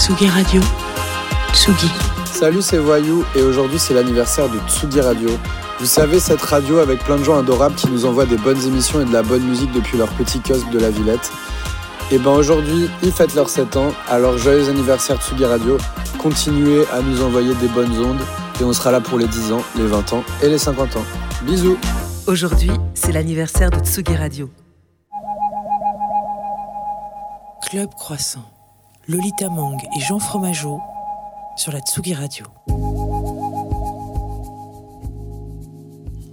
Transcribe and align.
Tsugi 0.00 0.28
Radio. 0.28 0.62
Tsugi. 1.52 1.90
Salut, 2.24 2.62
c'est 2.62 2.78
Voyou 2.78 3.22
et 3.36 3.42
aujourd'hui 3.42 3.78
c'est 3.78 3.92
l'anniversaire 3.92 4.48
de 4.48 4.58
Tsugi 4.66 4.98
Radio. 4.98 5.28
Vous 5.78 5.84
savez, 5.84 6.18
cette 6.20 6.40
radio 6.40 6.78
avec 6.78 7.04
plein 7.04 7.18
de 7.18 7.22
gens 7.22 7.38
adorables 7.38 7.74
qui 7.74 7.86
nous 7.88 8.06
envoient 8.06 8.24
des 8.24 8.38
bonnes 8.38 8.64
émissions 8.66 9.02
et 9.02 9.04
de 9.04 9.12
la 9.12 9.22
bonne 9.22 9.42
musique 9.42 9.70
depuis 9.72 9.98
leur 9.98 10.08
petit 10.14 10.40
kiosque 10.40 10.70
de 10.70 10.78
la 10.78 10.88
Villette. 10.88 11.30
Et 12.10 12.16
ben 12.16 12.30
aujourd'hui, 12.30 12.88
ils 13.02 13.12
fêtent 13.12 13.34
leurs 13.34 13.50
7 13.50 13.76
ans, 13.76 13.92
alors 14.08 14.38
joyeux 14.38 14.70
anniversaire 14.70 15.20
Tsugi 15.20 15.44
Radio. 15.44 15.76
Continuez 16.18 16.86
à 16.94 17.02
nous 17.02 17.22
envoyer 17.22 17.52
des 17.56 17.68
bonnes 17.68 17.98
ondes 18.02 18.22
et 18.58 18.64
on 18.64 18.72
sera 18.72 18.92
là 18.92 19.02
pour 19.02 19.18
les 19.18 19.26
10 19.26 19.52
ans, 19.52 19.62
les 19.76 19.86
20 19.86 20.14
ans 20.14 20.24
et 20.42 20.48
les 20.48 20.56
50 20.56 20.96
ans. 20.96 21.04
Bisous 21.42 21.76
Aujourd'hui, 22.26 22.70
c'est 22.94 23.12
l'anniversaire 23.12 23.68
de 23.68 23.80
Tsugi 23.80 24.16
Radio. 24.16 24.48
Club 27.68 27.90
Croissant. 27.90 28.59
Lolita 29.10 29.48
Mang 29.48 29.76
et 29.96 30.00
Jean 30.00 30.20
Fromageau 30.20 30.78
sur 31.56 31.72
la 31.72 31.80
Tsugi 31.80 32.14
Radio. 32.14 32.46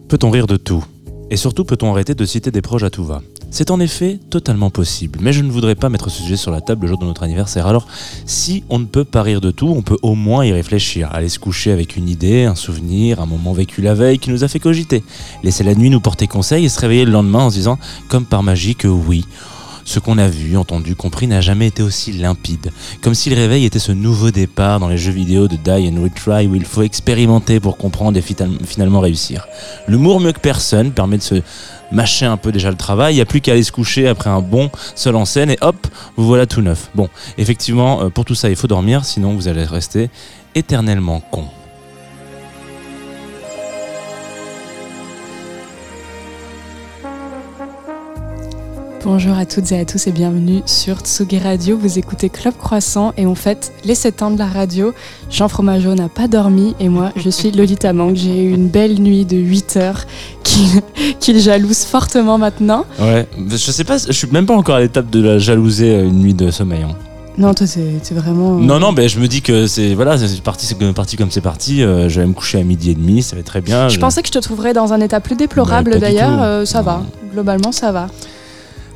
Peut-on 0.07 0.29
rire 0.29 0.45
de 0.45 0.57
tout? 0.57 0.85
Et 1.31 1.37
surtout, 1.37 1.65
peut-on 1.65 1.91
arrêter 1.91 2.13
de 2.13 2.23
citer 2.23 2.51
des 2.51 2.61
proches 2.61 2.83
à 2.83 2.91
tout 2.91 3.03
va? 3.03 3.23
C'est 3.49 3.71
en 3.71 3.79
effet 3.79 4.19
totalement 4.29 4.69
possible, 4.69 5.17
mais 5.23 5.33
je 5.33 5.41
ne 5.41 5.49
voudrais 5.49 5.73
pas 5.73 5.89
mettre 5.89 6.11
ce 6.11 6.21
sujet 6.21 6.35
sur 6.35 6.51
la 6.51 6.61
table 6.61 6.83
le 6.83 6.89
jour 6.89 6.99
de 6.99 7.05
notre 7.05 7.23
anniversaire. 7.23 7.65
Alors, 7.65 7.87
si 8.27 8.63
on 8.69 8.77
ne 8.77 8.85
peut 8.85 9.05
pas 9.05 9.23
rire 9.23 9.41
de 9.41 9.49
tout, 9.49 9.69
on 9.69 9.81
peut 9.81 9.97
au 10.03 10.13
moins 10.13 10.45
y 10.45 10.51
réfléchir, 10.51 11.09
aller 11.13 11.29
se 11.29 11.39
coucher 11.39 11.71
avec 11.71 11.97
une 11.97 12.07
idée, 12.07 12.43
un 12.43 12.53
souvenir, 12.53 13.19
un 13.19 13.25
moment 13.25 13.53
vécu 13.53 13.81
la 13.81 13.95
veille 13.95 14.19
qui 14.19 14.29
nous 14.29 14.43
a 14.43 14.47
fait 14.47 14.59
cogiter, 14.59 15.03
laisser 15.41 15.63
la 15.63 15.73
nuit 15.73 15.89
nous 15.89 15.99
porter 15.99 16.27
conseil 16.27 16.65
et 16.65 16.69
se 16.69 16.79
réveiller 16.79 17.05
le 17.05 17.11
lendemain 17.11 17.45
en 17.45 17.49
se 17.49 17.55
disant, 17.55 17.79
comme 18.07 18.25
par 18.25 18.43
magie, 18.43 18.75
que 18.75 18.87
oui, 18.87 19.25
ce 19.87 19.99
qu'on 19.99 20.17
a 20.17 20.27
vu, 20.27 20.57
entendu, 20.57 20.97
compris 20.97 21.27
n'a 21.27 21.39
jamais 21.39 21.67
été 21.67 21.81
aussi 21.81 22.11
limpide. 22.11 22.71
Comme 23.01 23.13
si 23.13 23.29
le 23.29 23.37
réveil 23.37 23.63
était 23.63 23.79
ce 23.79 23.93
nouveau 23.93 24.31
départ 24.31 24.81
dans 24.81 24.89
les 24.89 24.97
jeux 24.97 25.13
vidéo 25.13 25.47
de 25.47 25.55
Die 25.55 25.89
and 25.89 26.03
Retry 26.03 26.45
où 26.45 26.55
il 26.55 26.65
faut 26.65 26.81
expérimenter 26.81 27.61
pour 27.61 27.77
comprendre 27.77 28.17
et 28.17 28.21
finalement 28.21 28.99
réussir. 28.99 29.47
L'humour 29.87 30.19
mieux 30.19 30.33
que 30.33 30.41
personne 30.41 30.91
permet 30.91 31.17
de 31.17 31.23
se 31.23 31.35
mâcher 31.93 32.25
un 32.25 32.35
peu 32.35 32.51
déjà 32.51 32.69
le 32.69 32.75
travail. 32.75 33.13
Il 33.13 33.15
n'y 33.15 33.21
a 33.21 33.25
plus 33.25 33.39
qu'à 33.39 33.53
aller 33.53 33.63
se 33.63 33.71
coucher 33.71 34.09
après 34.09 34.29
un 34.29 34.41
bon 34.41 34.69
seul 34.93 35.15
en 35.15 35.23
scène 35.23 35.51
et 35.51 35.57
hop, 35.61 35.87
vous 36.17 36.25
voilà 36.25 36.45
tout 36.45 36.61
neuf. 36.61 36.89
Bon, 36.93 37.07
effectivement, 37.37 38.01
euh, 38.01 38.09
pour 38.09 38.25
tout 38.25 38.35
ça, 38.35 38.49
il 38.49 38.57
faut 38.57 38.67
dormir, 38.67 39.05
sinon 39.05 39.35
vous 39.35 39.47
allez 39.47 39.63
rester 39.63 40.09
éternellement 40.53 41.21
con. 41.31 41.45
Bonjour 49.09 49.37
à 49.37 49.45
toutes 49.45 49.71
et 49.71 49.79
à 49.79 49.85
tous 49.85 50.05
et 50.07 50.11
bienvenue 50.11 50.61
sur 50.65 50.97
Tsugi 50.99 51.39
Radio. 51.39 51.77
Vous 51.77 51.97
écoutez 51.97 52.27
Club 52.27 52.53
Croissant 52.57 53.13
et 53.15 53.25
on 53.25 53.35
fête 53.35 53.71
les 53.85 53.95
7 53.95 54.21
ans 54.21 54.31
de 54.31 54.37
la 54.37 54.47
radio. 54.47 54.93
Jean 55.31 55.47
Fromageau 55.47 55.95
n'a 55.95 56.09
pas 56.09 56.27
dormi 56.27 56.75
et 56.81 56.89
moi 56.89 57.13
je 57.15 57.29
suis 57.29 57.51
Lolita 57.51 57.93
Mang. 57.93 58.13
J'ai 58.15 58.43
eu 58.43 58.53
une 58.53 58.67
belle 58.67 58.99
nuit 58.99 59.23
de 59.23 59.37
8 59.37 59.77
heures 59.77 60.03
qu'il 61.21 61.39
jalouse 61.39 61.85
fortement 61.85 62.37
maintenant. 62.37 62.83
Ouais, 62.99 63.25
je 63.49 63.55
sais 63.55 63.85
pas, 63.85 63.97
je 63.97 64.11
suis 64.11 64.27
même 64.29 64.45
pas 64.45 64.55
encore 64.57 64.75
à 64.75 64.81
l'étape 64.81 65.09
de 65.09 65.21
la 65.21 65.39
jalouser 65.39 65.95
euh, 65.95 66.03
une 66.07 66.19
nuit 66.19 66.33
de 66.33 66.51
sommeil. 66.51 66.83
hein. 66.83 66.89
Non, 67.37 67.53
toi 67.53 67.65
c'est 67.65 68.13
vraiment. 68.13 68.55
Non, 68.55 68.77
non, 68.79 68.91
mais 68.91 69.07
je 69.07 69.19
me 69.21 69.27
dis 69.29 69.41
que 69.41 69.67
c'est 69.67 69.93
voilà, 69.93 70.17
c'est 70.17 70.41
parti, 70.41 70.65
c'est 70.65 70.75
parti 70.93 71.15
comme 71.15 71.31
c'est 71.31 71.39
parti. 71.39 71.81
euh, 71.81 72.09
je 72.09 72.19
vais 72.19 72.27
me 72.27 72.33
coucher 72.33 72.59
à 72.59 72.63
midi 72.63 72.89
et 72.91 72.95
demi, 72.95 73.21
ça 73.21 73.35
va 73.37 73.43
très 73.43 73.61
bien. 73.61 73.87
Je 73.87 73.99
pensais 73.99 74.21
que 74.21 74.27
je 74.27 74.33
te 74.33 74.39
trouverais 74.39 74.73
dans 74.73 74.91
un 74.91 74.99
état 74.99 75.21
plus 75.21 75.35
déplorable 75.35 75.91
Bah, 75.91 75.99
d'ailleurs. 75.99 76.41
euh, 76.41 76.65
ça 76.65 76.81
va. 76.81 77.03
Globalement, 77.31 77.71
ça 77.71 77.91
va. 77.93 78.07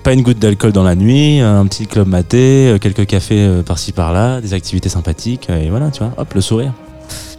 Pas 0.04 0.14
une 0.14 0.24
goutte 0.24 0.40
d'alcool 0.40 0.72
dans 0.72 0.82
la 0.82 0.96
nuit, 0.96 1.42
un 1.42 1.64
petit 1.68 1.86
club 1.86 2.08
maté, 2.08 2.70
euh, 2.70 2.80
quelques 2.80 3.06
cafés 3.06 3.46
euh, 3.46 3.62
par-ci 3.62 3.92
par-là, 3.92 4.42
des 4.42 4.56
activités 4.56 4.90
sympathiques, 4.90 5.48
euh, 5.52 5.62
et 5.62 5.70
voilà, 5.70 5.92
tu 5.92 6.00
vois, 6.00 6.12
hop, 6.18 6.34
le 6.34 6.42
sourire. 6.42 6.74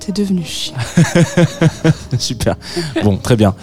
T'es 0.04 0.10
devenu 0.12 0.42
chiant. 0.44 0.74
Super. 2.18 2.56
Bon, 3.04 3.16
très 3.16 3.36
bien. 3.36 3.54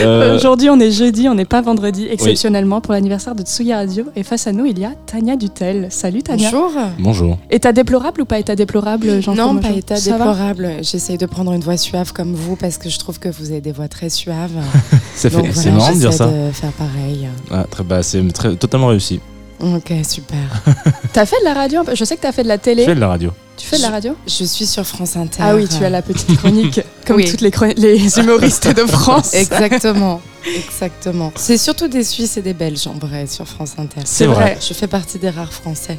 Euh, 0.00 0.34
Aujourd'hui, 0.36 0.68
on 0.70 0.78
est 0.80 0.90
jeudi, 0.90 1.28
on 1.28 1.34
n'est 1.34 1.44
pas 1.44 1.60
vendredi, 1.60 2.06
exceptionnellement 2.10 2.80
pour 2.80 2.92
l'anniversaire 2.94 3.34
de 3.34 3.42
Tsugi 3.42 3.72
Radio. 3.72 4.06
Et 4.16 4.22
face 4.24 4.46
à 4.46 4.52
nous, 4.52 4.66
il 4.66 4.78
y 4.78 4.84
a 4.84 4.90
Tania 5.06 5.36
Dutel. 5.36 5.86
Salut 5.90 6.22
Tania. 6.22 6.50
Bonjour. 6.50 6.72
bonjour. 6.98 7.38
État 7.50 7.72
déplorable 7.72 8.22
ou 8.22 8.24
pas 8.24 8.38
état 8.40 8.56
déplorable, 8.56 9.20
Jean 9.22 9.34
Non, 9.36 9.56
pas 9.58 9.70
état 9.70 9.96
Ça 9.96 10.12
déplorable. 10.12 10.68
J'essaye 10.82 11.16
de 11.18 11.26
prendre 11.26 11.52
une 11.52 11.60
voix 11.62 11.76
suave 11.76 12.12
comme 12.12 12.34
vous 12.34 12.56
parce 12.56 12.76
que 12.78 12.88
je 12.88 12.98
trouve 12.98 13.18
que 13.20 13.28
vous 13.28 13.50
avez 13.52 13.60
des 13.60 13.72
voix 13.72 13.88
très 13.88 14.08
suaves. 14.10 14.50
C'est 15.14 15.30
fait- 15.30 15.36
Donc 15.36 15.46
c'est 15.52 15.70
voilà, 15.70 15.76
marrant 15.78 15.92
de 15.92 15.98
dire 15.98 16.10
j'essaie 16.10 16.24
ça. 16.24 16.26
de 16.26 16.50
faire 16.52 16.72
pareil. 16.72 17.28
Ah, 17.52 17.66
très, 17.70 17.84
bah, 17.84 18.02
c'est 18.02 18.32
très- 18.32 18.56
totalement 18.56 18.88
réussi. 18.88 19.20
Ok, 19.60 19.92
super. 20.08 20.62
T'as 21.12 21.26
fait 21.26 21.38
de 21.40 21.44
la 21.44 21.54
radio 21.54 21.82
Je 21.92 22.04
sais 22.04 22.16
que 22.16 22.22
t'as 22.22 22.32
fait 22.32 22.42
de 22.42 22.48
la 22.48 22.56
Je 22.56 22.60
télé. 22.60 22.84
fais 22.84 22.94
de 22.94 23.00
la 23.00 23.08
radio. 23.08 23.30
Tu 23.56 23.66
fais 23.66 23.76
de 23.76 23.82
la 23.82 23.90
radio? 23.90 24.16
Je 24.26 24.44
suis 24.44 24.66
sur 24.66 24.84
France 24.84 25.16
Inter. 25.16 25.38
Ah 25.40 25.54
oui, 25.54 25.68
tu 25.68 25.84
as 25.84 25.90
la 25.90 26.02
petite 26.02 26.36
chronique, 26.38 26.80
comme 27.06 27.16
Oui. 27.16 27.30
toutes 27.30 27.40
les, 27.40 28.18
humoristes 28.18 28.68
de 28.74 28.82
France. 28.84 29.32
Exactement. 29.34 30.20
Exactement. 30.44 31.32
C'est 31.36 31.56
surtout 31.56 31.88
des 31.88 32.02
Suisses 32.04 32.36
et 32.36 32.42
des 32.42 32.52
Belges 32.52 32.86
en 32.88 32.94
vrai 32.94 33.26
sur 33.26 33.46
France 33.46 33.74
Inter. 33.78 34.00
C'est 34.04 34.26
vrai. 34.26 34.58
Je 34.60 34.74
fais 34.74 34.88
partie 34.88 35.18
des 35.18 35.30
rares 35.30 35.52
Français. 35.52 35.98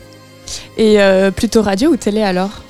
Et 0.78 1.02
euh, 1.02 1.32
plutôt 1.32 1.62
radio 1.62 1.92
ou 1.92 1.98
télé 1.98 2.22
alors? 2.22 2.62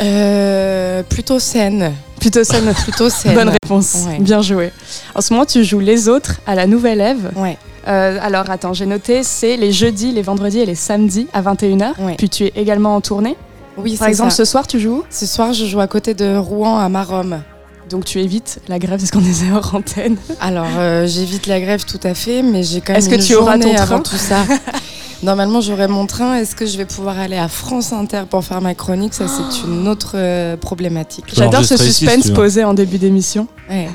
Euh, 0.00 1.02
plutôt 1.02 1.38
scène. 1.38 1.92
Plutôt 2.18 2.42
scène. 2.42 2.72
Plutôt 2.84 3.10
scène. 3.10 3.34
Bonne 3.34 3.50
réponse. 3.50 4.06
Ouais. 4.08 4.18
Bien 4.18 4.40
joué. 4.42 4.72
En 5.14 5.20
ce 5.20 5.32
moment, 5.32 5.44
tu 5.46 5.62
joues 5.64 5.80
Les 5.80 6.08
Autres 6.08 6.40
à 6.46 6.54
la 6.54 6.66
Nouvelle 6.66 7.00
Ève. 7.00 7.30
Ouais. 7.36 7.58
Euh, 7.88 8.18
alors 8.20 8.50
attends, 8.50 8.72
j'ai 8.72 8.86
noté, 8.86 9.22
c'est 9.22 9.56
les 9.56 9.72
jeudis, 9.72 10.12
les 10.12 10.22
vendredis 10.22 10.60
et 10.60 10.66
les 10.66 10.74
samedis 10.74 11.26
à 11.32 11.42
21h. 11.42 11.92
Ouais. 12.00 12.14
Puis 12.16 12.28
tu 12.28 12.44
es 12.44 12.52
également 12.56 12.94
en 12.94 13.00
tournée. 13.00 13.36
Oui, 13.76 13.96
Par 13.96 14.08
exemple, 14.08 14.30
ça. 14.30 14.38
ce 14.38 14.44
soir, 14.44 14.66
tu 14.66 14.78
joues 14.78 14.98
où 14.98 15.04
Ce 15.10 15.26
soir, 15.26 15.52
je 15.52 15.64
joue 15.64 15.80
à 15.80 15.86
côté 15.86 16.14
de 16.14 16.36
Rouen 16.36 16.78
à 16.78 16.88
Marom. 16.88 17.40
Donc 17.88 18.04
tu 18.04 18.20
évites 18.20 18.60
la 18.68 18.78
grève, 18.78 19.00
c'est 19.00 19.06
ce 19.06 19.12
qu'on 19.12 19.20
disait 19.20 19.50
hors 19.52 19.74
antenne. 19.74 20.16
Alors, 20.40 20.66
euh, 20.78 21.06
j'évite 21.06 21.46
la 21.46 21.60
grève 21.60 21.84
tout 21.84 21.98
à 22.04 22.14
fait, 22.14 22.42
mais 22.42 22.62
j'ai 22.62 22.80
quand 22.80 22.92
même 22.92 22.98
Est-ce 23.02 23.08
que 23.08 23.26
tu 23.26 23.34
auras 23.34 23.58
ton 23.58 23.74
train 23.74 23.82
avant 23.82 24.00
tout 24.00 24.16
ça. 24.16 24.44
Normalement, 25.22 25.60
j'aurai 25.60 25.86
mon 25.86 26.06
train. 26.06 26.36
Est-ce 26.36 26.54
que 26.54 26.64
je 26.64 26.78
vais 26.78 26.86
pouvoir 26.86 27.18
aller 27.18 27.36
à 27.36 27.48
France 27.48 27.92
Inter 27.92 28.22
pour 28.30 28.42
faire 28.44 28.62
ma 28.62 28.74
chronique? 28.74 29.12
Ça, 29.12 29.26
c'est 29.28 29.66
une 29.66 29.86
autre 29.88 30.12
euh, 30.14 30.56
problématique. 30.56 31.26
J'adore 31.34 31.64
ce 31.64 31.74
enregistrer 31.74 31.88
ici, 31.88 32.06
si 32.06 32.06
suspense 32.06 32.30
posé 32.30 32.64
en 32.64 32.72
début 32.74 32.96
d'émission. 32.98 33.46
Ouais, 33.68 33.88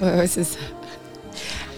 ouais, 0.00 0.16
ouais, 0.18 0.26
c'est 0.26 0.44
ça. 0.44 0.56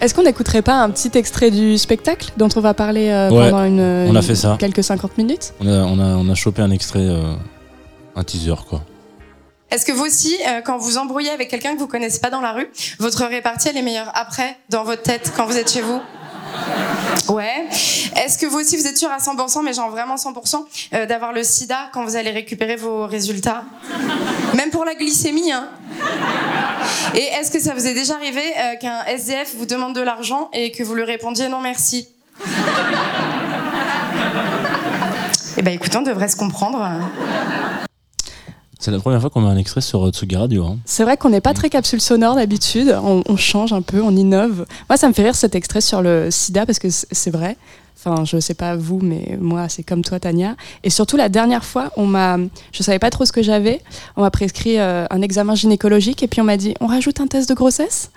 Est-ce 0.00 0.14
qu'on 0.14 0.22
n'écouterait 0.24 0.62
pas 0.62 0.74
un 0.82 0.90
petit 0.90 1.10
extrait 1.16 1.50
du 1.50 1.78
spectacle 1.78 2.30
dont 2.36 2.48
on 2.56 2.60
va 2.60 2.74
parler 2.74 3.08
euh, 3.08 3.30
Ouais, 3.30 3.50
pendant 3.50 3.64
une, 3.64 3.80
on 3.80 4.14
a 4.14 4.18
une- 4.18 4.22
fait 4.22 4.34
ça. 4.34 4.56
quelques 4.58 4.84
50 4.84 5.16
minutes? 5.18 5.54
On 5.60 5.66
a, 5.66 5.82
on 5.84 5.98
a, 5.98 6.04
on 6.16 6.28
a 6.28 6.34
chopé 6.34 6.62
un 6.62 6.70
extrait, 6.70 7.00
euh, 7.00 7.34
un 8.16 8.24
teaser, 8.24 8.54
quoi. 8.68 8.82
Est-ce 9.70 9.86
que 9.86 9.92
vous 9.92 10.04
aussi, 10.04 10.36
euh, 10.46 10.60
quand 10.64 10.76
vous 10.78 10.98
embrouillez 10.98 11.30
avec 11.30 11.48
quelqu'un 11.48 11.74
que 11.74 11.78
vous 11.80 11.86
connaissez 11.88 12.20
pas 12.20 12.30
dans 12.30 12.40
la 12.42 12.52
rue, 12.52 12.68
votre 13.00 13.24
répartie 13.24 13.68
elle 13.68 13.76
est 13.76 13.82
meilleure 13.82 14.10
après, 14.14 14.56
dans 14.68 14.84
votre 14.84 15.02
tête, 15.02 15.32
quand 15.36 15.46
vous 15.46 15.56
êtes 15.56 15.70
chez 15.70 15.80
vous? 15.80 16.00
Ouais. 17.28 17.66
Est-ce 18.16 18.38
que 18.38 18.46
vous 18.46 18.58
aussi 18.58 18.76
vous 18.76 18.86
êtes 18.86 18.98
sûr 18.98 19.10
à 19.10 19.18
100%, 19.18 19.62
mais 19.64 19.72
genre 19.72 19.90
vraiment 19.90 20.16
100%, 20.16 20.64
euh, 20.94 21.06
d'avoir 21.06 21.32
le 21.32 21.42
sida 21.42 21.88
quand 21.92 22.04
vous 22.04 22.16
allez 22.16 22.30
récupérer 22.30 22.76
vos 22.76 23.06
résultats? 23.06 23.64
Même 24.54 24.70
pour 24.70 24.84
la 24.84 24.94
glycémie, 24.94 25.52
hein 25.52 25.68
Et 27.14 27.22
est-ce 27.22 27.50
que 27.50 27.60
ça 27.60 27.74
vous 27.74 27.86
est 27.86 27.94
déjà 27.94 28.14
arrivé 28.14 28.40
euh, 28.40 28.76
qu'un 28.80 29.04
SDF 29.06 29.54
vous 29.56 29.66
demande 29.66 29.94
de 29.94 30.00
l'argent 30.00 30.50
et 30.52 30.70
que 30.70 30.82
vous 30.82 30.94
lui 30.94 31.04
répondiez 31.04 31.48
non 31.48 31.60
merci? 31.60 32.08
Eh 35.56 35.62
ben 35.62 35.72
écoutez, 35.72 35.96
on 35.96 36.02
devrait 36.02 36.28
se 36.28 36.36
comprendre. 36.36 36.84
C'est 38.84 38.90
la 38.90 38.98
première 38.98 39.18
fois 39.18 39.30
qu'on 39.30 39.46
a 39.46 39.48
un 39.48 39.56
extrait 39.56 39.80
sur 39.80 40.06
euh, 40.06 40.10
Tsugi 40.10 40.36
Radio. 40.36 40.66
hein. 40.66 40.76
C'est 40.84 41.04
vrai 41.04 41.16
qu'on 41.16 41.30
n'est 41.30 41.40
pas 41.40 41.54
très 41.54 41.70
capsule 41.70 42.02
sonore 42.02 42.34
d'habitude, 42.34 42.94
on, 43.02 43.22
on 43.26 43.34
change 43.34 43.72
un 43.72 43.80
peu, 43.80 44.02
on 44.02 44.14
innove. 44.14 44.66
Moi, 44.90 44.98
ça 44.98 45.08
me 45.08 45.14
fait 45.14 45.22
rire 45.22 45.34
cet 45.34 45.54
extrait 45.54 45.80
sur 45.80 46.02
le 46.02 46.30
sida 46.30 46.66
parce 46.66 46.78
que 46.78 46.88
c'est 46.90 47.30
vrai. 47.30 47.56
Enfin, 47.96 48.24
je 48.24 48.38
sais 48.38 48.54
pas 48.54 48.76
vous, 48.76 49.00
mais 49.02 49.38
moi, 49.40 49.68
c'est 49.68 49.82
comme 49.82 50.02
toi, 50.02 50.20
Tania. 50.20 50.56
Et 50.82 50.90
surtout, 50.90 51.16
la 51.16 51.28
dernière 51.28 51.64
fois, 51.64 51.90
on 51.96 52.06
m'a, 52.06 52.36
je 52.72 52.82
savais 52.82 52.98
pas 52.98 53.10
trop 53.10 53.24
ce 53.24 53.32
que 53.32 53.42
j'avais. 53.42 53.80
On 54.16 54.22
m'a 54.22 54.30
prescrit 54.30 54.78
euh, 54.78 55.06
un 55.10 55.22
examen 55.22 55.54
gynécologique 55.54 56.22
et 56.22 56.28
puis 56.28 56.40
on 56.40 56.44
m'a 56.44 56.56
dit, 56.56 56.74
on 56.80 56.86
rajoute 56.86 57.20
un 57.20 57.26
test 57.26 57.48
de 57.48 57.54
grossesse. 57.54 58.10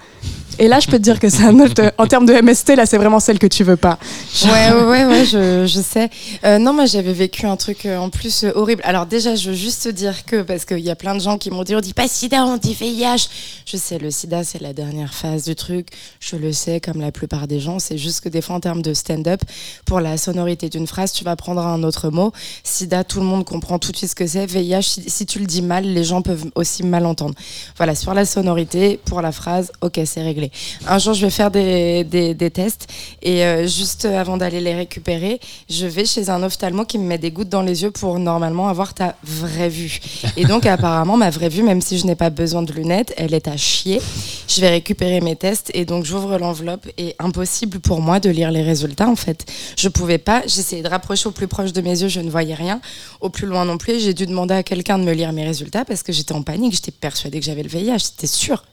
Et 0.60 0.68
là, 0.68 0.80
je 0.80 0.88
peux 0.88 0.98
te 0.98 1.04
dire 1.04 1.19
que 1.19 1.30
c'est 1.30 1.44
un 1.44 1.60
autre, 1.60 1.94
en 2.00 2.07
termes 2.07 2.25
de 2.25 2.34
MST, 2.34 2.75
là, 2.75 2.88
c'est 2.88 2.98
vraiment 2.98 3.19
celle 3.19 3.38
que 3.38 3.46
tu 3.46 3.63
veux 3.63 3.75
pas. 3.75 4.00
Ouais, 4.44 4.72
ouais, 4.72 4.84
ouais, 4.84 5.06
ouais, 5.06 5.25
je, 5.25 5.68
je 5.68 5.81
sais. 5.81 6.10
Euh, 6.44 6.57
non, 6.57 6.74
moi, 6.74 6.86
j'avais 6.88 7.13
vécu 7.13 7.46
un 7.46 7.56
truc 7.56 7.86
euh, 7.86 7.98
en 7.98 8.10
plus 8.10 8.44
horrible. 8.56 8.81
Alors, 8.84 9.06
déjà, 9.06 9.36
je 9.36 9.51
veux 9.51 9.56
juste 9.56 9.84
te 9.84 9.90
dire 9.90 10.25
que, 10.25 10.42
parce 10.42 10.66
qu'il 10.66 10.80
y 10.80 10.90
a 10.90 10.96
plein 10.96 11.13
de 11.13 11.19
gens 11.19 11.38
qui 11.38 11.51
m'ont 11.51 11.63
dit, 11.63 11.75
on 11.75 11.80
dit 11.80 11.94
pas 11.94 12.07
sida, 12.07 12.44
on 12.44 12.57
dit 12.57 12.74
VIH. 12.74 13.30
Je 13.66 13.78
sais, 13.78 14.00
le 14.00 14.10
sida, 14.10 14.44
c'est 14.44 14.60
la 14.60 14.74
dernière 14.74 15.13
phase 15.13 15.44
du 15.44 15.56
truc. 15.56 15.90
Je 16.19 16.38
le 16.38 16.51
sais, 16.51 16.80
comme 16.80 17.01
la 17.01 17.12
plupart 17.12 17.48
des 17.48 17.60
gens. 17.60 17.78
C'est 17.78 18.00
juste 18.00 18.22
que 18.22 18.30
des 18.30 18.42
fois, 18.42 18.56
en 18.56 18.60
termes 18.60 18.81
de 18.81 18.96
stand-up, 18.96 19.42
pour 19.86 20.00
la 20.00 20.18
sonorité 20.18 20.69
d'une 20.69 20.88
phrase, 20.88 21.12
tu 21.12 21.24
vas 21.24 21.36
prendre 21.36 21.62
un 21.62 21.84
autre 21.84 22.10
mot. 22.10 22.31
SIDA, 22.64 23.04
tout 23.04 23.19
le 23.19 23.25
monde 23.25 23.46
comprend 23.46 23.80
tout 23.80 23.92
de 23.92 23.98
suite 23.98 24.10
ce 24.10 24.16
que 24.16 24.28
c'est. 24.28 24.46
VIH, 24.46 24.81
si, 24.81 25.10
si 25.10 25.25
tu 25.25 25.40
le 25.40 25.46
dis 25.46 25.62
mal, 25.62 25.86
les 25.86 26.04
gens 26.04 26.22
peuvent 26.22 26.46
aussi 26.56 26.84
mal 26.84 27.06
entendre. 27.06 27.36
Voilà, 27.78 27.96
sur 27.96 28.14
la 28.14 28.25
sonorité, 28.25 29.00
pour 29.06 29.22
la 29.22 29.31
phrase, 29.31 29.72
ok, 29.81 30.00
c'est 30.06 30.22
réglé. 30.22 30.52
Un 30.88 30.98
jour, 31.00 31.14
je 31.14 31.25
vais 31.25 31.31
faire 31.31 31.52
des, 31.52 32.04
des, 32.04 32.34
des 32.34 32.52
tests 32.52 32.88
et 33.22 33.44
euh, 33.44 33.68
juste 33.68 34.06
avant 34.06 34.38
d'aller 34.38 34.62
les 34.62 34.75
récupérer, 34.75 35.40
je 35.70 35.86
vais 35.86 36.06
chez 36.06 36.30
un 36.30 36.44
ophtalmo 36.44 36.86
qui 36.86 36.98
me 36.98 37.06
met 37.06 37.18
des 37.18 37.31
gouttes 37.31 37.50
dans 37.50 37.62
les 37.62 37.84
yeux 37.84 37.92
pour 37.92 38.20
normalement 38.20 38.68
avoir 38.68 38.94
ta 38.94 39.16
vraie 39.24 39.70
vue. 39.70 40.00
Et 40.36 40.46
donc, 40.46 40.66
apparemment, 40.66 41.18
ma 41.18 41.30
vraie 41.30 41.50
vue, 41.50 41.63
même 41.63 41.81
si 41.81 41.98
je 41.98 42.06
n'ai 42.06 42.16
pas 42.16 42.30
besoin 42.30 42.62
de 42.63 42.74
lunettes, 42.74 43.13
elle 43.18 43.34
est 43.34 43.48
à 43.48 43.58
chier. 43.58 44.02
Je 44.48 44.62
vais 44.62 44.70
récupérer 44.70 45.22
mes 45.22 45.36
tests 45.36 45.72
et 45.74 45.86
donc 45.86 46.06
j'ouvre 46.06 46.38
l'enveloppe 46.38 46.88
et 46.98 47.16
impossible 47.20 47.80
pour 47.80 48.02
moi 48.02 48.20
de 48.20 48.30
lire 48.30 48.52
les 48.52 48.62
résultats 48.62 49.08
en 49.08 49.16
fait. 49.16 49.46
Je 49.77 49.89
pouvais 49.89 50.18
pas, 50.18 50.44
j'essayais 50.45 50.81
de 50.81 50.88
rapprocher 50.88 51.27
au 51.27 51.31
plus 51.31 51.48
proche 51.48 51.74
de 51.74 51.81
mes 51.81 52.01
yeux, 52.01 52.07
je 52.07 52.19
ne 52.19 52.30
voyais 52.30 52.56
rien. 52.56 52.80
Au 53.21 53.30
plus 53.30 53.48
loin 53.48 53.65
non 53.65 53.77
plus, 53.77 54.00
j'ai 54.00 54.13
dû 54.13 54.25
demander 54.25 54.54
à 54.54 54.63
quelqu'un 54.63 55.00
de 55.00 55.04
me 55.04 55.13
lire 55.13 55.31
mes 55.33 55.45
résultats 55.45 55.86
parce 55.86 56.04
que 56.04 56.12
j'étais 56.12 56.33
en 56.33 56.42
panique, 56.42 56.74
j'étais 56.74 56.92
persuadée 56.92 57.39
que 57.39 57.45
j'avais 57.45 57.63
le 57.63 57.69
VIH, 57.69 58.00
c'était 58.00 58.27
sûr. 58.27 58.63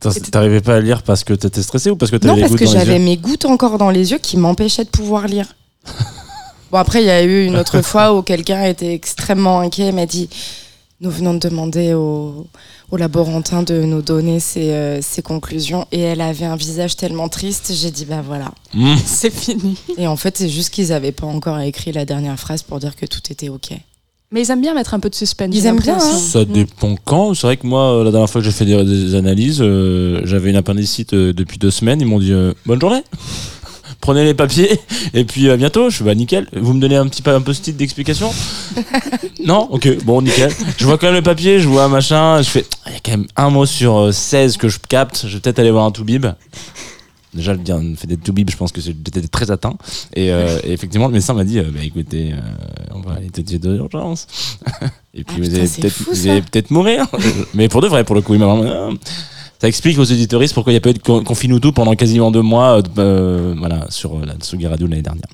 T'arrivais 0.00 0.60
pas 0.60 0.76
à 0.76 0.80
lire 0.80 1.02
parce 1.02 1.24
que 1.24 1.34
t'étais 1.34 1.62
stressé 1.62 1.90
ou 1.90 1.96
parce 1.96 2.10
que 2.10 2.16
t'avais 2.16 2.28
Non, 2.28 2.36
les 2.36 2.42
parce 2.42 2.52
gouttes 2.52 2.60
que 2.60 2.64
dans 2.66 2.72
les 2.72 2.78
j'avais 2.78 2.98
mes 2.98 3.16
gouttes 3.16 3.44
encore 3.46 3.78
dans 3.78 3.90
les 3.90 4.12
yeux 4.12 4.18
qui 4.18 4.36
m'empêchaient 4.36 4.84
de 4.84 4.90
pouvoir 4.90 5.26
lire. 5.26 5.46
bon, 6.70 6.78
après, 6.78 7.02
il 7.02 7.06
y 7.06 7.10
a 7.10 7.22
eu 7.22 7.46
une 7.46 7.56
autre 7.56 7.82
fois 7.82 8.14
où 8.14 8.22
quelqu'un 8.22 8.64
était 8.64 8.94
extrêmement 8.94 9.60
inquiet 9.60 9.88
et 9.88 9.92
m'a 9.92 10.06
dit 10.06 10.28
Nous 11.00 11.10
venons 11.10 11.34
de 11.34 11.38
demander 11.48 11.94
au, 11.94 12.48
au 12.90 12.96
laborantin 12.96 13.62
de 13.62 13.82
nous 13.82 14.02
donner 14.02 14.40
ses, 14.40 14.70
euh, 14.72 15.00
ses 15.00 15.22
conclusions. 15.22 15.86
Et 15.92 16.00
elle 16.00 16.20
avait 16.20 16.44
un 16.44 16.56
visage 16.56 16.96
tellement 16.96 17.28
triste, 17.28 17.72
j'ai 17.72 17.90
dit 17.92 18.04
Bah 18.04 18.22
voilà. 18.26 18.52
Mmh. 18.74 18.96
C'est 19.06 19.32
fini. 19.32 19.76
Et 19.96 20.08
en 20.08 20.16
fait, 20.16 20.36
c'est 20.36 20.48
juste 20.48 20.70
qu'ils 20.70 20.88
n'avaient 20.88 21.12
pas 21.12 21.26
encore 21.26 21.60
écrit 21.60 21.92
la 21.92 22.04
dernière 22.04 22.38
phrase 22.38 22.62
pour 22.62 22.80
dire 22.80 22.96
que 22.96 23.06
tout 23.06 23.20
était 23.30 23.48
OK. 23.48 23.70
Mais 24.30 24.42
ils 24.42 24.50
aiment 24.50 24.60
bien 24.60 24.74
mettre 24.74 24.92
un 24.92 25.00
peu 25.00 25.08
de 25.08 25.14
suspense. 25.14 25.54
Ils 25.54 25.64
aiment 25.64 25.80
bien, 25.80 25.94
l'impression. 25.94 26.18
Ça 26.18 26.44
dépend 26.44 26.96
quand. 27.02 27.32
C'est 27.32 27.46
vrai 27.46 27.56
que 27.56 27.66
moi, 27.66 27.94
euh, 27.94 28.04
la 28.04 28.10
dernière 28.10 28.28
fois 28.28 28.42
que 28.42 28.44
j'ai 28.44 28.52
fait 28.52 28.66
des, 28.66 28.84
des 28.84 29.14
analyses, 29.14 29.60
euh, 29.62 30.20
j'avais 30.24 30.50
une 30.50 30.56
appendicite 30.56 31.14
euh, 31.14 31.32
depuis 31.32 31.56
deux 31.58 31.70
semaines. 31.70 32.00
Ils 32.02 32.06
m'ont 32.06 32.18
dit 32.18 32.32
euh, 32.32 32.52
bonne 32.66 32.78
journée. 32.78 33.02
Prenez 34.08 34.24
les 34.24 34.32
papiers 34.32 34.80
et 35.12 35.24
puis 35.24 35.50
à 35.50 35.58
bientôt. 35.58 35.90
Je 35.90 35.96
suis 35.96 36.04
bah 36.04 36.14
nickel. 36.14 36.48
Vous 36.54 36.72
me 36.72 36.80
donnez 36.80 36.96
un 36.96 37.06
petit 37.08 37.22
un 37.28 37.42
post-it 37.42 37.76
d'explication? 37.76 38.30
Non? 39.44 39.68
Ok, 39.70 40.02
bon 40.04 40.22
nickel. 40.22 40.50
Je 40.78 40.86
vois 40.86 40.96
quand 40.96 41.08
même 41.08 41.16
le 41.16 41.22
papier, 41.22 41.60
je 41.60 41.68
vois 41.68 41.84
un 41.84 41.88
machin. 41.88 42.40
Je 42.40 42.48
fais 42.48 42.64
il 42.86 42.94
y 42.94 42.96
a 42.96 43.00
quand 43.04 43.10
même 43.10 43.26
un 43.36 43.50
mot 43.50 43.66
sur 43.66 43.98
euh, 43.98 44.12
16 44.12 44.56
que 44.56 44.70
je 44.70 44.78
capte. 44.78 45.26
Je 45.26 45.34
vais 45.34 45.40
peut-être 45.40 45.58
aller 45.58 45.70
voir 45.70 45.84
un 45.84 45.90
toubib. 45.90 46.24
Déjà, 47.34 47.52
le 47.52 47.58
dire, 47.58 47.78
fait 47.98 48.06
des 48.06 48.16
toubibs, 48.16 48.48
je 48.50 48.56
pense 48.56 48.72
que 48.72 48.80
j'étais 48.80 49.20
très 49.28 49.50
atteint. 49.50 49.76
Et, 50.14 50.32
euh, 50.32 50.58
et 50.64 50.72
effectivement, 50.72 51.08
le 51.08 51.12
médecin 51.12 51.34
m'a 51.34 51.44
dit 51.44 51.58
euh, 51.58 51.70
bah, 51.70 51.80
écoutez, 51.84 52.32
euh, 52.32 52.36
on 52.94 53.00
va 53.00 53.16
aller 53.16 53.28
peut-être 53.28 53.60
d'urgence. 53.60 54.26
et 55.14 55.22
puis 55.22 55.36
Ah, 55.36 55.42
vous 55.42 55.50
putain, 55.50 55.82
peut-être 55.82 56.02
vous 56.10 56.28
allez 56.28 56.40
peut-être 56.40 56.70
mourir. 56.70 57.06
Mais 57.52 57.68
pour 57.68 57.82
de 57.82 57.88
vrai, 57.88 58.04
pour 58.04 58.14
le 58.14 58.22
coup, 58.22 58.32
il 58.32 58.40
m'a 58.40 58.46
vraiment. 58.46 58.94
Ça 59.60 59.66
explique 59.68 59.98
aux 59.98 60.04
éditoristes 60.04 60.54
pourquoi 60.54 60.72
il 60.72 60.74
n'y 60.74 60.78
a 60.78 60.80
pas 60.80 60.90
eu 60.90 60.94
de 60.94 60.98
con- 61.00 61.24
confine 61.24 61.58
tout 61.58 61.72
pendant 61.72 61.94
quasiment 61.94 62.30
deux 62.30 62.42
mois 62.42 62.78
euh, 62.78 62.82
euh, 62.98 63.54
voilà, 63.58 63.86
sur 63.90 64.14
euh, 64.16 64.24
la 64.24 64.34
Tsugi 64.34 64.66
Radio 64.66 64.86
l'année 64.86 65.02
dernière. 65.02 65.26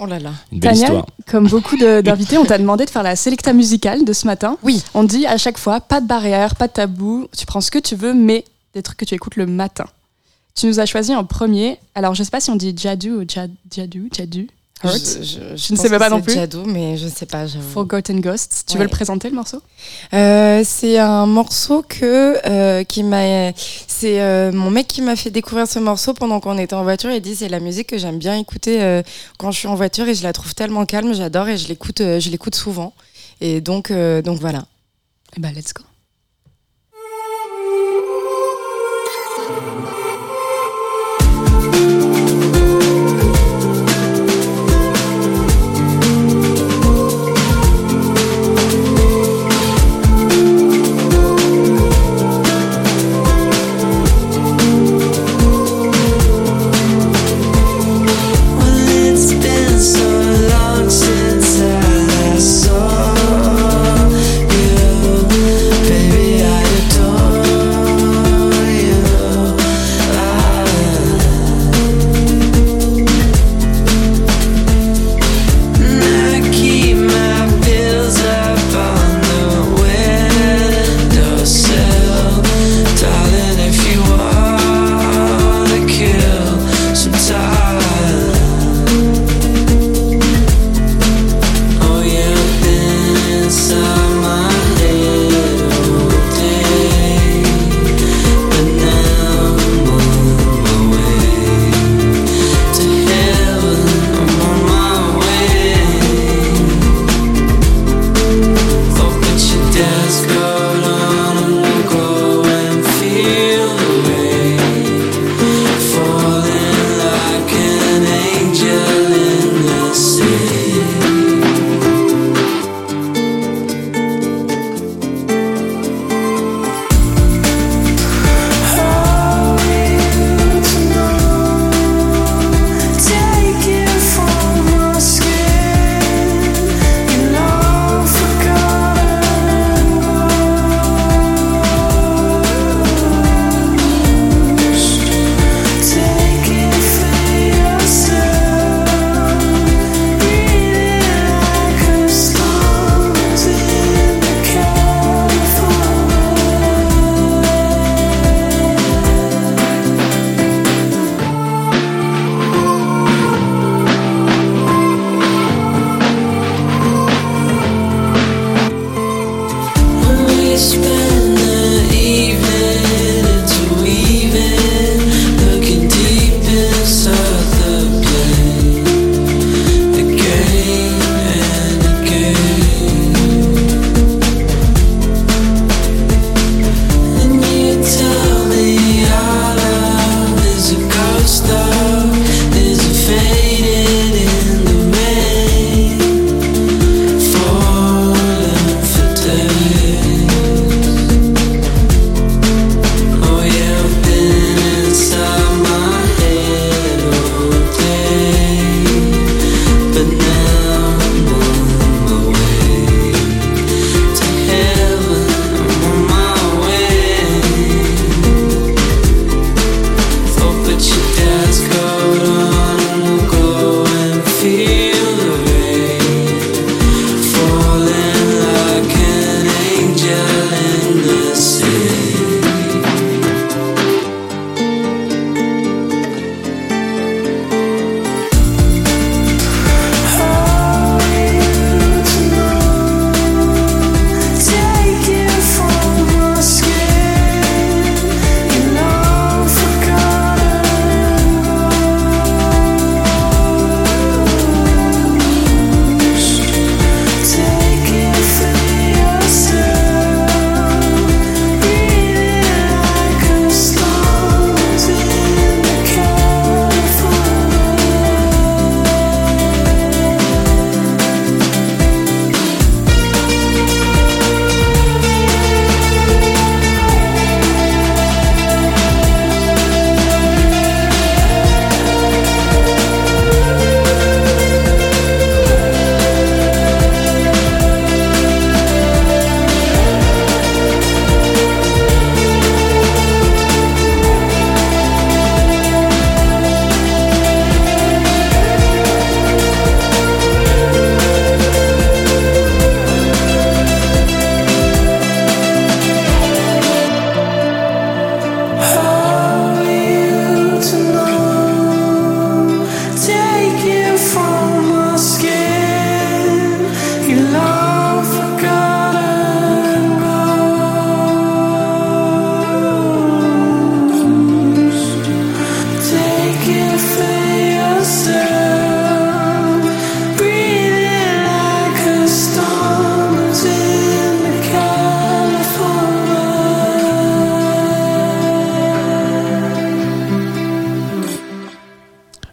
Oh 0.00 0.06
là 0.06 0.20
là. 0.20 0.30
Une 0.52 0.60
belle 0.60 0.70
Tania, 0.74 0.84
histoire. 0.84 1.06
comme 1.26 1.48
beaucoup 1.48 1.76
d'invités, 2.02 2.38
on 2.38 2.44
t'a 2.44 2.58
demandé 2.58 2.84
de 2.84 2.90
faire 2.90 3.02
la 3.02 3.16
sélecta 3.16 3.52
musicale 3.52 4.04
de 4.04 4.12
ce 4.12 4.26
matin. 4.28 4.56
Oui. 4.62 4.82
On 4.94 5.02
dit 5.02 5.26
à 5.26 5.36
chaque 5.38 5.58
fois, 5.58 5.80
pas 5.80 6.00
de 6.00 6.06
barrière, 6.06 6.54
pas 6.54 6.68
de 6.68 6.72
tabou, 6.72 7.26
tu 7.36 7.46
prends 7.46 7.60
ce 7.60 7.72
que 7.72 7.80
tu 7.80 7.96
veux, 7.96 8.14
mais 8.14 8.44
des 8.74 8.82
trucs 8.82 8.96
que 8.98 9.04
tu 9.04 9.16
écoutes 9.16 9.34
le 9.34 9.46
matin. 9.46 9.86
Tu 10.54 10.66
nous 10.66 10.78
as 10.78 10.86
choisi 10.86 11.14
en 11.16 11.24
premier, 11.24 11.78
alors 11.96 12.14
je 12.14 12.22
sais 12.22 12.30
pas 12.30 12.40
si 12.40 12.50
on 12.50 12.56
dit 12.56 12.74
Jadu 12.76 13.10
ou 13.12 13.24
Jad- 13.28 13.50
Jadu, 13.74 14.08
Jadu, 14.16 14.48
Hurt, 14.84 14.96
Je, 14.96 15.22
je- 15.24 15.56
je 15.56 15.72
ne 15.72 15.76
sais 15.78 15.88
pas 15.90 16.06
que 16.06 16.10
non 16.14 16.20
plus. 16.20 16.34
Jadou, 16.34 16.64
mais 16.64 16.96
je 16.96 17.08
sais 17.08 17.26
pas, 17.26 17.46
j'avoue. 17.46 17.68
Forgotten 17.68 18.20
Ghosts. 18.20 18.64
Tu 18.66 18.74
Ouais. 18.74 18.78
veux 18.78 18.84
le 18.84 18.90
présenter 18.90 19.28
le 19.28 19.34
morceau? 19.34 19.60
Euh, 20.14 20.62
c'est 20.64 20.98
un 20.98 21.26
morceau 21.26 21.82
que 21.82 22.36
euh, 22.48 22.84
qui 22.84 23.02
m'a 23.02 23.52
c'est 23.88 24.20
euh, 24.20 24.52
mon 24.52 24.70
mec 24.70 24.86
qui 24.86 25.02
m'a 25.02 25.16
fait 25.16 25.30
découvrir 25.30 25.66
ce 25.66 25.78
morceau 25.80 26.14
pendant 26.14 26.38
qu'on 26.40 26.58
était 26.58 26.74
en 26.74 26.82
voiture 26.84 27.10
il 27.10 27.20
dit 27.20 27.34
c'est 27.34 27.48
la 27.48 27.58
musique 27.60 27.88
que 27.88 27.98
j'aime 27.98 28.18
bien 28.18 28.36
écouter 28.38 28.80
euh, 28.82 29.02
quand 29.38 29.50
je 29.50 29.58
suis 29.58 29.68
en 29.68 29.74
voiture 29.74 30.06
et 30.08 30.14
je 30.14 30.22
la 30.22 30.32
trouve 30.32 30.54
tellement 30.54 30.86
calme 30.86 31.12
j'adore 31.14 31.48
et 31.48 31.56
je 31.56 31.66
l'écoute 31.68 32.00
euh, 32.00 32.20
je 32.20 32.30
l'écoute 32.30 32.54
souvent 32.54 32.92
et 33.40 33.60
donc 33.60 33.90
euh, 33.90 34.22
donc 34.22 34.38
voilà 34.40 34.64
Eh 35.36 35.40
ben, 35.40 35.52
let's 35.52 35.72
go. 35.74 35.82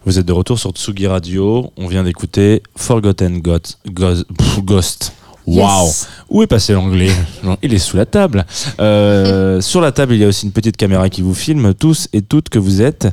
Vous 0.06 0.20
êtes 0.20 0.28
de 0.28 0.32
retour 0.32 0.58
sur 0.60 0.70
Tsugi 0.72 1.08
Radio. 1.08 1.72
On 1.76 1.88
vient 1.88 2.04
d'écouter 2.04 2.64
Forgotten 2.78 3.42
Ghost. 3.42 3.80
Ghost. 3.86 5.12
Waouh 5.48 5.86
Yes. 5.88 6.08
Où 6.30 6.42
est 6.44 6.48
passé 6.48 6.74
l'anglais 6.74 7.12
Il 7.62 7.74
est 7.74 7.78
sous 7.80 7.98
la 7.98 8.06
table. 8.06 8.46
Euh, 8.80 9.62
sur 9.72 9.80
la 9.82 9.92
table, 9.92 10.14
il 10.14 10.20
y 10.22 10.24
a 10.24 10.28
aussi 10.28 10.46
une 10.46 10.52
petite 10.52 10.76
caméra 10.78 11.10
qui 11.10 11.22
vous 11.22 11.34
filme, 11.36 11.74
tous 11.74 12.08
et 12.14 12.22
toutes 12.22 12.50
que 12.50 12.58
vous 12.60 12.82
êtes. 12.82 13.08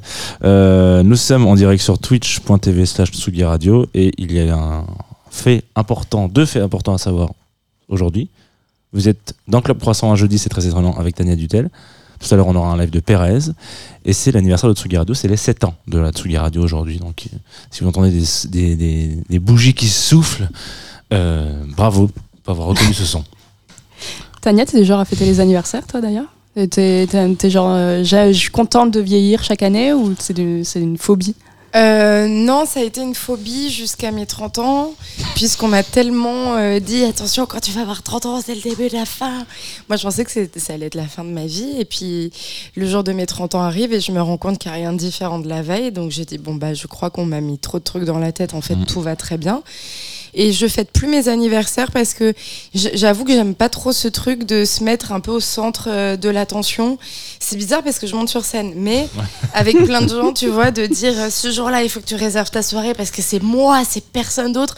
Euh, 0.44 1.02
nous 1.02 1.16
sommes 1.16 1.46
en 1.46 1.54
direct 1.54 1.82
sur 1.82 1.98
twitch.tv 1.98 2.86
slash 2.86 3.10
Tsugi 3.10 3.44
Radio 3.44 3.86
et 3.94 4.12
il 4.18 4.32
y 4.32 4.40
a 4.40 4.56
un 4.56 4.84
fait 5.30 5.64
important, 5.76 6.28
deux 6.28 6.46
faits 6.46 6.62
importants 6.62 6.94
à 6.94 6.98
savoir 6.98 7.30
aujourd'hui. 7.88 8.28
Vous 8.92 9.08
êtes 9.08 9.34
dans 9.48 9.60
Club 9.62 9.78
Croissant 9.78 10.12
un 10.12 10.16
jeudi, 10.16 10.38
c'est 10.38 10.50
très 10.50 10.66
étonnant, 10.66 10.94
avec 10.98 11.14
Tania 11.14 11.36
Dutel. 11.36 11.70
Tout 12.20 12.32
à 12.32 12.36
l'heure, 12.36 12.46
on 12.46 12.54
aura 12.54 12.70
un 12.72 12.76
live 12.78 12.90
de 12.90 13.00
Pérez. 13.00 13.38
Et 14.04 14.12
c'est 14.12 14.30
l'anniversaire 14.32 14.68
de 14.70 14.74
Tsugi 14.74 14.96
Radio, 14.96 15.14
c'est 15.14 15.28
les 15.28 15.36
7 15.36 15.64
ans 15.64 15.74
de 15.88 15.98
la 15.98 16.12
Tsugi 16.12 16.36
Radio 16.36 16.62
aujourd'hui. 16.62 16.98
Donc, 16.98 17.24
euh, 17.32 17.36
si 17.70 17.82
vous 17.82 17.88
entendez 17.88 18.10
des, 18.10 18.24
des- 18.48 18.76
des- 18.76 19.18
des 19.28 19.38
bougies 19.38 19.74
qui 19.74 19.88
soufflent, 19.88 20.48
euh, 21.12 21.52
bravo 21.76 22.10
pour 22.44 22.52
avoir 22.52 22.68
reconnu 22.68 22.92
ce 22.94 23.04
son. 23.04 23.24
Tania, 24.40 24.66
t'es 24.66 24.78
du 24.78 24.84
genre 24.84 24.98
à 25.00 25.04
fêter 25.04 25.24
les 25.24 25.38
anniversaires, 25.40 25.86
toi 25.86 26.00
d'ailleurs? 26.00 26.26
T'es 26.70 27.06
genre, 27.50 27.70
euh, 27.70 28.02
je 28.04 28.32
suis 28.32 28.50
contente 28.50 28.90
de 28.90 29.00
vieillir 29.00 29.42
chaque 29.44 29.62
année 29.62 29.92
ou 29.92 30.14
c'est 30.18 30.36
une 30.80 30.98
phobie? 30.98 31.34
Euh, 31.74 32.26
non, 32.28 32.66
ça 32.66 32.80
a 32.80 32.82
été 32.82 33.00
une 33.00 33.14
phobie 33.14 33.70
jusqu'à 33.70 34.10
mes 34.10 34.26
30 34.26 34.58
ans, 34.58 34.92
puisqu'on 35.34 35.68
m'a 35.68 35.82
tellement 35.82 36.56
euh, 36.58 36.80
dit 36.80 37.02
attention, 37.02 37.46
quand 37.46 37.60
tu 37.60 37.70
vas 37.70 37.80
avoir 37.80 38.02
30 38.02 38.26
ans, 38.26 38.40
c'est 38.44 38.54
le 38.54 38.60
début 38.60 38.88
de 38.90 38.94
la 38.94 39.06
fin. 39.06 39.46
Moi, 39.88 39.96
je 39.96 40.02
pensais 40.02 40.26
que 40.26 40.30
ça 40.58 40.74
allait 40.74 40.86
être 40.86 40.94
la 40.96 41.06
fin 41.06 41.24
de 41.24 41.30
ma 41.30 41.46
vie, 41.46 41.72
et 41.78 41.86
puis 41.86 42.30
le 42.76 42.86
jour 42.86 43.02
de 43.04 43.12
mes 43.12 43.24
30 43.24 43.54
ans 43.54 43.62
arrive 43.62 43.94
et 43.94 44.00
je 44.00 44.12
me 44.12 44.20
rends 44.20 44.36
compte 44.36 44.58
qu'il 44.58 44.70
n'y 44.70 44.76
a 44.76 44.80
rien 44.80 44.92
de 44.92 44.98
différent 44.98 45.38
de 45.38 45.48
la 45.48 45.62
veille. 45.62 45.92
Donc 45.92 46.10
j'ai 46.10 46.26
dit 46.26 46.36
bon, 46.36 46.54
bah, 46.56 46.74
je 46.74 46.86
crois 46.88 47.08
qu'on 47.08 47.24
m'a 47.24 47.40
mis 47.40 47.58
trop 47.58 47.78
de 47.78 47.84
trucs 47.84 48.04
dans 48.04 48.18
la 48.18 48.32
tête, 48.32 48.52
en 48.52 48.60
fait, 48.60 48.74
Mhm. 48.76 48.84
tout 48.84 49.00
va 49.00 49.16
très 49.16 49.38
bien. 49.38 49.62
Et 50.34 50.52
je 50.52 50.66
fête 50.66 50.90
plus 50.92 51.08
mes 51.08 51.28
anniversaires 51.28 51.90
parce 51.90 52.14
que 52.14 52.32
j'avoue 52.74 53.24
que 53.24 53.32
j'aime 53.32 53.54
pas 53.54 53.68
trop 53.68 53.92
ce 53.92 54.08
truc 54.08 54.44
de 54.44 54.64
se 54.64 54.82
mettre 54.82 55.12
un 55.12 55.20
peu 55.20 55.30
au 55.30 55.40
centre 55.40 55.88
euh, 55.90 56.16
de 56.16 56.30
l'attention. 56.30 56.98
C'est 57.38 57.56
bizarre 57.56 57.82
parce 57.82 57.98
que 57.98 58.06
je 58.06 58.14
monte 58.14 58.30
sur 58.30 58.44
scène, 58.44 58.72
mais 58.76 59.08
avec 59.52 59.76
plein 59.84 60.00
de 60.00 60.08
gens, 60.20 60.32
tu 60.32 60.48
vois, 60.48 60.70
de 60.70 60.86
dire 60.86 61.12
euh, 61.18 61.28
ce 61.30 61.50
jour-là, 61.50 61.82
il 61.82 61.90
faut 61.90 62.00
que 62.00 62.06
tu 62.06 62.14
réserves 62.14 62.50
ta 62.50 62.62
soirée 62.62 62.94
parce 62.94 63.10
que 63.10 63.20
c'est 63.20 63.42
moi, 63.42 63.82
c'est 63.88 64.04
personne 64.04 64.52
d'autre. 64.52 64.76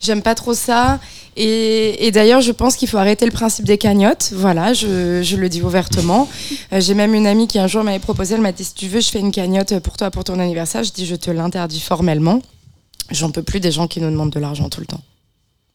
J'aime 0.00 0.22
pas 0.22 0.34
trop 0.34 0.54
ça. 0.54 0.98
Et, 1.36 2.06
et 2.06 2.10
d'ailleurs, 2.10 2.40
je 2.40 2.50
pense 2.50 2.74
qu'il 2.74 2.88
faut 2.88 2.98
arrêter 2.98 3.24
le 3.24 3.30
principe 3.30 3.64
des 3.64 3.78
cagnottes. 3.78 4.30
Voilà, 4.32 4.72
je, 4.72 5.22
je 5.22 5.36
le 5.36 5.48
dis 5.48 5.62
ouvertement. 5.62 6.28
Euh, 6.72 6.80
J'ai 6.80 6.92
même 6.92 7.14
une 7.14 7.26
amie 7.26 7.46
qui 7.48 7.58
un 7.58 7.66
jour 7.66 7.82
m'avait 7.82 7.98
proposé, 7.98 8.34
elle 8.34 8.42
m'a 8.42 8.52
dit 8.52 8.62
si 8.64 8.74
tu 8.74 8.88
veux, 8.88 9.00
je 9.00 9.08
fais 9.08 9.20
une 9.20 9.30
cagnotte 9.32 9.78
pour 9.78 9.96
toi 9.96 10.10
pour 10.10 10.22
ton 10.22 10.38
anniversaire. 10.38 10.84
Je 10.84 10.92
dis 10.92 11.06
je 11.06 11.14
te 11.14 11.30
l'interdis 11.30 11.80
formellement. 11.80 12.42
J'en 13.10 13.30
peux 13.30 13.42
plus 13.42 13.60
des 13.60 13.70
gens 13.70 13.88
qui 13.88 14.00
nous 14.00 14.10
demandent 14.10 14.32
de 14.32 14.40
l'argent 14.40 14.68
tout 14.68 14.80
le 14.80 14.86
temps 14.86 15.00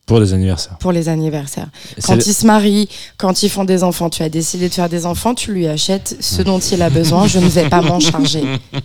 Pour 0.05 0.19
les 0.19 0.33
anniversaires. 0.33 0.77
pour 0.79 0.91
les 0.91 1.07
anniversaires. 1.07 1.67
Quand 2.05 2.15
le- 2.15 2.27
ils 2.27 2.33
se 2.33 2.45
marient, 2.45 2.89
quand 3.17 3.41
ils 3.41 3.49
font 3.49 3.63
des 3.63 3.83
enfants, 3.83 4.09
tu 4.09 4.21
as 4.21 4.27
décidé 4.29 4.67
de 4.67 4.73
faire 4.73 4.89
des 4.89 5.05
enfants, 5.05 5.33
tu 5.33 5.53
lui 5.53 5.65
achètes 5.67 6.17
ce 6.19 6.41
dont 6.41 6.59
il 6.59 6.81
a 6.81 6.89
besoin. 6.89 7.25
Je 7.25 7.39
ne 7.39 7.47
vais 7.47 7.69
pas 7.69 7.81
m'en 7.81 7.99
charger. 8.01 8.43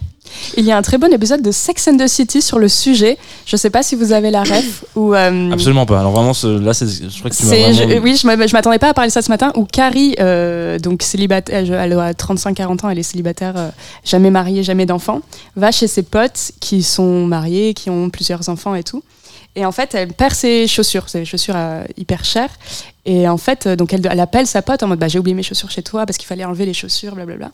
Il 0.59 0.65
y 0.67 0.71
a 0.71 0.77
un 0.77 0.83
très 0.83 0.99
bon 0.99 1.11
épisode 1.13 1.41
de 1.43 1.51
Sex 1.51 1.89
and 1.89 1.97
the 1.97 2.07
City 2.07 2.43
sur 2.43 2.59
le 2.59 2.69
sujet. 2.69 3.17
Je 3.47 3.57
sais 3.57 3.71
pas 3.71 3.83
si 3.83 3.97
vous 3.97 4.13
avez 4.13 4.31
la 4.31 4.43
ref 4.43 4.85
ou. 4.95 5.15
euh, 5.15 5.51
Absolument 5.51 5.87
pas. 5.87 5.99
Alors 6.01 6.13
vraiment, 6.13 6.35
ce- 6.35 6.47
là, 6.47 6.73
je 6.73 7.19
crois 7.19 7.31
que 7.31 7.35
tu 7.35 7.45
vraiment... 7.45 7.73
je- 7.73 7.99
oui, 7.99 8.15
je 8.15 8.27
m'a- 8.27 8.47
je 8.47 8.53
m'attendais 8.53 8.79
pas 8.79 8.91
à 8.91 8.95
parler 8.95 9.09
de 9.09 9.13
ça 9.13 9.23
ce 9.23 9.31
matin. 9.31 9.53
Où 9.57 9.65
Carrie, 9.65 10.15
euh, 10.21 10.79
donc 10.79 11.03
célibataire, 11.03 11.65
elle 11.73 11.93
a 11.99 12.13
35-40 12.13 12.85
ans, 12.85 12.91
elle 12.91 12.99
est 12.99 13.03
célibataire, 13.03 13.55
euh, 13.57 13.71
jamais 14.05 14.31
mariée, 14.31 14.63
jamais 14.63 14.85
d'enfant, 14.87 15.23
va 15.57 15.73
chez 15.73 15.89
ses 15.89 16.03
potes 16.03 16.53
qui 16.61 16.83
sont 16.83 17.25
mariés, 17.27 17.73
qui 17.73 17.89
ont 17.89 18.11
plusieurs 18.11 18.49
enfants 18.51 18.75
et 18.75 18.83
tout. 18.85 19.03
Et 19.59 19.67
en 19.67 19.73
fait, 19.73 19.93
elle 19.97 20.13
perd 20.13 20.35
ses 20.35 20.69
chaussures, 20.69 21.09
c'est 21.09 21.19
des 21.19 21.25
chaussures 21.25 21.57
euh, 21.57 21.83
hyper 21.97 22.25
chères. 22.25 22.57
Et 23.05 23.29
en 23.29 23.39
fait, 23.39 23.67
euh, 23.67 23.75
donc 23.75 23.93
elle, 23.93 24.07
elle 24.09 24.21
appelle 24.21 24.47
sa 24.47 24.63
pote 24.63 24.85
en 24.85 24.87
mode 24.87 25.01
bah, 25.01 25.09
j'ai 25.09 25.19
oublié 25.19 25.35
mes 25.35 25.43
chaussures 25.43 25.69
chez 25.69 25.83
toi 25.83 26.07
parce 26.07 26.17
qu'il 26.17 26.29
fallait 26.29 26.45
enlever 26.45 26.65
les 26.65 26.75
chaussures, 26.75 27.17
blablabla. 27.17 27.51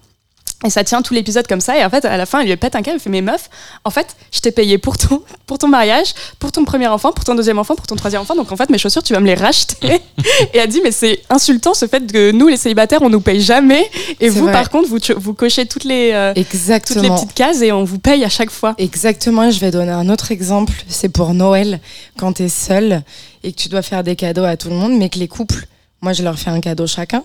Et 0.64 0.70
ça 0.70 0.82
tient 0.82 1.02
tout 1.02 1.12
l'épisode 1.12 1.46
comme 1.46 1.60
ça. 1.60 1.78
Et 1.78 1.84
en 1.84 1.90
fait, 1.90 2.04
à 2.04 2.16
la 2.16 2.26
fin, 2.26 2.40
elle 2.40 2.48
lui 2.48 2.56
pète 2.56 2.74
un 2.74 2.82
câble. 2.82 2.96
Elle 2.96 3.00
fait 3.00 3.10
Mais 3.10 3.20
meuf, 3.20 3.50
en 3.84 3.90
fait, 3.90 4.16
je 4.32 4.40
t'ai 4.40 4.50
payé 4.50 4.78
pour 4.78 4.96
ton, 4.96 5.22
pour 5.46 5.58
ton 5.58 5.68
mariage, 5.68 6.14
pour 6.38 6.52
ton 6.52 6.64
premier 6.64 6.86
enfant, 6.86 7.12
pour 7.12 7.24
ton 7.24 7.34
deuxième 7.34 7.58
enfant, 7.58 7.74
pour 7.74 7.86
ton 7.86 7.96
troisième 7.96 8.22
enfant. 8.22 8.34
Donc 8.34 8.50
en 8.50 8.56
fait, 8.56 8.70
mes 8.70 8.78
chaussures, 8.78 9.02
tu 9.02 9.12
vas 9.12 9.20
me 9.20 9.26
les 9.26 9.34
racheter. 9.34 9.76
et 10.54 10.58
elle 10.58 10.68
dit 10.68 10.80
Mais 10.82 10.90
c'est 10.92 11.20
insultant 11.28 11.74
ce 11.74 11.86
fait 11.86 12.10
que 12.10 12.32
nous, 12.32 12.48
les 12.48 12.56
célibataires, 12.56 13.02
on 13.02 13.10
nous 13.10 13.20
paye 13.20 13.40
jamais. 13.40 13.88
Et 14.20 14.28
vous, 14.30 14.44
vrai. 14.44 14.52
par 14.52 14.70
contre, 14.70 14.88
vous, 14.88 14.98
vous 15.16 15.34
cochez 15.34 15.66
toutes 15.66 15.84
les, 15.84 16.12
euh, 16.12 16.32
toutes 16.34 17.02
les 17.02 17.10
petites 17.10 17.34
cases 17.34 17.60
et 17.60 17.70
on 17.70 17.84
vous 17.84 17.98
paye 17.98 18.24
à 18.24 18.30
chaque 18.30 18.50
fois. 18.50 18.74
Exactement, 18.78 19.50
je 19.50 19.60
vais 19.60 19.70
donner 19.70 19.92
un 19.92 20.08
autre 20.08 20.32
exemple. 20.32 20.72
C'est 20.88 21.10
pour 21.10 21.34
Noël, 21.34 21.80
quand 22.18 22.34
tu 22.34 22.44
es 22.44 22.48
seul 22.48 23.02
et 23.42 23.52
que 23.52 23.56
tu 23.56 23.68
dois 23.68 23.82
faire 23.82 24.02
des 24.02 24.16
cadeaux 24.16 24.44
à 24.44 24.56
tout 24.56 24.70
le 24.70 24.76
monde, 24.76 24.96
mais 24.96 25.10
que 25.10 25.18
les 25.18 25.28
couples, 25.28 25.66
moi 26.00 26.14
je 26.14 26.22
leur 26.22 26.38
fais 26.38 26.50
un 26.50 26.60
cadeau 26.60 26.86
chacun. 26.86 27.22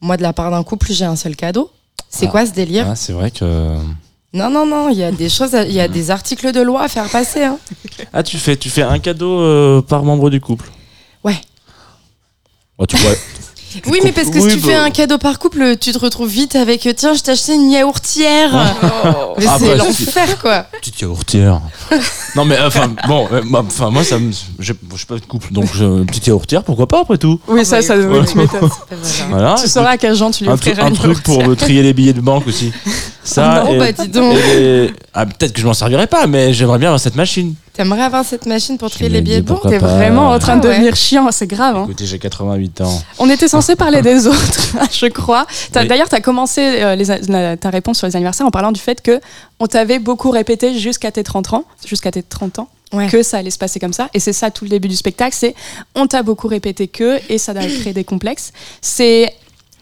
Moi, 0.00 0.16
de 0.16 0.22
la 0.22 0.32
part 0.32 0.50
d'un 0.50 0.62
couple, 0.62 0.86
j'ai 0.92 1.04
un 1.04 1.16
seul 1.16 1.36
cadeau. 1.36 1.70
C'est 2.08 2.26
Ah. 2.26 2.30
quoi 2.30 2.46
ce 2.46 2.52
délire 2.52 2.86
Ah, 2.88 2.96
c'est 2.96 3.12
vrai 3.12 3.30
que... 3.30 3.76
Non, 4.32 4.48
non, 4.48 4.64
non, 4.66 4.88
il 4.90 4.98
y 4.98 5.02
a 5.04 5.10
des 5.12 5.28
choses, 5.36 5.54
à- 5.54 5.64
il 5.64 5.72
y 5.72 5.80
a 5.80 5.88
des 5.88 6.10
articles 6.10 6.52
de 6.52 6.60
loi 6.60 6.82
à 6.82 6.88
faire 6.88 7.08
passer. 7.08 7.42
hein. 7.44 7.58
Ah, 8.12 8.22
tu 8.22 8.38
fais, 8.38 8.56
tu 8.56 8.70
fais 8.70 8.82
un 8.82 8.98
cadeau 8.98 9.40
euh, 9.40 9.82
par 9.82 10.02
membre 10.04 10.30
du 10.30 10.40
couple 10.40 10.70
Ouais. 11.24 11.36
Oh, 12.78 12.86
tu 12.86 12.96
pourrais- 12.96 13.18
Oui, 13.86 14.00
mais 14.02 14.12
parce 14.12 14.28
que 14.30 14.38
Oui, 14.38 14.50
si 14.50 14.56
tu 14.56 14.62
bah- 14.62 14.68
fais 14.68 14.74
un 14.74 14.90
cadeau 14.90 15.18
par 15.18 15.38
couple, 15.38 15.76
tu 15.78 15.92
te 15.92 15.98
retrouves 15.98 16.28
vite 16.28 16.56
avec 16.56 16.86
euh, 16.86 16.92
tiens, 16.96 17.14
je 17.14 17.20
t'ai 17.20 17.32
acheté 17.32 17.54
une 17.54 17.70
yaourtière. 17.70 18.50
Mais 19.38 19.44
Ah, 19.48 19.56
c'est 19.58 19.68
bah, 19.68 19.76
l'enfer, 19.76 20.38
quoi. 20.40 20.66
Petite 20.80 21.00
yaourtière. 21.00 21.60
non, 22.36 22.44
mais 22.44 22.56
enfin, 22.64 22.92
bon, 23.06 23.28
euh, 23.32 23.42
moi, 23.44 23.64
enfin, 23.66 23.90
moi, 23.90 24.02
ça 24.04 24.18
me. 24.18 24.32
Je 24.58 24.72
je 24.92 24.96
suis 24.96 25.06
pas 25.06 25.14
de 25.16 25.24
couple, 25.24 25.52
donc 25.52 25.66
je- 25.74 26.02
petite 26.04 26.26
yaourtière, 26.26 26.62
pourquoi 26.64 26.86
pas 26.88 27.00
après 27.00 27.18
tout? 27.18 27.38
Oui, 27.48 27.64
ça, 27.64 27.80
ça, 27.82 27.96
oui, 27.96 28.18
tu 28.30 28.36
m'étonnes. 28.38 28.68
Voilà. 29.30 29.54
Tu 29.60 29.68
sauras 29.68 29.90
à 29.90 29.96
quel 29.98 30.14
genre 30.14 30.30
tu 30.30 30.44
lui 30.44 30.50
un, 30.50 30.54
un 30.84 30.88
une 30.88 30.94
truc 30.94 31.22
pour 31.22 31.56
trier 31.56 31.82
les 31.82 31.92
billets 31.92 32.12
de 32.12 32.20
banque 32.20 32.46
aussi. 32.46 32.72
Ça, 33.22 33.62
non, 33.64 33.74
et- 33.74 33.78
bah 33.78 33.92
dis 33.92 34.08
donc. 34.08 34.34
et 34.34 34.56
les- 34.56 34.94
ah, 35.14 35.26
peut-être 35.26 35.52
que 35.52 35.60
je 35.60 35.66
m'en 35.66 35.74
servirai 35.74 36.06
pas, 36.06 36.26
mais 36.26 36.52
j'aimerais 36.52 36.78
bien 36.78 36.88
avoir 36.88 37.00
cette 37.00 37.16
machine. 37.16 37.54
T'aimerais 37.80 38.02
avoir 38.02 38.26
cette 38.26 38.44
machine 38.44 38.76
pour 38.76 38.90
trier 38.90 39.08
les 39.08 39.22
billets 39.22 39.40
de 39.40 39.46
banque 39.46 39.62
T'es 39.66 39.78
vraiment 39.78 40.28
en 40.28 40.38
train 40.38 40.58
de 40.58 40.66
Ah 40.66 40.68
ouais. 40.68 40.74
devenir 40.76 40.96
chiant, 40.96 41.26
c'est 41.32 41.46
grave. 41.46 41.76
Hein. 41.78 41.84
Écoutez, 41.84 42.04
j'ai 42.04 42.18
88 42.18 42.82
ans. 42.82 43.02
On 43.18 43.30
était 43.30 43.48
censé 43.48 43.74
parler 43.74 44.02
des 44.02 44.26
autres, 44.26 44.76
je 44.92 45.06
crois. 45.06 45.46
T'as- 45.72 45.80
Oui. 45.80 45.88
D'ailleurs, 45.88 46.10
tu 46.10 46.14
as 46.14 46.20
commencé 46.20 46.60
euh, 46.60 46.94
les 46.94 47.10
a- 47.10 47.16
la- 47.28 47.56
ta 47.56 47.70
réponse 47.70 47.96
sur 47.96 48.06
les 48.06 48.16
anniversaires 48.16 48.46
en 48.46 48.50
parlant 48.50 48.70
du 48.70 48.80
fait 48.82 49.00
que 49.00 49.18
on 49.60 49.66
t'avait 49.66 49.98
beaucoup 49.98 50.30
répété 50.30 50.78
jusqu'à 50.78 51.10
tes 51.10 51.24
30 51.24 51.54
ans, 51.54 51.64
jusqu'à 51.86 52.10
tes 52.10 52.22
30 52.22 52.58
ans, 52.58 52.68
Ouais. 52.92 53.08
que 53.08 53.22
ça 53.22 53.38
allait 53.38 53.48
se 53.50 53.56
passer 53.56 53.80
comme 53.80 53.94
ça. 53.94 54.10
Et 54.12 54.20
c'est 54.20 54.34
ça 54.34 54.50
tout 54.50 54.64
le 54.66 54.68
début 54.70 54.88
du 54.88 54.96
spectacle, 54.96 55.34
c'est 55.34 55.54
on 55.94 56.06
t'a 56.06 56.22
beaucoup 56.22 56.48
répété 56.48 56.86
que, 56.86 57.18
et 57.30 57.38
ça 57.38 57.52
a 57.52 57.66
créé 57.66 57.94
des 57.94 58.04
complexes. 58.04 58.52
C'est 58.82 59.32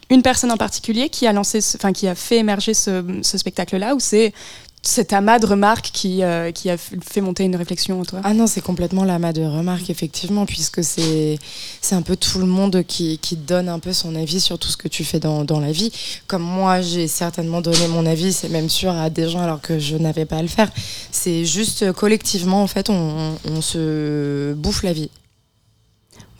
une 0.09 0.21
personne 0.21 0.51
en 0.53 0.57
particulier 0.57 1.09
qui 1.09 1.27
a 1.27 1.33
lancé, 1.33 1.59
ce- 1.59 1.75
enfin 1.75 1.91
qui 1.91 2.07
a 2.07 2.15
fait 2.15 2.37
émerger 2.37 2.73
ce, 2.73 3.03
ce 3.23 3.37
spectacle-là, 3.37 3.93
ou 3.93 3.99
c'est 3.99 4.31
cet 4.81 5.11
amas 5.11 5.39
de 5.39 5.45
remarques 5.45 5.89
qui, 5.91 6.23
euh, 6.23 6.51
qui 6.51 6.69
a 6.69 6.77
fait 6.77 7.19
monter 7.21 7.43
une 7.43 7.55
réflexion 7.55 7.99
en 7.99 8.05
toi 8.05 8.21
Ah 8.23 8.33
non, 8.33 8.47
c'est 8.47 8.61
complètement 8.61 9.03
l'amas 9.03 9.33
de 9.33 9.43
remarques, 9.43 9.89
effectivement, 9.89 10.45
puisque 10.45 10.83
c'est 10.83 11.37
c'est 11.81 11.95
un 11.95 12.01
peu 12.01 12.15
tout 12.15 12.39
le 12.39 12.45
monde 12.45 12.83
qui, 12.87 13.17
qui 13.17 13.35
donne 13.35 13.67
un 13.67 13.79
peu 13.79 13.91
son 13.91 14.15
avis 14.15 14.39
sur 14.39 14.57
tout 14.57 14.69
ce 14.69 14.77
que 14.77 14.87
tu 14.87 15.03
fais 15.03 15.19
dans, 15.19 15.43
dans 15.43 15.59
la 15.59 15.71
vie. 15.71 15.91
Comme 16.27 16.43
moi, 16.43 16.81
j'ai 16.81 17.07
certainement 17.07 17.61
donné 17.61 17.87
mon 17.89 18.05
avis, 18.05 18.31
c'est 18.31 18.49
même 18.49 18.69
sûr, 18.69 18.91
à 18.91 19.09
des 19.09 19.29
gens 19.29 19.41
alors 19.41 19.61
que 19.61 19.79
je 19.79 19.97
n'avais 19.97 20.25
pas 20.25 20.37
à 20.37 20.41
le 20.41 20.47
faire. 20.47 20.71
C'est 21.11 21.43
juste 21.45 21.83
euh, 21.83 21.93
collectivement, 21.93 22.63
en 22.63 22.67
fait, 22.67 22.89
on, 22.89 23.35
on 23.45 23.61
se 23.61 24.53
bouffe 24.53 24.83
la 24.83 24.93
vie. 24.93 25.09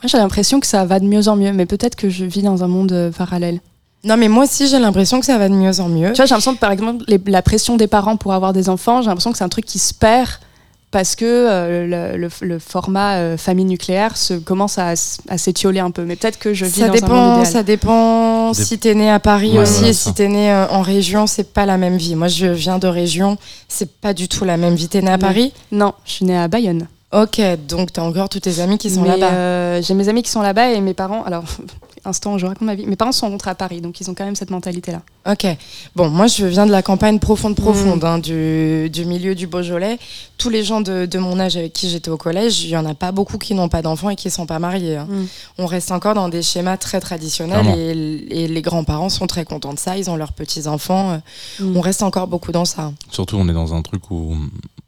Moi, 0.02 0.08
j'ai 0.08 0.16
l'impression 0.16 0.60
que 0.60 0.66
ça 0.66 0.86
va 0.86 0.98
de 0.98 1.04
mieux 1.04 1.28
en 1.28 1.36
mieux, 1.36 1.52
mais 1.52 1.66
peut-être 1.66 1.94
que 1.94 2.08
je 2.08 2.24
vis 2.24 2.40
dans 2.40 2.64
un 2.64 2.68
monde 2.68 2.92
euh, 2.92 3.10
parallèle. 3.10 3.60
Non, 4.04 4.16
mais 4.16 4.28
moi 4.28 4.44
aussi, 4.44 4.66
j'ai 4.66 4.78
l'impression 4.78 5.20
que 5.20 5.26
ça 5.26 5.36
va 5.38 5.48
de 5.48 5.54
mieux 5.54 5.78
en 5.80 5.88
mieux. 5.88 6.12
Tu 6.12 6.16
vois, 6.16 6.24
j'ai 6.24 6.30
l'impression 6.30 6.54
que 6.54 6.60
par 6.60 6.72
exemple, 6.72 7.04
les- 7.06 7.20
la 7.26 7.42
pression 7.42 7.76
des 7.76 7.86
parents 7.86 8.16
pour 8.16 8.32
avoir 8.32 8.52
des 8.52 8.68
enfants, 8.68 9.02
j'ai 9.02 9.08
l'impression 9.08 9.30
que 9.32 9.38
c'est 9.38 9.44
un 9.44 9.48
truc 9.50 9.66
qui 9.66 9.78
se 9.78 9.92
perd 9.92 10.28
parce 10.90 11.14
que 11.14 11.24
euh, 11.26 12.14
le, 12.14 12.18
le- 12.18 12.46
le 12.48 12.58
format 12.58 13.16
euh, 13.16 13.36
famille 13.36 13.66
nucléaire 13.66 14.16
se, 14.16 14.34
commence 14.34 14.78
à, 14.78 14.94
s'étioler 14.96 15.80
un 15.80 15.90
peu. 15.90 16.04
Mais 16.04 16.16
peut-être 16.16 16.38
que 16.38 16.52
je 16.54 16.64
vis 16.64 16.80
Ça 16.80 16.88
dans 16.88 16.94
un 16.94 16.96
monde 16.96 17.00
dépend, 17.02 17.32
idéal. 17.40 17.46
ça 17.52 17.62
dépend 17.62 18.50
Dép- 18.52 18.64
si 18.64 18.78
t'es 18.78 18.94
né 18.94 19.10
à 19.10 19.20
Paris 19.20 19.52
Ouais, 19.52 19.58
aussi 19.58 19.72
voilà, 19.74 19.88
et 19.88 19.92
ça. 19.92 20.08
si 20.10 20.14
t'es 20.14 20.28
né 20.28 20.50
euh, 20.50 20.66
en 20.68 20.80
région, 20.82 21.26
c'est 21.26 21.52
pas 21.52 21.66
la 21.66 21.76
même 21.76 21.96
vie. 21.98 22.14
Moi, 22.16 22.28
je 22.28 22.46
viens 22.46 22.78
de 22.78 22.88
région, 22.88 23.36
c'est 23.68 23.90
pas 24.00 24.14
du 24.14 24.26
tout 24.28 24.44
la 24.46 24.56
même 24.56 24.74
vie. 24.74 24.88
T'es 24.88 25.02
né 25.02 25.10
à. 25.10 25.18
Paris? 25.18 25.52
Non, 25.70 25.92
je 26.06 26.12
suis 26.12 26.24
née 26.24 26.38
à 26.38 26.48
Bayonne. 26.48 26.88
Ok, 27.12 27.40
donc 27.68 27.92
t'as 27.92 28.02
encore 28.02 28.28
tous 28.28 28.38
tes 28.40 28.60
amis 28.60 28.78
qui 28.78 28.88
sont 28.88 29.02
là-bas. 29.02 29.32
euh, 29.32 29.82
j'ai 29.82 29.94
mes 29.94 30.08
amis 30.08 30.22
qui 30.22 30.30
sont 30.30 30.42
là-bas 30.42 30.70
et 30.70 30.80
mes 30.80 30.94
parents. 30.94 31.24
Alors, 31.24 31.42
instant, 32.04 32.38
je 32.38 32.46
raconte 32.46 32.62
ma 32.62 32.76
vie. 32.76 32.86
Mes 32.86 32.94
parents 32.94 33.10
sont 33.10 33.28
rentrés 33.28 33.50
à 33.50 33.56
Paris, 33.56 33.80
donc 33.80 34.00
ils 34.00 34.08
ont 34.08 34.14
quand 34.14 34.24
même 34.24 34.36
cette 34.36 34.50
mentalité-là. 34.50 35.02
Ok. 35.28 35.44
Bon, 35.96 36.08
moi, 36.08 36.28
je 36.28 36.46
viens 36.46 36.66
de 36.66 36.70
la 36.70 36.82
campagne 36.82 37.18
profonde, 37.18 37.52
Mm. 37.52 37.54
profonde, 37.62 38.04
hein, 38.04 38.18
du, 38.18 38.88
du 38.90 39.04
milieu 39.06 39.34
du 39.34 39.48
Beaujolais. 39.48 39.98
Tous 40.38 40.50
les 40.50 40.62
gens 40.62 40.80
de, 40.80 41.04
de 41.04 41.18
mon 41.18 41.40
âge 41.40 41.56
avec 41.56 41.72
qui 41.72 41.90
j'étais 41.90 42.10
au 42.10 42.16
collège, 42.16 42.62
il 42.62 42.70
y 42.70 42.76
en 42.76 42.86
a 42.86 42.94
pas 42.94 43.10
beaucoup 43.10 43.38
qui 43.38 43.54
n'ont 43.54 43.68
pas 43.68 43.82
d'enfants 43.82 44.10
et 44.10 44.16
qui 44.16 44.30
sont 44.30 44.46
pas 44.46 44.60
mariés. 44.60 44.98
hein. 44.98 45.08
Mm. 45.10 45.24
On 45.58 45.66
reste 45.66 45.90
encore 45.90 46.14
dans 46.14 46.28
des 46.28 46.42
schémas 46.42 46.76
très 46.76 47.00
traditionnels 47.00 47.66
et, 47.76 48.44
et 48.44 48.46
les 48.46 48.62
grands-parents 48.62 49.08
sont 49.08 49.26
très 49.26 49.44
contents 49.44 49.74
de 49.74 49.80
ça. 49.80 49.98
Ils 49.98 50.08
ont 50.10 50.16
leurs 50.16 50.32
petits-enfants. 50.32 51.10
euh, 51.10 51.18
Mm. 51.64 51.76
On 51.76 51.80
reste 51.80 52.04
encore 52.04 52.28
beaucoup 52.28 52.52
dans 52.52 52.64
ça. 52.64 52.92
Surtout, 53.10 53.36
on 53.36 53.48
est 53.48 53.52
dans 53.52 53.74
un 53.74 53.82
truc 53.82 54.10
où 54.12 54.36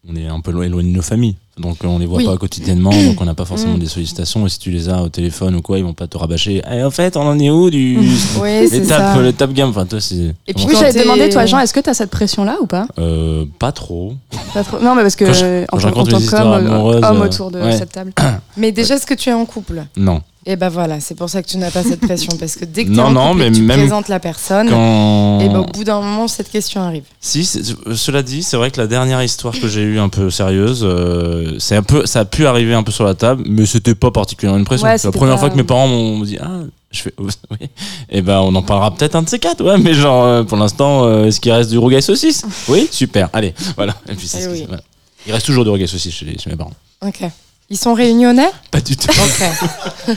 on 0.08 0.14
est 0.16 0.28
un 0.28 0.40
peu 0.40 0.52
lo- 0.52 0.62
éloigné 0.62 0.90
de 0.92 0.96
nos 0.96 1.02
familles. 1.02 1.34
Donc 1.58 1.76
on 1.84 1.98
les 1.98 2.06
voit 2.06 2.16
Oui. 2.16 2.24
pas 2.24 2.36
quotidiennement, 2.38 2.90
donc 2.90 3.20
on 3.20 3.26
n'a 3.26 3.34
pas 3.34 3.44
forcément 3.44 3.74
Mm. 3.74 3.80
des 3.80 3.86
sollicitations. 3.86 4.46
Et 4.46 4.48
si 4.48 4.58
tu 4.58 4.70
les 4.70 4.88
as 4.88 5.02
au 5.02 5.10
téléphone 5.10 5.54
ou 5.56 5.60
quoi, 5.60 5.76
ils 5.78 5.84
vont 5.84 5.92
pas 5.92 6.06
te 6.06 6.16
rabâcher. 6.16 6.62
Eh, 6.70 6.82
en 6.82 6.90
fait, 6.90 7.14
on 7.16 7.20
en 7.22 7.38
est 7.38 7.50
où 7.50 7.68
du 7.68 7.98
Oui, 8.40 8.66
c'est 8.70 8.80
l'étape, 8.80 9.14
ça. 9.16 9.20
l'étape 9.22 9.52
game 9.52 9.68
Enfin, 9.68 9.84
toi, 9.84 10.00
c'est. 10.00 10.34
Et 10.48 10.54
puis 10.54 10.64
Oui, 10.66 10.74
j'allais 10.78 10.94
te 10.94 10.98
demander, 11.00 11.28
toi, 11.28 11.44
Jean, 11.44 11.58
est-ce 11.58 11.74
que 11.74 11.80
tu 11.80 11.90
as 11.90 11.94
cette 11.94 12.08
pression-là 12.10 12.56
ou 12.62 12.66
pas 12.66 12.86
Euh, 12.98 13.44
pas 13.58 13.70
trop. 13.70 14.14
Pas 14.54 14.64
trop. 14.64 14.78
Non, 14.80 14.94
mais 14.94 15.02
parce 15.02 15.14
que 15.16 15.26
Quand 15.26 15.32
je- 15.34 15.66
quand 15.66 15.76
en 15.88 15.92
tant 15.92 16.16
en 16.16 16.20
qu'homme 16.20 16.66
euh, 16.70 17.00
euh, 17.02 17.24
autour 17.26 17.50
de 17.50 17.60
ouais. 17.60 17.76
cette 17.76 17.92
table. 17.92 18.12
Mais 18.56 18.72
déjà, 18.72 18.94
est-ce 18.94 19.06
que 19.06 19.14
tu 19.14 19.28
es 19.28 19.34
en 19.34 19.44
couple? 19.44 19.84
Non. 19.96 20.22
Et 20.44 20.56
ben 20.56 20.68
voilà, 20.70 20.98
c'est 20.98 21.14
pour 21.14 21.30
ça 21.30 21.40
que 21.40 21.46
tu 21.48 21.56
n'as 21.56 21.70
pas 21.70 21.84
cette 21.84 22.00
pression. 22.00 22.36
Parce 22.36 22.56
que 22.56 22.64
dès 22.64 22.84
que 22.84 22.90
Non, 22.90 23.10
non, 23.12 23.32
mais 23.32 23.52
tu 23.52 23.62
même 23.62 23.78
présentes 23.78 24.08
la 24.08 24.18
personne, 24.18 24.68
Quand. 24.68 25.38
et 25.40 25.48
ben 25.48 25.60
au 25.60 25.64
bout 25.66 25.84
d'un 25.84 26.00
moment, 26.00 26.26
cette 26.26 26.50
question 26.50 26.80
arrive. 26.80 27.04
Si, 27.20 27.44
cela 27.44 28.22
dit, 28.24 28.42
c'est 28.42 28.56
vrai 28.56 28.72
que 28.72 28.80
la 28.80 28.88
dernière 28.88 29.22
histoire 29.22 29.54
que 29.54 29.68
j'ai 29.68 29.82
eue 29.82 30.00
un 30.00 30.08
peu 30.08 30.30
sérieuse, 30.30 30.80
euh, 30.82 31.56
c'est 31.60 31.76
un 31.76 31.84
peu, 31.84 32.06
ça 32.06 32.20
a 32.20 32.24
pu 32.24 32.46
arriver 32.46 32.74
un 32.74 32.82
peu 32.82 32.90
sur 32.90 33.04
la 33.04 33.14
table, 33.14 33.44
mais 33.46 33.66
c'était 33.66 33.94
pas 33.94 34.10
particulièrement 34.10 34.58
une 34.58 34.64
pression. 34.64 34.86
Ouais, 34.88 34.98
c'est 34.98 35.06
la 35.06 35.12
première 35.12 35.34
pas- 35.36 35.40
fois 35.42 35.50
que 35.50 35.56
mes 35.56 35.62
parents 35.62 35.86
m'ont 35.86 36.20
dit 36.24 36.38
ah, 36.40 36.62
je 36.90 37.02
fais 37.02 37.14
oui. 37.18 37.68
Et 38.10 38.20
ben 38.20 38.40
on 38.40 38.52
en 38.56 38.62
parlera 38.62 38.92
peut-être 38.92 39.14
un 39.14 39.22
de 39.22 39.28
ces 39.28 39.38
quatre, 39.38 39.62
ouais. 39.64 39.78
Mais 39.78 39.94
genre 39.94 40.24
euh, 40.24 40.42
pour 40.42 40.58
l'instant, 40.58 41.04
euh, 41.04 41.26
est-ce 41.26 41.40
qu'il 41.40 41.52
reste 41.52 41.70
du 41.70 41.78
rougail 41.78 42.02
saucisse? 42.02 42.44
Oui, 42.68 42.88
super. 42.90 43.28
Allez, 43.32 43.54
voilà. 43.76 43.94
Et 44.08 44.14
puis 44.16 44.26
c'est 44.26 44.38
Eh 44.38 44.42
ce 44.42 44.48
qui- 44.48 44.54
oui. 44.62 44.64
voilà. 44.66 44.82
Il 45.24 45.32
reste 45.32 45.46
toujours 45.46 45.62
du 45.62 45.70
rougail 45.70 45.86
saucisse 45.86 46.12
chez, 46.14 46.36
chez 46.36 46.50
mes 46.50 46.56
parents. 46.56 46.72
Ok. 47.06 47.20
Ils 47.72 47.78
sont 47.78 47.94
réunionnais 47.94 48.50
Pas 48.70 48.82
du 48.82 48.98
tout. 48.98 49.08
Ok. 49.08 50.16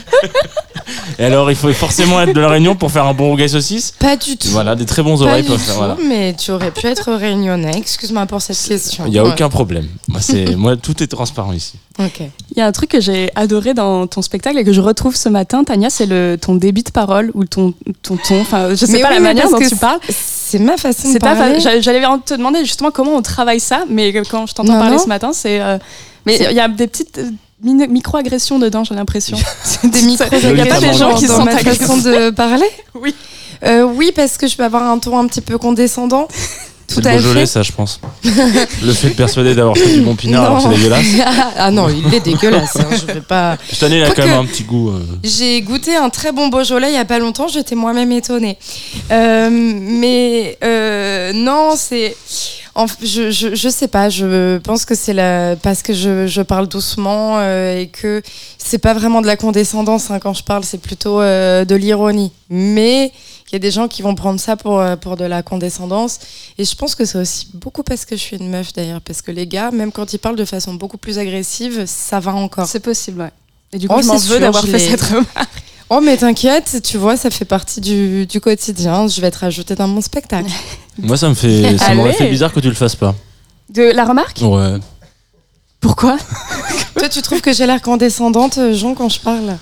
Et 1.18 1.24
alors, 1.24 1.50
il 1.50 1.56
faut 1.56 1.72
forcément 1.72 2.20
être 2.20 2.34
de 2.34 2.40
la 2.40 2.50
Réunion 2.50 2.76
pour 2.76 2.90
faire 2.92 3.06
un 3.06 3.14
bon 3.14 3.28
rougail 3.30 3.48
saucisse. 3.48 3.94
Pas 3.98 4.14
du 4.14 4.36
tout. 4.36 4.48
Voilà, 4.48 4.74
des 4.76 4.84
très 4.84 5.02
bons 5.02 5.16
Pas 5.18 5.24
oreilles 5.24 5.42
du 5.42 5.48
pour 5.48 5.56
tout, 5.56 5.62
faire. 5.64 5.74
Voilà. 5.76 5.96
mais 6.06 6.34
tu 6.34 6.50
aurais 6.50 6.70
pu 6.70 6.86
être 6.86 7.10
réunionnais. 7.14 7.72
Excuse-moi 7.78 8.26
pour 8.26 8.42
cette 8.42 8.58
question. 8.58 9.04
Il 9.06 9.12
n'y 9.12 9.18
a 9.18 9.24
Ouais. 9.24 9.30
aucun 9.30 9.48
problème. 9.48 9.86
Moi, 10.06 10.20
c'est, 10.20 10.44
moi, 10.56 10.76
tout 10.76 11.02
est 11.02 11.06
transparent 11.06 11.52
ici. 11.54 11.74
Ok. 11.98 12.20
Il 12.20 12.58
y 12.58 12.60
a 12.60 12.66
un 12.66 12.72
truc 12.72 12.90
que 12.90 13.00
j'ai 13.00 13.30
adoré 13.34 13.72
dans 13.72 14.06
ton 14.06 14.20
spectacle 14.20 14.58
et 14.58 14.64
que 14.64 14.74
je 14.74 14.82
retrouve 14.82 15.16
ce 15.16 15.30
matin, 15.30 15.64
Tania, 15.64 15.88
c'est 15.88 16.04
le 16.06 16.36
ton 16.38 16.54
débit 16.56 16.82
de 16.82 16.90
parole 16.90 17.30
ou 17.32 17.46
ton 17.46 17.72
ton 18.02 18.18
ton. 18.18 18.38
Enfin, 18.42 18.68
je 18.74 18.84
sais 18.84 18.92
Mais 18.92 19.00
pas 19.00 19.08
oui, 19.08 19.14
la 19.14 19.20
mais 19.20 19.28
manière 19.28 19.44
parce 19.48 19.54
dont 19.54 19.60
que 19.66 19.68
tu 19.70 19.76
parles. 19.76 20.00
C'est 20.10 20.58
ma 20.58 20.76
façon 20.76 21.08
de 21.08 21.12
C'est 21.14 21.18
ta 21.20 21.34
parler. 21.34 21.54
fa- 21.54 21.58
j'a- 21.60 21.80
J'allais 21.80 22.02
te 22.26 22.34
demander 22.34 22.60
justement 22.66 22.90
comment 22.90 23.14
on 23.16 23.22
travaille 23.22 23.60
ça, 23.60 23.84
mais 23.88 24.12
quand 24.12 24.46
je 24.46 24.52
t'entends 24.52 24.74
Non, 24.74 24.78
parler 24.78 24.96
non. 24.96 25.02
ce 25.02 25.08
matin, 25.08 25.30
c'est. 25.32 25.58
euh, 25.60 25.78
Mais 26.26 26.36
il 26.50 26.54
y 26.56 26.60
a 26.60 26.68
des 26.68 26.86
petites 26.86 27.18
euh, 27.18 27.30
micro-agressions 27.62 28.58
dedans, 28.58 28.84
j'ai 28.84 28.94
l'impression. 28.94 29.36
des 29.84 30.02
micro 30.02 30.24
Il 30.42 30.54
n'y 30.54 30.60
a 30.60 30.66
pas 30.66 30.80
des 30.80 30.92
gens 30.94 31.14
qui 31.14 31.26
dans 31.26 31.36
sont 31.38 31.44
ma 31.44 31.56
façon 31.58 31.96
de 31.98 32.30
parler. 32.30 32.66
Oui. 32.94 33.14
Euh, 33.64 33.84
oui, 33.84 34.12
parce 34.14 34.36
que 34.36 34.46
je 34.46 34.56
peux 34.56 34.64
avoir 34.64 34.82
un 34.82 34.98
ton 34.98 35.18
un 35.18 35.26
petit 35.26 35.40
peu 35.40 35.56
condescendant. 35.56 36.28
Tout 36.86 36.96
C'est 36.96 37.00
le 37.02 37.08
à 37.08 37.12
Beaujolais, 37.14 37.40
fait. 37.40 37.46
ça, 37.46 37.62
je 37.62 37.72
pense. 37.72 37.98
le 38.24 38.92
fait 38.92 39.08
de 39.08 39.14
persuader 39.14 39.54
d'avoir 39.54 39.76
fait 39.76 39.94
du 39.94 40.02
bon 40.02 40.14
pinard, 40.14 40.44
alors 40.44 40.60
c'est 40.62 40.68
dégueulasse. 40.68 41.04
ah 41.56 41.70
non, 41.70 41.88
il 41.88 42.14
est 42.14 42.20
dégueulasse. 42.20 42.76
hein, 42.76 42.86
je 42.92 43.06
vais 43.12 43.20
pas. 43.22 43.56
Cette 43.70 43.82
année, 43.82 43.96
il 43.98 44.04
a 44.04 44.10
quand 44.10 44.24
même 44.26 44.38
un 44.38 44.44
petit 44.44 44.62
goût. 44.62 44.90
euh, 44.90 45.00
J'ai 45.24 45.60
goûté 45.62 45.96
un 45.96 46.10
très 46.10 46.32
bon 46.32 46.48
Beaujolais 46.48 46.90
il 46.90 46.94
y 46.94 46.98
a 46.98 47.04
pas 47.06 47.18
longtemps, 47.18 47.48
j'étais 47.48 47.74
moi-même 47.74 48.12
étonnée. 48.12 48.56
Euh, 49.10 49.48
mais 49.50 50.58
euh, 50.62 51.32
non, 51.32 51.74
c'est. 51.76 52.14
En- 52.76 52.86
je, 53.02 53.30
je, 53.30 53.54
je 53.54 53.68
sais 53.68 53.88
pas, 53.88 54.08
je 54.10 54.58
pense 54.58 54.84
que 54.84 54.94
c'est 54.94 55.14
parce 55.62 55.82
que 55.82 55.92
je, 55.92 56.26
je 56.26 56.42
parle 56.42 56.68
doucement 56.68 57.38
euh, 57.38 57.80
et 57.80 57.88
que 57.88 58.22
c'est 58.58 58.78
pas 58.78 58.94
vraiment 58.94 59.20
de 59.22 59.26
la 59.26 59.36
condescendance 59.36 60.10
hein, 60.10 60.18
quand 60.20 60.34
je 60.34 60.44
parle, 60.44 60.64
c'est 60.64 60.78
plutôt 60.78 61.20
euh, 61.20 61.64
de 61.64 61.74
l'ironie. 61.74 62.32
Mais 62.50 63.12
il 63.48 63.52
y 63.52 63.56
a 63.56 63.58
des 63.58 63.70
gens 63.70 63.88
qui 63.88 64.02
vont 64.02 64.14
prendre 64.14 64.38
ça 64.40 64.56
pour, 64.56 64.78
euh, 64.80 64.96
pour 64.96 65.16
de 65.16 65.24
la 65.24 65.42
condescendance. 65.42 66.18
Et 66.58 66.64
je 66.64 66.74
pense 66.74 66.94
que 66.94 67.04
c'est 67.04 67.18
aussi 67.18 67.48
beaucoup 67.54 67.82
parce 67.82 68.04
que 68.04 68.16
je 68.16 68.20
suis 68.20 68.36
une 68.36 68.50
meuf 68.50 68.72
d'ailleurs. 68.72 69.00
Parce 69.00 69.22
que 69.22 69.30
les 69.30 69.46
gars, 69.46 69.70
même 69.70 69.92
quand 69.92 70.12
ils 70.12 70.18
parlent 70.18 70.36
de 70.36 70.44
façon 70.44 70.74
beaucoup 70.74 70.98
plus 70.98 71.18
agressive, 71.18 71.84
ça 71.86 72.20
va 72.20 72.34
encore. 72.34 72.66
C'est 72.66 72.80
possible, 72.80 73.20
ouais. 73.22 73.30
Et 73.72 73.78
du 73.78 73.88
coup, 73.88 73.94
Oh, 73.98 74.02
je 74.02 74.06
m'en 74.06 74.16
veux 74.16 74.38
d'avoir 74.40 74.64
fait 74.64 74.78
cette 74.78 75.02
remarque. 75.02 75.48
Oh 75.88 76.00
mais 76.00 76.16
t'inquiète, 76.16 76.82
tu 76.82 76.98
vois, 76.98 77.16
ça 77.16 77.30
fait 77.30 77.44
partie 77.44 77.80
du, 77.80 78.26
du 78.26 78.40
quotidien. 78.40 79.06
Je 79.06 79.20
vais 79.20 79.30
te 79.30 79.38
rajouter 79.38 79.74
dans 79.76 79.86
mon 79.86 80.00
spectacle. 80.00 80.50
Moi, 80.98 81.16
ça 81.16 81.28
me 81.28 81.34
fait, 81.34 81.78
ça 81.78 81.94
m'aurait 81.94 82.08
Allez. 82.10 82.18
fait 82.18 82.28
bizarre 82.30 82.52
que 82.52 82.60
tu 82.60 82.68
le 82.68 82.74
fasses 82.74 82.96
pas. 82.96 83.14
De 83.70 83.82
la 83.92 84.04
remarque? 84.04 84.38
Ouais. 84.42 84.78
Pourquoi? 85.80 86.16
Toi, 86.96 87.08
tu 87.08 87.22
trouves 87.22 87.40
que 87.40 87.52
j'ai 87.52 87.66
l'air 87.66 87.82
condescendante, 87.82 88.58
Jean, 88.72 88.94
quand 88.94 89.08
je 89.08 89.20
parle 89.20 89.56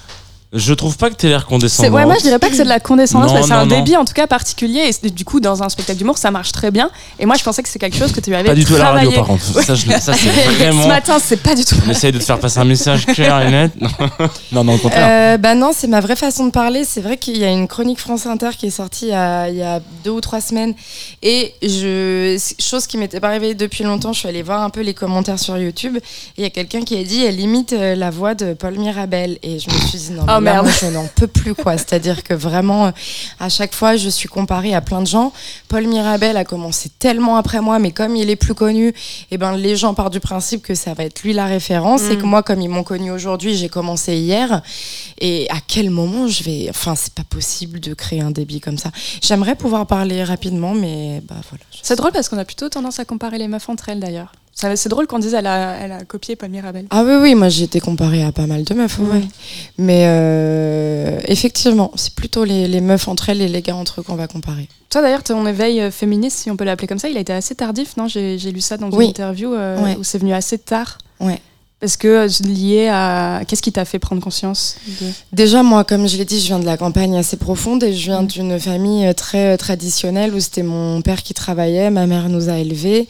Je 0.55 0.73
trouve 0.73 0.97
pas 0.97 1.11
que 1.11 1.15
t'aies 1.17 1.29
l'air 1.29 1.41
C'est- 1.41 1.47
condescendant. 1.49 1.93
ouais, 1.97 2.05
moi 2.07 2.15
je 2.17 2.23
dirais 2.23 2.39
pas 2.39 2.49
que 2.49 2.55
c'est 2.57 2.63
de 2.65 2.69
la 2.69 2.79
condescendance, 2.81 3.33
Non, 3.33 3.41
mais 3.41 3.43
c'est 3.47 3.53
un 3.53 3.67
non. 3.67 3.77
débit 3.77 3.97
en 3.97 4.05
tout 4.05 4.13
cas 4.15 4.27
particulier. 4.27 4.91
Et 5.03 5.11
du 5.11 5.25
coup, 5.25 5.41
dans 5.41 5.63
un 5.63 5.69
spectacle 5.69 5.99
d'humour, 5.99 6.17
ça 6.17 6.31
marche 6.31 6.53
très 6.53 6.71
bien. 6.71 6.91
Et 7.19 7.27
moi, 7.27 7.37
je 7.37 7.43
pensais 7.43 7.63
que 7.63 7.69
c'est 7.69 7.79
quelque 7.79 7.97
chose 7.97 8.13
que 8.13 8.21
tu 8.21 8.35
avais 8.35 8.49
Pas 8.49 8.55
du 8.55 8.65
tout 8.65 8.77
à 8.77 8.79
la 8.79 8.91
radio, 8.93 9.11
par 9.11 9.27
contre. 9.27 9.43
Ça, 9.45 9.75
je- 9.75 9.87
ça, 9.91 10.13
c'est 10.15 10.15
Ce 10.15 10.51
vraiment. 10.59 10.87
matin, 10.87 11.19
c'est 11.23 11.37
pas 11.43 11.55
du 11.55 11.65
tout. 11.65 11.75
On 11.87 11.91
essaye 11.91 12.13
de 12.13 12.19
te 12.19 12.25
faire 12.25 12.39
passer 12.39 12.59
un 12.61 12.65
message 12.65 13.05
clair 13.07 13.41
et 13.43 13.51
net. 13.51 13.73
non, 14.53 14.63
non, 14.65 14.75
au 14.75 14.79
contraire. 14.79 15.35
euh, 15.35 15.39
Bah 15.39 15.55
non, 15.55 15.73
c'est 15.77 15.89
ma 15.89 16.01
vraie 16.01 16.17
façon 16.17 16.47
de 16.47 16.51
parler. 16.53 16.85
C'est 16.85 17.01
vrai 17.01 17.17
qu'il 17.17 17.37
y 17.37 17.45
a 17.45 17.51
une 17.51 17.67
chronique 17.69 17.99
France 17.99 18.27
Inter 18.27 18.51
qui 18.57 18.67
est 18.67 18.71
sortie 18.71 19.07
il 19.07 19.11
y 19.11 19.15
a, 19.15 19.49
il 19.49 19.57
y 19.57 19.63
a 19.63 19.81
deux 20.05 20.11
ou 20.13 20.21
trois 20.21 20.41
semaines. 20.41 20.75
Et 21.23 21.53
je, 21.63 22.41
chose 22.61 22.87
qui 22.87 22.97
m'était 22.99 23.21
pas 23.21 23.29
arrivée 23.29 23.55
depuis 23.55 23.85
longtemps, 23.85 24.13
je 24.13 24.21
suis 24.21 24.29
allée 24.29 24.43
voir 24.43 24.63
un 24.63 24.71
peu 24.71 24.81
les 24.83 24.95
commentaires 24.95 25.39
sur 25.39 25.59
YouTube. 25.59 25.97
Et 25.97 26.03
il 26.39 26.45
y 26.45 26.47
a 26.47 26.51
quelqu'un 26.51 26.83
qui 26.83 26.97
a 26.99 27.03
dit, 27.03 27.25
elle 27.25 27.41
imite 27.41 27.73
euh, 27.73 27.95
la 27.95 28.11
voix 28.11 28.35
de 28.35 28.55
Paul 28.55 28.75
Mirabel. 28.79 29.39
Et 29.43 29.59
je 29.59 29.69
me 29.71 29.79
suis 29.89 29.99
dit, 29.99 30.11
non, 30.13 30.25
Oh, 30.29 30.41
merde. 30.45 30.69
je 30.69 30.87
n'en 30.87 31.07
peux 31.15 31.27
plus, 31.27 31.55
quoi. 31.55 31.77
C'est-à-dire 31.77 32.23
que 32.23 32.35
vraiment, 32.35 32.93
à 33.41 33.49
chaque 33.49 33.75
fois, 33.75 33.97
je 33.97 34.09
suis 34.09 34.29
comparée 34.29 34.75
à 34.75 34.81
plein 34.81 35.01
de 35.01 35.07
gens. 35.07 35.33
Paul 35.69 35.87
Mirabel 35.87 36.37
a 36.37 36.45
commencé 36.45 36.91
tellement 36.99 37.37
après 37.37 37.61
moi, 37.61 37.79
mais 37.79 37.91
comme 37.91 38.17
il 38.17 38.31
est 38.31 38.37
plus 38.37 38.55
connu, 38.55 38.95
eh 39.31 39.39
ben, 39.39 39.57
les 39.57 39.77
gens 39.77 39.95
partent 39.95 40.13
du 40.13 40.21
principe 40.21 40.63
que 40.63 40.75
ça 40.75 40.95
va 40.95 41.05
être 41.05 41.23
lui 41.23 41.33
la 41.33 41.47
référence. 41.47 42.03
Mm. 42.03 42.13
Et 42.13 42.19
que 42.19 42.25
moi, 42.25 42.43
comme 42.43 42.61
ils 42.61 42.69
m'ont 42.69 42.85
connu 42.85 43.11
aujourd'hui, 43.11 43.57
j'ai 43.57 43.69
commencé 43.69 44.17
hier. 44.17 44.63
Et 45.21 45.49
à 45.51 45.59
quel 45.67 45.91
moment 45.91 46.29
je 46.29 46.43
vais. 46.45 46.67
Enfin, 46.71 46.95
c'est 46.95 47.15
pas 47.15 47.25
possible 47.25 47.81
de 47.81 47.95
créer 47.95 48.21
un 48.21 48.31
débit 48.31 48.61
comme 48.61 48.79
ça. 48.79 48.91
J'aimerais 49.23 49.55
pouvoir 49.55 49.87
parler 49.87 50.25
rapidement, 50.25 50.75
mais 50.75 51.23
bah 51.29 51.37
voilà. 51.49 51.65
C'est 51.83 51.97
drôle 51.97 52.13
parce 52.13 52.29
qu'on 52.29 52.39
a 52.39 52.45
plutôt 52.45 52.69
tendance 52.69 52.99
à 52.99 53.05
comparer 53.05 53.39
les 53.39 53.49
meufs 53.49 53.69
entre 53.69 53.89
elles 53.89 54.01
d'ailleurs. 54.01 54.33
C'est 54.55 54.89
drôle 54.89 55.07
qu'on 55.07 55.19
dise 55.19 55.35
elle 55.35 55.47
a, 55.49 55.77
elle 55.81 55.93
a 55.93 56.05
copié 56.05 56.37
Paul 56.37 56.49
Mirabel. 56.49 56.87
Ah 56.91 57.03
oui, 57.05 57.15
oui, 57.21 57.35
moi 57.35 57.49
j'ai 57.49 57.65
été 57.65 57.81
comparée 57.81 58.23
à 58.23 58.31
pas 58.33 58.47
mal 58.47 58.63
de 58.65 58.73
meufs, 58.75 58.99
ouais. 59.01 59.23
Mais 59.79 60.05
euh, 60.07 61.19
effectivement, 61.27 61.91
c'est 61.97 62.15
plutôt 62.15 62.45
les, 62.45 62.69
les 62.69 62.81
meufs 62.81 63.09
entre 63.09 63.29
elles 63.29 63.43
et 63.43 63.49
les 63.49 63.63
gars 63.63 63.77
entre 63.77 64.01
eux 64.01 64.05
qu'on 64.05 64.15
va 64.15 64.27
comparer. 64.29 64.69
Toi 64.91 65.03
d'ailleurs, 65.03 65.23
ton 65.25 65.45
éveil 65.47 65.81
euh, 65.81 65.91
féministe, 65.91 66.39
si 66.39 66.51
on 66.51 66.57
peut 66.57 66.65
l'appeler 66.65 66.87
comme 66.87 66.99
ça, 67.01 67.09
il 67.09 67.17
a 67.17 67.21
été 67.21 67.33
assez 67.33 67.55
tardif, 67.57 67.97
non? 67.97 68.07
J'ai 68.07 68.39
j'ai 68.39 68.53
lu 68.53 68.61
ça 68.61 68.77
dans 68.77 68.91
Oui. 68.91 69.05
une 69.07 69.11
interview 69.11 69.53
euh, 69.53 69.83
Ouais. 69.83 69.97
où 69.99 70.05
c'est 70.05 70.19
venu 70.19 70.33
assez 70.33 70.59
tard. 70.59 70.99
Ouais. 71.21 71.41
Parce 71.85 71.99
que 71.99 72.09
euh, 72.09 72.29
lié 72.49 72.89
à. 72.91 73.43
Qu'est-ce 73.47 73.61
qui 73.61 73.71
t'a 73.71 73.85
fait 73.85 73.99
prendre 73.99 74.23
conscience 74.23 74.77
de... 75.03 75.07
Déjà, 75.35 75.63
moi, 75.63 75.85
comme 75.85 76.09
je 76.09 76.17
l'ai 76.17 76.25
dit, 76.25 76.41
je 76.41 76.47
viens 76.47 76.59
de 76.59 76.65
la 76.65 76.79
campagne 76.79 77.15
assez 77.15 77.37
profonde 77.37 77.85
et 77.85 77.93
je 77.93 78.07
viens 78.07 78.23
Mm. 78.23 78.27
d'une 78.27 78.59
famille 78.59 79.07
euh, 79.07 79.13
très 79.13 79.53
euh, 79.53 79.57
traditionnelle 79.59 80.33
où 80.35 80.41
c'était 80.41 80.63
mon 80.63 81.03
père 81.03 81.23
qui 81.23 81.35
travaillait, 81.35 81.91
ma 81.91 82.07
mère 82.07 82.31
nous 82.31 82.49
a 82.49 82.57
élevés. 82.57 83.07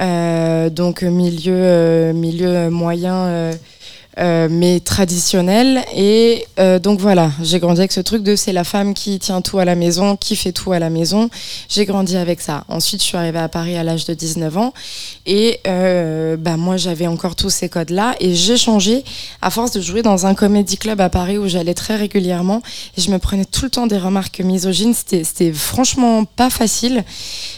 Euh, 0.00 0.68
donc, 0.68 1.02
milieu, 1.02 1.54
euh, 1.54 2.12
milieu 2.12 2.68
moyen, 2.68 3.14
euh, 3.14 3.52
euh, 4.18 4.48
mais 4.50 4.80
traditionnel. 4.80 5.84
Et 5.94 6.44
euh, 6.58 6.80
donc, 6.80 6.98
voilà, 6.98 7.30
j'ai 7.42 7.60
grandi 7.60 7.80
avec 7.80 7.92
ce 7.92 8.00
truc 8.00 8.24
de 8.24 8.34
c'est 8.34 8.52
la 8.52 8.64
femme 8.64 8.92
qui 8.92 9.20
tient 9.20 9.40
tout 9.40 9.60
à 9.60 9.64
la 9.64 9.76
maison, 9.76 10.16
qui 10.16 10.34
fait 10.34 10.50
tout 10.50 10.72
à 10.72 10.80
la 10.80 10.90
maison. 10.90 11.30
J'ai 11.68 11.84
grandi 11.84 12.16
avec 12.16 12.40
ça. 12.40 12.64
Ensuite, 12.68 13.00
je 13.02 13.06
suis 13.06 13.16
arrivée 13.16 13.38
à 13.38 13.48
Paris 13.48 13.76
à 13.76 13.84
l'âge 13.84 14.06
de 14.06 14.14
19 14.14 14.56
ans 14.58 14.74
et 15.26 15.60
euh, 15.68 16.36
bah, 16.36 16.56
moi, 16.56 16.76
j'avais 16.76 17.06
encore 17.06 17.36
tous 17.36 17.50
ces 17.50 17.68
codes-là 17.68 18.16
et 18.18 18.34
j'ai 18.34 18.56
changé 18.56 19.04
à 19.42 19.50
force 19.50 19.70
de 19.70 19.80
jouer 19.80 20.02
dans 20.02 20.26
un 20.26 20.34
comédie 20.34 20.76
club 20.76 21.00
à 21.00 21.08
Paris 21.08 21.38
où 21.38 21.46
j'allais 21.46 21.74
très 21.74 21.94
régulièrement 21.94 22.62
et 22.96 23.00
je 23.00 23.10
me 23.12 23.18
prenais 23.18 23.44
tout 23.44 23.64
le 23.64 23.70
temps 23.70 23.86
des 23.86 23.98
remarques 23.98 24.40
misogynes. 24.40 24.92
C'était, 24.92 25.52
franchement 25.52 26.24
pas 26.24 26.50
facile. 26.50 27.04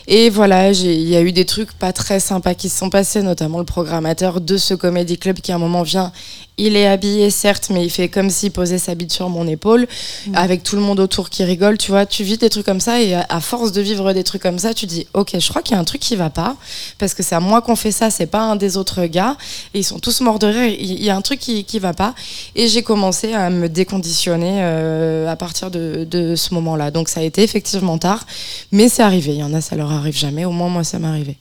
Et 0.06 0.28
voilà, 0.28 0.70
il 0.70 1.08
y 1.08 1.16
a 1.16 1.22
eu 1.22 1.32
des 1.32 1.46
trucs 1.46 1.72
pas 1.72 1.94
très 1.94 2.20
sympas 2.20 2.54
qui 2.54 2.68
se 2.68 2.78
sont 2.78 2.90
passés, 2.90 3.22
notamment 3.22 3.58
le 3.58 3.64
programmateur 3.64 4.40
de 4.42 4.58
ce 4.58 4.74
comédie 4.74 5.16
club 5.16 5.40
qui 5.40 5.50
à 5.50 5.54
un 5.54 5.58
moment 5.58 5.82
vient. 5.82 6.12
Il 6.58 6.76
est 6.76 6.86
habillé, 6.86 7.30
certes, 7.30 7.68
mais 7.70 7.84
il 7.84 7.90
fait 7.90 8.08
comme 8.08 8.30
s'il 8.30 8.52
posait 8.52 8.78
sa 8.78 8.94
bite 8.94 9.12
sur 9.12 9.28
mon 9.28 9.46
épaule, 9.46 9.86
avec 10.34 10.62
tout 10.62 10.76
le 10.76 10.82
monde 10.82 11.00
autour 11.00 11.28
qui 11.30 11.44
rigole, 11.44 11.78
tu 11.78 11.90
vois. 11.90 12.06
Tu 12.06 12.24
vis 12.24 12.38
des 12.38 12.50
trucs 12.50 12.66
comme 12.66 12.80
ça, 12.80 13.00
et 13.00 13.14
à, 13.14 13.26
à 13.28 13.40
force 13.40 13.72
de 13.72 13.80
vivre 13.80 14.12
des 14.12 14.22
trucs 14.22 14.42
comme 14.42 14.58
ça, 14.58 14.72
tu 14.72 14.86
dis, 14.86 15.06
ok, 15.14 15.38
je 15.38 15.48
crois 15.48 15.62
qu'il 15.62 15.74
y 15.74 15.76
a 15.76 15.80
un 15.80 15.84
truc 15.84 16.00
qui 16.00 16.14
va 16.14 16.30
pas, 16.30 16.56
parce 16.98 17.14
que 17.14 17.22
c'est 17.22 17.34
à 17.34 17.40
moi 17.40 17.62
qu'on 17.62 17.76
fait 17.76 17.90
ça, 17.90 18.10
c'est 18.10 18.26
pas 18.26 18.42
un 18.42 18.56
des 18.56 18.76
autres 18.76 19.06
gars, 19.06 19.36
et 19.74 19.80
ils 19.80 19.84
sont 19.84 19.98
tous 19.98 20.20
morts 20.20 20.38
de 20.38 20.46
rire, 20.46 20.76
il 20.78 21.02
il 21.02 21.06
y 21.06 21.10
a 21.10 21.16
un 21.16 21.22
truc 21.22 21.40
qui, 21.40 21.64
qui 21.64 21.78
va 21.80 21.94
pas. 21.94 22.14
Et 22.54 22.68
j'ai 22.68 22.82
commencé 22.82 23.32
à 23.32 23.50
me 23.50 23.68
déconditionner 23.68 24.58
euh, 24.60 25.26
à 25.28 25.36
partir 25.36 25.70
de, 25.70 26.06
de 26.08 26.36
ce 26.36 26.54
moment-là. 26.54 26.90
Donc 26.92 27.08
ça 27.08 27.20
a 27.20 27.22
été 27.24 27.42
effectivement 27.42 27.98
tard, 27.98 28.24
mais 28.70 28.88
c'est 28.88 29.02
arrivé. 29.02 29.32
Il 29.32 29.40
y 29.40 29.42
en 29.42 29.52
a, 29.52 29.60
ça 29.60 29.74
leur 29.74 29.90
arrive 29.90 30.16
jamais, 30.16 30.44
au 30.44 30.52
moins 30.52 30.68
moi, 30.68 30.84
ça 30.84 30.98
m'est 30.98 31.08
arrivé. 31.08 31.36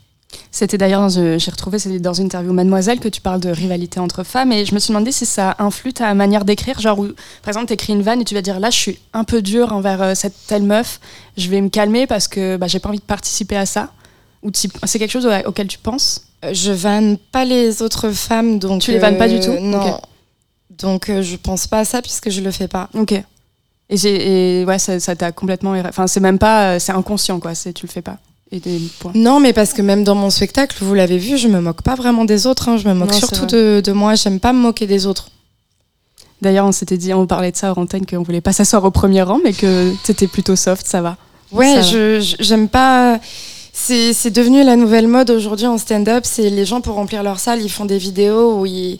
C'était 0.51 0.77
d'ailleurs, 0.77 1.01
dans 1.01 1.09
une- 1.09 1.39
j'ai 1.39 1.51
retrouvé 1.51 1.79
c'est 1.79 1.99
dans 1.99 2.13
une 2.13 2.25
interview 2.25 2.51
Mademoiselle 2.53 2.99
que 2.99 3.07
tu 3.07 3.21
parles 3.21 3.39
de 3.39 3.49
rivalité 3.49 3.99
entre 3.99 4.23
femmes 4.23 4.51
et 4.51 4.65
je 4.65 4.73
me 4.73 4.79
suis 4.79 4.89
demandé 4.93 5.11
si 5.11 5.25
ça 5.25 5.55
influe 5.59 5.93
ta 5.93 6.13
manière 6.13 6.43
d'écrire, 6.45 6.79
genre 6.79 6.99
où, 6.99 7.07
par 7.41 7.47
exemple, 7.49 7.67
tu 7.67 7.73
écris 7.73 7.93
une 7.93 8.01
vanne 8.01 8.21
et 8.21 8.25
tu 8.25 8.35
vas 8.35 8.41
dire 8.41 8.59
là, 8.59 8.69
je 8.69 8.77
suis 8.77 8.99
un 9.13 9.23
peu 9.23 9.41
dur 9.41 9.71
envers 9.73 10.01
euh, 10.01 10.13
cette 10.15 10.35
telle 10.47 10.63
meuf, 10.63 10.99
je 11.37 11.47
vais 11.49 11.61
me 11.61 11.69
calmer 11.69 12.05
parce 12.07 12.27
que 12.27 12.57
bah, 12.57 12.67
j'ai 12.67 12.79
pas 12.79 12.89
envie 12.89 12.99
de 12.99 13.03
participer 13.03 13.55
à 13.57 13.65
ça. 13.65 13.91
Ou 14.43 14.49
c'est 14.53 14.99
quelque 14.99 15.11
chose 15.11 15.25
au- 15.25 15.47
auquel 15.49 15.67
tu 15.67 15.77
penses? 15.77 16.21
Euh, 16.43 16.53
Je 16.53 16.71
vanne 16.71 17.17
pas 17.17 17.45
les 17.45 17.81
autres 17.81 18.09
femmes, 18.09 18.57
donc. 18.59 18.81
Tu 18.81 18.91
les 18.91 18.97
vannes 18.99 19.17
pas 19.17 19.27
du 19.29 19.39
tout? 19.39 19.53
Non. 19.59 19.99
Donc 20.71 21.09
euh, 21.09 21.21
je 21.21 21.35
pense 21.35 21.67
pas 21.67 21.79
à 21.79 21.85
ça 21.85 22.01
puisque 22.01 22.29
je 22.29 22.41
le 22.41 22.49
fais 22.51 22.67
pas. 22.67 22.89
Ok. 22.95 23.11
Et, 23.93 24.61
et 24.61 24.65
ouais, 24.65 24.79
ça 24.79 25.15
t'a 25.15 25.31
complètement. 25.31 25.73
Enfin, 25.87 26.07
c'est 26.07 26.19
même 26.21 26.39
pas. 26.39 26.75
euh, 26.75 26.79
C'est 26.79 26.93
inconscient, 26.93 27.39
quoi. 27.39 27.53
C'est 27.55 27.73
tu 27.73 27.85
le 27.85 27.91
fais 27.91 28.01
pas. 28.01 28.17
Et 28.53 28.59
des 28.59 28.79
points. 28.99 29.11
Non, 29.15 29.39
mais 29.39 29.53
parce 29.53 29.71
que 29.73 29.81
même 29.81 30.03
dans 30.03 30.15
mon 30.15 30.29
spectacle, 30.29 30.77
vous 30.81 30.93
l'avez 30.93 31.17
vu, 31.17 31.37
je 31.37 31.47
me 31.47 31.61
moque 31.61 31.81
pas 31.83 31.95
vraiment 31.95 32.25
des 32.25 32.47
autres. 32.47 32.67
hein. 32.69 32.77
Je 32.77 32.87
me 32.87 32.93
moque 32.93 33.11
Non, 33.11 33.17
surtout 33.17 33.45
de, 33.45 33.81
de 33.83 33.91
moi. 33.93 34.15
J'aime 34.15 34.39
pas 34.41 34.51
me 34.51 34.59
moquer 34.59 34.87
des 34.87 35.05
autres. 35.07 35.29
D'ailleurs, 36.41 36.65
on 36.65 36.71
s'était 36.71 36.97
dit, 36.97 37.13
on 37.13 37.27
parlait 37.27 37.51
de 37.51 37.57
ça 37.57 37.69
à 37.69 37.79
antenne, 37.79 38.05
qu'on 38.05 38.23
voulait 38.23 38.41
pas 38.41 38.51
s'asseoir 38.51 38.83
au 38.83 38.91
premier 38.91 39.21
rang, 39.21 39.39
mais 39.43 39.53
que 39.53 39.93
t'étais 40.03 40.27
plutôt 40.27 40.55
soft, 40.55 40.85
ça 40.87 41.01
va. 41.01 41.17
Ouais, 41.51 41.75
Ça 41.75 41.81
je 41.81 42.35
j'aime 42.39 42.67
pas. 42.67 43.19
C'est 43.73 44.11
c'est 44.13 44.31
devenu 44.31 44.63
la 44.63 44.75
nouvelle 44.75 45.07
mode 45.07 45.29
aujourd'hui 45.29 45.67
en 45.67 45.77
stand-up. 45.77 46.23
C'est 46.25 46.49
les 46.49 46.65
gens 46.65 46.81
pour 46.81 46.95
remplir 46.95 47.23
leur 47.23 47.39
salle, 47.39 47.61
ils 47.61 47.69
font 47.69 47.85
des 47.85 47.97
vidéos 47.97 48.59
où 48.59 48.65
ils, 48.65 48.99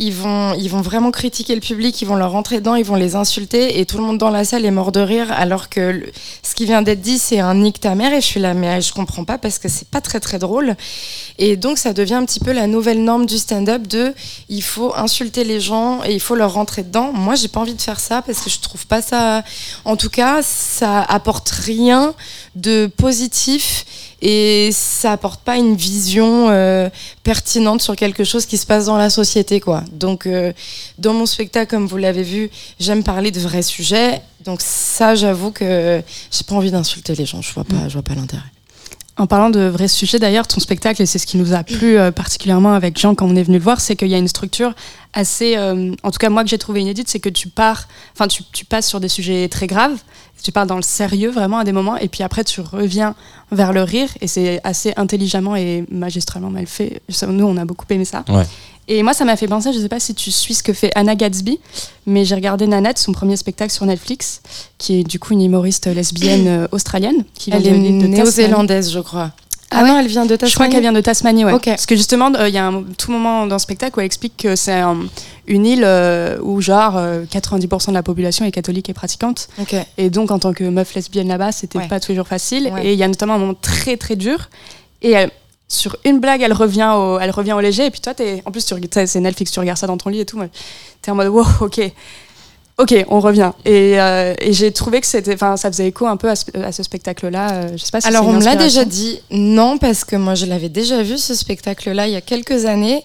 ils 0.00 0.14
vont 0.14 0.54
ils 0.54 0.68
vont 0.68 0.80
vraiment 0.80 1.10
critiquer 1.10 1.54
le 1.54 1.60
public, 1.60 2.00
ils 2.00 2.06
vont 2.06 2.16
leur 2.16 2.32
rentrer 2.32 2.58
dedans, 2.60 2.74
ils 2.74 2.84
vont 2.84 2.96
les 2.96 3.14
insulter 3.14 3.78
et 3.78 3.86
tout 3.86 3.98
le 3.98 4.04
monde 4.04 4.18
dans 4.18 4.30
la 4.30 4.44
salle 4.44 4.64
est 4.64 4.70
mort 4.70 4.92
de 4.92 5.00
rire 5.00 5.30
alors 5.30 5.68
que 5.68 6.02
ce 6.42 6.54
qui 6.54 6.64
vient 6.64 6.82
d'être 6.82 7.00
dit 7.00 7.18
c'est 7.18 7.38
un 7.38 7.54
nique 7.54 7.80
ta 7.80 7.94
mère 7.94 8.12
et 8.12 8.20
je 8.20 8.26
suis 8.26 8.40
là 8.40 8.54
mais 8.54 8.80
je 8.80 8.92
comprends 8.92 9.24
pas 9.24 9.36
parce 9.36 9.58
que 9.58 9.68
c'est 9.68 9.88
pas 9.88 10.00
très 10.00 10.18
très 10.18 10.38
drôle 10.38 10.74
et 11.38 11.56
donc 11.56 11.78
ça 11.78 11.92
devient 11.92 12.14
un 12.14 12.24
petit 12.24 12.40
peu 12.40 12.52
la 12.52 12.66
nouvelle 12.66 13.04
norme 13.04 13.26
du 13.26 13.38
stand-up 13.38 13.86
de 13.86 14.14
il 14.48 14.62
faut 14.62 14.94
insulter 14.96 15.44
les 15.44 15.60
gens 15.60 16.00
et 16.04 16.14
il 16.14 16.20
faut 16.20 16.34
leur 16.34 16.54
rentrer 16.54 16.82
dedans. 16.82 17.12
Moi 17.12 17.34
j'ai 17.34 17.48
pas 17.48 17.60
envie 17.60 17.74
de 17.74 17.82
faire 17.82 18.00
ça 18.00 18.22
parce 18.22 18.40
que 18.40 18.48
je 18.50 18.58
trouve 18.60 18.86
pas 18.86 19.02
ça 19.02 19.44
en 19.84 19.96
tout 19.96 20.10
cas, 20.10 20.40
ça 20.42 21.02
apporte 21.02 21.50
rien 21.50 22.14
de 22.56 22.86
positif 22.96 23.84
et 24.22 24.70
ça 24.72 25.12
apporte 25.12 25.40
pas 25.40 25.56
une 25.56 25.74
vision 25.74 26.48
euh, 26.50 26.88
pertinente 27.22 27.80
sur 27.82 27.96
quelque 27.96 28.24
chose 28.24 28.46
qui 28.46 28.58
se 28.58 28.66
passe 28.66 28.86
dans 28.86 28.96
la 28.96 29.10
société, 29.10 29.60
quoi. 29.60 29.82
Donc, 29.92 30.26
euh, 30.26 30.52
dans 30.98 31.14
mon 31.14 31.26
spectacle, 31.26 31.70
comme 31.70 31.86
vous 31.86 31.96
l'avez 31.96 32.22
vu, 32.22 32.50
j'aime 32.78 33.02
parler 33.02 33.30
de 33.30 33.40
vrais 33.40 33.62
sujets. 33.62 34.20
Donc 34.44 34.60
ça, 34.62 35.14
j'avoue 35.14 35.50
que 35.50 36.02
j'ai 36.30 36.44
pas 36.44 36.54
envie 36.54 36.70
d'insulter 36.70 37.14
les 37.14 37.26
gens. 37.26 37.42
Je 37.42 37.52
vois 37.52 37.64
pas, 37.64 37.88
je 37.88 37.94
vois 37.94 38.02
pas 38.02 38.14
l'intérêt. 38.14 38.42
En 39.20 39.26
parlant 39.26 39.50
de 39.50 39.60
vrais 39.60 39.86
sujets, 39.86 40.18
d'ailleurs, 40.18 40.46
ton 40.46 40.60
spectacle, 40.60 41.02
et 41.02 41.04
c'est 41.04 41.18
ce 41.18 41.26
qui 41.26 41.36
nous 41.36 41.52
a 41.52 41.62
plu 41.62 41.98
euh, 41.98 42.10
particulièrement 42.10 42.72
avec 42.72 42.98
Jean 42.98 43.14
quand 43.14 43.26
on 43.26 43.36
est 43.36 43.42
venu 43.42 43.58
le 43.58 43.62
voir, 43.62 43.78
c'est 43.78 43.94
qu'il 43.94 44.08
y 44.08 44.14
a 44.14 44.18
une 44.18 44.28
structure 44.28 44.72
assez, 45.12 45.58
euh, 45.58 45.92
en 46.02 46.10
tout 46.10 46.16
cas 46.16 46.30
moi 46.30 46.42
que 46.42 46.48
j'ai 46.48 46.56
trouvé 46.56 46.80
inédite, 46.80 47.06
c'est 47.06 47.20
que 47.20 47.28
tu 47.28 47.48
pars, 47.48 47.86
enfin 48.14 48.28
tu, 48.28 48.44
tu 48.50 48.64
passes 48.64 48.88
sur 48.88 48.98
des 48.98 49.10
sujets 49.10 49.46
très 49.50 49.66
graves, 49.66 49.98
tu 50.42 50.52
pars 50.52 50.64
dans 50.64 50.76
le 50.76 50.82
sérieux 50.82 51.30
vraiment 51.30 51.58
à 51.58 51.64
des 51.64 51.72
moments, 51.72 51.98
et 51.98 52.08
puis 52.08 52.22
après 52.22 52.44
tu 52.44 52.62
reviens 52.62 53.14
vers 53.52 53.74
le 53.74 53.82
rire, 53.82 54.08
et 54.22 54.26
c'est 54.26 54.58
assez 54.64 54.94
intelligemment 54.96 55.54
et 55.54 55.84
magistralement 55.90 56.48
mal 56.48 56.66
fait. 56.66 57.02
Nous, 57.28 57.44
on 57.44 57.58
a 57.58 57.66
beaucoup 57.66 57.84
aimé 57.90 58.06
ça. 58.06 58.24
Ouais. 58.26 58.46
Et 58.92 59.04
moi, 59.04 59.14
ça 59.14 59.24
m'a 59.24 59.36
fait 59.36 59.46
penser, 59.46 59.72
je 59.72 59.78
sais 59.78 59.88
pas 59.88 60.00
si 60.00 60.14
tu 60.16 60.32
suis 60.32 60.52
ce 60.54 60.64
que 60.64 60.72
fait 60.72 60.90
Anna 60.96 61.14
Gatsby, 61.14 61.60
mais 62.06 62.24
j'ai 62.24 62.34
regardé 62.34 62.66
Nanette, 62.66 62.98
son 62.98 63.12
premier 63.12 63.36
spectacle 63.36 63.72
sur 63.72 63.86
Netflix, 63.86 64.42
qui 64.78 64.98
est 65.00 65.04
du 65.04 65.20
coup 65.20 65.32
une 65.32 65.42
humoriste 65.42 65.86
lesbienne 65.86 66.46
euh, 66.48 66.66
australienne. 66.72 67.24
Qui 67.34 67.50
Elle 67.54 67.66
est 67.68 67.70
néo-zélandaise, 67.78 68.90
je 68.92 68.98
crois. 68.98 69.30
Ah 69.70 69.76
Ah, 69.78 69.82
ouais 69.84 69.88
non, 69.90 70.00
elle 70.00 70.08
vient 70.08 70.26
de 70.26 70.34
Tasmanie. 70.34 70.50
Je 70.50 70.54
crois 70.56 70.66
qu'elle 70.68 70.80
vient 70.80 70.92
de 70.92 71.00
Tasmanie, 71.00 71.44
ouais. 71.44 71.52
Ok. 71.52 71.66
Parce 71.66 71.86
que 71.86 71.94
justement, 71.94 72.32
euh, 72.34 72.48
il 72.48 72.54
y 72.54 72.58
a 72.58 72.66
un 72.66 72.82
tout 72.98 73.12
moment 73.12 73.46
dans 73.46 73.54
le 73.54 73.60
spectacle 73.60 73.96
où 73.96 74.00
elle 74.00 74.06
explique 74.06 74.36
que 74.36 74.56
c'est 74.56 74.72
un- 74.72 74.98
une 75.46 75.64
île 75.64 75.84
euh, 75.84 76.38
où 76.42 76.60
genre 76.60 76.96
euh, 76.96 77.22
90% 77.30 77.90
de 77.90 77.94
la 77.94 78.02
population 78.02 78.44
est 78.44 78.50
catholique 78.50 78.88
et 78.90 78.94
pratiquante. 78.94 79.46
Ok. 79.60 79.76
Et 79.98 80.10
donc, 80.10 80.32
en 80.32 80.40
tant 80.40 80.52
que 80.52 80.64
meuf 80.64 80.92
lesbienne 80.96 81.28
là-bas, 81.28 81.52
c'était 81.52 81.78
Ouais. 81.78 81.86
pas 81.86 82.00
toujours 82.00 82.26
facile. 82.26 82.72
Ouais. 82.74 82.86
Et 82.88 82.92
il 82.94 82.98
y 82.98 83.04
a 83.04 83.08
notamment 83.08 83.34
un 83.34 83.38
moment 83.38 83.54
très 83.54 83.96
très 83.96 84.16
dur. 84.16 84.50
Et 85.02 85.12
elle- 85.12 85.30
sur 85.70 85.96
une 86.04 86.20
blague, 86.20 86.42
elle 86.42 86.52
revient 86.52 86.92
au, 86.96 87.18
elle 87.18 87.30
revient 87.30 87.52
au 87.52 87.60
léger. 87.60 87.86
Et 87.86 87.90
puis 87.90 88.00
toi, 88.00 88.12
es, 88.18 88.42
en 88.44 88.50
plus, 88.50 88.66
c'est 89.06 89.20
Netflix, 89.20 89.52
tu 89.52 89.60
regardes 89.60 89.78
ça 89.78 89.86
dans 89.86 89.96
ton 89.96 90.10
lit 90.10 90.20
et 90.20 90.26
tout. 90.26 90.40
T'es 91.00 91.10
en 91.10 91.14
mode, 91.14 91.28
wow, 91.28 91.46
ok. 91.60 91.80
Ok, 92.78 92.94
on 93.08 93.20
revient. 93.20 93.52
Et, 93.66 94.00
euh, 94.00 94.34
et 94.38 94.54
j'ai 94.54 94.72
trouvé 94.72 95.02
que 95.02 95.06
c'était, 95.06 95.36
ça 95.36 95.56
faisait 95.56 95.88
écho 95.88 96.06
un 96.06 96.16
peu 96.16 96.30
à 96.30 96.34
ce, 96.34 96.82
spectacle-là. 96.82 97.52
Euh, 97.52 97.68
Je 97.76 97.84
sais 97.84 97.90
pas 97.90 98.00
si 98.00 98.08
Alors 98.08 98.26
on 98.26 98.32
me 98.32 98.42
l'a 98.42 98.56
déjà 98.56 98.86
dit, 98.86 99.20
non, 99.30 99.76
parce 99.76 100.04
que 100.04 100.16
moi 100.16 100.34
je 100.34 100.46
l'avais 100.46 100.70
déjà 100.70 101.02
vu 101.02 101.18
ce 101.18 101.34
spectacle-là 101.34 102.06
il 102.06 102.14
y 102.14 102.16
a 102.16 102.22
quelques 102.22 102.64
années 102.64 103.04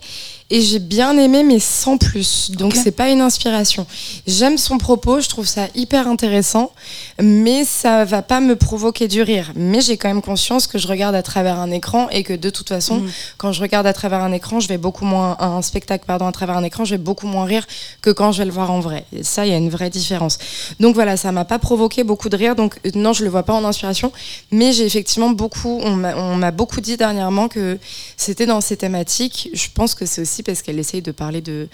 et 0.52 0.62
j'ai 0.62 0.78
bien 0.80 1.18
aimé, 1.18 1.44
mais 1.44 1.60
sans 1.60 1.98
plus. 1.98 2.52
Donc 2.52 2.74
Ok. 2.74 2.80
c'est 2.84 2.92
pas 2.92 3.10
une 3.10 3.22
inspiration. 3.22 3.88
J'aime 4.28 4.58
son 4.60 4.78
propos, 4.78 5.20
je 5.20 5.28
trouve 5.28 5.48
ça 5.48 5.68
hyper 5.74 6.08
intéressant, 6.08 6.72
mais 7.20 7.66
ça 7.66 8.06
va 8.06 8.22
pas 8.22 8.40
me 8.40 8.56
provoquer 8.56 9.08
du 9.08 9.22
rire. 9.24 9.52
Mais 9.56 9.82
j'ai 9.82 9.98
quand 9.98 10.08
même 10.08 10.22
conscience 10.22 10.68
que 10.68 10.78
je 10.78 10.88
regarde 10.88 11.16
à 11.16 11.24
travers 11.24 11.60
un 11.60 11.72
écran 11.72 12.10
et 12.10 12.22
que 12.24 12.34
de 12.34 12.50
toute 12.52 12.70
façon, 12.70 12.98
Mhm. 12.98 13.12
quand 13.38 13.52
je 13.54 13.62
regarde 13.62 13.88
à 13.88 13.94
travers 13.94 14.22
un 14.22 14.32
écran, 14.32 14.60
je 14.60 14.68
vais 14.68 14.78
beaucoup 14.78 15.06
moins 15.06 15.36
un 15.40 15.62
spectacle 15.64 16.06
pardon 16.06 16.28
à 16.28 16.32
travers 16.32 16.58
un 16.58 16.64
écran, 16.64 16.86
je 16.86 16.92
vais 16.92 17.00
beaucoup 17.02 17.26
moins 17.28 17.46
rire 17.46 17.66
que 18.04 18.12
quand 18.12 18.32
je 18.32 18.40
vais 18.40 18.46
le 18.46 18.52
voir 18.52 18.70
en 18.72 18.80
vrai. 18.82 19.06
Et 19.14 19.24
ça, 19.24 19.46
il 19.48 19.52
y 19.52 19.54
a 19.56 19.58
une 19.58 19.70
vraie 19.72 19.90
différence. 19.90 20.38
Donc 20.80 20.94
voilà, 20.94 21.18
ça 21.18 21.32
m'a 21.32 21.46
pas 21.46 21.58
provoqué 21.60 22.04
beaucoup 22.04 22.30
de 22.30 22.38
rire. 22.38 22.56
Donc 22.56 22.80
non, 22.94 23.14
je 23.14 23.24
le 23.24 23.30
vois 23.32 23.44
pas 23.44 23.54
en 23.54 23.64
inspiration, 23.66 24.12
mais 24.52 24.74
j'ai 24.74 24.86
effectivement 24.86 25.32
beaucoup. 25.32 25.80
On 25.84 25.96
m'a 26.36 26.52
beaucoup 26.52 26.82
dit 26.82 26.98
dernièrement 26.98 27.48
que 27.48 27.80
c'était 28.16 28.46
dans 28.46 28.62
ces 28.62 28.78
thématiques. 28.78 29.50
Je 29.54 29.68
pense 29.74 29.96
que 29.96 30.06
c'est 30.06 30.22
aussi 30.22 30.35
parce 30.44 30.62
qu'elle 30.62 30.80
essaye 30.80 31.02
de 31.02 31.12
parler 31.12 31.42
de 31.42 31.68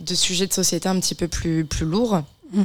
de 0.00 0.14
sujets 0.14 0.46
de 0.46 0.52
société 0.52 0.88
un 0.88 0.98
petit 1.00 1.14
peu 1.14 1.28
plus 1.28 1.64
plus 1.64 1.86
lourds. 1.86 2.22
Mm. 2.52 2.62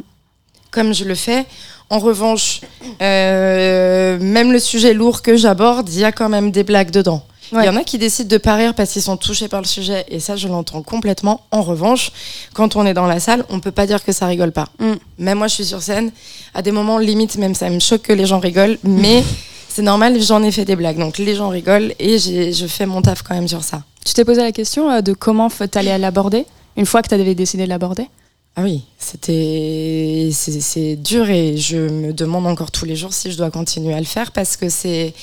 Comme 0.71 0.93
je 0.93 1.03
le 1.03 1.15
fais. 1.15 1.45
En 1.89 1.97
revanche, 1.97 2.61
euh, 3.01 4.19
même 4.19 4.51
le 4.51 4.59
sujet 4.59 4.93
lourd 4.93 5.21
que 5.23 5.35
j'aborde, 5.35 5.89
il 5.91 5.99
y 5.99 6.03
a 6.03 6.11
quand 6.11 6.29
même 6.29 6.51
des 6.51 6.63
blagues 6.63 6.91
dedans. 6.91 7.23
Il 7.51 7.57
Ouais. 7.57 7.65
y 7.65 7.69
en 7.69 7.75
a 7.75 7.83
qui 7.83 7.97
décident 7.97 8.29
de 8.29 8.37
pas 8.37 8.53
rire 8.53 8.75
parce 8.75 8.91
qu'ils 8.91 9.01
sont 9.01 9.17
touchés 9.17 9.47
par 9.47 9.59
le 9.61 9.65
sujet, 9.65 10.05
et 10.09 10.19
ça, 10.19 10.35
je 10.35 10.47
l'entends 10.47 10.83
complètement. 10.83 11.41
En 11.49 11.63
revanche, 11.63 12.11
quand 12.53 12.75
on 12.75 12.85
est 12.85 12.93
dans 12.93 13.07
la 13.07 13.19
salle, 13.19 13.43
on 13.49 13.59
peut 13.59 13.71
pas 13.71 13.87
dire 13.87 14.03
que 14.03 14.11
ça 14.11 14.27
rigole 14.27 14.51
pas. 14.51 14.67
Mm. 14.77 14.93
Même 15.17 15.37
moi, 15.39 15.47
je 15.47 15.55
suis 15.55 15.65
sur 15.65 15.81
scène, 15.81 16.11
à 16.53 16.61
des 16.61 16.71
moments, 16.71 16.99
limite, 16.99 17.37
même 17.37 17.55
ça 17.55 17.67
me 17.71 17.79
choque 17.79 18.03
que 18.03 18.13
les 18.13 18.27
gens 18.27 18.37
rigolent, 18.37 18.77
mais 18.83 19.23
c'est 19.69 19.81
normal, 19.81 20.21
j'en 20.21 20.43
ai 20.43 20.51
fait 20.51 20.65
des 20.65 20.75
blagues. 20.75 20.99
Donc 20.99 21.17
les 21.17 21.33
gens 21.33 21.49
rigolent, 21.49 21.95
et 21.97 22.19
je 22.19 22.67
fais 22.67 22.85
mon 22.85 23.01
taf 23.01 23.23
quand 23.23 23.33
même 23.33 23.47
sur 23.47 23.63
ça. 23.63 23.81
Tu 24.05 24.13
t'es 24.13 24.25
posé 24.25 24.41
la 24.41 24.51
question 24.51 24.89
euh, 24.89 25.01
de 25.01 25.13
comment 25.13 25.49
t'allais 25.49 25.97
l'aborder 25.97 26.45
une 26.77 26.85
fois 26.85 27.01
que 27.01 27.09
t'avais 27.09 27.35
décidé 27.35 27.63
de 27.63 27.69
l'aborder? 27.69 28.07
Ah 28.55 28.63
oui, 28.63 28.83
c'était 28.97 30.29
c'est 30.33 30.95
dur 30.95 31.29
et 31.29 31.55
je 31.55 31.77
me 31.77 32.11
demande 32.11 32.47
encore 32.47 32.71
tous 32.71 32.85
les 32.85 32.95
jours 32.95 33.13
si 33.13 33.31
je 33.31 33.37
dois 33.37 33.51
continuer 33.51 33.93
à 33.93 33.99
le 33.99 34.05
faire 34.05 34.31
parce 34.31 34.57
que 34.57 34.69
c'est 34.69 35.13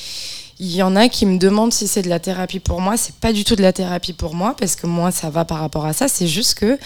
il 0.58 0.74
y 0.74 0.82
en 0.82 0.96
a 0.96 1.08
qui 1.08 1.26
me 1.26 1.36
demandent 1.36 1.72
si 1.72 1.86
c'est 1.86 2.00
de 2.02 2.08
la 2.08 2.18
thérapie 2.18 2.60
pour 2.60 2.80
moi. 2.80 2.96
C'est 2.96 3.14
pas 3.16 3.32
du 3.32 3.44
tout 3.44 3.56
de 3.56 3.62
la 3.62 3.72
thérapie 3.72 4.14
pour 4.14 4.34
moi 4.34 4.54
parce 4.58 4.74
que 4.74 4.86
moi 4.86 5.10
ça 5.10 5.28
va 5.28 5.44
par 5.44 5.58
rapport 5.58 5.84
à 5.84 5.92
ça. 5.92 6.08
C'est 6.08 6.26
juste 6.26 6.54
que 6.54 6.78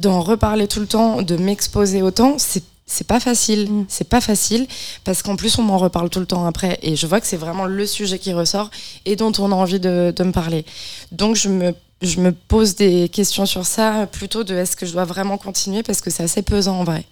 d'en 0.00 0.20
reparler 0.20 0.66
tout 0.66 0.80
le 0.80 0.86
temps, 0.86 1.20
de 1.20 1.36
m'exposer 1.36 2.00
autant, 2.00 2.36
c'est 2.38 2.64
c'est 2.86 3.06
pas 3.06 3.20
facile. 3.20 3.70
Mm. 3.70 3.84
C'est 3.88 4.08
pas 4.08 4.20
facile 4.20 4.66
parce 5.04 5.22
qu'en 5.22 5.36
plus 5.36 5.58
on 5.58 5.62
m'en 5.62 5.78
reparle 5.78 6.10
tout 6.10 6.20
le 6.20 6.26
temps 6.26 6.44
après 6.46 6.78
et 6.82 6.96
je 6.96 7.06
vois 7.06 7.20
que 7.20 7.26
c'est 7.26 7.36
vraiment 7.36 7.64
le 7.66 7.86
sujet 7.86 8.18
qui 8.18 8.32
ressort 8.32 8.70
et 9.06 9.16
dont 9.16 9.32
on 9.38 9.50
a 9.52 9.54
envie 9.54 9.80
de, 9.80 10.12
de 10.14 10.24
me 10.24 10.32
parler. 10.32 10.64
Donc 11.12 11.36
je 11.36 11.48
me 11.48 11.74
je 12.02 12.20
me 12.20 12.32
pose 12.32 12.74
des 12.74 13.08
questions 13.08 13.46
sur 13.46 13.64
ça 13.64 14.08
plutôt 14.10 14.42
de 14.42 14.54
est-ce 14.56 14.74
que 14.76 14.86
je 14.86 14.92
dois 14.92 15.04
vraiment 15.04 15.38
continuer 15.38 15.82
parce 15.84 16.00
que 16.00 16.10
c'est 16.10 16.24
assez 16.24 16.42
pesant 16.42 16.80
en 16.80 16.84
vrai. 16.84 17.04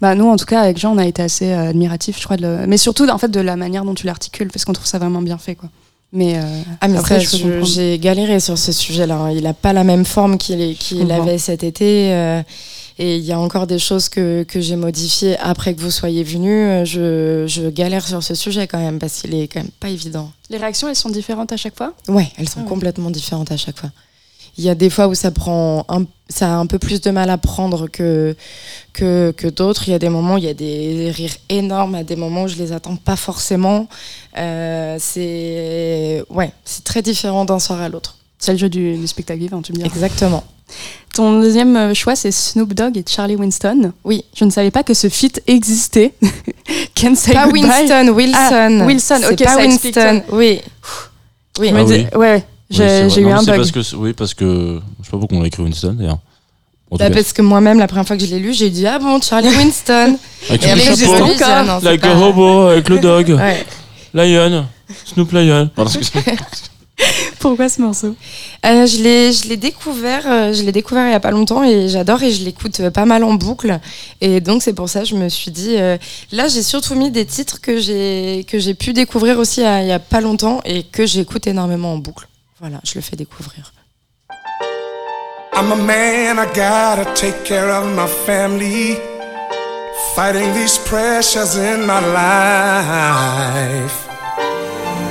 Bah 0.00 0.14
nous 0.16 0.26
en 0.28 0.36
tout 0.36 0.44
cas 0.44 0.60
avec 0.60 0.76
Jean 0.78 0.94
on 0.94 0.98
a 0.98 1.06
été 1.06 1.22
assez 1.22 1.52
euh, 1.52 1.70
admiratifs 1.70 2.18
je 2.18 2.24
crois 2.24 2.36
de 2.36 2.42
le- 2.42 2.66
mais 2.66 2.76
surtout 2.78 3.08
en 3.08 3.18
fait 3.18 3.30
de 3.30 3.40
la 3.40 3.54
manière 3.56 3.84
dont 3.84 3.94
tu 3.94 4.06
l'articules 4.06 4.48
parce 4.50 4.64
qu'on 4.64 4.72
trouve 4.72 4.86
ça 4.86 4.98
vraiment 4.98 5.22
bien 5.22 5.38
fait 5.38 5.54
quoi. 5.54 5.68
Mais, 6.12 6.38
euh, 6.38 6.42
Ah 6.80 6.88
mais 6.88 6.96
après 6.98 7.20
j'ai 7.64 7.98
galéré 7.98 8.40
sur 8.40 8.56
ce 8.56 8.72
sujet-là. 8.72 9.14
hein. 9.16 9.30
Il 9.30 9.46
a 9.46 9.52
pas 9.52 9.72
la 9.74 9.84
même 9.84 10.06
forme 10.06 10.38
qu'il 10.38 11.12
avait 11.12 11.36
cet 11.38 11.62
été. 11.62 12.12
euh, 12.14 12.42
et 12.98 13.16
il 13.16 13.24
y 13.24 13.32
a 13.32 13.38
encore 13.38 13.66
des 13.66 13.78
choses 13.78 14.08
que, 14.08 14.42
que 14.42 14.60
j'ai 14.60 14.76
modifiées 14.76 15.36
après 15.38 15.74
que 15.74 15.80
vous 15.80 15.90
soyez 15.90 16.24
venu. 16.24 16.84
Je, 16.84 17.44
je 17.46 17.68
galère 17.68 18.06
sur 18.06 18.22
ce 18.22 18.34
sujet 18.34 18.66
quand 18.66 18.78
même 18.80 18.98
parce 18.98 19.20
qu'il 19.22 19.34
est 19.34 19.46
quand 19.48 19.60
même 19.60 19.70
pas 19.80 19.88
évident. 19.88 20.30
les 20.50 20.58
réactions 20.58 20.88
elles 20.88 20.96
sont 20.96 21.10
différentes 21.10 21.52
à 21.52 21.56
chaque 21.56 21.76
fois? 21.76 21.92
Ouais, 22.08 22.28
elles 22.36 22.48
sont 22.48 22.60
Ah 22.60 22.62
ouais. 22.64 22.68
complètement 22.68 23.10
différentes 23.10 23.52
à 23.52 23.56
chaque 23.56 23.78
fois. 23.78 23.90
Il 24.56 24.64
y 24.64 24.68
a 24.70 24.74
des 24.74 24.90
fois 24.90 25.06
où 25.06 25.14
ça 25.14 25.30
prend 25.30 25.84
un, 25.88 26.02
ça 26.28 26.52
a 26.52 26.56
un 26.56 26.66
peu 26.66 26.80
plus 26.80 27.00
de 27.00 27.10
mal 27.12 27.30
à 27.30 27.38
prendre 27.38 27.86
que, 27.86 28.34
que, 28.92 29.30
que 29.36 29.46
d'autres. 29.46 29.86
Il 29.86 29.92
y 29.92 29.94
a 29.94 30.00
des 30.00 30.08
moments 30.08 30.34
où 30.34 30.38
il 30.38 30.44
y 30.44 30.48
a 30.48 30.54
des 30.54 31.12
rires 31.12 31.36
énormes, 31.48 31.94
à 31.94 32.02
des 32.02 32.16
moments 32.16 32.42
où 32.42 32.48
je 32.48 32.56
les 32.56 32.72
attends 32.72 32.96
pas 32.96 33.14
forcément. 33.14 33.86
Euh, 34.36 34.96
c'est 34.98 36.24
ouais, 36.30 36.50
c'est 36.64 36.82
très 36.82 37.02
différent 37.02 37.44
d'un 37.44 37.60
soir 37.60 37.80
à 37.80 37.88
l'autre. 37.88 38.16
C'est 38.38 38.52
le 38.52 38.58
jeu 38.58 38.68
du, 38.68 38.96
du 38.96 39.06
spectacle 39.06 39.40
vivant 39.40 39.62
tu 39.62 39.72
me 39.72 39.78
diras. 39.78 39.88
Exactement. 39.88 40.44
Ton 41.14 41.40
deuxième 41.40 41.74
euh, 41.76 41.94
choix 41.94 42.14
c'est 42.14 42.30
Snoop 42.30 42.72
Dogg 42.74 42.96
et 42.96 43.04
Charlie 43.08 43.36
Winston. 43.36 43.92
Oui. 44.04 44.24
Je 44.36 44.44
ne 44.44 44.50
savais 44.50 44.70
pas 44.70 44.82
que 44.82 44.94
ce 44.94 45.08
feat 45.08 45.42
existait. 45.46 46.14
Can't 46.94 47.14
say 47.16 47.32
Pas 47.32 47.46
goodbye. 47.48 47.62
Winston, 47.68 48.08
Wilson. 48.14 48.78
Ah, 48.80 48.84
Wilson, 48.86 49.20
ok, 49.30 49.44
pas 49.44 49.50
ça 49.54 49.56
Winston. 49.58 50.22
Oui. 50.30 50.60
Oui. 51.58 51.70
Ah 51.74 51.84
dis- 51.84 51.92
oui. 51.92 52.06
ouais. 52.16 52.44
Oui, 52.70 52.76
j'ai 52.76 53.08
j'ai 53.10 53.20
eu 53.22 53.24
Non, 53.24 53.36
un 53.36 53.40
c'est 53.40 53.46
bug. 53.46 53.56
Parce 53.56 53.70
que, 53.70 53.96
oui, 53.96 54.12
parce 54.12 54.34
que. 54.34 54.78
Je 55.00 55.04
sais 55.06 55.10
pas 55.10 55.18
pourquoi 55.18 55.38
on 55.38 55.40
l'a 55.40 55.46
écrit 55.48 55.62
Winston 55.62 55.94
d'ailleurs. 55.98 56.18
Bah, 56.90 57.10
parce 57.10 57.32
que 57.32 57.42
moi-même, 57.42 57.78
la 57.78 57.86
première 57.88 58.06
fois 58.06 58.16
que 58.16 58.24
je 58.24 58.30
l'ai 58.30 58.38
lu, 58.38 58.52
j'ai 58.54 58.70
dit 58.70 58.86
ah 58.86 58.98
bon, 58.98 59.20
Charlie 59.20 59.48
Winston. 59.56 60.16
avec 60.50 60.62
Et 60.64 60.66
chapeau, 60.78 60.94
dit, 60.96 61.42
ah, 61.44 61.80
like 61.82 62.00
pas- 62.02 62.10
a 62.10 62.14
robot, 62.14 62.66
avec 62.68 62.88
le 62.90 62.98
dog, 62.98 63.30
Ouais. 63.30 63.64
Lion. 64.14 64.66
Snoop 65.06 65.32
Lion. 65.32 65.70
Pardon, 65.76 65.90
excuse-moi. 65.90 66.36
Pourquoi 67.38 67.68
ce 67.68 67.80
morceau? 67.80 68.16
Euh, 68.66 68.86
je 68.86 69.02
l'ai, 69.02 69.32
je 69.32 69.48
l'ai 69.48 69.56
découvert, 69.56 70.24
euh, 70.26 70.52
je 70.52 70.62
l'ai 70.62 70.72
découvert 70.72 71.06
il 71.06 71.12
y 71.12 71.14
a 71.14 71.20
pas 71.20 71.30
longtemps 71.30 71.62
et 71.62 71.88
j'adore 71.88 72.22
et 72.22 72.32
je 72.32 72.44
l'écoute 72.44 72.80
euh, 72.80 72.90
pas 72.90 73.04
mal 73.04 73.22
en 73.24 73.34
boucle. 73.34 73.78
Et 74.20 74.40
donc 74.40 74.62
c'est 74.62 74.72
pour 74.72 74.88
ça 74.88 75.00
que 75.00 75.06
je 75.06 75.14
me 75.14 75.28
suis 75.28 75.50
dit, 75.52 75.76
euh, 75.78 75.96
là 76.32 76.48
j'ai 76.48 76.62
surtout 76.62 76.94
mis 76.96 77.10
des 77.10 77.24
titres 77.24 77.60
que 77.60 77.78
j'ai 77.78 78.44
que 78.48 78.58
j'ai 78.58 78.74
pu 78.74 78.92
découvrir 78.92 79.38
aussi 79.38 79.60
il 79.60 79.64
y 79.64 79.66
a- 79.66 79.82
il 79.82 79.88
y 79.88 79.92
a 79.92 80.00
pas 80.00 80.20
longtemps 80.20 80.60
et 80.64 80.82
que 80.82 81.06
j'écoute 81.06 81.46
énormément 81.46 81.92
en 81.92 81.98
boucle. 81.98 82.26
Voilà, 82.60 82.80
je 82.84 82.94
le 82.96 83.00
fais 83.00 83.14
découvrir. 83.16 83.72
I'm 85.54 85.72
a 85.72 85.76
man, 85.76 86.38
I 86.38 86.46
gotta 86.54 87.04
take 87.14 87.44
care 87.44 87.70
of 87.70 87.86
my 87.86 88.06
family. 88.26 88.96
Fighting 90.14 90.52
these 90.54 90.78
pressures 90.78 91.56
in 91.56 91.86
my 91.86 92.00
life. 92.12 94.07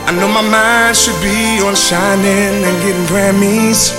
I 0.07 0.11
know 0.15 0.27
my 0.31 0.41
mind 0.41 0.95
should 0.95 1.19
be 1.21 1.59
on 1.67 1.75
shining 1.75 2.63
and 2.63 2.75
getting 2.83 3.05
Grammys. 3.11 3.91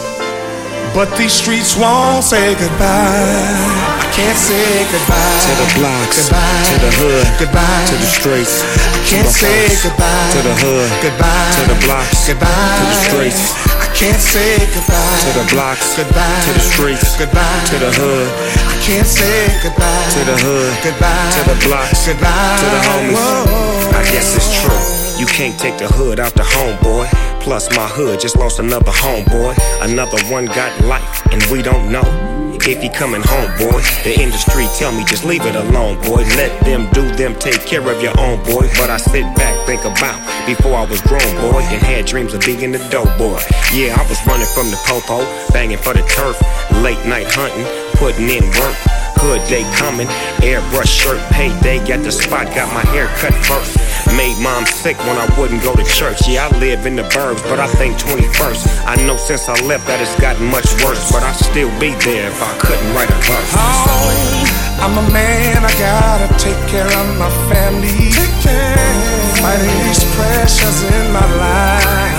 But 0.96 1.12
these 1.20 1.32
streets 1.36 1.76
won't 1.76 2.24
say 2.24 2.56
goodbye. 2.56 3.60
I 4.00 4.06
can't 4.16 4.34
say 4.40 4.88
goodbye 4.88 5.38
To 5.44 5.52
the 5.62 5.68
blocks, 5.78 6.16
Goodbye. 6.26 6.64
to 6.72 6.76
the 6.80 6.92
hood, 6.96 7.26
Goodbye. 7.38 7.84
to 7.92 7.94
the 8.00 8.08
streets, 8.08 8.64
I 8.64 8.98
can't 9.06 9.28
say 9.30 9.68
goodbye 9.84 10.30
to 10.32 10.40
the 10.42 10.54
hood, 10.64 10.88
Goodbye. 11.04 11.52
to 11.54 11.62
the 11.70 11.78
blocks, 11.86 12.26
Goodbye. 12.26 12.50
to 12.50 12.84
the 12.88 12.98
streets, 13.04 13.42
I 13.78 13.86
can't 13.94 14.18
say 14.18 14.58
goodbye 14.74 15.18
to 15.22 15.30
the 15.38 15.46
blocks, 15.54 15.86
Goodbye. 15.94 16.40
to 16.48 16.50
the 16.56 16.64
streets, 16.66 17.14
Goodbye. 17.20 17.62
to 17.70 17.76
the 17.78 17.92
hood, 17.94 18.26
I 18.66 18.74
can't 18.82 19.06
say 19.06 19.54
goodbye 19.62 20.06
to 20.16 20.20
the 20.24 20.36
hood, 20.40 20.72
Goodbye. 20.82 21.30
to 21.36 21.40
the 21.52 21.56
blocks, 21.68 22.00
Goodbye. 22.08 22.58
to 22.58 22.66
the 22.74 22.80
homies. 22.90 23.22
I 23.94 24.02
guess 24.10 24.34
it's 24.34 24.50
true. 24.64 24.97
You 25.18 25.26
can't 25.26 25.58
take 25.58 25.78
the 25.78 25.88
hood 25.88 26.20
out 26.20 26.34
the 26.34 26.42
homeboy. 26.42 27.10
Plus, 27.42 27.68
my 27.74 27.88
hood 27.88 28.20
just 28.20 28.36
lost 28.36 28.60
another 28.60 28.92
homeboy. 28.92 29.58
Another 29.82 30.22
one 30.30 30.46
got 30.46 30.70
life, 30.84 31.26
and 31.32 31.42
we 31.50 31.60
don't 31.60 31.90
know. 31.90 32.06
If 32.62 32.82
he 32.82 32.88
coming 32.88 33.22
home, 33.24 33.50
boy, 33.56 33.80
the 34.04 34.14
industry 34.20 34.66
tell 34.78 34.92
me 34.92 35.02
just 35.04 35.24
leave 35.24 35.42
it 35.46 35.56
alone, 35.56 35.96
boy. 36.02 36.22
Let 36.36 36.52
them 36.64 36.86
do 36.92 37.02
them, 37.16 37.34
take 37.34 37.64
care 37.64 37.80
of 37.80 38.02
your 38.02 38.12
own, 38.20 38.38
boy. 38.44 38.68
But 38.76 38.90
I 38.90 38.98
sit 38.98 39.24
back, 39.34 39.66
think 39.66 39.84
about 39.84 40.20
before 40.46 40.74
I 40.76 40.84
was 40.84 41.00
grown, 41.02 41.32
boy, 41.40 41.62
and 41.66 41.80
had 41.80 42.04
dreams 42.04 42.34
of 42.34 42.42
being 42.42 42.70
the 42.70 42.78
dope 42.90 43.16
boy. 43.16 43.40
Yeah, 43.72 43.96
I 43.96 44.04
was 44.06 44.20
running 44.26 44.46
from 44.54 44.70
the 44.70 44.78
popo, 44.84 45.24
banging 45.50 45.78
for 45.78 45.94
the 45.94 46.02
turf, 46.12 46.36
late 46.84 47.00
night 47.06 47.26
hunting, 47.30 47.64
putting 47.98 48.30
in 48.30 48.46
work. 48.58 48.76
Hood 49.18 49.42
day 49.50 49.66
coming, 49.74 50.06
airbrush 50.46 50.86
shirt, 50.86 51.18
payday 51.34 51.82
at 51.90 52.06
the 52.06 52.12
spot, 52.12 52.46
got 52.54 52.70
my 52.72 52.86
hair 52.94 53.10
cut 53.18 53.34
first. 53.42 53.74
Made 54.14 54.38
mom 54.38 54.64
sick 54.64 54.96
when 55.10 55.18
I 55.18 55.26
wouldn't 55.34 55.62
go 55.62 55.74
to 55.74 55.82
church. 55.82 56.28
Yeah, 56.28 56.46
I 56.46 56.58
live 56.58 56.86
in 56.86 56.94
the 56.94 57.02
burbs, 57.10 57.42
but 57.50 57.58
I 57.58 57.66
think 57.66 57.98
21st. 57.98 58.86
I 58.86 58.94
know 59.06 59.16
since 59.16 59.48
I 59.48 59.58
left 59.66 59.86
that 59.90 60.00
it's 60.00 60.14
gotten 60.22 60.46
much 60.46 60.70
worse, 60.86 61.10
but 61.10 61.26
I'd 61.26 61.34
still 61.34 61.70
be 61.82 61.90
there 62.06 62.30
if 62.30 62.38
I 62.38 62.54
couldn't 62.62 62.90
write 62.94 63.10
a 63.10 63.18
verse. 63.26 63.52
Oh, 63.58 64.78
I'm 64.78 64.94
a 64.94 65.10
man, 65.10 65.66
I 65.66 65.72
gotta 65.82 66.30
take 66.38 66.60
care 66.70 66.86
of 66.86 67.06
my 67.18 67.30
family. 67.50 68.14
Fighting 69.42 69.78
these 69.82 70.04
pressures 70.14 70.82
in 70.82 71.12
my 71.12 71.26
life. 71.36 72.17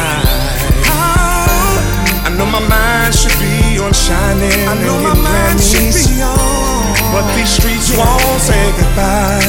I 2.39 2.41
know 2.45 2.52
my 2.52 2.69
mind 2.69 3.13
should 3.13 3.36
be 3.36 3.80
on 3.80 3.91
shining 3.91 4.63
I 4.63 4.73
know 4.80 4.95
my 5.04 5.13
mind 5.13 5.60
should 5.60 5.91
be 5.91 6.23
on. 6.23 6.95
But 7.12 7.28
these 7.36 7.52
streets 7.52 7.91
won't 7.91 8.39
say 8.39 8.63
goodbye. 8.80 9.43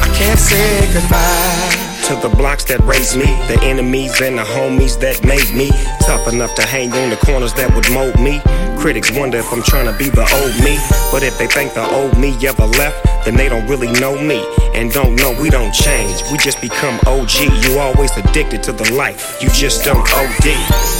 I 0.00 0.08
can't 0.16 0.40
say 0.40 0.88
goodbye. 0.94 1.84
To 2.08 2.16
the 2.26 2.34
blocks 2.34 2.64
that 2.64 2.80
raised 2.80 3.18
me, 3.18 3.28
the 3.52 3.60
enemies 3.60 4.22
and 4.22 4.38
the 4.38 4.42
homies 4.42 4.98
that 5.00 5.22
made 5.22 5.52
me 5.52 5.68
tough 6.00 6.26
enough 6.32 6.54
to 6.54 6.62
hang 6.62 6.94
on 6.94 7.10
the 7.10 7.16
corners 7.16 7.52
that 7.60 7.74
would 7.74 7.90
mold 7.92 8.18
me. 8.18 8.40
Critics 8.84 9.16
wonder 9.16 9.38
if 9.38 9.50
I'm 9.50 9.62
trying 9.62 9.86
to 9.90 9.96
be 9.96 10.10
the 10.10 10.20
old 10.20 10.52
me, 10.60 10.76
but 11.10 11.22
if 11.22 11.38
they 11.38 11.46
think 11.46 11.72
the 11.72 11.80
old 11.96 12.18
me 12.18 12.36
ever 12.46 12.66
left, 12.76 13.24
then 13.24 13.34
they 13.34 13.48
don't 13.48 13.66
really 13.66 13.90
know 13.98 14.12
me 14.20 14.44
and 14.74 14.92
don't 14.92 15.16
know 15.16 15.32
we 15.40 15.48
don't 15.48 15.72
change. 15.72 16.20
We 16.30 16.36
just 16.36 16.60
become 16.60 17.00
OG. 17.06 17.64
You 17.64 17.78
always 17.78 18.14
addicted 18.14 18.62
to 18.64 18.72
the 18.72 18.92
life, 18.92 19.40
you 19.40 19.48
just 19.48 19.86
don't 19.86 20.04
OD. 20.12 20.44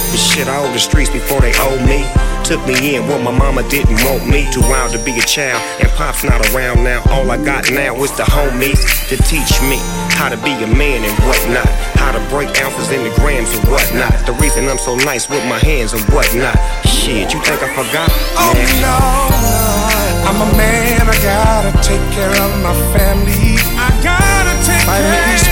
But 0.09 0.17
shit, 0.17 0.47
I 0.47 0.65
owe 0.65 0.73
the 0.73 0.79
streets 0.79 1.11
before 1.11 1.41
they 1.41 1.53
owe 1.61 1.77
me. 1.85 2.01
Took 2.41 2.65
me 2.65 2.95
in 2.95 3.05
what 3.07 3.21
my 3.21 3.29
mama 3.29 3.61
didn't 3.69 4.01
want 4.05 4.25
me. 4.29 4.49
Too 4.49 4.61
wild 4.61 4.91
to 4.93 5.01
be 5.05 5.13
a 5.17 5.25
child, 5.25 5.61
and 5.77 5.89
pop's 5.93 6.23
not 6.23 6.41
around 6.53 6.83
now. 6.83 7.03
All 7.09 7.29
I 7.29 7.37
got 7.37 7.69
now 7.69 7.93
is 8.01 8.15
the 8.17 8.23
homies 8.23 8.81
to 9.09 9.17
teach 9.29 9.61
me 9.69 9.77
how 10.13 10.29
to 10.29 10.37
be 10.37 10.53
a 10.63 10.69
man 10.73 11.03
and 11.03 11.15
whatnot. 11.25 11.69
How 12.01 12.13
to 12.13 12.21
break 12.29 12.49
ounces 12.61 12.89
into 12.89 13.13
grams 13.21 13.49
and 13.53 13.67
whatnot. 13.69 14.13
The 14.25 14.33
reason 14.41 14.69
I'm 14.69 14.77
so 14.77 14.95
nice 14.95 15.29
with 15.29 15.43
my 15.45 15.59
hands 15.59 15.93
and 15.93 16.01
whatnot. 16.13 16.55
Shit, 16.85 17.33
you 17.33 17.41
think 17.41 17.61
I 17.61 17.69
forgot? 17.75 18.07
Oh 18.39 18.55
Man. 18.55 18.71
no, 18.79 18.95
no, 19.43 20.31
I'm 20.31 20.39
a 20.39 20.49
man, 20.55 21.11
I 21.11 21.17
gotta 21.19 21.75
take 21.83 21.99
care 22.15 22.31
of 22.31 22.51
my 22.63 22.71
family. 22.95 23.59
I 23.75 23.91
gotta 23.99 24.55
take 24.63 24.87
Fighting 24.87 25.11
these 25.27 25.43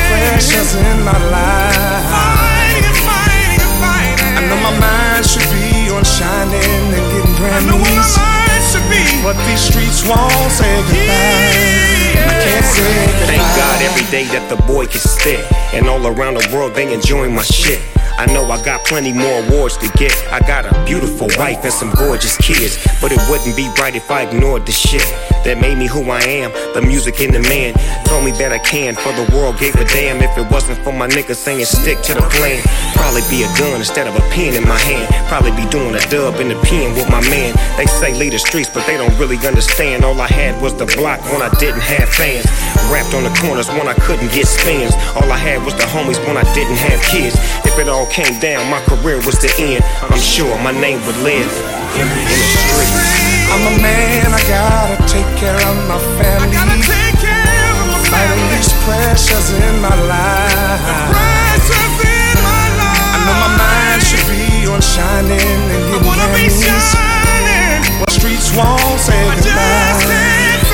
day 14.13 14.25
that 14.25 14.45
the 14.47 14.61
boy 14.69 14.85
can 14.85 15.01
spit. 15.01 15.41
And 15.73 15.89
all 15.89 16.05
around 16.05 16.35
the 16.37 16.47
world 16.53 16.75
they 16.75 16.93
enjoying 16.93 17.33
my 17.33 17.41
shit. 17.41 17.81
I 18.13 18.27
know 18.27 18.45
I 18.45 18.61
got 18.61 18.85
plenty 18.85 19.11
more 19.11 19.41
awards 19.49 19.75
to 19.77 19.89
get. 19.97 20.13
I 20.29 20.39
got 20.45 20.69
a 20.69 20.73
beautiful 20.85 21.27
wife 21.35 21.65
and 21.65 21.73
some 21.73 21.89
gorgeous 21.97 22.37
kids. 22.37 22.77
But 23.01 23.11
it 23.11 23.17
wouldn't 23.25 23.57
be 23.57 23.65
right 23.81 23.95
if 23.95 24.11
I 24.11 24.29
ignored 24.29 24.67
the 24.67 24.71
shit 24.71 25.01
that 25.43 25.57
made 25.59 25.77
me 25.77 25.87
who 25.87 26.05
I 26.11 26.21
am. 26.21 26.53
The 26.77 26.81
music 26.85 27.19
and 27.21 27.33
the 27.33 27.41
man 27.41 27.73
told 28.05 28.23
me 28.23 28.31
that 28.37 28.53
I 28.53 28.59
can. 28.59 28.93
For 28.93 29.09
the 29.17 29.25
world 29.33 29.57
gave 29.57 29.73
a 29.81 29.85
damn 29.89 30.21
if 30.21 30.37
it 30.37 30.45
wasn't 30.53 30.77
for 30.85 30.93
my 30.93 31.07
niggas 31.09 31.41
saying 31.41 31.65
stick 31.65 32.05
to 32.05 32.13
the 32.13 32.21
plan. 32.37 32.61
Probably 32.93 33.25
be 33.33 33.41
a 33.41 33.49
gun 33.57 33.81
instead 33.81 34.05
of 34.05 34.13
a 34.13 34.23
pen 34.29 34.53
in 34.53 34.63
my 34.69 34.77
hand. 34.77 35.09
Probably 35.25 35.51
be 35.57 35.65
doing 35.73 35.97
a 35.97 36.03
dub 36.13 36.37
in 36.37 36.53
the 36.53 36.59
pen 36.69 36.93
with 36.93 37.09
my 37.09 37.21
man. 37.33 37.57
They 37.81 37.89
say 37.89 38.13
lead 38.13 38.33
the 38.33 38.39
streets, 38.39 38.69
but 38.69 38.85
they 38.85 38.95
don't 38.95 39.17
really 39.17 39.41
understand. 39.41 40.05
All 40.05 40.21
I 40.21 40.29
had 40.29 40.61
was 40.61 40.77
the 40.77 40.85
block 40.85 41.19
when 41.33 41.41
I 41.41 41.49
didn't 41.57 41.81
have 41.81 42.07
fans. 42.13 42.45
Rapped 42.93 43.17
on 43.17 43.25
the 43.25 43.33
corners 43.41 43.67
when 43.73 43.89
I 43.89 43.97
couldn't 44.03 44.31
get 44.31 44.47
spins. 44.47 44.93
All 45.15 45.31
I 45.31 45.37
had 45.39 45.63
was 45.63 45.73
the 45.75 45.87
homies 45.87 46.19
when 46.27 46.35
I 46.35 46.43
didn't 46.53 46.75
have 46.75 46.99
kids. 47.07 47.35
If 47.63 47.79
it 47.79 47.87
all 47.87 48.05
came 48.07 48.35
down, 48.39 48.67
my 48.69 48.81
career 48.83 49.17
was 49.23 49.39
the 49.39 49.47
end. 49.59 49.83
I'm 50.11 50.19
sure 50.19 50.51
my 50.59 50.71
name 50.75 50.99
would 51.07 51.19
live 51.23 51.47
in, 51.95 52.03
in 52.03 52.27
the 52.27 52.39
streets. 52.51 53.47
I'm 53.47 53.63
a 53.63 53.73
man, 53.79 54.27
I 54.33 54.41
gotta 54.49 54.97
take 55.07 55.29
care 55.39 55.55
of 55.55 55.75
my 55.87 55.99
family. 56.19 56.51
I 56.51 56.51
gotta 56.51 56.77
take 56.83 57.15
care 57.23 57.71
of 57.79 57.85
my 57.87 57.99
Fighting 58.11 58.47
these 58.51 58.71
pressures 58.83 59.47
in 59.55 59.75
my 59.79 59.95
life. 60.03 60.83
pressures 61.15 61.95
in 62.03 62.35
my 62.43 62.65
life. 62.75 63.15
I 63.15 63.17
know 63.23 63.35
my 63.39 63.51
mind 63.55 63.99
should 64.03 64.25
be 64.27 64.67
on 64.67 64.81
shining 64.83 65.39
and 65.39 65.83
getting 65.87 66.03
I 66.03 66.07
wanna 66.11 66.27
be 66.35 66.49
shining. 66.51 68.03
But 68.03 68.11
streets 68.11 68.51
won't 68.51 68.99
say 68.99 69.15
goodbye. 69.39 70.11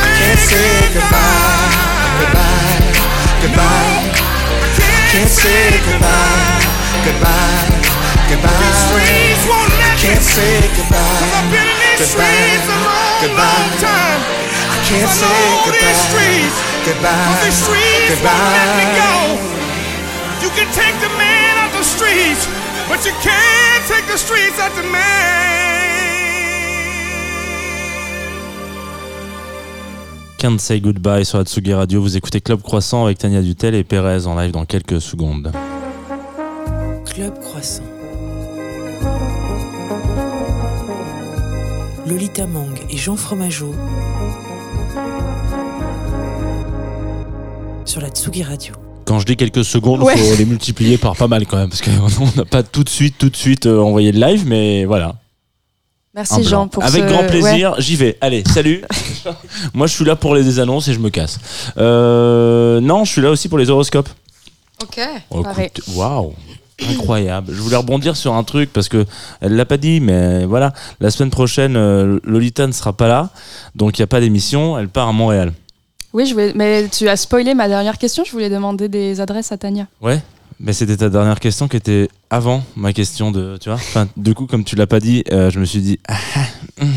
I 0.01 0.09
can't 0.17 0.39
say 0.39 0.97
goodbye. 0.97 1.13
Goodbye. 1.13 1.68
Goodbye. 3.41 4.11
Can't 5.11 5.29
say 5.29 5.71
goodbye. 5.87 6.59
Goodbye. 7.05 7.65
Goodbye. 8.29 8.51
Can't 9.97 10.21
say 10.21 10.61
goodbye. 10.75 10.99
Goodbye. 11.97 12.59
Goodbye. 13.21 13.79
I 14.69 14.77
can't 14.85 15.09
say 15.09 15.39
goodbye. 15.65 16.51
Goodbye. 16.85 17.41
Goodbye. 18.09 19.39
You 20.41 20.49
can 20.55 20.67
take 20.73 20.95
the 21.03 21.09
man 21.17 21.57
out 21.57 21.71
the 21.75 21.83
streets, 21.83 22.47
but 22.87 23.05
you 23.05 23.11
can't 23.21 23.83
take 23.87 24.05
the 24.07 24.17
streets 24.17 24.59
out 24.59 24.71
the 24.75 24.83
man. 24.83 26.08
Can't 30.39 30.57
Say 30.59 30.79
Goodbye 30.79 31.25
sur 31.25 31.37
la 31.37 31.43
Tsugi 31.43 31.73
Radio. 31.73 32.01
Vous 32.01 32.15
écoutez 32.15 32.39
Club 32.39 32.61
Croissant 32.61 33.05
avec 33.05 33.17
Tania 33.17 33.41
Dutel 33.41 33.75
et 33.75 33.83
Pérez 33.83 34.25
en 34.25 34.39
live 34.39 34.51
dans 34.51 34.65
quelques 34.65 35.01
secondes. 35.01 35.51
Club 37.05 37.37
Croissant. 37.41 37.83
Lolita 42.07 42.47
Mang 42.47 42.73
et 42.89 42.97
Jean 42.97 43.15
Fromageau 43.17 43.73
sur 47.85 48.01
la 48.01 48.07
Tsugi 48.09 48.43
Radio. 48.43 48.73
Quand 49.05 49.19
je 49.19 49.25
dis 49.25 49.35
quelques 49.35 49.65
secondes, 49.65 49.99
il 50.01 50.05
Ouais. 50.05 50.15
faut 50.17 50.37
les 50.37 50.45
multiplier 50.45 50.97
par 50.97 51.15
pas 51.15 51.27
mal 51.27 51.45
quand 51.47 51.57
même, 51.57 51.69
parce 51.69 51.81
qu'on 51.81 52.25
n'a 52.37 52.45
pas 52.45 52.63
tout 52.63 52.83
de 52.83 52.89
suite, 52.89 53.15
tout 53.17 53.29
de 53.29 53.35
suite 53.35 53.65
euh, 53.65 53.79
envoyé 53.81 54.11
le 54.11 54.19
live, 54.25 54.45
mais 54.47 54.85
voilà. 54.85 55.15
Merci. 56.19 56.43
Jean 56.43 56.67
pour 56.67 56.83
Avec 56.83 57.03
ce- 57.03 57.07
grand 57.07 57.21
ouais. 57.21 57.27
plaisir, 57.27 57.75
j'y 57.79 57.95
vais. 57.95 58.17
Allez, 58.21 58.43
salut. 58.53 58.83
Moi, 59.73 59.87
je 59.87 59.93
suis 59.93 60.03
là 60.05 60.15
pour 60.15 60.35
les 60.35 60.59
annonces 60.59 60.87
et 60.89 60.93
je 60.93 60.99
me 60.99 61.09
casse. 61.09 61.39
Euh, 61.77 62.81
non, 62.81 63.05
je 63.05 63.11
suis 63.11 63.21
là 63.21 63.29
aussi 63.29 63.47
pour 63.47 63.57
les 63.57 63.69
horoscopes. 63.69 64.09
Ok. 64.81 64.99
Oh, 65.31 65.43
Waouh 65.95 66.33
Incroyable. 66.89 67.53
Je 67.53 67.61
voulais 67.61 67.75
rebondir 67.75 68.15
sur 68.15 68.33
un 68.33 68.43
truc 68.43 68.71
parce 68.71 68.87
que 68.87 69.05
elle 69.41 69.55
l'a 69.55 69.65
pas 69.65 69.77
dit, 69.77 69.99
mais 69.99 70.45
voilà. 70.45 70.73
La 71.01 71.11
semaine 71.11 71.29
prochaine, 71.29 71.75
euh, 71.75 72.19
Lolita 72.23 72.67
ne 72.67 72.71
sera 72.71 72.93
pas 72.93 73.07
là, 73.09 73.29
donc 73.75 73.97
il 73.97 74.01
n'y 74.01 74.05
a 74.05 74.07
pas 74.07 74.21
d'émission. 74.21 74.77
Elle 74.79 74.87
part 74.87 75.07
à 75.09 75.11
Montréal. 75.11 75.51
Oui, 76.13 76.25
je 76.25 76.33
voulais, 76.33 76.53
mais 76.55 76.87
tu 76.89 77.07
as 77.09 77.17
spoilé 77.17 77.53
ma 77.53 77.67
dernière 77.67 77.97
question. 77.97 78.23
Je 78.25 78.31
voulais 78.31 78.49
demander 78.49 78.87
des 78.87 79.19
adresses 79.21 79.51
à 79.51 79.57
Tania. 79.57 79.87
Ouais. 80.01 80.21
Mais 80.61 80.73
c'était 80.73 80.97
ta 80.97 81.09
dernière 81.09 81.39
question 81.39 81.67
qui 81.69 81.77
était 81.77 82.09
avant 82.29 82.63
ma 82.75 82.91
question 82.91 83.31
de, 83.31 83.57
tu 83.61 83.69
vois. 83.69 83.75
Enfin, 83.77 84.07
du 84.17 84.33
coup, 84.33 84.45
comme 84.45 84.65
tu 84.65 84.75
l'as 84.75 84.87
pas 84.87 84.99
dit, 84.99 85.23
euh, 85.31 85.49
je 85.49 85.59
me 85.59 85.63
suis 85.65 85.79
dit, 85.79 85.99
ah, 86.07 86.15
ah, 86.35 86.81
hum, 86.81 86.91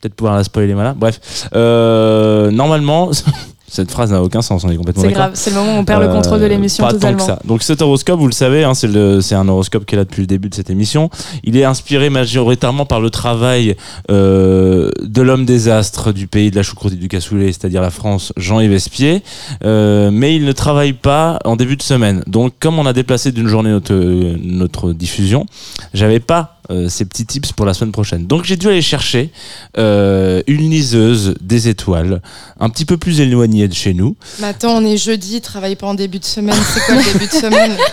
peut-être 0.00 0.14
pouvoir 0.14 0.36
la 0.36 0.44
spoiler, 0.44 0.72
voilà. 0.74 0.94
Bref, 0.94 1.48
Euh, 1.54 2.50
normalement, 2.52 3.10
cette 3.70 3.90
phrase 3.90 4.10
n'a 4.10 4.22
aucun 4.22 4.42
sens. 4.42 4.64
On 4.64 4.70
est 4.70 4.76
complètement 4.76 5.02
C'est 5.02 5.12
grave, 5.12 5.30
c'est 5.34 5.50
le 5.50 5.56
moment 5.56 5.76
où 5.76 5.80
on 5.80 5.84
perd 5.84 6.02
le 6.02 6.08
contrôle 6.08 6.40
de 6.40 6.44
Euh, 6.44 6.48
l'émission 6.48 6.84
pas 6.84 6.92
totalement. 6.92 7.18
Tant 7.18 7.24
que 7.24 7.32
ça. 7.32 7.38
Donc 7.44 7.62
cet 7.62 7.82
horoscope, 7.82 8.18
vous 8.18 8.26
le 8.26 8.32
savez, 8.32 8.64
hein, 8.64 8.72
c'est 8.74 9.34
un 9.34 9.48
horoscope 9.48 9.84
qui 9.84 9.94
est 9.94 9.98
là 9.98 10.04
depuis 10.04 10.22
le 10.22 10.26
début 10.26 10.48
de 10.48 10.54
cette 10.54 10.70
émission. 10.70 11.10
Il 11.44 11.56
est 11.56 11.64
inspiré 11.64 12.10
majoritairement 12.10 12.86
par 12.86 13.00
le 13.00 13.10
travail 13.10 13.76
euh, 14.10 14.90
de 15.02 15.22
l'homme 15.22 15.44
des 15.44 15.68
astres 15.68 16.12
du 16.12 16.26
pays 16.26 16.50
de 16.50 16.56
la 16.56 16.62
choucroute 16.62 16.94
et 16.94 16.96
du 16.96 17.08
cassoulet, 17.08 17.46
c'est-à-dire 17.48 17.82
la 17.82 17.90
France, 17.90 18.32
Jean-Yves 18.36 18.72
Espier. 18.72 19.22
Euh, 19.64 20.10
mais 20.10 20.34
il 20.34 20.44
ne 20.44 20.52
travaille 20.52 20.94
pas 20.94 21.38
en 21.44 21.56
début 21.56 21.76
de 21.76 21.82
semaine. 21.82 22.22
Donc 22.26 22.54
comme 22.60 22.78
on 22.78 22.86
a 22.86 22.92
déplacé 22.92 23.32
d'une 23.32 23.48
journée 23.48 23.70
notre, 23.70 23.94
notre 23.94 24.92
diffusion, 24.92 25.46
j'avais 25.94 26.20
pas 26.20 26.57
euh, 26.70 26.88
ces 26.88 27.04
petits 27.04 27.24
tips 27.26 27.52
pour 27.52 27.64
la 27.66 27.74
semaine 27.74 27.92
prochaine. 27.92 28.26
Donc 28.26 28.44
j'ai 28.44 28.56
dû 28.56 28.68
aller 28.68 28.82
chercher 28.82 29.30
euh, 29.78 30.42
une 30.46 30.68
liseuse 30.70 31.34
des 31.40 31.68
étoiles, 31.68 32.20
un 32.60 32.68
petit 32.70 32.84
peu 32.84 32.96
plus 32.96 33.20
éloignée 33.20 33.68
de 33.68 33.74
chez 33.74 33.94
nous. 33.94 34.16
Mais 34.40 34.48
attends, 34.48 34.76
on 34.76 34.84
est 34.84 34.96
jeudi, 34.98 35.40
travaille 35.40 35.76
pas 35.76 35.86
en 35.86 35.94
début 35.94 36.18
de 36.18 36.24
semaine. 36.24 36.56
C'est 36.74 36.80
quoi 36.84 36.94
le 36.96 37.12
début 37.12 37.26
de 37.26 37.32
semaine 37.32 37.72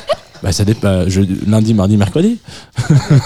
Bah 0.44 0.52
ça 0.52 0.66
dépend. 0.66 1.06
Je, 1.08 1.22
lundi, 1.48 1.74
mardi, 1.74 1.96
mercredi. 1.96 2.38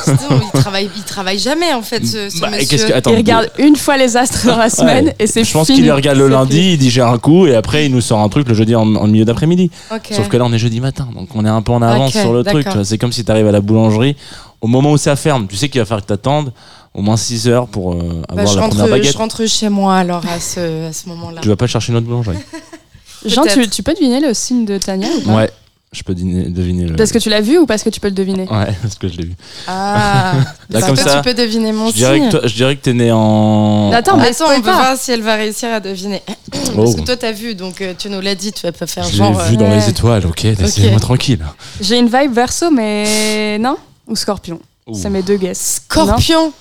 Sinon, 0.04 0.42
il 0.54 0.60
travaille, 0.62 0.90
il 0.96 1.04
travaille 1.04 1.40
jamais 1.40 1.74
en 1.74 1.82
fait, 1.82 2.06
ce, 2.06 2.30
ce 2.30 2.40
Bah, 2.40 2.48
et 2.50 2.52
monsieur. 2.52 2.68
qu'est-ce 2.68 2.86
que- 2.86 2.94
attends, 2.94 3.12
Il 3.12 3.18
regarde 3.18 3.50
une 3.58 3.76
fois 3.76 3.98
les 3.98 4.16
astres 4.16 4.46
dans 4.46 4.56
la 4.58 4.70
semaine 4.70 5.06
Ouais. 5.08 5.16
et 5.20 5.28
c'est 5.28 5.44
Je 5.44 5.52
pense 5.52 5.66
fini. 5.68 5.78
qu'il 5.80 5.86
les 5.86 5.92
regarde 5.92 6.18
le 6.18 6.26
C'est 6.26 6.32
lundi, 6.32 6.58
fini. 6.60 6.74
il 6.74 6.78
digère 6.78 7.08
un 7.08 7.18
coup 7.18 7.48
et 7.48 7.56
après 7.56 7.88
il 7.88 7.92
nous 7.92 8.00
sort 8.02 8.20
un 8.20 8.30
truc 8.30 8.48
le 8.48 8.54
jeudi 8.54 8.76
en, 8.76 8.96
en 8.96 9.08
milieu 9.08 9.26
d'après-midi. 9.26 9.72
Ok. 9.92 10.10
Sauf 10.12 10.30
que 10.30 10.38
là 10.38 10.46
on 10.46 10.54
est 10.54 10.60
jeudi 10.60 10.80
matin, 10.80 11.10
donc 11.14 11.30
on 11.36 11.44
est 11.46 11.50
un 11.50 11.62
peu 11.64 11.72
en 11.72 11.82
avance 11.82 12.12
sur 12.14 12.32
le 12.32 12.44
truc. 12.44 12.68
C'est 12.84 12.98
comme 13.00 13.12
si 13.12 13.26
tu 13.26 13.32
arrives 13.32 13.48
à 13.48 13.52
la 13.52 13.62
boulangerie 13.62 14.16
au 14.62 14.68
moment 14.68 14.92
où 14.92 14.98
ça 14.98 15.16
ferme. 15.16 15.48
Tu 15.48 15.56
sais 15.56 15.70
qu'il 15.70 15.80
va 15.82 15.86
falloir 15.86 16.02
que 16.04 16.08
t'attendes 16.08 16.52
au 16.94 17.02
moins 17.02 17.18
6 17.18 17.48
heures 17.48 17.68
pour 17.68 17.94
euh, 17.94 18.22
Bah, 18.28 18.34
avoir 18.42 18.48
je, 18.48 18.56
la 18.56 18.62
rentre, 18.64 18.76
première 18.78 18.92
baguette. 18.98 19.14
je 19.14 19.18
rentre 19.18 19.46
chez 19.46 19.70
moi 19.70 19.96
alors 19.98 20.24
à 20.28 20.40
ce, 20.40 20.88
à 20.90 20.94
ce 20.94 21.08
moment-là. 21.10 21.42
Tu 21.42 21.48
vas 21.50 21.56
pas 21.56 21.68
chercher 21.68 21.92
une 21.92 21.98
autre 21.98 22.08
boulangerie. 22.08 22.38
Jean, 23.26 23.44
tu, 23.72 23.84
peux 23.84 23.94
deviner 23.94 24.22
le 24.22 24.34
signe 24.34 24.66
de 24.66 24.78
Tania 24.78 25.10
ou 25.18 25.22
pas? 25.22 25.36
Ouais, 25.36 25.52
je 25.92 26.04
peux 26.04 26.14
dîner- 26.16 26.46
deviner 26.50 26.86
le. 26.88 26.96
Parce 26.96 27.12
que 27.12 27.18
tu 27.18 27.30
l'as 27.30 27.42
vu 27.42 27.58
ou 27.58 27.66
parce 27.66 27.84
que 27.84 27.90
tu 27.90 28.00
peux 28.00 28.08
le 28.08 28.14
deviner? 28.14 28.44
Ouais, 28.50 28.74
parce 28.82 28.96
que 28.96 29.10
je 29.10 29.18
l'ai 29.18 29.26
vu. 29.26 29.34
Ah, 29.68 30.36
Là, 30.70 30.80
Est-ce 30.80 30.88
comme 30.88 30.96
que 30.96 31.02
ça, 31.04 31.18
tu 31.18 31.22
peux 31.24 31.34
deviner 31.34 31.74
mon 31.74 31.90
Je 31.90 31.96
dirais, 31.96 32.16
signe 32.18 32.26
que 32.28 32.38
toi- 32.38 32.48
je 32.48 32.56
dirais 32.56 32.76
que 32.78 32.82
t'es 32.82 32.94
né 32.94 33.12
en. 33.12 33.92
Attends, 33.92 34.16
mais 34.16 34.30
Attends, 34.30 34.46
on 34.56 34.62
peut 34.62 34.72
voir 34.72 34.96
si 34.98 35.12
elle 35.12 35.22
va 35.22 35.36
réussir 35.36 35.68
à 35.70 35.80
deviner. 35.82 36.22
Parce 36.52 36.70
Oh. 36.78 36.94
que 36.96 37.02
toi, 37.02 37.18
t'as 37.18 37.34
vu, 37.34 37.56
donc 37.56 37.82
euh, 37.82 37.94
tu 37.98 38.10
nous 38.10 38.22
l'as 38.22 38.36
dit, 38.36 38.54
tu 38.54 38.62
vas 38.62 38.72
pas 38.72 38.88
faire 38.88 39.04
Je 39.04 39.12
l'ai 39.12 39.18
genre. 39.18 39.38
vu 39.42 39.56
euh, 39.56 39.58
dans 39.58 39.66
ouais. 39.70 39.76
les 39.76 39.90
étoiles, 39.90 40.26
ok, 40.26 40.44
laissez-moi 40.44 41.00
tranquille. 41.00 41.46
J'ai 41.82 42.00
une 42.00 42.08
vibe 42.08 42.32
verso, 42.34 42.72
mais 42.72 43.58
non? 43.60 43.76
Ou 44.10 44.16
scorpion 44.16 44.60
Ouh. 44.88 44.96
C'est 45.00 45.10
mes 45.10 45.22
deux 45.22 45.38
guesses. 45.38 45.82
Scorpion 45.86 46.52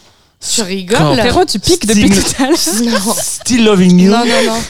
Tu 0.40 0.62
rigoles. 0.62 1.18
Frérot, 1.18 1.44
tu 1.46 1.58
piques 1.58 1.86
depuis 1.86 2.02
Signe- 2.12 2.22
tout 2.22 2.42
à 2.42 2.46
l'heure. 2.46 2.58
Non. 3.06 3.14
Still 3.20 3.64
loving 3.64 3.98
you. 4.00 4.10
non, 4.10 4.18
non, 4.24 4.44
non. 4.54 4.60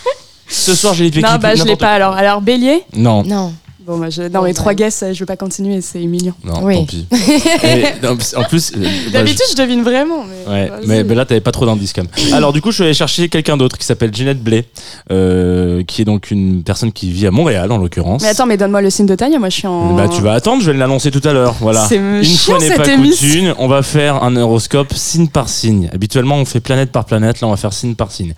Ce 0.48 0.74
soir 0.74 0.94
j'ai 0.94 1.04
les 1.04 1.10
pieds 1.10 1.22
Non, 1.22 1.32
qui 1.32 1.38
bah 1.38 1.54
je 1.54 1.64
l'ai 1.64 1.76
pas 1.76 1.92
alors. 1.92 2.14
Alors, 2.14 2.40
bélier? 2.40 2.84
Non, 2.94 3.22
Non. 3.24 3.52
Bon, 3.88 3.96
bah, 3.96 4.10
je... 4.10 4.20
non, 4.22 4.42
mais 4.42 4.50
bah. 4.50 4.54
trois 4.54 4.74
guesses, 4.74 5.02
je 5.12 5.18
vais 5.18 5.24
pas 5.24 5.36
continuer, 5.36 5.80
c'est 5.80 6.02
humiliant. 6.02 6.34
non, 6.44 6.62
Oui. 6.62 6.76
tant 6.76 6.84
pis. 6.84 7.06
Non, 8.02 8.10
en 8.36 8.44
plus, 8.44 8.72
euh, 8.76 8.80
bah, 8.82 8.88
je- 9.06 9.12
D'habitude, 9.12 9.44
je 9.50 9.56
devine 9.56 9.82
vraiment, 9.82 10.24
mais. 10.24 10.52
Ouais, 10.52 10.70
mais, 10.86 11.04
mais 11.04 11.14
là 11.14 11.24
t'avais 11.24 11.40
pas 11.40 11.52
trop 11.52 11.64
d'indices 11.64 11.92
quand 11.94 12.02
même. 12.02 12.10
Alors 12.34 12.52
du 12.52 12.60
coup 12.60 12.70
je 12.70 12.76
suis 12.76 12.84
allé 12.84 12.92
chercher 12.94 13.28
quelqu'un 13.28 13.56
d'autre 13.56 13.78
qui 13.78 13.86
s'appelle 13.86 14.14
Ginette 14.14 14.42
Blay, 14.42 14.66
euh, 15.10 15.82
qui 15.84 16.02
est 16.02 16.04
donc 16.04 16.30
une 16.30 16.62
personne 16.62 16.92
qui 16.92 17.10
vit 17.10 17.26
à 17.26 17.30
Montréal 17.30 17.72
en 17.72 17.78
l'occurrence. 17.78 18.22
Mais 18.22 18.28
attends, 18.28 18.46
mais 18.46 18.56
donne-moi 18.58 18.82
le 18.82 18.90
signe 18.90 19.06
de 19.06 19.14
Tania, 19.14 19.38
moi 19.38 19.48
je 19.48 19.54
suis 19.56 19.66
en. 19.66 19.94
Bah 19.94 20.08
tu 20.08 20.20
vas 20.20 20.32
attendre, 20.34 20.62
je 20.62 20.70
vais 20.70 20.76
l'annoncer 20.76 21.10
tout 21.10 21.26
à 21.26 21.32
l'heure. 21.32 21.54
Voilà. 21.60 21.86
C'est 21.88 21.96
Une 21.96 22.22
chiant, 22.24 22.58
fois 22.58 22.68
n'est 22.68 22.74
pas 22.76 22.86
émission. 22.92 23.26
coutume, 23.26 23.54
on 23.58 23.68
va 23.68 23.82
faire 23.82 24.22
un 24.22 24.36
horoscope 24.36 24.92
signe 24.94 25.28
par 25.28 25.48
signe. 25.48 25.88
Habituellement 25.94 26.36
on 26.36 26.44
fait 26.44 26.60
planète 26.60 26.92
par 26.92 27.04
planète, 27.06 27.40
là 27.40 27.48
on 27.48 27.50
va 27.52 27.56
faire 27.56 27.72
signe 27.72 27.94
par 27.94 28.12
signe. 28.12 28.34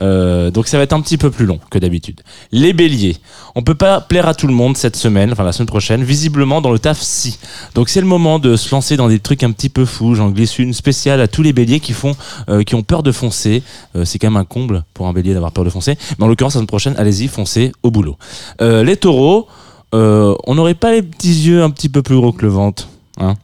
Euh, 0.00 0.50
donc 0.50 0.66
ça 0.66 0.76
va 0.76 0.82
être 0.82 0.92
un 0.92 1.00
petit 1.00 1.18
peu 1.18 1.30
plus 1.30 1.46
long 1.46 1.60
que 1.70 1.78
d'habitude. 1.78 2.20
Les 2.52 2.72
béliers, 2.72 3.16
on 3.54 3.62
peut 3.62 3.74
pas 3.74 4.00
plaire 4.00 4.26
à 4.26 4.34
tout 4.34 4.46
le 4.46 4.54
monde 4.54 4.76
cette 4.76 4.96
semaine, 4.96 5.32
enfin 5.32 5.44
la 5.44 5.52
semaine 5.52 5.68
prochaine, 5.68 6.02
visiblement 6.02 6.60
dans 6.60 6.72
le 6.72 6.78
taf 6.78 7.00
si. 7.00 7.38
Donc 7.74 7.88
c'est 7.88 8.00
le 8.00 8.06
moment 8.06 8.38
de 8.38 8.56
se 8.56 8.74
lancer 8.74 8.96
dans 8.96 9.08
des 9.08 9.20
trucs 9.20 9.42
un 9.42 9.52
petit 9.52 9.68
peu 9.68 9.84
fous. 9.84 10.14
J'en 10.14 10.30
glisse 10.30 10.58
une 10.58 10.72
spéciale 10.72 11.20
à 11.20 11.28
tous 11.28 11.42
les 11.42 11.52
béliers 11.52 11.80
qui 11.80 11.92
font, 11.92 12.16
euh, 12.48 12.62
qui 12.62 12.74
ont 12.74 12.82
peur 12.82 13.02
de 13.02 13.12
foncer. 13.12 13.62
Euh, 13.96 14.04
c'est 14.04 14.18
quand 14.18 14.28
même 14.28 14.36
un 14.36 14.44
comble 14.44 14.84
pour 14.94 15.06
un 15.06 15.12
bélier 15.12 15.34
d'avoir 15.34 15.52
peur 15.52 15.64
de 15.64 15.70
foncer. 15.70 15.96
Mais 16.18 16.24
en 16.24 16.28
l'occurrence 16.28 16.54
la 16.54 16.58
semaine 16.58 16.66
prochaine, 16.66 16.94
allez-y, 16.98 17.28
foncez 17.28 17.72
au 17.82 17.90
boulot. 17.90 18.16
Les 18.60 18.96
taureaux, 18.96 19.46
on 19.92 20.54
n'aurait 20.54 20.74
pas 20.74 20.92
les 20.92 21.02
petits 21.02 21.46
yeux 21.46 21.62
un 21.62 21.70
petit 21.70 21.88
peu 21.88 22.02
plus 22.02 22.16
gros 22.16 22.32
que 22.32 22.42
le 22.42 22.48
ventre, 22.48 22.88
hein 23.18 23.34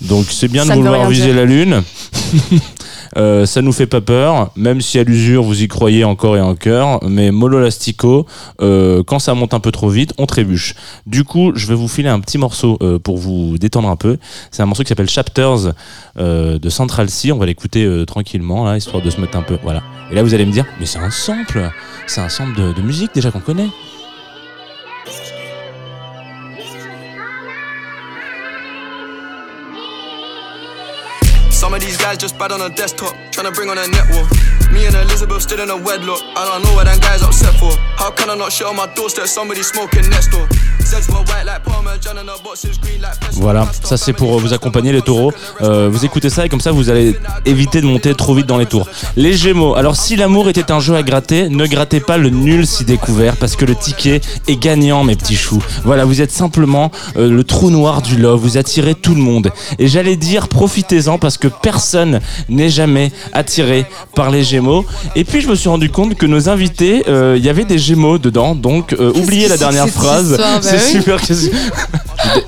Donc 0.00 0.26
c'est 0.30 0.48
bien 0.48 0.64
Ça 0.64 0.74
de 0.74 0.80
vouloir 0.80 1.08
viser 1.08 1.26
dire. 1.26 1.36
la 1.36 1.44
lune. 1.44 1.82
Euh, 3.16 3.46
ça 3.46 3.62
nous 3.62 3.72
fait 3.72 3.86
pas 3.86 4.00
peur, 4.00 4.50
même 4.56 4.80
si 4.80 4.98
à 4.98 5.04
l'usure 5.04 5.42
vous 5.42 5.62
y 5.62 5.68
croyez 5.68 6.04
encore 6.04 6.36
et 6.36 6.40
encore, 6.40 7.02
mais 7.08 7.30
mollo 7.30 7.60
lastico, 7.60 8.26
euh, 8.60 9.02
quand 9.02 9.18
ça 9.18 9.34
monte 9.34 9.54
un 9.54 9.60
peu 9.60 9.72
trop 9.72 9.88
vite, 9.88 10.14
on 10.18 10.26
trébuche. 10.26 10.74
Du 11.06 11.24
coup, 11.24 11.52
je 11.54 11.66
vais 11.66 11.74
vous 11.74 11.88
filer 11.88 12.08
un 12.08 12.20
petit 12.20 12.38
morceau 12.38 12.78
euh, 12.82 12.98
pour 12.98 13.18
vous 13.18 13.58
détendre 13.58 13.88
un 13.88 13.96
peu. 13.96 14.18
C'est 14.50 14.62
un 14.62 14.66
morceau 14.66 14.82
qui 14.82 14.88
s'appelle 14.88 15.10
Chapters 15.10 15.74
de 16.16 16.68
Central 16.68 17.08
C. 17.10 17.32
On 17.32 17.38
va 17.38 17.46
l'écouter 17.46 18.04
tranquillement, 18.06 18.74
histoire 18.74 19.02
de 19.02 19.10
se 19.10 19.20
mettre 19.20 19.36
un 19.36 19.42
peu. 19.42 19.58
Voilà. 19.62 19.82
Et 20.10 20.14
là, 20.14 20.22
vous 20.22 20.34
allez 20.34 20.46
me 20.46 20.52
dire, 20.52 20.66
mais 20.78 20.86
c'est 20.86 20.98
un 20.98 21.10
sample, 21.10 21.70
c'est 22.06 22.20
un 22.20 22.28
sample 22.28 22.74
de 22.74 22.82
musique 22.82 23.10
déjà 23.14 23.30
qu'on 23.30 23.40
connaît. 23.40 23.68
Voilà, 43.32 43.66
ça 43.84 43.96
c'est 43.96 44.12
pour 44.12 44.38
vous 44.38 44.52
accompagner 44.52 44.92
les 44.92 45.02
taureaux. 45.02 45.32
Euh, 45.60 45.88
vous 45.90 46.04
écoutez 46.04 46.30
ça 46.30 46.44
et 46.46 46.48
comme 46.48 46.60
ça 46.60 46.72
vous 46.72 46.90
allez 46.90 47.16
éviter 47.44 47.80
de 47.80 47.86
monter 47.86 48.14
trop 48.14 48.34
vite 48.34 48.46
dans 48.46 48.58
les 48.58 48.66
tours. 48.66 48.88
Les 49.16 49.32
gémeaux, 49.32 49.74
alors 49.74 49.96
si 49.96 50.16
l'amour 50.16 50.48
était 50.48 50.72
un 50.72 50.80
jeu 50.80 50.96
à 50.96 51.02
gratter, 51.02 51.48
ne 51.48 51.66
grattez 51.66 52.00
pas 52.00 52.18
le 52.18 52.30
nul 52.30 52.66
si 52.66 52.84
découvert 52.84 53.36
parce 53.36 53.56
que 53.56 53.64
le 53.64 53.74
ticket 53.74 54.20
est 54.48 54.56
gagnant 54.56 55.04
mes 55.04 55.16
petits 55.16 55.36
choux. 55.36 55.62
Voilà, 55.84 56.04
vous 56.04 56.20
êtes 56.20 56.32
simplement 56.32 56.90
euh, 57.16 57.30
le 57.30 57.44
trou 57.44 57.70
noir 57.70 58.02
du 58.02 58.16
love, 58.16 58.40
vous 58.40 58.56
attirez 58.56 58.94
tout 58.94 59.14
le 59.14 59.22
monde. 59.22 59.50
Et 59.78 59.86
j'allais 59.86 60.16
dire 60.16 60.48
profitez-en 60.48 61.18
parce 61.18 61.38
que 61.38 61.48
personne 61.62 62.20
n'est 62.48 62.68
jamais 62.68 63.12
attiré 63.32 63.86
par 64.14 64.30
les 64.30 64.42
gémeaux. 64.44 64.84
Et 65.16 65.24
puis 65.24 65.40
je 65.40 65.48
me 65.48 65.54
suis 65.54 65.68
rendu 65.68 65.90
compte 65.90 66.14
que 66.14 66.26
nos 66.26 66.48
invités, 66.48 67.04
euh, 67.08 67.34
il 67.38 67.44
y 67.44 67.48
avait 67.48 67.64
des 67.64 67.78
gémeaux 67.78 68.18
dedans, 68.18 68.54
donc 68.54 68.92
euh, 68.94 69.12
oubliez 69.14 69.48
la 69.48 69.56
dernière 69.56 69.88
phrase. 69.88 70.36
Bah 70.42 70.58
c'est 70.60 70.76
oui. 70.76 70.92
super 71.00 71.20
que 71.20 71.34
je, 71.34 71.34
dé- 71.48 71.52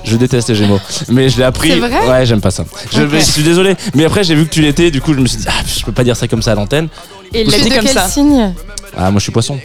je 0.04 0.16
déteste 0.16 0.48
les 0.48 0.54
gémeaux, 0.54 0.80
mais 1.08 1.28
je 1.28 1.36
l'ai 1.38 1.44
appris. 1.44 1.70
C'est 1.70 1.78
vrai 1.78 2.08
ouais, 2.08 2.26
j'aime 2.26 2.40
pas 2.40 2.50
ça. 2.50 2.64
Je, 2.92 3.18
suis 3.18 3.42
désolé, 3.42 3.74
mais 3.94 4.04
après 4.04 4.24
j'ai 4.24 4.34
vu 4.34 4.44
que 4.46 4.50
tu 4.50 4.60
l'étais, 4.62 4.90
du 4.90 5.00
coup 5.00 5.12
je 5.14 5.18
me 5.20 5.26
suis 5.26 5.38
dit 5.38 5.46
ah 5.48 5.52
je 5.66 5.84
peux 5.84 5.92
pas 5.92 6.04
dire 6.04 6.16
ça 6.16 6.28
comme 6.28 6.42
ça 6.42 6.52
à 6.52 6.54
l'antenne. 6.54 6.88
Et 7.32 7.42
il 7.42 7.46
Tu 7.48 7.52
l'a 7.58 7.64
dit 7.64 7.70
comme 7.70 7.84
quel 7.84 7.92
ça. 7.94 8.08
signe 8.08 8.54
Ah 8.96 9.10
moi 9.10 9.18
je 9.18 9.24
suis 9.24 9.32
poisson. 9.32 9.58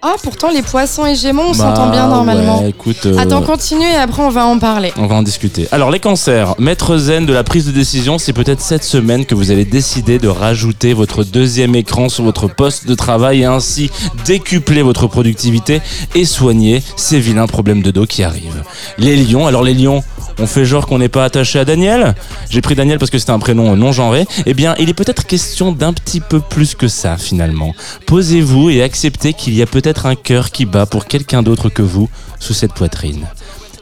Ah, 0.00 0.14
pourtant, 0.22 0.50
les 0.52 0.62
poissons 0.62 1.04
et 1.06 1.16
gémeaux, 1.16 1.42
on 1.48 1.50
Bah, 1.50 1.56
s'entend 1.74 1.90
bien 1.90 2.06
normalement. 2.06 2.62
ouais, 2.62 2.68
écoute, 2.70 3.04
euh, 3.06 3.18
Attends, 3.18 3.42
continue 3.42 3.84
et 3.84 3.96
après, 3.96 4.22
on 4.22 4.28
va 4.28 4.46
en 4.46 4.56
parler. 4.60 4.92
On 4.96 5.06
va 5.08 5.16
en 5.16 5.24
discuter. 5.24 5.66
Alors 5.72 5.90
les 5.90 5.98
cancers, 5.98 6.54
maître 6.60 6.96
zen 6.98 7.26
de 7.26 7.32
la 7.32 7.42
prise 7.42 7.66
de 7.66 7.72
décision, 7.72 8.16
c'est 8.16 8.32
peut-être 8.32 8.60
cette 8.60 8.84
semaine 8.84 9.26
que 9.26 9.34
vous 9.34 9.50
allez 9.50 9.64
décider 9.64 10.20
de 10.20 10.28
rajouter 10.28 10.94
votre 10.94 11.24
deuxième 11.24 11.74
écran 11.74 12.08
sur 12.08 12.22
votre 12.22 12.46
poste 12.46 12.86
de 12.86 12.94
travail 12.94 13.40
et 13.42 13.44
ainsi 13.46 13.90
décupler 14.24 14.82
votre 14.82 15.08
productivité 15.08 15.80
et 16.14 16.24
soigner 16.24 16.80
ces 16.96 17.18
vilains 17.18 17.48
problèmes 17.48 17.82
de 17.82 17.90
dos 17.90 18.06
qui 18.06 18.22
arrivent. 18.22 18.62
Les 18.98 19.16
lions, 19.16 19.48
alors 19.48 19.64
les 19.64 19.74
lions, 19.74 20.04
on 20.38 20.46
fait 20.46 20.64
genre 20.64 20.86
qu'on 20.86 20.98
n'est 21.00 21.08
pas 21.08 21.24
attaché 21.24 21.58
à 21.58 21.64
Daniel? 21.64 22.14
J'ai 22.50 22.60
pris 22.60 22.76
Daniel 22.76 23.00
parce 23.00 23.10
que 23.10 23.18
c'était 23.18 23.32
un 23.32 23.40
prénom 23.40 23.74
non 23.74 23.90
genré. 23.90 24.26
Eh 24.46 24.54
bien, 24.54 24.76
il 24.78 24.88
est 24.88 24.94
peut-être 24.94 25.26
question 25.26 25.72
d'un 25.72 25.92
petit 25.92 26.20
peu 26.20 26.38
plus 26.38 26.76
que 26.76 26.86
ça 26.86 27.16
finalement. 27.16 27.74
Posez-vous 28.06 28.70
et 28.70 28.80
acceptez 28.84 29.32
qu'il 29.32 29.54
y 29.56 29.62
a 29.62 29.66
peut-être 29.66 29.87
un 30.06 30.14
cœur 30.14 30.50
qui 30.50 30.66
bat 30.66 30.86
pour 30.86 31.06
quelqu'un 31.06 31.42
d'autre 31.42 31.68
que 31.68 31.82
vous 31.82 32.08
sous 32.38 32.54
cette 32.54 32.72
poitrine. 32.72 33.26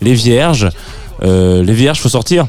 Les 0.00 0.14
vierges, 0.14 0.68
euh, 1.22 1.62
les 1.62 1.72
vierges, 1.72 2.00
faut 2.00 2.08
sortir. 2.08 2.46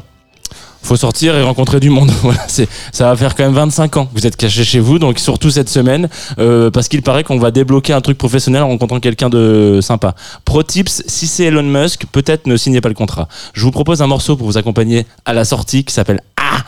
faut 0.83 0.95
sortir 0.95 1.35
et 1.35 1.41
rencontrer 1.41 1.79
du 1.79 1.89
monde. 1.89 2.11
Voilà, 2.21 2.45
ça 2.47 3.09
va 3.09 3.15
faire 3.15 3.35
quand 3.35 3.43
même 3.43 3.53
25 3.53 3.97
ans 3.97 4.05
que 4.05 4.13
vous 4.13 4.27
êtes 4.27 4.35
caché 4.35 4.63
chez 4.63 4.79
vous, 4.79 4.99
donc 4.99 5.19
surtout 5.19 5.49
cette 5.49 5.69
semaine, 5.69 6.07
euh, 6.39 6.69
parce 6.69 6.87
qu'il 6.87 7.01
paraît 7.01 7.23
qu'on 7.23 7.39
va 7.39 7.51
débloquer 7.51 7.93
un 7.93 8.01
truc 8.01 8.17
professionnel 8.17 8.61
en 8.61 8.67
rencontrant 8.69 8.99
quelqu'un 8.99 9.29
de 9.29 9.79
sympa. 9.81 10.15
Pro 10.45 10.63
tips, 10.63 11.03
si 11.07 11.27
c'est 11.27 11.45
Elon 11.45 11.63
Musk, 11.63 12.05
peut-être 12.11 12.47
ne 12.47 12.55
signez 12.55 12.81
pas 12.81 12.89
le 12.89 12.95
contrat. 12.95 13.27
Je 13.53 13.63
vous 13.63 13.71
propose 13.71 14.01
un 14.01 14.07
morceau 14.07 14.37
pour 14.37 14.47
vous 14.47 14.57
accompagner 14.57 15.05
à 15.25 15.33
la 15.33 15.45
sortie 15.45 15.83
qui 15.83 15.93
s'appelle 15.93 16.21
Ah 16.37 16.63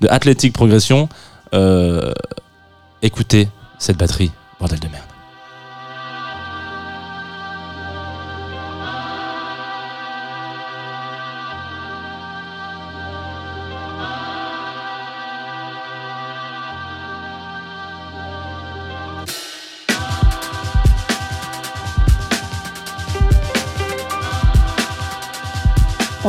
de 0.00 0.08
Athletic 0.08 0.52
Progression. 0.52 1.08
Euh, 1.54 2.12
écoutez 3.02 3.48
cette 3.78 3.96
batterie, 3.96 4.30
bordel 4.58 4.80
de 4.80 4.88
merde. 4.88 5.13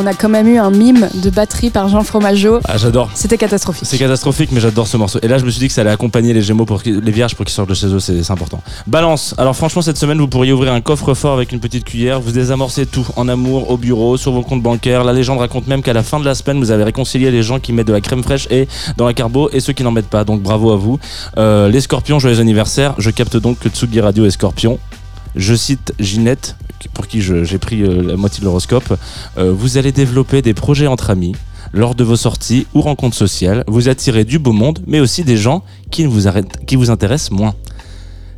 On 0.05 0.07
a 0.07 0.13
quand 0.13 0.29
même 0.29 0.47
eu 0.47 0.59
un 0.59 0.69
mime 0.69 1.09
de 1.15 1.31
batterie 1.31 1.71
par 1.71 1.87
Jean 1.89 2.03
Fromageau. 2.03 2.59
Ah, 2.65 2.77
j'adore. 2.77 3.09
C'était 3.15 3.39
catastrophique. 3.39 3.87
C'est 3.87 3.97
catastrophique, 3.97 4.51
mais 4.51 4.59
j'adore 4.59 4.85
ce 4.85 4.97
morceau. 4.97 5.17
Et 5.23 5.27
là, 5.27 5.39
je 5.39 5.45
me 5.45 5.49
suis 5.49 5.57
dit 5.57 5.67
que 5.67 5.73
ça 5.73 5.81
allait 5.81 5.89
accompagner 5.89 6.31
les 6.31 6.43
Gémeaux 6.43 6.65
pour 6.65 6.79
les 6.85 7.11
Vierges 7.11 7.33
pour 7.33 7.43
qu'ils 7.43 7.55
sortent 7.55 7.69
de 7.69 7.73
chez 7.73 7.87
eux, 7.87 7.99
c'est 7.99 8.21
c'est 8.21 8.31
important. 8.31 8.61
Balance. 8.85 9.33
Alors, 9.39 9.55
franchement, 9.55 9.81
cette 9.81 9.97
semaine, 9.97 10.19
vous 10.19 10.27
pourriez 10.27 10.51
ouvrir 10.53 10.73
un 10.73 10.81
coffre-fort 10.81 11.33
avec 11.33 11.53
une 11.53 11.59
petite 11.59 11.85
cuillère. 11.85 12.21
Vous 12.21 12.31
désamorcez 12.31 12.85
tout 12.85 13.07
en 13.15 13.27
amour, 13.27 13.71
au 13.71 13.77
bureau, 13.77 14.15
sur 14.15 14.31
vos 14.31 14.43
comptes 14.43 14.61
bancaires. 14.61 15.03
La 15.03 15.11
légende 15.11 15.39
raconte 15.39 15.65
même 15.65 15.81
qu'à 15.81 15.93
la 15.93 16.03
fin 16.03 16.19
de 16.19 16.25
la 16.25 16.35
semaine, 16.35 16.59
vous 16.59 16.69
avez 16.69 16.83
réconcilié 16.83 17.31
les 17.31 17.41
gens 17.41 17.59
qui 17.59 17.73
mettent 17.73 17.87
de 17.87 17.93
la 17.93 18.01
crème 18.01 18.21
fraîche 18.21 18.47
et 18.51 18.67
dans 18.97 19.07
la 19.07 19.15
carbo 19.15 19.49
et 19.53 19.59
ceux 19.59 19.73
qui 19.73 19.81
n'en 19.81 19.91
mettent 19.91 20.05
pas. 20.05 20.23
Donc, 20.23 20.43
bravo 20.43 20.71
à 20.71 20.75
vous. 20.75 20.99
Euh, 21.39 21.67
les 21.67 21.81
Scorpions, 21.81 22.19
joyeux 22.19 22.39
anniversaire. 22.39 22.93
Je 22.99 23.09
capte 23.09 23.37
donc 23.37 23.57
que 23.57 23.69
Tsugi 23.69 24.01
Radio 24.01 24.23
est 24.27 24.29
Scorpion. 24.29 24.77
Je 25.35 25.53
cite 25.53 25.93
Ginette, 25.99 26.55
pour 26.93 27.07
qui 27.07 27.21
j'ai 27.21 27.57
pris 27.57 27.81
euh, 27.81 28.01
la 28.01 28.15
moitié 28.15 28.41
de 28.41 28.45
l'horoscope. 28.45 28.97
Euh, 29.37 29.53
vous 29.53 29.77
allez 29.77 29.91
développer 29.91 30.41
des 30.41 30.53
projets 30.53 30.87
entre 30.87 31.09
amis. 31.09 31.33
Lors 31.73 31.95
de 31.95 32.03
vos 32.03 32.15
sorties 32.15 32.67
ou 32.73 32.81
rencontres 32.81 33.15
sociales, 33.15 33.63
vous 33.67 33.89
attirez 33.89 34.23
du 34.23 34.39
beau 34.39 34.53
monde, 34.53 34.79
mais 34.87 34.99
aussi 34.99 35.23
des 35.23 35.35
gens 35.35 35.63
qui, 35.91 36.05
vous, 36.05 36.29
qui 36.67 36.75
vous 36.75 36.89
intéressent 36.89 37.31
moins. 37.31 37.55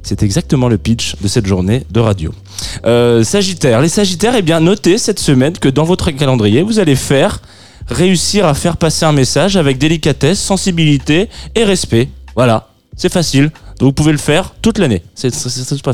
C'est 0.01 0.23
exactement 0.23 0.69
le 0.69 0.77
pitch 0.77 1.15
de 1.21 1.27
cette 1.27 1.45
journée 1.45 1.83
de 1.91 1.99
radio. 1.99 2.31
Euh, 2.85 3.23
Sagittaire. 3.23 3.81
Les 3.81 3.89
Sagittaires, 3.89 4.35
eh 4.35 4.41
bien, 4.41 4.59
notez 4.59 4.97
cette 4.97 5.19
semaine 5.19 5.53
que 5.57 5.67
dans 5.67 5.83
votre 5.83 6.11
calendrier, 6.11 6.61
vous 6.61 6.79
allez 6.79 6.95
faire 6.95 7.41
réussir 7.89 8.45
à 8.45 8.53
faire 8.53 8.77
passer 8.77 9.05
un 9.05 9.11
message 9.11 9.57
avec 9.57 9.77
délicatesse, 9.77 10.39
sensibilité 10.39 11.29
et 11.55 11.63
respect. 11.63 12.09
Voilà, 12.35 12.69
c'est 12.95 13.11
facile. 13.11 13.51
Donc 13.79 13.89
vous 13.89 13.93
pouvez 13.93 14.11
le 14.11 14.17
faire 14.17 14.55
toute 14.61 14.79
l'année. 14.79 15.03
C'est 15.13 15.29
pas-. 15.83 15.93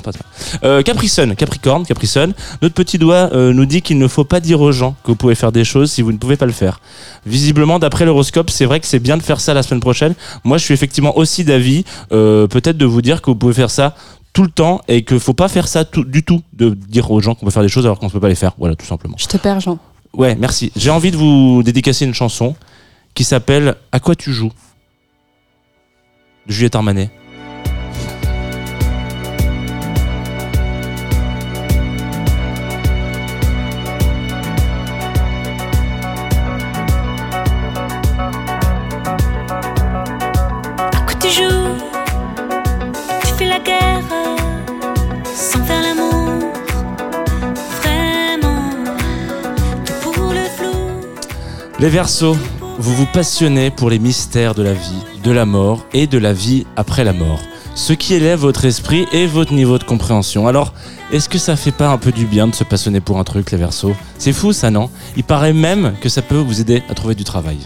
Euh, 0.64 0.82
Capricorne, 0.84 1.36
Capricorne, 1.36 1.86
Capricorne. 1.86 2.34
Notre 2.62 2.76
petit 2.76 2.98
doigt 2.98 3.30
euh, 3.34 3.52
nous 3.52 3.66
dit 3.66 3.82
qu'il 3.82 3.98
ne 3.98 4.08
faut 4.08 4.24
pas 4.24 4.40
dire 4.40 4.62
aux 4.62 4.72
gens 4.72 4.96
que 5.04 5.12
vous 5.12 5.16
pouvez 5.18 5.36
faire 5.36 5.52
des 5.52 5.66
choses 5.66 5.92
si 5.92 6.02
vous 6.02 6.12
ne 6.14 6.18
pouvez 6.18 6.38
pas 6.38 6.46
le 6.46 6.54
faire. 6.54 6.80
Visiblement, 7.26 7.80
d'après 7.80 8.06
l'horoscope, 8.06 8.50
c'est 8.50 8.66
vrai 8.66 8.80
que 8.80 8.86
c'est 8.88 9.00
bien 9.00 9.18
de 9.18 9.22
faire 9.24 9.42
ça 9.42 9.54
la 9.54 9.64
semaine 9.64 9.82
prochaine. 9.82 10.16
Moi, 10.46 10.58
je 10.58 10.64
suis 10.64 10.74
effectivement 10.74 11.18
aussi 11.18 11.44
d'avis, 11.44 11.84
euh, 12.14 12.48
peut-être 12.48 12.78
de 12.78 12.86
vous 12.86 13.02
dire 13.02 13.22
que 13.22 13.30
vous 13.32 13.36
pouvez 13.36 13.54
faire 13.54 13.72
ça 13.72 13.96
tout 14.32 14.44
le 14.44 14.50
temps 14.50 14.82
et 14.88 15.04
qu'il 15.04 15.20
faut 15.20 15.34
pas 15.34 15.48
faire 15.50 15.68
ça 15.68 15.84
tout- 15.86 16.06
du 16.06 16.24
tout, 16.24 16.42
de 16.54 16.70
dire 16.70 17.12
aux 17.12 17.20
gens 17.20 17.36
qu'on 17.36 17.46
peut 17.46 17.52
faire 17.52 17.62
des 17.64 17.70
choses 17.70 17.86
alors 17.86 18.00
qu'on 18.00 18.08
ne 18.08 18.12
peut 18.12 18.20
pas 18.22 18.30
les 18.30 18.36
faire. 18.36 18.54
Voilà, 18.58 18.76
tout 18.76 18.86
simplement. 18.86 19.16
Je 19.20 19.28
te 19.28 19.38
perds, 19.38 19.60
Jean. 19.60 19.78
Ouais, 20.14 20.36
merci. 20.36 20.72
J'ai 20.76 20.90
envie 20.90 21.12
de 21.12 21.18
vous 21.18 21.64
dédicacer 21.64 22.06
une 22.06 22.14
chanson 22.14 22.56
qui 23.14 23.24
s'appelle 23.26 23.76
À 23.92 24.00
quoi 24.00 24.16
tu 24.16 24.32
joues 24.34 24.52
de 26.48 26.54
Juliette 26.54 26.76
Armanet. 26.76 27.12
Les 51.84 51.90
Verseaux, 51.90 52.38
vous 52.80 52.96
vous 52.96 53.08
passionnez 53.12 53.70
pour 53.70 53.90
les 53.90 54.00
mystères 54.00 54.56
de 54.56 54.64
la 54.64 54.72
vie, 54.72 55.04
de 55.22 55.32
la 55.32 55.46
mort 55.46 55.86
et 55.92 56.08
de 56.08 56.18
la 56.18 56.32
vie 56.32 56.66
après 56.78 57.04
la 57.04 57.12
mort. 57.12 57.42
Ce 57.76 57.92
qui 57.92 58.14
élève 58.14 58.40
votre 58.40 58.64
esprit 58.64 59.06
et 59.12 59.28
votre 59.28 59.52
niveau 59.52 59.78
de 59.78 59.84
compréhension. 59.84 60.48
Alors, 60.48 60.74
est-ce 61.12 61.28
que 61.28 61.38
ça 61.38 61.58
fait 61.58 61.74
pas 61.74 61.90
un 61.90 61.98
peu 61.98 62.14
du 62.14 62.26
bien 62.26 62.48
de 62.48 62.56
se 62.56 62.64
passionner 62.64 63.02
pour 63.02 63.20
un 63.20 63.26
truc, 63.26 63.52
les 63.52 63.58
Verseaux? 63.58 63.98
C'est 64.18 64.32
fou 64.32 64.54
ça, 64.54 64.72
non? 64.72 64.90
Il 65.18 65.26
paraît 65.26 65.52
même 65.52 65.96
que 66.00 66.08
ça 66.08 66.22
peut 66.22 66.38
vous 66.38 66.62
aider 66.62 66.84
à 66.88 66.94
trouver 66.94 67.16
du 67.16 67.26
travail. 67.26 67.58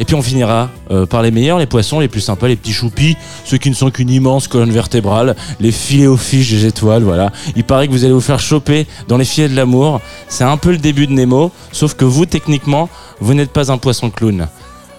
Et 0.00 0.04
puis 0.06 0.14
on 0.14 0.22
finira 0.22 0.70
euh, 0.90 1.04
par 1.04 1.20
les 1.20 1.30
meilleurs, 1.30 1.58
les 1.58 1.66
poissons 1.66 2.00
les 2.00 2.08
plus 2.08 2.22
sympas, 2.22 2.48
les 2.48 2.56
petits 2.56 2.72
choupis, 2.72 3.18
ceux 3.44 3.58
qui 3.58 3.68
ne 3.68 3.74
sont 3.74 3.90
qu'une 3.90 4.08
immense 4.08 4.48
colonne 4.48 4.72
vertébrale, 4.72 5.36
les 5.60 5.72
filets 5.72 6.06
aux 6.06 6.16
fiches 6.16 6.50
des 6.50 6.64
étoiles, 6.64 7.02
voilà. 7.02 7.30
Il 7.54 7.64
paraît 7.64 7.86
que 7.86 7.92
vous 7.92 8.04
allez 8.04 8.14
vous 8.14 8.20
faire 8.22 8.40
choper 8.40 8.86
dans 9.08 9.18
les 9.18 9.26
filets 9.26 9.50
de 9.50 9.56
l'amour. 9.56 10.00
C'est 10.26 10.44
un 10.44 10.56
peu 10.56 10.70
le 10.70 10.78
début 10.78 11.06
de 11.06 11.12
Nemo, 11.12 11.52
sauf 11.70 11.94
que 11.94 12.06
vous, 12.06 12.24
techniquement, 12.24 12.88
vous 13.20 13.34
n'êtes 13.34 13.52
pas 13.52 13.70
un 13.70 13.76
poisson 13.76 14.08
clown. 14.08 14.48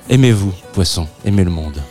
Aimez-vous, 0.08 0.54
poisson, 0.74 1.08
aimez 1.26 1.46
le 1.46 1.52
monde. 1.52 1.82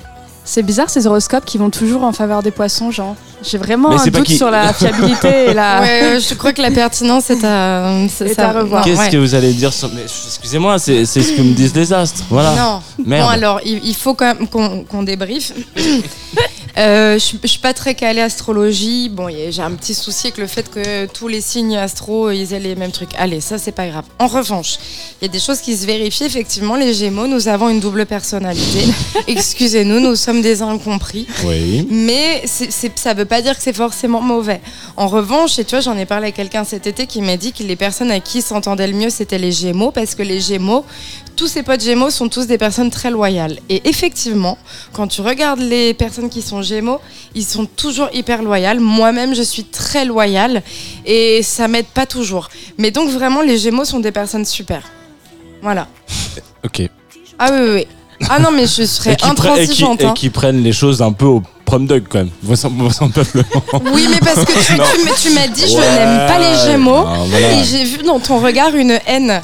C'est 0.45 0.62
bizarre 0.62 0.91
ces 0.91 1.07
horoscopes 1.07 1.45
qui 1.45 1.59
vont 1.59 1.70
toujours 1.70 2.03
en 2.03 2.12
faveur 2.12 2.43
des 2.43 2.51
poissons, 2.51 2.91
Jean. 2.91 3.14
J'ai 3.43 3.57
vraiment 3.59 3.91
Mais 3.91 4.01
un 4.01 4.07
doute 4.07 4.24
qui- 4.24 4.36
sur 4.36 4.51
la 4.51 4.72
fiabilité 4.72 5.47
et 5.51 5.55
la. 5.55 5.80
Ouais, 5.80 6.03
euh, 6.03 6.20
je 6.20 6.34
crois 6.34 6.53
que 6.53 6.61
la 6.61 6.70
pertinence 6.70 7.30
est 7.30 7.45
à, 7.45 7.93
Est 8.20 8.51
revoir. 8.59 8.84
Qu'est-ce 8.84 8.99
ouais. 9.01 9.11
que 9.11 9.16
vous 9.16 9.34
allez 9.34 9.53
dire 9.53 9.72
sur... 9.72 9.91
Excusez-moi, 9.97 10.78
c'est 10.78 11.05
ce 11.07 11.18
que 11.32 11.41
me 11.43 11.53
disent 11.55 11.74
les 11.74 11.93
astres. 11.93 12.24
Voilà. 12.30 12.55
Non. 12.57 12.82
Merde. 13.05 13.24
Bon 13.26 13.28
alors, 13.30 13.61
il, 13.64 13.80
il 13.84 13.95
faut 13.95 14.14
quand 14.14 14.26
même 14.34 14.49
qu'on 14.49 14.82
qu'on 14.84 15.03
débriefe. 15.03 15.53
Euh, 16.78 17.14
je, 17.14 17.18
suis- 17.18 17.38
je 17.43 17.49
suis 17.49 17.59
pas 17.59 17.74
très 17.74 17.97
calée 17.97 18.20
astrologie. 18.20 19.09
Bon, 19.09 19.26
j'ai 19.28 19.61
un 19.61 19.72
petit 19.72 19.93
souci 19.93 20.28
avec 20.28 20.38
le 20.38 20.47
fait 20.47 20.70
que 20.70 21.07
tous 21.07 21.26
les 21.26 21.41
signes 21.41 21.76
astro, 21.76 22.30
ils 22.30 22.55
aient 22.55 22.61
les 22.61 22.76
mêmes 22.76 22.93
trucs. 22.93 23.11
Allez, 23.18 23.41
ça 23.41 23.59
c'est 23.59 23.72
pas 23.72 23.88
grave. 23.88 24.05
En 24.20 24.28
revanche, 24.28 24.76
il 25.20 25.24
y 25.24 25.28
a 25.28 25.32
des 25.32 25.41
choses 25.41 25.59
qui 25.61 25.76
se 25.76 25.84
vérifient. 25.84 26.24
Effectivement, 26.26 26.76
les 26.76 26.95
Gémeaux, 26.95 27.26
nous 27.26 27.49
avons 27.49 27.68
une 27.70 27.80
double 27.80 28.07
personnalité. 28.07 28.84
Excusez-nous, 29.26 29.99
nous 29.99 30.14
sommes 30.14 30.29
des 30.34 30.62
incompris. 30.62 31.26
Oui. 31.44 31.86
Mais 31.90 32.44
ça 32.46 33.14
veut 33.14 33.24
pas 33.24 33.42
dire 33.42 33.56
que 33.56 33.62
c'est 33.62 33.76
forcément 33.76 34.20
mauvais. 34.20 34.60
En 34.96 35.08
revanche, 35.08 35.58
et 35.58 35.64
tu 35.64 35.70
vois, 35.70 35.80
j'en 35.80 35.96
ai 35.96 36.06
parlé 36.06 36.28
à 36.28 36.32
quelqu'un 36.32 36.64
cet 36.64 36.86
été 36.86 37.06
qui 37.06 37.20
m'a 37.20 37.36
dit 37.36 37.52
que 37.52 37.62
les 37.62 37.76
personnes 37.76 38.10
à 38.10 38.20
qui 38.20 38.38
il 38.38 38.42
s'entendait 38.42 38.86
le 38.86 38.94
mieux, 38.94 39.10
c'était 39.10 39.38
les 39.38 39.52
Gémeaux, 39.52 39.90
parce 39.90 40.14
que 40.14 40.22
les 40.22 40.40
Gémeaux, 40.40 40.84
tous 41.36 41.46
ses 41.46 41.62
potes 41.62 41.82
Gémeaux 41.82 42.10
sont 42.10 42.28
tous 42.28 42.46
des 42.46 42.58
personnes 42.58 42.90
très 42.90 43.10
loyales. 43.10 43.58
Et 43.68 43.88
effectivement, 43.88 44.56
quand 44.92 45.08
tu 45.08 45.20
regardes 45.20 45.60
les 45.60 45.92
personnes 45.94 46.30
qui 46.30 46.42
sont 46.42 46.62
Gémeaux, 46.62 47.00
ils 47.34 47.44
sont 47.44 47.66
toujours 47.66 48.08
hyper 48.12 48.42
loyales. 48.42 48.80
Moi-même, 48.80 49.34
je 49.34 49.42
suis 49.42 49.64
très 49.64 50.04
loyale 50.04 50.62
et 51.04 51.42
ça 51.42 51.68
m'aide 51.68 51.86
pas 51.86 52.06
toujours. 52.06 52.48
Mais 52.78 52.90
donc 52.90 53.10
vraiment, 53.10 53.42
les 53.42 53.58
Gémeaux 53.58 53.84
sont 53.84 54.00
des 54.00 54.12
personnes 54.12 54.44
super. 54.44 54.82
Voilà. 55.62 55.88
Ok. 56.64 56.82
Ah 57.38 57.50
oui, 57.52 57.58
oui, 57.62 57.70
oui. 57.74 57.86
Ah 58.28 58.38
non, 58.38 58.50
mais 58.52 58.66
je 58.66 58.84
serais 58.84 59.12
Et 59.12 59.16
qui, 59.16 59.24
pre- 59.26 59.30
et 59.30 59.34
qui- 59.34 59.40
intransigeante. 59.84 60.00
et 60.02 60.06
hein. 60.06 60.12
qui 60.14 60.30
prennent 60.30 60.62
les 60.62 60.72
choses 60.72 61.00
un 61.02 61.12
peu 61.12 61.24
au 61.26 61.42
prom 61.64 61.86
dog 61.86 62.04
quand 62.08 62.18
même. 62.18 62.30
Vraisemblablement. 62.42 62.92
Oui, 63.94 64.06
mais 64.10 64.18
parce 64.20 64.44
que 64.44 64.52
tu, 65.22 65.30
m'as 65.34 65.46
dit 65.48 65.62
je 65.68 65.74
Ouais, 65.76 65.80
n'aime 65.80 66.26
pas 66.26 66.38
les 66.38 66.70
Gémeaux 66.70 67.04
non, 67.04 67.24
voilà. 67.24 67.52
et 67.52 67.64
j'ai 67.64 67.84
vu 67.84 67.98
dans 68.04 68.18
ton 68.20 68.38
regard 68.40 68.74
une 68.74 68.98
haine. 69.06 69.40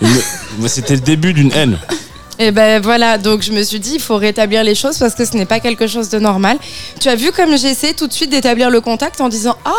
C'était 0.67 0.95
le 0.95 1.01
début 1.01 1.33
d'une 1.33 1.53
haine. 1.53 1.79
Et 2.39 2.51
ben 2.51 2.83
voilà, 2.83 3.17
donc 3.17 3.43
je 3.43 3.51
me 3.51 3.63
suis 3.63 3.81
dit 3.81 3.93
il 3.95 4.01
faut 4.01 4.17
rétablir 4.17 4.63
les 4.63 4.75
choses 4.75 4.99
parce 4.99 5.15
que 5.15 5.25
ce 5.25 5.37
n'est 5.37 5.47
pas 5.47 5.59
quelque 5.61 5.87
chose 5.87 6.11
de 6.11 6.19
normal. 6.19 6.59
Tu 7.01 7.09
as 7.09 7.15
vu 7.15 7.33
comme 7.33 7.57
j'essaie 7.57 7.95
tout 7.95 8.07
de 8.07 8.13
suite 8.13 8.31
d'établir 8.31 8.69
le 8.69 8.81
contact 8.83 9.21
en 9.23 9.29
disant 9.29 9.57
ah 9.65 9.71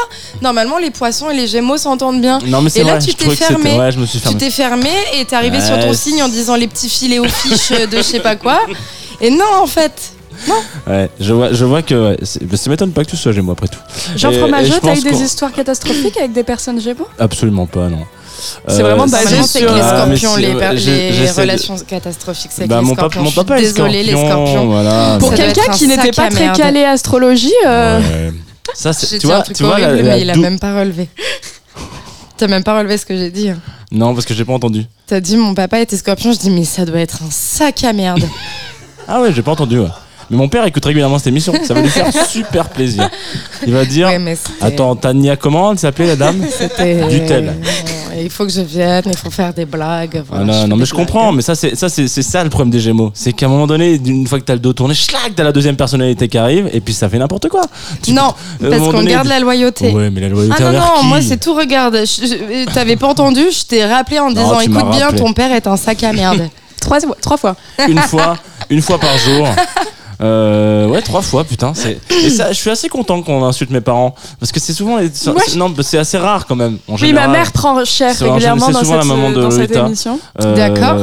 normalement 0.42 0.80
les 0.80 0.90
poissons 0.90 1.30
et 1.30 1.36
les 1.36 1.46
Gémeaux 1.46 1.78
s'entendent 1.78 2.20
bien. 2.20 2.40
Non, 2.46 2.62
mais 2.62 2.70
c'est 2.70 2.80
et 2.80 2.84
là 2.84 2.98
vrai, 2.98 3.06
tu 3.06 3.14
t'es 3.14 3.30
fermé. 3.30 3.78
ouais, 3.78 3.92
je 3.92 4.00
me 4.00 4.06
suis 4.06 4.20
Tu 4.20 4.36
t'es 4.36 4.50
fermé 4.50 4.90
et 5.16 5.26
t'es 5.26 5.36
arrivé 5.36 5.62
sur 5.62 5.80
ton 5.80 5.94
signe 5.94 6.24
en 6.24 6.30
disant 6.30 6.56
les 6.56 6.68
petits 6.68 6.90
filets 6.90 7.20
aux 7.20 7.30
fiches 7.30 7.70
de 7.70 7.98
je 7.98 8.02
sais 8.02 8.20
pas 8.20 8.36
quoi. 8.36 8.62
Et 9.22 9.30
non 9.30 9.46
en 9.62 9.68
fait. 9.68 10.14
Ouais, 10.88 11.10
je 11.20 11.34
vois, 11.34 11.52
je 11.52 11.66
vois 11.66 11.82
que 11.82 12.12
ouais, 12.12 12.18
ça 12.24 12.70
m'étonne 12.70 12.92
pas 12.92 13.04
que 13.04 13.10
tu 13.10 13.18
sois 13.18 13.32
Gémeaux 13.32 13.52
après 13.52 13.68
tout. 13.68 13.80
Jean 14.16 14.32
Fromageau, 14.32 14.76
t'as 14.82 14.96
eu 14.96 15.02
des 15.02 15.22
histoires 15.22 15.52
catastrophiques 15.52 16.18
avec 16.18 16.32
des 16.32 16.44
personnes 16.44 16.80
Gémeaux? 16.80 17.08
Absolument 17.20 17.66
pas, 17.66 17.88
non. 17.88 18.06
C'est 18.68 18.82
vraiment 18.84 19.08
basé 19.08 19.44
sur- 19.44 19.68
que 19.68 19.74
les 19.74 19.82
Ah, 19.82 20.06
scorpions, 20.06 20.36
les, 20.36 21.32
relations 21.32 21.76
catastrophiques, 21.88 22.52
c'est 22.54 22.68
Bah, 22.68 22.78
avec 22.78 22.84
les 22.86 22.90
mon 22.90 22.96
papa, 22.96 23.10
scorpions. 23.10 23.22
mon 23.22 23.26
Je 23.28 23.32
suis 23.32 23.44
papa 23.44 23.58
est 23.60 23.62
désolée, 23.62 24.04
les 24.04 24.12
scorpions. 24.12 24.68
Voilà. 24.68 25.18
Pour 25.20 25.34
quelqu'un 25.34 25.72
qui 25.74 25.88
n'était 25.88 26.12
pas 26.12 26.30
très 26.30 26.52
calé 26.54 26.84
astrologie, 26.84 27.54
euh. 27.66 28.32
Ça, 28.74 28.92
c'est, 28.94 29.18
tu 29.18 29.28
vois, 29.28 29.42
truc 29.42 29.56
tu 29.56 29.64
vois, 29.64 29.80
la, 29.80 29.88
horrible, 29.90 30.08
la 30.08 30.16
mais 30.16 30.22
il 30.22 30.30
a 30.30 30.36
même 30.36 30.60
pas 30.60 30.78
relevé. 30.78 31.10
T'as 32.38 32.48
même 32.48 32.64
pas 32.64 32.78
relevé 32.78 32.98
ce 32.98 33.06
que 33.06 33.16
j'ai 33.18 33.32
dit. 33.32 33.50
hein. 33.50 33.58
Non, 33.92 34.14
parce 34.14 34.26
que 34.26 34.34
j'ai 34.34 34.44
pas 34.46 34.54
entendu. 34.54 34.86
T'as 35.08 35.22
dit 35.22 35.38
mon 35.38 35.54
papa 35.56 35.80
était 35.80 35.96
scorpion. 35.98 36.34
Je 36.34 36.38
dis 36.38 36.50
mais 36.50 36.66
ça 36.66 36.86
doit 36.86 37.00
être 37.00 37.20
un 37.26 37.32
sac 37.32 37.84
à 37.84 37.94
merde. 37.94 38.24
Ah 39.10 39.22
ouais, 39.22 39.32
j'ai 39.32 39.42
pas 39.42 39.52
entendu. 39.54 39.80
ouais. 39.80 39.88
Mais 40.30 40.38
mon 40.38 40.50
père 40.50 40.66
écoute 40.66 40.84
régulièrement 40.86 41.18
cette 41.18 41.28
émission. 41.28 41.54
Ça 41.64 41.74
va 41.74 41.82
lui 41.82 41.90
faire 41.90 42.08
super 42.30 42.70
plaisir. 42.70 43.10
Il 43.66 43.74
va 43.74 43.86
dire 43.86 44.08
Ouais, 44.08 44.38
Attends, 44.62 44.96
Tania, 44.96 45.36
comment 45.38 45.72
elle 45.72 45.80
s'appelait 45.80 46.08
la 46.08 46.16
dame 46.16 46.44
C'était- 46.58 47.08
Dutel. 47.08 47.56
Il 48.20 48.32
faut 48.32 48.46
que 48.46 48.52
je 48.52 48.62
vienne, 48.62 49.04
il 49.06 49.16
faut 49.16 49.30
faire 49.30 49.54
des 49.54 49.66
blagues. 49.66 50.18
Ah 50.18 50.24
voilà, 50.28 50.46
non, 50.46 50.68
non, 50.70 50.76
mais 50.76 50.86
je 50.86 50.94
comprends, 50.96 51.32
mais 51.32 51.44
ça, 51.44 51.54
c'est 51.54 51.76
ça, 51.76 51.88
c'est 51.88 52.08
ça 52.08 52.44
le 52.44 52.50
problème 52.50 52.72
des 52.72 52.80
Gémeaux. 52.80 53.12
C'est 53.14 53.32
qu'à 53.32 53.46
un 53.46 53.50
moment 53.50 53.68
donné, 53.68 53.94
une 54.04 54.26
fois 54.26 54.40
que 54.40 54.44
t'as 54.44 54.54
le 54.56 54.60
dos 54.60 54.74
tourné, 54.74 54.96
schlac, 54.96 55.34
t'as 55.36 55.44
la 55.44 55.52
deuxième 55.52 55.76
personnalité 55.76 56.28
qui 56.28 56.38
arrive, 56.40 56.68
et 56.74 56.82
puis 56.82 56.96
ça 56.96 57.10
fait 57.10 57.20
n'importe 57.20 57.48
quoi. 57.48 57.62
Tu- 58.02 58.14
Non, 58.14 58.34
parce 58.60 58.90
qu'on 58.92 59.04
garde 59.04 59.28
la 59.28 59.40
loyauté. 59.40 59.92
Ouais, 59.92 60.10
mais 60.10 60.22
la 60.22 60.30
loyauté 60.30 60.56
Ah 60.60 60.72
non, 60.72 60.80
non, 60.80 61.04
moi 61.04 61.22
c'est 61.22 61.38
tout, 61.40 61.54
regarde. 61.54 61.96
Je- 62.06 62.66
T'avais 62.74 62.96
pas 62.96 63.08
entendu, 63.08 63.42
je 63.52 63.64
t'ai 63.66 63.86
rappelé 63.86 64.18
en 64.18 64.32
Non, 64.32 64.42
disant 64.42 64.60
écoute 64.62 64.90
bien, 64.92 65.06
rappelé. 65.06 65.20
ton 65.22 65.34
père 65.34 65.52
est 65.52 65.68
un 65.68 65.78
sac 65.78 66.04
à 66.04 66.12
merde. 66.12 66.50
Trois, 66.82 66.98
trois 67.22 67.38
fois. 67.38 67.56
une 67.88 68.00
fois, 68.00 68.38
une 68.70 68.82
fois 68.82 68.98
par 68.98 69.16
jour. 69.20 69.48
Euh, 70.22 70.88
ouais, 70.88 71.02
trois 71.02 71.22
fois, 71.22 71.44
putain. 71.44 71.74
c'est- 71.76 72.00
Et 72.24 72.30
ça, 72.30 72.52
je 72.52 72.58
suis 72.58 72.70
assez 72.70 72.90
content 72.90 73.22
qu'on 73.22 73.44
insulte 73.46 73.70
mes 73.72 73.82
parents. 73.82 74.16
Parce 74.40 74.52
que 74.52 74.60
c'est 74.60 74.74
souvent. 74.74 74.98
Les... 74.98 75.06
Ouais. 75.28 75.34
Non, 75.56 75.70
mais 75.76 75.84
c'est 75.84 75.98
assez 75.98 76.18
rare 76.18 76.46
quand 76.48 76.56
même. 76.56 76.78
En 76.88 76.96
Oui, 76.96 77.14
ma 77.14 77.28
mère 77.28 77.52
prend 77.52 77.84
cher 77.86 78.16
régulièrement 78.18 78.70
dans 78.70 78.80
souvent 78.80 79.00
cette, 79.02 79.10
la 79.10 79.16
maman 79.16 79.30
de 79.32 79.42
dans 79.42 79.52
cette 79.52 79.60
Lolita. 79.70 79.86
émission. 79.88 80.20
Euh, 80.42 80.56
D'accord. 80.56 80.96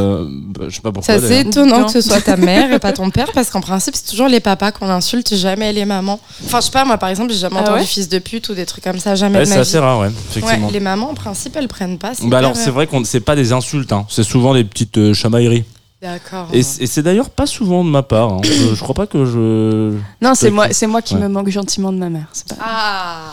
bah, 0.59 0.65
je 0.69 0.75
sais 0.75 0.81
pas 0.81 0.91
pourquoi. 0.93 1.15
Ça 1.19 1.27
c'est 1.27 1.41
étonnant 1.43 1.81
Non. 1.81 1.87
que 1.87 1.93
ce 1.93 2.01
soit 2.01 2.21
ta 2.21 2.37
mère 2.37 2.73
et 2.73 2.79
pas 2.79 2.93
ton 2.93 3.11
père 3.11 3.31
parce 3.33 3.51
qu'en 3.51 3.61
principe 3.61 3.95
c'est 3.97 4.11
toujours 4.11 4.29
les 4.29 4.41
papas 4.41 4.73
qu'on 4.73 4.89
insulte, 4.89 5.35
jamais 5.35 5.73
les 5.73 5.85
mamans. 5.85 6.19
Enfin 6.47 6.61
je 6.61 6.67
sais 6.67 6.71
pas, 6.73 6.85
moi 6.85 6.99
par 6.99 7.09
exemple 7.09 7.33
j'ai 7.33 7.39
jamais 7.39 7.57
Ah 7.59 7.63
entendu 7.63 7.81
ouais 7.81 7.85
fils 7.87 8.09
de 8.09 8.19
pute 8.19 8.49
ou 8.49 8.55
des 8.55 8.67
trucs 8.67 8.85
comme 8.85 8.99
ça, 8.99 9.15
jamais 9.15 9.39
Ouais, 9.39 9.45
de 9.45 9.49
c'est 9.51 9.59
assez 9.59 9.79
rare, 9.79 9.99
ouais, 10.01 10.07
Ouais, 10.07 10.13
effectivement. 10.31 10.71
les 10.73 10.81
mamans 10.81 11.11
en 11.11 11.15
principe 11.15 11.57
elles 11.57 11.69
prennent 11.69 11.99
pas. 11.99 12.13
Bah 12.23 12.39
alors, 12.39 12.57
c'est 12.57 12.71
vrai 12.71 12.87
qu'on 12.87 13.05
c'est 13.05 13.21
pas 13.21 13.37
des 13.37 13.53
insultes, 13.53 13.93
hein. 13.93 14.07
c'est 14.09 14.23
souvent 14.25 14.55
des 14.55 14.65
petites 14.65 14.99
euh, 14.99 15.15
chamailleries. 15.15 15.65
D'accord. 16.05 16.49
Et, 16.53 16.63
c'est 16.63 17.03
d'ailleurs 17.03 17.31
pas 17.31 17.47
souvent 17.47 17.83
de 17.83 17.89
ma 17.89 18.03
part. 18.03 18.35
hein. 18.35 18.41
Je, 18.45 18.75
je 18.75 18.81
crois 18.83 18.95
pas 18.95 19.07
que 19.07 19.25
je. 19.25 19.95
Non, 20.21 20.35
c'est 20.35 20.51
moi, 20.51 20.67
c'est 20.71 20.87
moi 20.87 21.01
qui 21.01 21.15
Ouais. 21.15 21.21
me 21.23 21.29
moque 21.29 21.49
gentiment 21.49 21.93
de 21.93 21.97
ma 21.99 22.11
mère. 22.11 22.27
Pas... 22.51 22.57
Ah 22.61 23.33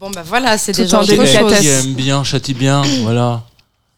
bon 0.00 0.10
bah 0.10 0.22
voilà, 0.26 0.58
c'est 0.58 0.72
délicatesse. 0.72 1.32
chose. 1.38 1.58
Qui 1.60 1.68
aime 1.68 1.94
bien, 1.94 2.24
châtie 2.24 2.54
bien, 2.54 2.82
voilà. 3.02 3.42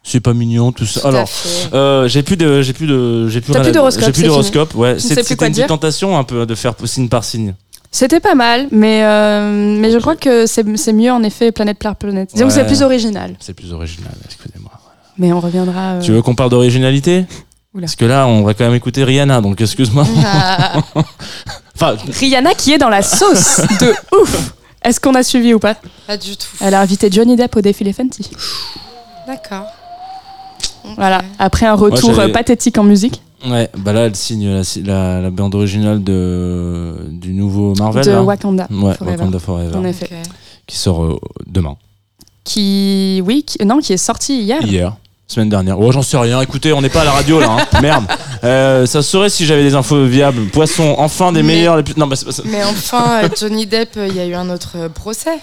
C'est 0.03 0.21
pas 0.21 0.35
mignon 0.35 0.71
tout 0.71 0.85
ça. 0.85 1.01
Tout 1.01 1.07
Alors, 1.09 1.29
euh, 1.73 2.09
j'ai 2.09 2.23
plus 2.23 2.37
de, 2.37 2.61
j'ai 2.61 2.75
plus 2.75 2.87
de, 2.87 3.29
j'ai 3.29 3.41
plus 3.41 3.53
plus 3.55 3.73
d'horoscope, 3.73 4.05
J'ai 4.07 4.13
plus 4.13 4.23
d'horoscope. 4.25 4.75
Ouais, 4.75 4.99
c'était 4.99 5.37
quoi 5.37 5.47
une 5.47 5.55
petite 5.55 5.69
tentation 5.69 6.19
un 6.19 6.25
peu 6.25 6.45
de 6.45 6.55
faire 6.55 6.75
signe 6.85 7.09
par 7.09 7.25
signe. 7.25 7.55
C'était 7.91 8.21
pas 8.21 8.35
mal, 8.35 8.69
mais, 8.71 9.03
euh, 9.03 9.77
mais 9.81 9.91
je 9.91 9.99
crois 9.99 10.15
que 10.17 10.47
c'est 10.47 10.65
c'est 10.77 10.93
mieux 10.93 11.11
en 11.11 11.23
effet 11.23 11.53
planète 11.53 11.79
par 11.79 11.97
planète. 11.97 12.31
Disons 12.35 12.49
que 12.49 12.53
c'est 12.53 12.67
plus 12.67 12.83
original. 12.83 13.35
C'est 13.41 13.55
plus 13.55 13.73
original. 13.73 14.13
Excusez-moi. 14.27 14.71
Mais 15.19 15.33
on 15.33 15.41
reviendra. 15.41 15.95
euh, 15.95 16.01
Tu 16.01 16.13
veux 16.13 16.23
qu'on 16.23 16.35
parle 16.35 16.51
d'originalité? 16.51 17.25
Oula. 17.75 17.83
Parce 17.83 17.97
que 17.97 18.05
là, 18.05 18.27
on 18.27 18.43
va 18.43 18.55
quand 18.55 18.65
même 18.65 18.75
écouter 18.75 19.05
Rihanna, 19.05 19.41
donc 19.41 19.61
excuse-moi. 19.61 20.05
Ah, 20.25 20.75
enfin, 21.77 21.97
Rihanna 22.19 22.55
qui 22.55 22.73
est 22.73 22.79
dans 22.79 22.89
la 22.89 23.03
sauce 23.03 23.61
de 23.81 23.95
ouf. 24.21 24.55
Est-ce 24.83 24.99
qu'on 24.99 25.15
a 25.15 25.23
suivi 25.23 25.55
ou 25.55 25.59
pas 25.59 25.77
pas 26.07 26.17
du 26.17 26.37
tout. 26.37 26.47
Elle 26.61 26.75
a 26.75 26.81
invité 26.81 27.11
Johnny 27.13 27.37
Depp 27.37 27.55
au 27.57 27.61
défilé 27.61 27.93
Fenty. 27.93 28.29
D'accord. 29.27 29.67
Voilà, 30.97 31.23
après 31.39 31.67
un 31.67 31.75
retour 31.75 32.19
euh, 32.19 32.29
pathétique 32.29 32.79
en 32.79 32.83
musique 32.85 33.23
ouais, 33.47 33.69
bah 33.77 33.93
là, 33.93 34.07
elle 34.07 34.17
signe 34.17 34.49
la, 34.51 34.63
la, 34.85 35.21
la 35.21 35.31
bande 35.31 35.55
originale 35.55 36.03
de, 36.03 36.97
du 37.11 37.33
nouveau 37.35 37.75
Marvel. 37.79 38.05
de 38.05 38.11
là. 38.11 38.23
Wakanda. 38.23 38.67
Ouais, 38.71 38.95
Forever. 38.95 39.17
Wakanda 39.17 39.39
Forever. 39.39 39.77
En 39.77 39.85
effet. 39.85 40.09
Qui 40.67 40.77
sort 40.77 41.05
euh, 41.05 41.21
demain. 41.47 41.77
Qui, 42.45 43.23
oui, 43.25 43.45
qui- 43.47 43.65
non, 43.65 43.79
qui 43.79 43.93
est 43.93 43.97
sorti 43.99 44.41
hier. 44.43 44.63
Hier. 44.63 44.97
Semaine 45.31 45.49
dernière. 45.49 45.79
Oh, 45.79 45.93
j'en 45.93 46.03
sais 46.03 46.17
rien. 46.17 46.41
Écoutez, 46.41 46.73
on 46.73 46.81
n'est 46.81 46.89
pas 46.89 47.03
à 47.03 47.05
la 47.05 47.13
radio 47.13 47.39
là. 47.39 47.51
hein. 47.61 47.67
Merde. 47.83 48.05
Euh, 48.43 48.85
ça 48.85 49.01
se 49.01 49.09
saurait 49.11 49.29
si 49.31 49.47
j'avais 49.47 49.63
des 49.63 49.77
infos 49.77 50.05
viables. 50.07 50.47
Poisson, 50.47 50.97
enfin 50.99 51.31
des 51.31 51.45
Mais- 51.45 51.55
meilleurs. 51.55 51.77
Les 51.77 51.85
plus... 51.85 51.97
Non, 51.97 52.09
bah, 52.09 52.17
c'est 52.17 52.25
pas 52.25 52.33
ça. 52.33 52.43
Mais 52.47 52.65
enfin, 52.65 53.23
euh, 53.23 53.29
Johnny 53.39 53.65
Depp, 53.65 53.91
euh, 53.97 54.09
il 54.09 54.17
y 54.17 54.19
a 54.19 54.27
eu 54.27 54.35
un 54.35 54.51
autre 54.51 54.89
procès. 54.93 55.39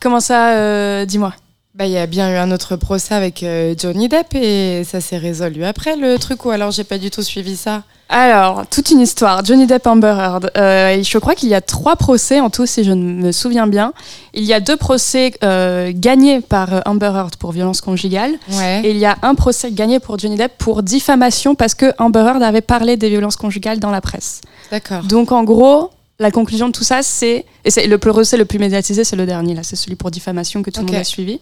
Comment 0.00 0.18
ça, 0.18 0.48
euh, 0.54 1.04
dis-moi 1.06 1.32
Bah, 1.78 1.86
il 1.86 1.92
y 1.92 1.98
a 1.98 2.06
bien 2.06 2.28
eu 2.28 2.34
un 2.34 2.50
autre 2.50 2.74
procès 2.74 3.14
avec 3.14 3.44
euh, 3.44 3.72
Johnny 3.78 4.08
Depp 4.08 4.34
et 4.34 4.82
ça 4.82 5.00
s'est 5.00 5.16
résolu 5.16 5.64
après 5.64 5.94
le 5.94 6.18
truc 6.18 6.44
ou 6.44 6.50
alors 6.50 6.72
j'ai 6.72 6.82
pas 6.82 6.98
du 6.98 7.08
tout 7.08 7.22
suivi 7.22 7.56
ça? 7.56 7.84
Alors, 8.08 8.66
toute 8.66 8.90
une 8.90 8.98
histoire. 8.98 9.44
Johnny 9.44 9.64
Depp 9.64 9.86
Amber 9.86 10.16
Heard. 10.18 10.50
Euh, 10.56 11.00
je 11.00 11.18
crois 11.18 11.36
qu'il 11.36 11.50
y 11.50 11.54
a 11.54 11.60
trois 11.60 11.94
procès 11.94 12.40
en 12.40 12.50
tout, 12.50 12.66
si 12.66 12.82
je 12.82 12.90
me 12.90 13.30
souviens 13.30 13.68
bien. 13.68 13.92
Il 14.34 14.42
y 14.42 14.54
a 14.54 14.58
deux 14.58 14.76
procès 14.76 15.34
euh, 15.44 15.92
gagnés 15.94 16.40
par 16.40 16.82
Amber 16.84 17.12
Heard 17.14 17.36
pour 17.36 17.52
violence 17.52 17.80
conjugale. 17.80 18.32
Ouais. 18.50 18.80
Et 18.82 18.90
il 18.90 18.96
y 18.96 19.06
a 19.06 19.16
un 19.22 19.36
procès 19.36 19.70
gagné 19.70 20.00
pour 20.00 20.18
Johnny 20.18 20.34
Depp 20.34 20.58
pour 20.58 20.82
diffamation 20.82 21.54
parce 21.54 21.76
que 21.76 21.92
Amber 21.98 22.24
Heard 22.26 22.42
avait 22.42 22.60
parlé 22.60 22.96
des 22.96 23.08
violences 23.08 23.36
conjugales 23.36 23.78
dans 23.78 23.92
la 23.92 24.00
presse. 24.00 24.40
D'accord. 24.72 25.04
Donc, 25.04 25.30
en 25.30 25.44
gros, 25.44 25.90
la 26.18 26.30
conclusion 26.30 26.66
de 26.68 26.72
tout 26.72 26.84
ça, 26.84 27.02
c'est. 27.02 27.44
Et 27.64 27.70
c'est 27.70 27.86
le 27.86 27.98
procès 27.98 28.36
le 28.36 28.44
plus 28.44 28.58
médiatisé, 28.58 29.04
c'est 29.04 29.16
le 29.16 29.26
dernier, 29.26 29.54
là. 29.54 29.62
C'est 29.62 29.76
celui 29.76 29.96
pour 29.96 30.10
diffamation 30.10 30.62
que 30.62 30.70
tout 30.70 30.80
le 30.80 30.86
monde 30.86 30.96
a 30.96 31.04
suivi. 31.04 31.40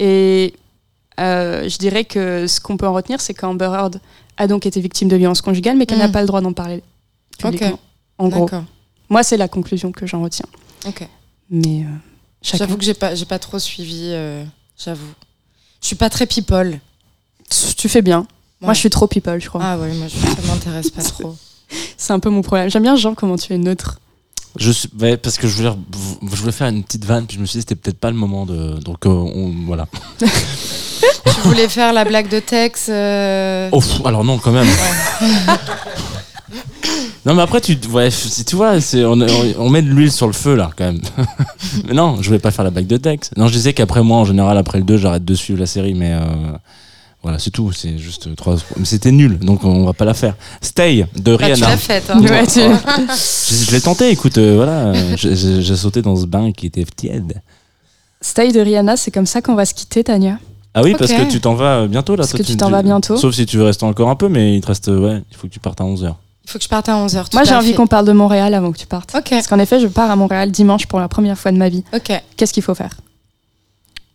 Et 0.00 0.54
euh, 1.20 1.68
je 1.68 1.78
dirais 1.78 2.04
que 2.04 2.46
ce 2.46 2.60
qu'on 2.60 2.76
peut 2.76 2.86
en 2.86 2.92
retenir, 2.94 3.20
c'est 3.20 3.34
qu'Amber 3.34 3.66
Heard 3.72 4.00
a 4.36 4.46
donc 4.46 4.66
été 4.66 4.80
victime 4.80 5.08
de 5.08 5.16
violences 5.16 5.42
conjugales, 5.42 5.76
mais 5.76 5.86
qu'elle 5.86 5.98
Mm. 5.98 6.02
n'a 6.02 6.08
pas 6.08 6.20
le 6.20 6.26
droit 6.26 6.40
d'en 6.40 6.52
parler 6.52 6.82
publiquement. 7.38 7.72
Ok. 7.72 7.78
En 8.18 8.28
gros. 8.28 8.48
Moi, 9.08 9.22
c'est 9.22 9.36
la 9.36 9.48
conclusion 9.48 9.92
que 9.92 10.06
j'en 10.06 10.22
retiens. 10.22 10.46
Ok. 10.86 11.06
Mais 11.50 11.82
euh, 11.82 11.88
chacun. 12.42 12.58
J'avoue 12.64 12.76
que 12.76 12.84
j'ai 12.84 12.94
pas, 12.94 13.14
j'ai 13.14 13.24
pas 13.24 13.38
trop 13.38 13.58
suivi. 13.58 14.10
euh, 14.12 14.44
J'avoue. 14.76 15.06
Je 15.80 15.86
suis 15.86 15.96
pas 15.96 16.10
très 16.10 16.26
people. 16.26 16.78
Tu- 17.76 17.88
fais 17.88 18.02
bien. 18.02 18.26
Moi, 18.60 18.74
je 18.74 18.80
suis 18.80 18.90
trop 18.90 19.06
people, 19.06 19.40
je 19.40 19.48
crois. 19.48 19.60
Ah 19.64 19.78
ouais, 19.78 19.92
moi 19.94 20.08
je, 20.08 20.16
ça 20.18 20.42
m'intéresse 20.48 20.90
pas 20.90 21.02
trop. 21.04 21.36
C'est 21.96 22.12
un 22.12 22.18
peu 22.18 22.28
mon 22.30 22.42
problème. 22.42 22.68
J'aime 22.70 22.82
bien, 22.82 22.96
Jean, 22.96 23.14
comment 23.14 23.36
tu 23.36 23.52
es 23.54 23.58
neutre. 23.58 24.00
Je 24.58 24.72
suis, 24.72 24.88
ouais, 25.00 25.16
parce 25.16 25.36
que 25.36 25.46
je 25.46 25.54
voulais, 25.56 25.70
je 26.32 26.36
voulais 26.36 26.52
faire 26.52 26.66
une 26.68 26.82
petite 26.82 27.04
vanne, 27.04 27.26
puis 27.26 27.36
je 27.36 27.40
me 27.40 27.46
suis 27.46 27.58
dit 27.58 27.62
c'était 27.62 27.76
peut-être 27.76 27.98
pas 28.00 28.10
le 28.10 28.16
moment 28.16 28.44
de. 28.44 28.78
Donc 28.80 29.06
euh, 29.06 29.10
on- 29.10 29.54
voilà. 29.66 29.86
tu 30.18 30.26
voulais 31.44 31.68
faire 31.68 31.92
la 31.92 32.04
blague 32.04 32.28
de 32.28 32.40
Tex. 32.40 32.86
euh, 32.88 33.68
Oh, 33.72 33.80
pff, 33.80 34.04
alors 34.04 34.24
non, 34.24 34.38
quand 34.38 34.50
même. 34.50 34.66
non, 37.26 37.34
mais 37.34 37.42
après, 37.42 37.60
tu, 37.60 37.78
ouais, 37.92 38.10
si 38.10 38.44
tu 38.44 38.56
vois, 38.56 38.80
c'est, 38.80 39.04
on, 39.04 39.14
met 39.70 39.82
de 39.82 39.88
l'huile 39.88 40.10
sur 40.12 40.26
le 40.26 40.32
feu 40.32 40.56
là, 40.56 40.70
quand 40.76 40.86
même. 40.86 41.00
mais 41.86 41.94
non, 41.94 42.16
je 42.20 42.26
voulais 42.26 42.38
pas 42.40 42.50
faire 42.50 42.64
la 42.64 42.70
blague 42.70 42.86
de 42.86 42.96
texte. 42.96 43.32
Non, 43.36 43.46
je 43.46 43.52
disais 43.52 43.72
qu'après 43.74 44.02
moi, 44.02 44.18
en 44.18 44.24
général, 44.24 44.58
après 44.58 44.78
le 44.78 44.84
2, 44.84 44.96
j'arrête 44.96 45.24
de 45.24 45.34
suivre 45.34 45.60
la 45.60 45.66
série, 45.66 45.94
mais 45.94 46.14
euh, 46.14 46.20
voilà, 47.22 47.38
c'est 47.38 47.50
tout. 47.50 47.72
C'est 47.72 47.98
juste 47.98 48.34
trois. 48.36 48.56
Mais 48.76 48.84
c'était 48.84 49.10
nul, 49.12 49.38
donc 49.38 49.64
on 49.64 49.84
va 49.84 49.92
pas 49.92 50.04
la 50.04 50.14
faire. 50.14 50.36
Stay 50.60 51.06
de 51.16 51.36
bah, 51.36 51.38
tu 51.38 51.44
Rihanna. 51.52 51.68
l'as 51.70 51.76
faite. 51.76 52.04
hein. 52.10 52.20
Ouais, 52.20 52.46
tu- 52.46 52.60
je, 52.60 53.64
je 53.66 53.70
l'ai 53.72 53.80
tenté, 53.80 54.10
écoute, 54.10 54.38
euh, 54.38 54.54
voilà, 54.56 54.92
j'ai- 55.16 55.76
sauté 55.76 56.00
dans 56.02 56.16
ce 56.16 56.26
bain 56.26 56.52
qui 56.52 56.66
était 56.66 56.84
tiède. 56.84 57.42
Stay 58.20 58.52
de 58.52 58.60
Rihanna, 58.60 58.96
c'est 58.96 59.10
comme 59.10 59.26
ça 59.26 59.40
qu'on 59.42 59.54
va 59.54 59.64
se 59.64 59.74
quitter, 59.74 60.04
Tania. 60.04 60.38
Ah 60.74 60.82
oui, 60.82 60.94
parce 60.98 61.12
que 61.12 61.28
tu 61.30 61.40
t'en 61.40 61.54
vas 61.54 61.86
bientôt 61.86 62.12
là. 62.14 62.18
Parce 62.18 62.30
toi, 62.30 62.38
que 62.40 62.44
tu 62.44 62.56
t'en 62.56 62.70
vas 62.70 62.82
bientôt. 62.82 63.16
Sauf 63.16 63.34
si 63.34 63.46
tu 63.46 63.56
veux 63.56 63.64
rester 63.64 63.84
encore 63.84 64.08
un 64.10 64.16
peu, 64.16 64.28
mais 64.28 64.54
il 64.56 64.60
te 64.60 64.66
reste, 64.68 64.88
ouais, 64.88 65.22
il 65.30 65.36
faut 65.36 65.48
que 65.48 65.52
tu 65.52 65.60
partes 65.60 65.80
à 65.80 65.84
11h. 65.84 66.14
Il 66.44 66.50
faut 66.50 66.58
que 66.58 66.64
je 66.64 66.68
parte 66.68 66.88
à 66.88 66.94
11h. 66.94 67.26
Moi, 67.34 67.44
j'ai 67.44 67.54
envie 67.54 67.74
qu'on 67.74 67.86
parle 67.86 68.06
de 68.06 68.12
Montréal 68.12 68.54
avant 68.54 68.72
que 68.72 68.78
tu 68.78 68.86
partes. 68.86 69.12
Ok. 69.14 69.30
Parce 69.30 69.46
qu'en 69.48 69.58
effet, 69.58 69.80
je 69.80 69.86
pars 69.86 70.10
à 70.10 70.16
Montréal 70.16 70.50
dimanche 70.50 70.86
pour 70.86 70.98
la 71.00 71.08
première 71.08 71.36
fois 71.38 71.52
de 71.52 71.58
ma 71.58 71.68
vie. 71.68 71.84
Ok. 71.94 72.10
Qu'est-ce 72.36 72.52
qu'il 72.54 72.62
faut 72.62 72.74
faire? 72.74 72.94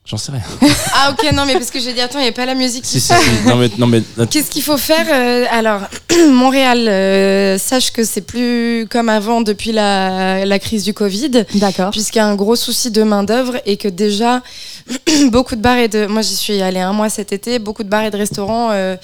J'en 0.05 0.17
sais 0.17 0.31
rien. 0.33 0.41
Ah 0.95 1.11
ok, 1.11 1.31
non 1.33 1.45
mais 1.45 1.53
parce 1.53 1.71
que 1.71 1.79
j'ai 1.79 1.93
dit, 1.93 2.01
attends, 2.01 2.19
il 2.19 2.23
n'y 2.23 2.27
a 2.29 2.33
pas 2.33 2.45
la 2.45 2.55
musique. 2.55 2.85
si, 2.85 2.95
qui 2.95 2.99
si, 3.01 3.07
si. 3.13 3.47
Non, 3.47 3.55
mais, 3.55 3.69
non, 3.77 3.87
mais 3.87 4.01
Qu'est-ce 4.29 4.49
qu'il 4.51 4.61
faut 4.61 4.77
faire 4.77 5.05
Euh, 5.09 5.45
Alors, 5.49 5.81
Montréal, 6.29 6.87
euh, 6.87 7.57
sache 7.57 7.91
que 7.91 8.03
c'est 8.03 8.21
plus 8.21 8.85
comme 8.89 9.07
avant 9.09 9.41
depuis 9.41 9.71
la, 9.71 10.45
la 10.45 10.59
crise 10.59 10.83
du 10.83 10.93
Covid, 10.93 11.45
D'accord. 11.55 11.91
puisqu'il 11.91 12.17
y 12.19 12.21
a 12.21 12.25
un 12.27 12.35
gros 12.35 12.55
souci 12.57 12.91
de 12.91 13.03
main-d'œuvre 13.03 13.55
et 13.65 13.77
que 13.77 13.87
déjà, 13.87 14.41
beaucoup 15.31 15.55
de 15.55 15.61
bars 15.61 15.77
et 15.77 15.87
de. 15.87 16.05
Moi, 16.05 16.21
j'y 16.21 16.35
suis 16.35 16.61
allée 16.61 16.81
un 16.81 16.93
mois 16.93 17.09
cet 17.09 17.31
été, 17.31 17.57
beaucoup 17.59 17.83
de 17.83 17.89
bars 17.89 18.03
et 18.03 18.11
de 18.11 18.17
restaurants, 18.17 18.69
euh, 18.71 18.95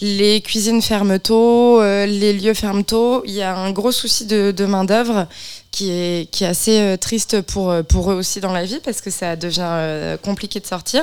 les 0.00 0.40
cuisines 0.40 0.82
ferment 0.82 1.18
tôt, 1.18 1.80
euh, 1.80 2.06
les 2.06 2.32
lieux 2.32 2.54
ferment 2.54 2.82
tôt. 2.84 3.22
Il 3.26 3.32
y 3.34 3.42
a 3.42 3.56
un 3.56 3.70
gros 3.72 3.92
souci 3.92 4.24
de, 4.24 4.52
de 4.56 4.64
main-d'œuvre 4.66 5.26
qui 5.74 5.90
est, 5.90 6.30
qui 6.30 6.44
est 6.44 6.46
assez 6.46 6.78
euh, 6.78 6.96
triste 6.96 7.40
pour, 7.40 7.68
euh, 7.70 7.82
pour 7.82 8.12
eux 8.12 8.14
aussi 8.14 8.38
dans 8.38 8.52
la 8.52 8.64
vie 8.64 8.78
parce 8.84 9.00
que 9.00 9.10
ça 9.10 9.34
devient 9.34 9.66
euh, 9.66 10.16
compliqué 10.16 10.60
de 10.60 10.66
sortir. 10.66 11.02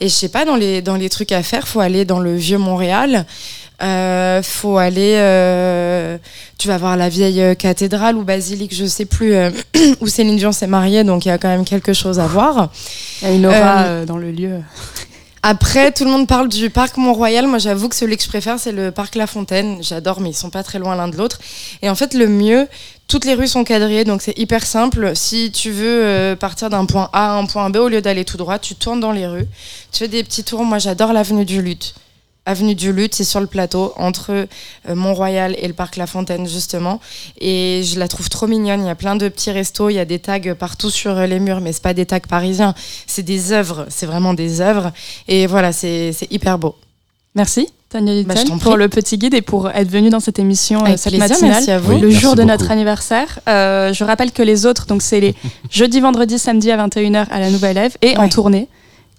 Et 0.00 0.08
je 0.08 0.12
sais 0.12 0.28
pas, 0.28 0.44
dans 0.44 0.56
les, 0.56 0.82
dans 0.82 0.96
les 0.96 1.08
trucs 1.08 1.30
à 1.30 1.44
faire, 1.44 1.68
faut 1.68 1.78
aller 1.78 2.04
dans 2.04 2.18
le 2.18 2.34
vieux 2.34 2.58
Montréal. 2.58 3.24
Euh, 3.82 4.42
faut 4.42 4.78
aller. 4.78 5.14
euh, 5.16 6.18
tu 6.58 6.66
vas 6.66 6.76
voir 6.76 6.96
la 6.96 7.08
vieille 7.08 7.56
cathédrale 7.56 8.16
ou 8.16 8.24
basilique, 8.24 8.74
je 8.74 8.84
sais 8.84 9.06
plus, 9.06 9.32
euh, 9.32 9.50
où 10.00 10.08
Céline 10.08 10.36
Dion 10.36 10.50
s'est 10.52 10.66
mariée, 10.66 11.04
donc 11.04 11.24
il 11.24 11.28
y 11.28 11.32
a 11.32 11.38
quand 11.38 11.48
même 11.48 11.64
quelque 11.64 11.92
chose 11.92 12.18
à 12.18 12.26
voir. 12.26 12.70
Il 13.22 13.28
y 13.28 13.30
a 13.30 13.34
une 13.34 13.46
aura 13.46 14.04
dans 14.06 14.18
le 14.18 14.32
lieu. 14.32 14.60
Après, 15.42 15.90
tout 15.90 16.04
le 16.04 16.10
monde 16.10 16.26
parle 16.26 16.48
du 16.50 16.68
parc 16.68 16.98
Mont-Royal. 16.98 17.46
Moi, 17.46 17.58
j'avoue 17.58 17.88
que 17.88 17.96
celui 17.96 18.18
que 18.18 18.22
je 18.22 18.28
préfère, 18.28 18.58
c'est 18.58 18.72
le 18.72 18.90
parc 18.90 19.14
La 19.14 19.26
Fontaine. 19.26 19.78
J'adore, 19.82 20.20
mais 20.20 20.30
ils 20.30 20.34
sont 20.34 20.50
pas 20.50 20.62
très 20.62 20.78
loin 20.78 20.94
l'un 20.94 21.08
de 21.08 21.16
l'autre. 21.16 21.40
Et 21.80 21.88
en 21.88 21.94
fait, 21.94 22.12
le 22.12 22.28
mieux, 22.28 22.68
toutes 23.08 23.24
les 23.24 23.32
rues 23.32 23.48
sont 23.48 23.64
quadrillées, 23.64 24.04
donc 24.04 24.20
c'est 24.20 24.38
hyper 24.38 24.66
simple. 24.66 25.12
Si 25.14 25.50
tu 25.50 25.70
veux 25.70 26.04
euh, 26.04 26.36
partir 26.36 26.68
d'un 26.68 26.84
point 26.84 27.08
A 27.14 27.36
à 27.36 27.38
un 27.38 27.46
point 27.46 27.70
B, 27.70 27.76
au 27.76 27.88
lieu 27.88 28.02
d'aller 28.02 28.26
tout 28.26 28.36
droit, 28.36 28.58
tu 28.58 28.74
tournes 28.74 29.00
dans 29.00 29.12
les 29.12 29.26
rues. 29.26 29.46
Tu 29.92 30.00
fais 30.00 30.08
des 30.08 30.22
petits 30.22 30.44
tours. 30.44 30.62
Moi, 30.64 30.78
j'adore 30.78 31.14
l'avenue 31.14 31.46
du 31.46 31.62
Lutte. 31.62 31.94
Avenue 32.46 32.74
du 32.74 32.92
Lutte, 32.92 33.14
c'est 33.14 33.24
sur 33.24 33.40
le 33.40 33.46
plateau 33.46 33.92
entre 33.96 34.30
euh, 34.32 34.94
Mont-Royal 34.94 35.54
et 35.58 35.68
le 35.68 35.74
parc 35.74 35.96
La 35.96 36.06
Fontaine 36.06 36.48
justement. 36.48 37.00
Et 37.40 37.82
je 37.84 37.98
la 37.98 38.08
trouve 38.08 38.28
trop 38.28 38.46
mignonne. 38.46 38.80
Il 38.82 38.86
y 38.86 38.90
a 38.90 38.94
plein 38.94 39.14
de 39.16 39.28
petits 39.28 39.50
restos, 39.50 39.90
il 39.90 39.94
y 39.94 39.98
a 39.98 40.04
des 40.04 40.18
tags 40.18 40.54
partout 40.58 40.90
sur 40.90 41.16
euh, 41.16 41.26
les 41.26 41.38
murs, 41.38 41.60
mais 41.60 41.72
c'est 41.72 41.82
pas 41.82 41.94
des 41.94 42.06
tags 42.06 42.18
parisiens, 42.20 42.74
c'est 43.06 43.22
des 43.22 43.52
œuvres. 43.52 43.86
C'est 43.88 44.06
vraiment 44.06 44.34
des 44.34 44.60
œuvres. 44.60 44.90
Et 45.28 45.46
voilà, 45.46 45.72
c'est 45.72 46.12
c'est 46.12 46.30
hyper 46.32 46.58
beau. 46.58 46.74
Merci, 47.36 47.68
Tania 47.90 48.22
Bah, 48.24 48.34
pour 48.60 48.76
le 48.76 48.88
petit 48.88 49.16
guide 49.18 49.34
et 49.34 49.42
pour 49.42 49.70
être 49.70 49.88
venue 49.88 50.10
dans 50.10 50.18
cette 50.20 50.38
émission 50.38 50.80
Avec 50.80 50.94
euh, 50.94 50.96
cette 50.96 51.12
plaisir, 51.12 51.28
matinale, 51.28 51.50
merci 51.52 51.70
à 51.70 51.78
vous. 51.78 51.92
Oui, 51.94 52.00
le 52.00 52.08
merci 52.08 52.20
jour 52.20 52.34
de 52.34 52.42
beaucoup. 52.42 52.48
notre 52.48 52.70
anniversaire. 52.72 53.38
Euh, 53.48 53.92
je 53.92 54.02
rappelle 54.02 54.32
que 54.32 54.42
les 54.42 54.66
autres, 54.66 54.86
donc 54.86 55.02
c'est 55.02 55.20
les 55.20 55.34
jeudi, 55.70 56.00
vendredi, 56.00 56.38
samedi 56.38 56.70
à 56.72 56.86
21h 56.88 57.26
à 57.30 57.38
la 57.38 57.50
Nouvelle 57.50 57.76
Ève 57.78 57.96
et 58.02 58.16
en 58.16 58.28
tournée, 58.28 58.66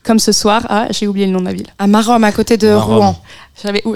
comme 0.04 0.20
ce 0.20 0.32
soir 0.32 0.66
à, 0.70 0.92
j'ai 0.92 1.08
oublié 1.08 1.26
le 1.28 1.32
nom 1.32 1.40
de 1.40 1.46
la 1.46 1.54
ville. 1.54 1.68
À 1.80 1.88
Marom, 1.88 2.24
à 2.24 2.32
côté 2.32 2.58
de 2.58 2.68
Marom. 2.70 2.98
Rouen. 2.98 3.22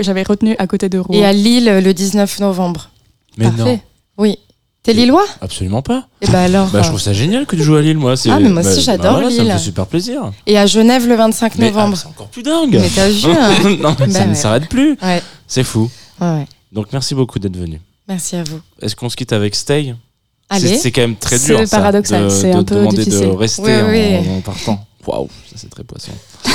J'avais 0.02 0.24
retenu 0.24 0.56
à 0.60 0.68
côté 0.68 0.90
de 0.90 1.00
Rouen. 1.00 1.16
Et 1.18 1.26
à 1.26 1.34
Lille, 1.34 1.66
le 1.84 1.94
19 1.94 2.40
novembre. 2.40 2.90
Mais 3.38 3.46
Parfait. 3.46 3.64
non, 3.64 3.80
Oui. 4.18 4.38
T'es 4.84 4.94
Lillois? 4.94 5.26
Absolument 5.42 5.82
pas. 5.82 6.06
Et 6.22 6.28
bah 6.28 6.44
alors. 6.44 6.68
Bah, 6.68 6.84
je 6.84 6.90
trouve 6.90 7.02
ça 7.02 7.12
génial 7.12 7.48
que 7.48 7.56
tu 7.56 7.64
joues 7.64 7.76
à 7.76 7.82
Lille, 7.82 7.98
moi. 7.98 8.16
c'est- 8.16 8.30
Ah, 8.30 8.40
mais 8.40 8.50
moi 8.50 8.62
bah, 8.62 8.70
aussi, 8.70 8.82
j'adore 8.82 9.14
voilà, 9.14 9.32
Ça 9.32 9.38
me 9.38 9.42
Lille. 9.42 9.52
fait 9.54 9.58
super 9.58 9.88
plaisir. 9.88 10.32
Et 10.46 10.60
à 10.60 10.68
Genève 10.68 11.08
le 11.08 11.16
25 11.16 11.56
Mais 11.58 11.66
ah, 11.66 11.70
novembre. 11.72 11.98
c'est 11.98 12.06
encore 12.08 12.28
plus 12.28 12.44
dingue. 12.44 12.78
Mais 12.80 12.90
t'as 12.94 13.10
vu 13.10 13.26
hein 13.32 13.78
non, 13.82 13.96
mais 14.00 14.10
ça 14.12 14.20
Bah 14.20 14.26
ne 14.28 14.34
s'arrête 14.36 14.70
plus. 14.70 14.96
Ouais. 15.02 15.24
C'est 15.48 15.64
fou. 15.64 15.90
ouais. 16.22 16.46
Donc, 16.72 16.88
merci 16.94 17.16
beaucoup 17.16 17.40
d'être 17.40 17.58
venu. 17.58 17.82
Merci 18.08 18.36
à 18.36 18.44
vous. 18.44 18.60
Est-ce 18.80 18.96
qu'on 18.96 19.10
se 19.10 19.16
quitte 19.16 19.34
avec 19.34 19.56
Stay? 19.56 19.96
C'est- 20.52 20.56
Allez. 20.68 20.78
C'est 20.78 20.92
quand 20.92 21.02
même 21.02 21.16
très 21.16 21.40
C'est 21.40 21.56
dur. 21.58 21.68
ça, 21.68 21.78
paradoxal, 21.78 22.26
de- 22.26 22.30
c'est 22.30 22.52
de 22.52 22.58
un 22.58 22.64
peu 22.64 22.76
demander 22.76 22.98
difficile. 23.06 23.26
de 23.30 23.32
rester 23.32 23.64
Oui, 23.64 23.72
en, 23.82 23.90
oui. 23.90 24.30
en 24.38 24.42
partant. 24.42 24.86
Waouh, 25.08 25.30
ça 25.50 25.56
c'est 25.58 25.70
très 25.70 25.84
poisson. 25.84 26.12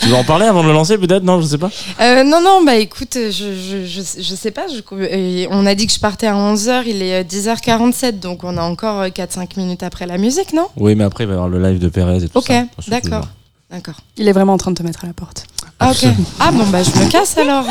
tu 0.00 0.08
veux 0.08 0.14
en 0.16 0.24
parler 0.24 0.46
avant 0.46 0.62
de 0.62 0.68
le 0.68 0.74
lancer 0.74 0.98
peut-être? 0.98 1.22
Non, 1.22 1.40
je 1.40 1.46
sais 1.46 1.58
pas. 1.58 1.70
Euh, 2.00 2.24
non, 2.24 2.40
non, 2.42 2.62
bah 2.64 2.76
écoute, 2.76 3.14
je, 3.14 3.30
je, 3.30 3.84
je, 3.86 4.00
je 4.22 4.34
sais 4.34 4.50
pas. 4.50 4.66
je- 4.68 4.82
euh, 4.92 5.46
on 5.50 5.66
a 5.66 5.74
dit 5.74 5.86
que 5.86 5.92
je 5.92 6.00
partais 6.00 6.26
à 6.26 6.34
11h, 6.34 6.82
il 6.86 7.02
est 7.02 7.20
euh, 7.20 7.24
10h47, 7.24 8.18
donc 8.20 8.44
on 8.44 8.56
a 8.56 8.62
encore 8.62 9.00
euh, 9.02 9.08
4-5 9.08 9.56
minutes 9.56 9.82
après 9.82 10.06
la 10.06 10.18
musique, 10.18 10.52
non? 10.52 10.66
Oui, 10.76 10.94
mais 10.94 11.04
après 11.04 11.24
il 11.24 11.26
va 11.28 11.32
y 11.34 11.36
avoir 11.36 11.48
le 11.48 11.62
live 11.62 11.78
de 11.78 11.88
Perez 11.88 12.24
et 12.24 12.28
tout 12.28 12.38
Ok, 12.38 12.46
ça. 12.48 12.64
C'est 12.80 12.90
d'accord. 12.90 13.28
D'accord. 13.70 13.96
Il 14.16 14.28
est 14.28 14.32
vraiment 14.32 14.52
en 14.54 14.58
train 14.58 14.70
de 14.72 14.76
te 14.76 14.82
mettre 14.82 15.04
à 15.04 15.06
la 15.06 15.12
porte. 15.14 15.46
Ah, 15.80 15.90
ok. 15.90 16.06
Ah, 16.38 16.52
bon, 16.52 16.64
bah 16.66 16.82
je 16.82 16.90
me 16.90 17.10
casse 17.10 17.36
alors. 17.38 17.64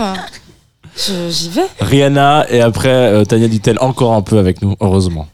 J'y 1.29 1.49
vais. 1.49 1.65
Rihanna 1.79 2.45
et 2.51 2.61
après 2.61 2.89
euh, 2.89 3.23
Tania 3.25 3.47
dit-elle 3.47 3.77
encore 3.79 4.13
un 4.13 4.21
peu 4.21 4.37
avec 4.37 4.61
nous, 4.61 4.75
heureusement. 4.81 5.27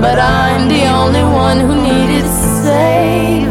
but 0.00 0.18
I'm 0.18 0.66
the 0.68 0.86
only 0.86 1.22
one 1.22 1.60
who 1.60 1.74
needed 1.76 2.26
saving. 2.64 3.50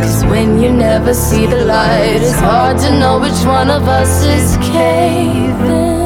Cause 0.00 0.24
when 0.24 0.58
you 0.58 0.72
never 0.72 1.12
see 1.12 1.44
the 1.44 1.64
light, 1.66 2.22
it's 2.22 2.40
hard 2.40 2.78
to 2.78 2.98
know 2.98 3.20
which 3.20 3.44
one 3.44 3.70
of 3.70 3.86
us 3.88 4.24
is 4.24 4.56
caving. 4.72 6.00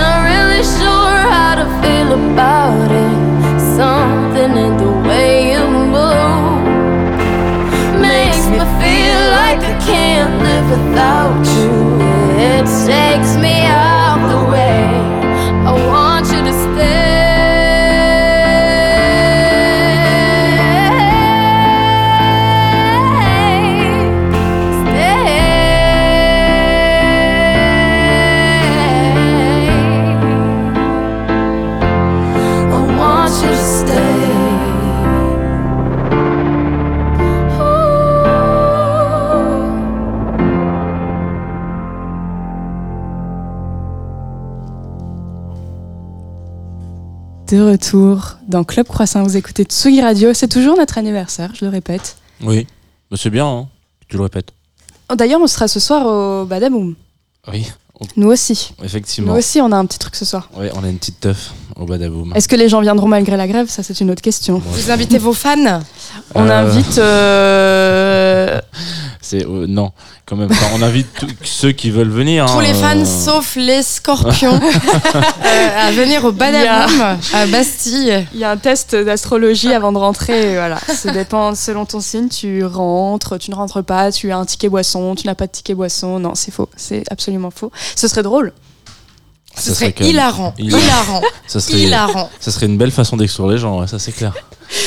Not 0.00 0.18
really 0.32 0.64
sure 0.78 1.16
how 1.34 1.52
to 1.60 1.66
feel 1.82 2.10
about 2.14 2.90
it. 2.90 3.20
Something 3.76 4.52
in 4.64 4.72
the 4.78 4.92
way 5.06 5.52
you 5.52 5.64
move 5.96 6.64
makes 8.00 8.42
me 8.52 8.60
feel 8.80 9.20
like 9.38 9.60
I 9.72 9.76
can't 9.84 10.34
live 10.46 10.66
without 10.74 11.44
you. 11.56 11.72
It 12.40 12.64
takes 12.88 13.36
me 13.36 13.66
out. 13.66 13.99
De 47.50 47.60
retour 47.60 48.36
dans 48.46 48.64
Club 48.64 48.86
Croissant. 48.86 49.22
Vous 49.24 49.36
écoutez 49.36 49.64
Tsugi 49.64 50.00
Radio. 50.00 50.32
C'est 50.34 50.48
toujours 50.48 50.76
notre 50.76 50.98
anniversaire, 50.98 51.50
je 51.54 51.64
le 51.64 51.70
répète. 51.70 52.16
Oui, 52.42 52.66
Mais 53.10 53.16
c'est 53.16 53.30
bien, 53.30 53.46
hein 53.46 53.68
tu 54.08 54.16
le 54.16 54.22
répètes. 54.24 54.50
Oh, 55.10 55.14
D'ailleurs, 55.16 55.40
on 55.40 55.46
sera 55.46 55.66
ce 55.68 55.80
soir 55.80 56.06
au 56.06 56.44
Badaboom. 56.44 56.94
Oui, 57.52 57.66
Nous 58.16 58.28
aussi. 58.28 58.72
effectivement. 58.82 59.32
Nous 59.32 59.38
aussi, 59.38 59.60
on 59.60 59.70
a 59.72 59.76
un 59.76 59.84
petit 59.86 59.98
truc 59.98 60.14
ce 60.16 60.24
soir. 60.24 60.48
Oui, 60.56 60.66
on 60.74 60.84
a 60.84 60.88
une 60.88 60.98
petite 60.98 61.20
teuf 61.20 61.52
au 61.76 61.86
Badaboom. 61.86 62.32
Est-ce 62.34 62.48
que 62.48 62.56
les 62.56 62.68
gens 62.68 62.80
viendront 62.80 63.08
malgré 63.08 63.36
la 63.36 63.46
grève? 63.48 63.68
Ça, 63.68 63.82
c'est 63.82 64.00
une 64.00 64.10
autre 64.10 64.22
question. 64.22 64.58
Vous 64.64 64.90
invitez 64.90 65.18
vos 65.18 65.32
fans? 65.32 65.80
On 66.34 66.46
Euh, 66.48 66.50
invite. 66.66 66.98
euh, 66.98 68.60
C'est 69.30 69.46
euh, 69.46 69.66
non, 69.68 69.92
quand 70.26 70.34
même. 70.34 70.50
Enfin, 70.50 70.66
on 70.74 70.82
invite 70.82 71.06
tous 71.14 71.28
ceux 71.44 71.70
qui 71.70 71.92
veulent 71.92 72.10
venir. 72.10 72.46
Tous 72.46 72.58
hein, 72.58 72.62
les 72.62 72.74
fans 72.74 72.98
euh, 72.98 73.04
sauf 73.04 73.54
les 73.54 73.84
scorpions 73.84 74.58
euh, 75.44 75.68
à 75.78 75.92
venir 75.92 76.24
au 76.24 76.32
Badaboom 76.32 77.00
à 77.32 77.46
Bastille. 77.46 78.26
Il 78.34 78.40
y 78.40 78.44
a 78.44 78.50
un 78.50 78.56
test 78.56 78.96
d'astrologie 78.96 79.72
avant 79.72 79.92
de 79.92 79.98
rentrer. 79.98 80.54
Voilà. 80.54 80.78
Ça 80.80 81.12
dépend 81.12 81.54
selon 81.54 81.84
ton 81.86 82.00
signe. 82.00 82.28
Tu 82.28 82.64
rentres, 82.64 83.38
tu 83.38 83.52
ne 83.52 83.54
rentres 83.54 83.84
pas, 83.84 84.10
tu 84.10 84.32
as 84.32 84.36
un 84.36 84.44
ticket 84.44 84.68
boisson, 84.68 85.14
tu 85.14 85.28
n'as 85.28 85.36
pas 85.36 85.46
de 85.46 85.52
ticket 85.52 85.74
boisson. 85.74 86.18
Non, 86.18 86.34
c'est 86.34 86.50
faux. 86.50 86.68
C'est 86.74 87.04
absolument 87.08 87.52
faux. 87.52 87.70
Ce 87.94 88.08
serait 88.08 88.24
drôle. 88.24 88.52
Ce 89.56 89.68
Ça 89.68 89.74
serait 89.76 89.94
serait 89.96 90.08
hilarant. 90.08 90.54
hilarant. 90.58 90.82
Hilarant. 90.82 91.22
Ça 91.46 91.60
serait, 91.60 91.78
Hilarant. 91.78 92.30
ça 92.40 92.50
serait 92.50 92.66
une 92.66 92.78
belle 92.78 92.90
façon 92.90 93.16
d'exclure 93.16 93.48
les 93.48 93.58
gens, 93.58 93.80
ouais, 93.80 93.86
ça 93.86 94.00
c'est 94.00 94.12
clair. 94.12 94.32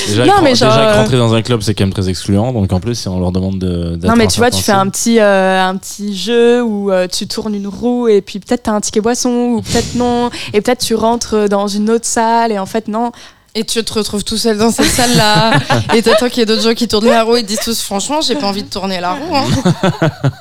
Déjà, 0.08 0.24
Non, 0.26 0.34
que- 0.38 0.44
mais 0.44 0.50
déjà 0.50 0.68
genre, 0.70 0.76
que 0.78 0.82
euh, 0.82 0.96
rentrer 0.96 1.16
dans 1.18 1.34
un 1.34 1.42
club 1.42 1.60
c'est 1.62 1.74
quand 1.74 1.84
même 1.84 1.92
très 1.92 2.08
excluant, 2.08 2.52
donc 2.52 2.72
en 2.72 2.80
plus 2.80 2.94
si 2.94 3.08
on 3.08 3.20
leur 3.20 3.32
demande 3.32 3.58
de. 3.58 3.98
Non, 4.06 4.14
mais 4.16 4.26
tu 4.26 4.38
vois, 4.38 4.50
tu 4.50 4.62
fais 4.62 4.72
un 4.72 4.88
petit, 4.88 5.18
euh, 5.20 5.62
un 5.62 5.76
petit 5.76 6.16
jeu 6.16 6.62
où 6.62 6.90
euh, 6.90 7.06
tu 7.06 7.26
tournes 7.26 7.54
une 7.54 7.66
roue 7.68 8.08
et 8.08 8.20
puis 8.22 8.38
peut-être 8.40 8.62
tu 8.64 8.70
as 8.70 8.72
un 8.72 8.80
ticket 8.80 9.00
boisson 9.00 9.30
ou 9.56 9.62
peut-être 9.62 9.94
non. 9.94 10.30
Et 10.52 10.60
peut-être 10.60 10.80
tu 10.80 10.94
rentres 10.94 11.48
dans 11.48 11.68
une 11.68 11.90
autre 11.90 12.06
salle 12.06 12.50
et 12.52 12.58
en 12.58 12.66
fait, 12.66 12.88
non. 12.88 13.12
Et 13.56 13.62
tu 13.64 13.84
te 13.84 13.92
retrouves 13.92 14.24
tout 14.24 14.36
seul 14.36 14.58
dans 14.58 14.72
cette 14.72 14.86
salle-là. 14.86 15.52
et 15.94 16.02
t'attends 16.02 16.28
qu'il 16.28 16.38
y 16.38 16.42
ait 16.42 16.46
d'autres 16.46 16.62
gens 16.62 16.74
qui 16.74 16.88
tournent 16.88 17.06
la 17.06 17.22
roue 17.22 17.36
et 17.36 17.42
disent 17.44 17.60
tous 17.60 17.80
franchement, 17.82 18.20
j'ai 18.20 18.34
pas 18.34 18.46
envie 18.48 18.64
de 18.64 18.68
tourner 18.68 19.00
la 19.00 19.12
roue. 19.12 19.36
hein. 19.36 19.44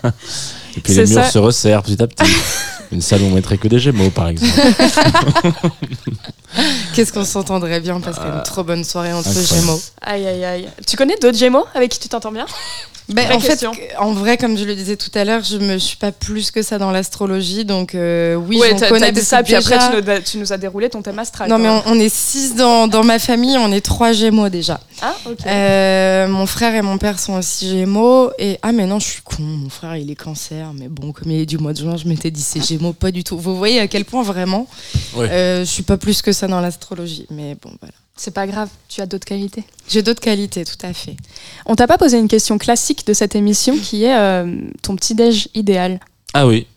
Et 0.78 0.82
puis 0.82 0.94
les 0.94 1.06
murs 1.06 1.24
ça. 1.24 1.30
se 1.30 1.40
resserrent 1.40 1.84
petit 1.84 2.02
à 2.02 2.08
petit. 2.08 2.32
Une 2.92 3.02
salle 3.02 3.22
où 3.24 3.26
on 3.26 3.32
mettrait 3.32 3.58
que 3.58 3.68
des 3.68 3.80
Gémeaux 3.80 4.12
par 4.12 4.28
exemple. 4.28 4.54
Qu'est-ce 6.94 7.12
qu'on 7.12 7.26
s'entendrait 7.26 7.80
bien 7.80 8.00
parce 8.00 8.18
qu'il 8.20 8.28
y 8.28 8.30
a 8.32 8.36
une 8.36 8.44
trop 8.44 8.64
bonne 8.64 8.84
soirée 8.84 9.12
entre 9.14 9.30
incroyable. 9.30 9.56
Gémeaux. 9.56 9.82
Aïe, 10.02 10.28
aïe, 10.28 10.46
aïe. 10.46 10.70
Tu 10.86 10.96
connais 10.96 11.18
d'autres 11.18 11.38
Gémeaux 11.38 11.66
avec 11.74 11.90
qui 11.90 11.98
tu 11.98 12.08
t'entends 12.08 12.32
bien? 12.32 12.46
Ben, 13.14 13.32
en 13.32 13.40
fait, 13.40 13.48
question. 13.50 13.72
en 14.00 14.12
vrai, 14.14 14.38
comme 14.38 14.58
je 14.58 14.66
le 14.66 14.76
disais 14.76 14.98
tout 14.98 15.12
à 15.16 15.24
l'heure, 15.26 15.44
je 15.44 15.58
me 15.58 15.78
suis 15.78 15.98
pas 15.98 16.12
plus 16.12 16.52
que 16.52 16.62
ça 16.62 16.78
dans 16.78 16.92
l'astrologie, 16.92 17.66
donc 17.66 17.96
euh, 17.96 18.36
oui, 18.36 18.58
ouais, 18.60 18.76
j'en 18.78 18.88
connais 18.90 19.12
dit 19.12 19.22
ça, 19.22 19.44
puis 19.44 19.56
après 19.56 19.76
déjà- 19.78 19.90
tu 19.92 20.02
nous, 20.04 20.10
as- 20.10 20.20
tu 20.22 20.38
nous 20.38 20.54
as 20.54 20.58
déroulé 20.58 20.90
ton 20.90 21.02
thème 21.02 21.20
astral. 21.20 21.50
Non, 21.50 21.58
mais 21.60 21.70
on 21.86 22.00
est 22.00 22.14
six 22.14 22.56
dans, 22.56 22.88
dans 22.88 23.04
ma 23.04 23.20
famille, 23.20 23.58
on 23.58 23.72
est 23.72 23.82
trois 23.82 24.12
Gémeaux 24.14 24.50
déjà. 24.50 24.80
Ah, 25.02 25.16
ok. 25.26 25.38
Euh, 25.46 26.28
mon 26.28 26.46
frère 26.46 26.76
et 26.76 26.82
mon 26.82 26.98
père 26.98 27.20
sont 27.20 27.34
aussi 27.34 27.70
Gémeaux. 27.70 28.32
Et 28.40 28.58
ah, 28.62 28.72
mais 28.72 28.86
non, 28.86 29.00
je 29.00 29.06
suis 29.08 29.22
con. 29.22 29.36
Mon 29.44 29.70
frère, 29.70 29.96
il 29.98 30.10
est 30.10 30.16
Cancer. 30.16 30.72
Mais 30.74 30.88
bon, 30.88 31.12
comme 31.12 31.30
il 31.32 31.42
est 31.42 31.46
du 31.46 31.58
mois 31.58 31.74
de 31.74 31.80
juin, 31.80 31.98
je 31.98 32.08
m'étais 32.08 32.32
dit 32.32 32.42
c'est 32.42 32.64
Gémeaux, 32.66 32.94
pas 32.94 33.12
du 33.12 33.24
tout. 33.24 33.38
Vous 33.38 33.56
voyez 33.58 33.80
à 33.80 33.88
quel 33.88 34.06
point 34.06 34.24
vraiment, 34.24 34.68
Ouais. 35.16 35.30
euh, 35.30 35.60
je 35.60 35.70
suis 35.70 35.84
pas 35.84 35.98
plus 35.98 36.22
que 36.22 36.32
ça 36.32 36.48
dans 36.48 36.62
l'astrologie. 36.62 37.26
Mais 37.32 37.56
bon, 37.62 37.72
voilà. 37.82 37.94
C'est 38.16 38.34
pas 38.34 38.46
grave, 38.46 38.70
tu 38.88 39.02
as 39.02 39.06
d'autres 39.06 39.26
qualités. 39.26 39.64
J'ai 39.90 40.04
d'autres 40.04 40.22
qualités, 40.22 40.64
tout 40.66 40.86
à 40.86 40.94
fait. 40.94 41.16
On 41.66 41.76
t'a 41.76 41.88
pas 41.88 41.98
posé 41.98 42.20
une 42.20 42.28
question 42.28 42.58
classique 42.58 43.08
de 43.08 43.14
cette 43.14 43.36
émission 43.36 43.76
qui 43.78 44.04
est 44.04 44.16
euh, 44.16 44.56
ton 44.84 44.96
petit-déj 44.96 45.50
idéal. 45.56 46.00
Ah 46.34 46.46
oui, 46.46 46.68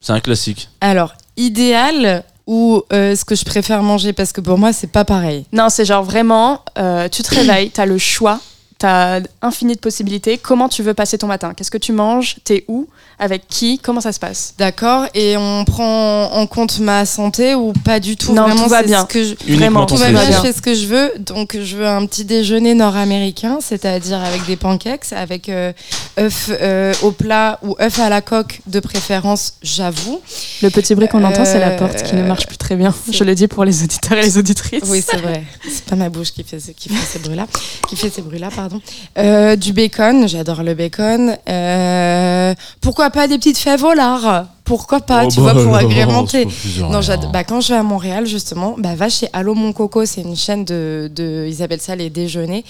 c'est 0.00 0.12
un 0.12 0.20
classique. 0.20 0.68
Alors, 0.80 1.14
idéal 1.36 2.24
ou 2.46 2.82
euh, 2.92 3.16
ce 3.16 3.24
que 3.24 3.34
je 3.34 3.44
préfère 3.44 3.82
manger? 3.82 4.12
Parce 4.12 4.32
que 4.32 4.40
pour 4.42 4.58
moi, 4.58 4.72
c'est 4.72 4.90
pas 4.90 5.04
pareil. 5.04 5.46
Non, 5.52 5.68
c'est 5.70 5.86
genre 5.86 6.04
vraiment, 6.04 6.62
euh, 6.78 7.08
tu 7.08 7.22
te 7.22 7.34
réveilles, 7.34 7.70
t'as 7.70 7.86
le 7.86 7.98
choix, 7.98 8.40
t'as 8.82 9.20
infini 9.42 9.74
de 9.74 9.78
possibilités. 9.80 10.38
Comment 10.38 10.68
tu 10.68 10.82
veux 10.82 10.92
passer 10.92 11.16
ton 11.16 11.28
matin? 11.28 11.54
Qu'est-ce 11.54 11.70
que 11.70 11.78
tu 11.78 11.92
manges? 11.92 12.36
T'es 12.42 12.64
où? 12.66 12.88
Avec 13.20 13.46
qui? 13.46 13.78
Comment 13.78 14.00
ça 14.00 14.10
se 14.12 14.18
passe? 14.18 14.54
D'accord 14.58 15.06
Et 15.14 15.36
on 15.36 15.64
prend 15.64 16.32
en 16.32 16.46
compte 16.48 16.80
ma 16.80 17.06
santé 17.06 17.54
ou 17.54 17.72
pas 17.72 18.00
du 18.00 18.16
tout? 18.16 18.32
Non, 18.34 18.42
Vraiment, 18.42 18.64
tout 18.64 18.68
va 18.70 18.80
c'est 18.80 18.86
bien. 18.86 19.02
ce 19.02 19.06
que 19.06 19.22
je- 19.22 19.34
Uniquement 19.46 19.56
Vraiment, 19.56 19.86
Tout 19.86 19.96
va 19.96 20.10
bien, 20.10 20.22
je 20.32 20.40
fais 20.40 20.52
ce 20.52 20.60
que 20.60 20.74
je 20.74 20.86
veux. 20.86 21.12
Donc, 21.20 21.56
je 21.56 21.76
veux 21.76 21.86
un 21.86 22.04
petit 22.06 22.24
déjeuner 22.24 22.74
nord-américain, 22.74 23.58
c'est-à-dire 23.60 24.18
avec 24.20 24.44
des 24.46 24.56
pancakes, 24.56 25.12
avec 25.12 25.48
euh, 25.48 25.72
œufs 26.18 26.50
euh, 26.50 26.92
au 27.02 27.12
plat 27.12 27.60
ou 27.62 27.76
œufs 27.80 28.00
à 28.00 28.08
la 28.08 28.20
coque 28.20 28.60
de 28.66 28.80
préférence, 28.80 29.54
j'avoue. 29.62 30.20
Le 30.62 30.70
petit 30.70 30.96
bruit 30.96 31.06
qu'on 31.06 31.22
entend, 31.22 31.44
c'est 31.44 31.60
la 31.60 31.68
Euh, 31.72 31.78
porte 31.78 32.02
qui 32.02 32.16
ne 32.16 32.22
marche 32.24 32.46
plus 32.48 32.56
très 32.56 32.74
bien. 32.74 32.92
Je 33.10 33.22
le 33.22 33.34
dis 33.36 33.46
pour 33.46 33.64
les 33.64 33.84
auditeurs 33.84 34.18
et 34.18 34.22
les 34.22 34.36
auditrices. 34.38 34.82
Oui, 34.88 35.02
c'est 35.08 35.18
vrai. 35.18 35.44
C'est 35.62 35.84
pas 35.84 35.94
ma 35.96 36.08
bouche 36.08 36.32
qui 36.32 36.42
fait, 36.42 36.58
ce- 36.58 36.72
qui 36.72 36.88
fait 36.88 37.06
ces 37.12 37.18
bruits-là. 37.20 37.46
Qui 37.88 37.94
fait 37.96 38.10
ces 38.10 38.22
bruits-là, 38.22 38.48
pardon. 38.54 38.71
Euh, 39.18 39.56
du 39.56 39.72
bacon, 39.72 40.28
j'adore 40.28 40.62
le 40.62 40.74
bacon. 40.74 41.36
Euh, 41.48 42.54
pourquoi 42.80 43.10
pas 43.10 43.28
des 43.28 43.38
petites 43.38 43.58
fèves 43.58 43.84
au 43.84 43.92
lard 43.92 44.46
Pourquoi 44.64 45.00
pas, 45.00 45.24
Oh, 45.24 45.28
tu 45.28 45.40
bah 45.40 45.52
vois, 45.52 45.62
pour 45.62 45.74
alors, 45.76 45.90
agrémenter. 45.90 46.46
Non, 46.90 47.00
j'adore. 47.00 47.30
Bah, 47.30 47.44
quand 47.44 47.60
je 47.60 47.68
vais 47.68 47.78
à 47.78 47.82
Montréal, 47.82 48.26
justement, 48.26 48.74
bah, 48.78 48.94
va 48.94 49.08
chez 49.08 49.28
Allo 49.32 49.54
Mon 49.54 49.72
Coco, 49.72 50.04
c'est 50.04 50.22
une 50.22 50.36
chaîne 50.36 50.64
de, 50.64 51.10
de. 51.14 51.46
Ils 51.48 51.62
appellent 51.62 51.80
ça 51.80 51.96
les 51.96 52.10
déjeuners. 52.10 52.64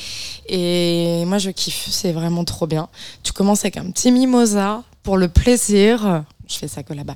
Et 0.49 1.25
moi, 1.27 1.39
je 1.39 1.51
kiffe, 1.51 1.89
c'est 1.91 2.13
vraiment 2.13 2.45
trop 2.45 2.67
bien. 2.67 2.89
Tu 3.23 3.33
commences 3.33 3.61
avec 3.61 3.77
un 3.77 3.91
petit 3.91 4.13
mimosa 4.13 4.83
pour 5.03 5.17
le 5.17 5.29
plaisir. 5.29 6.25
Je 6.53 6.59
fais 6.59 6.69
ça 6.69 6.83
que 6.83 6.93
là-bas. 6.93 7.15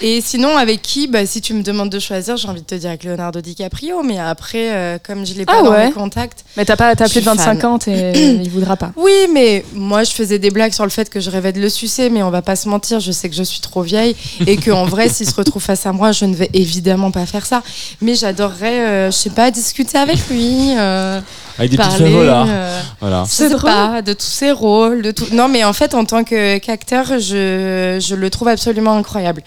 Et 0.00 0.20
sinon, 0.20 0.56
avec 0.56 0.82
qui? 0.82 1.06
Bah, 1.06 1.24
Si 1.26 1.40
tu 1.40 1.54
me 1.54 1.62
demandes 1.62 1.90
de 1.90 1.98
choisir, 1.98 2.36
j'ai 2.36 2.48
envie 2.48 2.60
de 2.62 2.66
te 2.66 2.74
dire 2.74 2.88
avec 2.90 3.04
Leonardo 3.04 3.40
DiCaprio. 3.40 4.02
Mais 4.02 4.18
après, 4.18 4.72
euh, 4.72 4.98
comme 5.02 5.24
je 5.24 5.34
l'ai 5.34 5.44
pas 5.46 5.54
Ah 5.58 5.62
dans 5.62 5.70
ouais 5.70 5.86
mes 5.86 5.92
contacts. 5.92 6.44
Mais 6.56 6.64
t'as 6.64 6.76
pas 6.76 6.94
plus 6.96 7.04
de 7.04 7.08
suis 7.10 7.20
25 7.20 7.60
fan. 7.60 7.70
ans 7.70 7.78
et 7.86 8.12
il 8.42 8.50
voudra 8.50 8.76
pas. 8.76 8.92
Oui, 8.96 9.12
mais 9.32 9.64
moi, 9.72 10.02
je 10.04 10.10
faisais 10.10 10.38
des 10.38 10.50
blagues 10.50 10.72
sur 10.72 10.84
le 10.84 10.90
fait 10.90 11.08
que 11.08 11.20
je 11.20 11.30
rêvais 11.30 11.52
de 11.52 11.60
le 11.60 11.68
sucer, 11.68 12.10
mais 12.10 12.22
on 12.22 12.30
va 12.30 12.42
pas 12.42 12.56
se 12.56 12.68
mentir, 12.68 13.00
je 13.00 13.12
sais 13.12 13.28
que 13.28 13.36
je 13.36 13.42
suis 13.42 13.60
trop 13.60 13.82
vieille 13.82 14.16
et 14.46 14.56
qu'en 14.56 14.84
vrai, 14.84 15.08
s'il 15.08 15.28
se 15.28 15.34
retrouve 15.34 15.62
face 15.62 15.86
à 15.86 15.92
moi, 15.92 16.12
je 16.12 16.24
ne 16.24 16.34
vais 16.34 16.50
évidemment 16.52 17.10
pas 17.10 17.26
faire 17.26 17.46
ça. 17.46 17.62
Mais 18.00 18.14
j'adorerais, 18.14 18.80
euh, 18.80 19.06
je 19.10 19.16
sais 19.16 19.30
pas, 19.30 19.50
discuter 19.50 19.98
avec 19.98 20.18
lui, 20.28 20.74
euh, 20.76 21.20
Avec 21.58 21.70
des 21.70 21.76
parler, 21.76 22.24
lard. 22.26 22.46
euh, 22.48 22.80
Voilà. 23.00 23.24
je 23.26 23.30
sais 23.30 23.50
pas, 23.56 24.02
de 24.02 24.12
tous 24.12 24.22
ses 24.26 24.52
rôles, 24.52 25.02
de 25.02 25.10
tout. 25.10 25.26
Non, 25.32 25.48
mais 25.48 25.64
en 25.64 25.72
fait, 25.72 25.94
en 25.94 26.04
tant 26.04 26.24
que 26.24 26.58
qu'acteur, 26.58 27.18
je, 27.18 27.98
je 28.00 28.14
le 28.14 28.30
trouve 28.30 28.48
absolument 28.48 28.94
incroyable. 28.96 29.42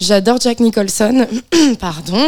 J'adore 0.00 0.38
Jack 0.40 0.58
Nicholson, 0.60 1.26
pardon. 1.80 2.20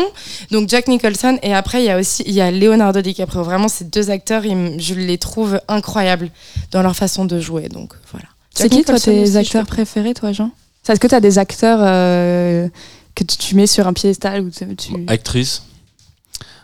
Donc 0.50 0.68
Jack 0.68 0.86
Nicholson 0.88 1.38
et 1.42 1.52
après 1.52 1.82
il 1.82 1.86
y 1.86 1.90
a 1.90 1.98
aussi 1.98 2.22
il 2.26 2.32
y 2.32 2.40
a 2.40 2.50
Leonardo 2.52 3.00
DiCaprio. 3.00 3.42
Vraiment, 3.42 3.68
ces 3.68 3.84
deux 3.84 4.10
acteurs, 4.10 4.44
ils 4.46 4.80
je 4.80 4.94
les 4.94 5.18
trouve 5.18 5.60
incroyables 5.68 6.30
dans 6.70 6.82
leur 6.82 6.94
façon 6.94 7.24
de 7.24 7.40
jouer. 7.40 7.68
Donc 7.68 7.92
voilà. 8.12 8.26
C'est 8.54 8.68
qui, 8.68 8.84
toi, 8.84 8.94
Nicholson 8.94 9.10
aussi, 9.22 9.32
tes 9.32 9.36
acteurs 9.36 9.66
préférés, 9.66 10.14
toi, 10.14 10.32
Jean? 10.32 10.50
Est-ce 10.88 11.00
que 11.00 11.08
t'as 11.08 11.18
des 11.20 11.38
acteurs 11.38 11.80
euh, 11.82 12.68
que 13.16 13.24
tu, 13.24 13.36
tu 13.36 13.54
mets 13.56 13.66
sur 13.66 13.88
un 13.88 13.92
piédestal 13.92 14.40
ou 14.42 14.50
tu, 14.50 14.64
tu- 14.76 14.92
Actrice. 15.08 15.62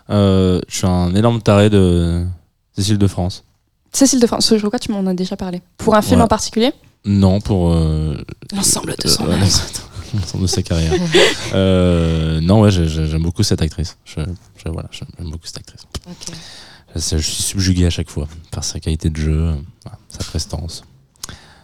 Euh, 0.09 0.61
je 0.69 0.77
suis 0.77 0.87
un 0.87 1.13
énorme 1.15 1.41
taré 1.41 1.69
de 1.69 2.23
Cécile 2.75 2.97
de 2.97 3.07
France. 3.07 3.43
Cécile 3.91 4.19
de 4.19 4.27
France, 4.27 4.51
je 4.55 4.65
crois 4.67 4.79
que 4.79 4.83
tu 4.85 4.91
m'en 4.91 5.05
as 5.05 5.13
déjà 5.13 5.35
parlé. 5.37 5.61
Pour 5.77 5.95
un 5.95 6.01
film 6.01 6.17
Ouais. 6.19 6.23
en 6.25 6.27
particulier 6.27 6.71
Non, 7.05 7.39
pour 7.41 7.71
euh, 7.73 8.17
L'ensemble 8.55 8.95
de 8.99 9.07
euh, 9.07 9.11
son 9.11 9.25
l'ensemble 10.15 10.43
de 10.43 10.47
sa 10.47 10.61
carrière. 10.63 10.93
Euh, 11.53 12.41
non, 12.41 12.61
ouais, 12.61 12.71
j'ai- 12.71 12.87
j'ai- 12.87 13.05
j'aime 13.05 13.21
beaucoup 13.21 13.43
cette 13.43 13.61
actrice. 13.61 13.97
Je, 14.05 14.21
je- 14.21 14.69
voilà, 14.71 14.89
j'aime 14.91 15.29
beaucoup 15.29 15.45
cette 15.45 15.59
actrice. 15.59 15.81
Je, 16.95 17.17
je 17.17 17.21
suis 17.21 17.43
subjugué 17.43 17.85
à 17.85 17.89
chaque 17.91 18.09
fois 18.09 18.27
par 18.51 18.63
sa 18.63 18.79
qualité 18.79 19.09
de 19.11 19.17
jeu, 19.17 19.51
sa 20.09 20.17
prestance. 20.23 20.83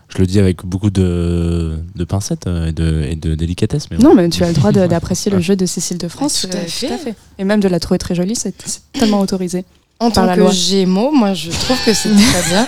Je 0.09 0.17
le 0.19 0.25
dis 0.27 0.39
avec 0.39 0.65
beaucoup 0.65 0.89
de, 0.91 1.79
de 1.95 2.03
pincettes 2.03 2.47
et 2.47 2.71
de, 2.71 3.03
et 3.09 3.15
de 3.15 3.33
délicatesse. 3.35 3.89
Mais 3.91 3.97
Non, 3.97 4.13
mais 4.15 4.27
tu 4.29 4.43
as 4.43 4.47
le 4.47 4.53
droit 4.53 4.71
d'apprécier 4.87 5.31
le 5.31 5.39
jeu 5.39 5.55
de 5.55 5.65
Cécile 5.65 5.97
de 5.99 6.07
France. 6.07 6.47
tout 6.49 6.55
à 6.55 6.59
euh, 6.61 6.65
fait. 6.67 7.15
Et 7.39 7.43
même 7.43 7.59
de 7.59 7.67
la 7.67 7.79
trouver 7.79 7.97
très 7.99 8.13
jolie, 8.15 8.35
c'est 8.35 8.53
c'est 8.65 8.81
tellement 8.91 9.19
autorisé. 9.21 9.65
En 10.01 10.11
tant 10.11 10.33
que 10.33 10.39
loi. 10.39 10.51
Gémeaux, 10.51 11.11
moi 11.11 11.33
je 11.33 11.49
trouve 11.51 11.77
que 11.85 11.93
c'est 11.93 12.09
très 12.09 12.49
bien 12.49 12.67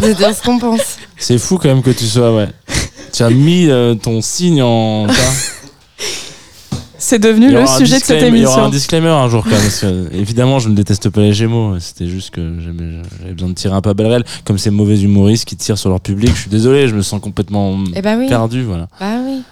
de 0.08 0.12
dire 0.14 0.34
ce 0.34 0.42
qu'on 0.42 0.58
pense. 0.58 0.80
C'est 1.18 1.38
fou 1.38 1.58
quand 1.58 1.68
même 1.68 1.82
que 1.82 1.90
tu 1.90 2.06
sois, 2.06 2.34
ouais. 2.34 2.48
tu 3.12 3.22
as 3.22 3.30
mis 3.30 3.66
euh, 3.68 3.94
ton 3.94 4.22
signe 4.22 4.62
en. 4.62 5.06
C'est 6.98 7.18
devenu 7.18 7.50
le 7.52 7.66
sujet 7.66 8.00
de 8.00 8.04
cette 8.04 8.16
disclaimer- 8.18 8.38
Il 8.38 8.42
y 8.42 8.46
aura 8.46 8.54
un 8.54 8.58
émission. 8.64 8.70
disclaimer 8.70 9.08
un 9.10 9.28
jour 9.28 9.44
quand 9.44 9.50
même. 9.50 9.60
Parce 9.60 9.80
que, 9.80 10.08
évidemment, 10.14 10.58
je 10.58 10.70
ne 10.70 10.74
déteste 10.74 11.10
pas 11.10 11.20
les 11.20 11.34
Gémeaux. 11.34 11.78
C'était 11.78 12.06
juste 12.08 12.30
que 12.30 12.40
j'avais 12.58 13.32
besoin 13.34 13.50
de 13.50 13.54
tirer 13.54 13.74
un 13.74 13.80
peu 13.82 13.90
à 13.90 13.94
balles. 13.94 14.24
Comme 14.44 14.56
ces 14.58 14.70
mauvais 14.70 14.98
humoristes 14.98 15.44
qui 15.44 15.56
tirent 15.56 15.76
sur 15.78 15.90
leur 15.90 16.00
public. 16.00 16.30
Je 16.34 16.40
suis 16.40 16.50
désolé, 16.50 16.88
je 16.88 16.94
me 16.96 17.02
sens 17.02 17.20
complètement 17.20 17.78
Eh 17.94 18.00
ben 18.00 18.18
oui. 18.18 18.28
perdu. 18.28 18.62
Voilà. 18.64 18.88
Bah 18.98 19.18
oui. 19.24 19.42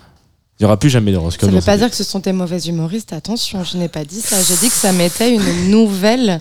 Il 0.58 0.62
n'y 0.62 0.66
aura 0.66 0.78
plus 0.78 0.88
jamais 0.88 1.12
d'horoscope. 1.12 1.48
Ça 1.50 1.54
ne 1.54 1.60
veut 1.60 1.64
pas 1.64 1.76
dire 1.76 1.90
que 1.90 1.96
ce 1.96 2.02
sont 2.04 2.20
tes 2.20 2.32
mauvais 2.32 2.58
humoristes. 2.60 3.12
Attention, 3.12 3.62
je 3.62 3.76
n'ai 3.76 3.88
pas 3.88 4.04
dit 4.04 4.20
ça. 4.22 4.36
J'ai 4.42 4.56
dit 4.56 4.68
que 4.68 4.74
ça 4.74 4.92
mettait 4.92 5.34
une 5.34 5.70
nouvelle, 5.70 6.40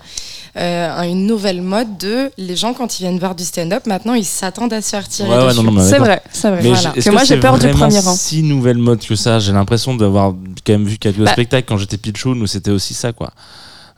euh, 0.58 1.01
une 1.04 1.26
nouvelle 1.26 1.62
mode 1.62 1.97
de 1.97 2.30
les 2.38 2.56
gens 2.56 2.74
quand 2.74 2.99
ils 2.99 3.04
viennent 3.04 3.18
voir 3.20 3.34
du 3.36 3.43
stand-up. 3.43 3.86
Maintenant, 3.88 4.14
ils 4.14 4.26
s'attendent 4.26 4.74
à 4.74 4.82
se 4.82 4.89
faire 4.89 5.08
tirer 5.08 5.30
Ouais, 5.30 5.45
ouais, 5.45 5.82
C'est 5.82 5.97
vrai, 5.97 6.22
c'est 6.32 6.49
vrai. 6.49 6.60
Mais 6.64 6.70
Voilà. 6.70 6.91
que 6.91 7.10
moi, 7.10 7.24
j'ai 7.24 7.39
peur 7.39 7.58
du 7.58 7.68
premier 7.70 7.99
rang. 7.99 8.16
si 8.16 8.43
nouvelle 8.43 8.78
mode 8.78 8.99
que 8.99 9.16
ça 9.16 9.39
J'ai 9.39 9.51
l'impression 9.51 9.95
d'avoir 9.95 10.34
quand 10.66 10.74
même 10.74 10.86
vu 10.86 10.97
quelques 10.97 11.18
Bah. 11.24 11.32
spectacles 11.32 11.66
quand 11.68 11.78
j'étais 11.78 11.97
pitchoun 11.97 12.41
où 12.41 12.47
c'était 12.47 12.72
aussi 12.72 12.93
ça, 12.93 13.12
quoi. 13.14 13.32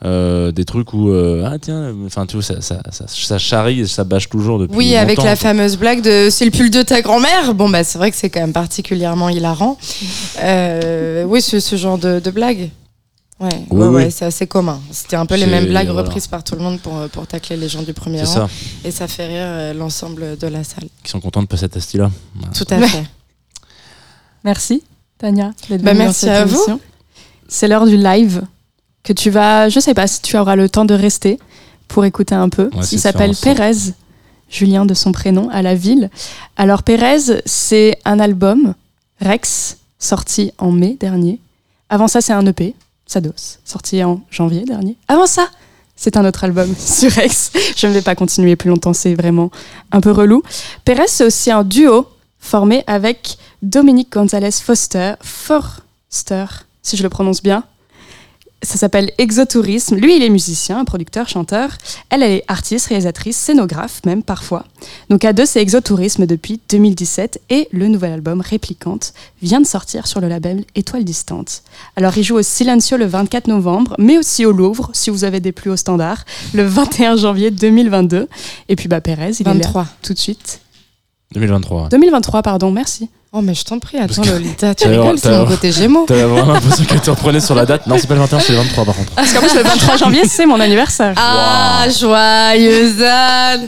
euh, 0.03 0.51
des 0.51 0.65
trucs 0.65 0.93
où 0.93 1.09
euh, 1.09 1.47
ah 1.49 1.57
tiens, 1.59 1.93
enfin 2.05 2.25
tu 2.25 2.35
vois 2.35 2.43
ça, 2.43 2.59
ça, 2.59 2.79
ça, 2.91 3.05
ça 3.07 3.37
charrie, 3.37 3.87
ça 3.87 4.03
bâche 4.03 4.27
toujours 4.29 4.59
depuis 4.59 4.75
Oui, 4.75 4.95
avec 4.97 5.17
la 5.17 5.23
quoi. 5.23 5.35
fameuse 5.37 5.77
blague 5.77 6.01
de 6.01 6.27
c'est 6.29 6.43
le 6.45 6.51
pull 6.51 6.69
de 6.69 6.81
ta 6.83 7.01
grand-mère. 7.01 7.53
Bon, 7.53 7.69
bah, 7.69 7.83
c'est 7.85 7.97
vrai 7.97 8.11
que 8.11 8.17
c'est 8.17 8.29
quand 8.29 8.41
même 8.41 8.53
particulièrement 8.53 9.29
hilarant. 9.29 9.77
Euh, 10.43 11.23
oui, 11.25 11.41
ce, 11.41 11.59
ce 11.61 11.75
genre 11.77 11.97
de, 11.97 12.19
de 12.19 12.29
blague. 12.31 12.69
Ouais, 13.37 13.49
Oui, 13.69 13.81
ouais, 13.81 13.87
oui. 13.87 13.95
ouais, 13.95 14.09
c'est 14.11 14.23
assez 14.25 14.47
commun. 14.47 14.79
C'était 14.91 15.17
un 15.17 15.25
peu 15.25 15.35
les 15.35 15.45
mêmes 15.45 15.65
blagues 15.65 15.87
voilà. 15.87 16.03
reprises 16.03 16.27
par 16.27 16.43
tout 16.43 16.55
le 16.55 16.61
monde 16.61 16.79
pour, 16.79 16.93
pour 17.09 17.27
tacler 17.27 17.57
les 17.57 17.67
gens 17.67 17.81
du 17.83 17.93
premier 17.93 18.19
C'est 18.19 18.39
rang. 18.39 18.47
ça, 18.47 18.49
Et 18.85 18.91
ça 18.91 19.07
fait 19.09 19.27
rire 19.27 19.37
euh, 19.41 19.73
l'ensemble 19.73 20.37
de 20.37 20.47
la 20.47 20.63
salle. 20.63 20.87
qui 21.03 21.11
sont 21.11 21.19
contents 21.19 21.41
de 21.41 21.47
passer 21.47 21.65
à 21.65 21.79
ce 21.81 21.97
là 21.97 22.09
Tout 22.55 22.65
à 22.69 22.77
Ouais. 22.77 22.87
fait. 22.87 23.03
Merci, 24.43 24.83
Tania, 25.17 25.51
d'être 25.69 25.81
Bah, 25.81 25.91
venue 25.91 25.99
dans 25.99 26.05
merci 26.05 26.19
cette 26.21 26.29
à 26.29 26.45
vous. 26.45 26.79
C'est 27.47 27.67
l'heure 27.67 27.85
du 27.85 27.97
live 27.97 28.43
que 29.03 29.11
tu 29.13 29.29
vas. 29.29 29.69
Je 29.69 29.79
sais 29.79 29.93
pas 29.93 30.07
si 30.07 30.21
tu 30.21 30.37
auras 30.37 30.55
le 30.55 30.69
temps 30.69 30.85
de 30.85 30.93
rester 30.93 31.39
pour 31.87 32.05
écouter 32.05 32.35
un 32.35 32.49
peu. 32.49 32.69
Il 32.91 32.99
s'appelle. 32.99 33.31
Pérez, 33.41 33.93
Julien 34.49 34.85
de 34.85 34.93
son 34.93 35.11
prénom, 35.11 35.49
à 35.49 35.61
la 35.63 35.73
ville. 35.75 36.09
Alors, 36.57 36.83
Pérez, 36.83 37.41
c'est 37.45 37.97
un 38.05 38.19
album, 38.19 38.75
Rex, 39.19 39.77
sorti 39.99 40.51
en 40.59 40.71
mai 40.71 40.95
dernier. 40.99 41.39
Avant 41.89 42.07
ça, 42.07 42.21
c'est 42.21 42.33
un 42.33 42.45
EP, 42.45 42.75
Sados, 43.05 43.59
sorti 43.63 44.03
en 44.03 44.21
janvier 44.31 44.63
dernier. 44.65 44.97
Avant 45.07 45.27
ça, 45.27 45.47
c'est 45.95 46.17
un 46.17 46.25
autre 46.25 46.43
album 46.43 46.73
sur 46.77 47.11
Rex. 47.11 47.51
Je 47.75 47.87
ne 47.87 47.93
vais 47.93 48.01
pas 48.01 48.15
continuer 48.15 48.55
plus 48.55 48.69
longtemps, 48.69 48.93
c'est 48.93 49.15
vraiment 49.15 49.51
un 49.91 50.01
peu 50.01 50.11
relou. 50.11 50.43
Pérez, 50.83 51.07
c'est 51.07 51.25
aussi 51.25 51.51
un 51.51 51.63
duo 51.63 52.07
formé 52.39 52.83
avec 52.87 53.37
Dominique 53.61 54.11
Gonzalez 54.11 54.51
Foster, 54.51 55.13
Forster, 55.21 56.45
si 56.81 56.97
je 56.97 57.03
le 57.03 57.09
prononce 57.09 57.41
bien. 57.41 57.63
Ça 58.63 58.77
s'appelle 58.77 59.11
Exotourisme. 59.17 59.95
Lui, 59.97 60.15
il 60.15 60.23
est 60.23 60.29
musicien, 60.29 60.83
producteur, 60.85 61.29
chanteur. 61.29 61.77
Elle, 62.09 62.23
elle 62.23 62.31
est 62.31 62.43
artiste, 62.47 62.87
réalisatrice, 62.87 63.37
scénographe 63.37 64.01
même 64.05 64.23
parfois. 64.23 64.65
Donc 65.09 65.23
à 65.23 65.33
deux, 65.33 65.45
c'est 65.45 65.61
Exotourisme 65.61 66.25
depuis 66.25 66.59
2017 66.69 67.41
et 67.49 67.67
le 67.71 67.87
nouvel 67.87 68.13
album 68.13 68.41
Réplicante 68.41 69.13
vient 69.41 69.61
de 69.61 69.67
sortir 69.67 70.07
sur 70.07 70.19
le 70.19 70.27
label 70.27 70.65
Étoile 70.73 71.03
Distante. 71.03 71.63
Alors 71.95 72.17
il 72.17 72.23
joue 72.23 72.37
au 72.37 72.41
Silencio 72.41 72.97
le 72.97 73.05
24 73.05 73.47
novembre, 73.47 73.95
mais 73.99 74.17
aussi 74.17 74.45
au 74.45 74.51
Louvre 74.51 74.89
si 74.93 75.09
vous 75.09 75.23
avez 75.23 75.39
des 75.39 75.51
plus 75.51 75.69
hauts 75.69 75.77
standards, 75.77 76.25
le 76.53 76.63
21 76.63 77.17
janvier 77.17 77.51
2022. 77.51 78.27
Et 78.69 78.75
puis 78.75 78.87
bah 78.87 79.01
Pérez, 79.01 79.31
il 79.39 79.47
est 79.47 79.51
23. 79.51 79.83
là 79.83 79.89
tout 80.01 80.13
de 80.13 80.19
suite. 80.19 80.61
2023. 81.33 81.89
2023, 81.89 82.41
pardon, 82.41 82.71
merci. 82.71 83.09
Oh, 83.37 83.41
mais 83.41 83.53
je 83.53 83.65
t'en 83.65 83.79
prie, 83.79 83.97
attends, 83.97 84.21
que- 84.21 84.29
Lolita, 84.29 84.73
tu 84.73 84.87
rigoles, 84.87 85.19
c'est 85.19 85.29
mon 85.37 85.45
côté 85.45 85.69
Gémeaux. 85.69 86.05
T'avais 86.07 86.23
vraiment 86.23 86.53
l'impression 86.53 86.85
que 86.85 86.97
tu 86.97 87.09
reprenais 87.09 87.41
sur 87.41 87.53
la 87.53 87.65
date. 87.65 87.85
Non, 87.85 87.97
c'est 87.99 88.07
pas 88.07 88.13
le 88.13 88.21
21, 88.21 88.39
c'est 88.39 88.53
le 88.53 88.59
23 88.59 88.85
par 88.85 88.95
contre. 88.95 89.11
Parce 89.11 89.33
qu'en 89.33 89.41
plus, 89.41 89.53
le 89.53 89.61
23 89.61 89.97
janvier, 89.97 90.25
c'est 90.25 90.45
mon 90.45 90.57
anniversaire. 90.57 91.15
Ah, 91.17 91.85
joyeuse 91.89 93.01
Anne 93.01 93.67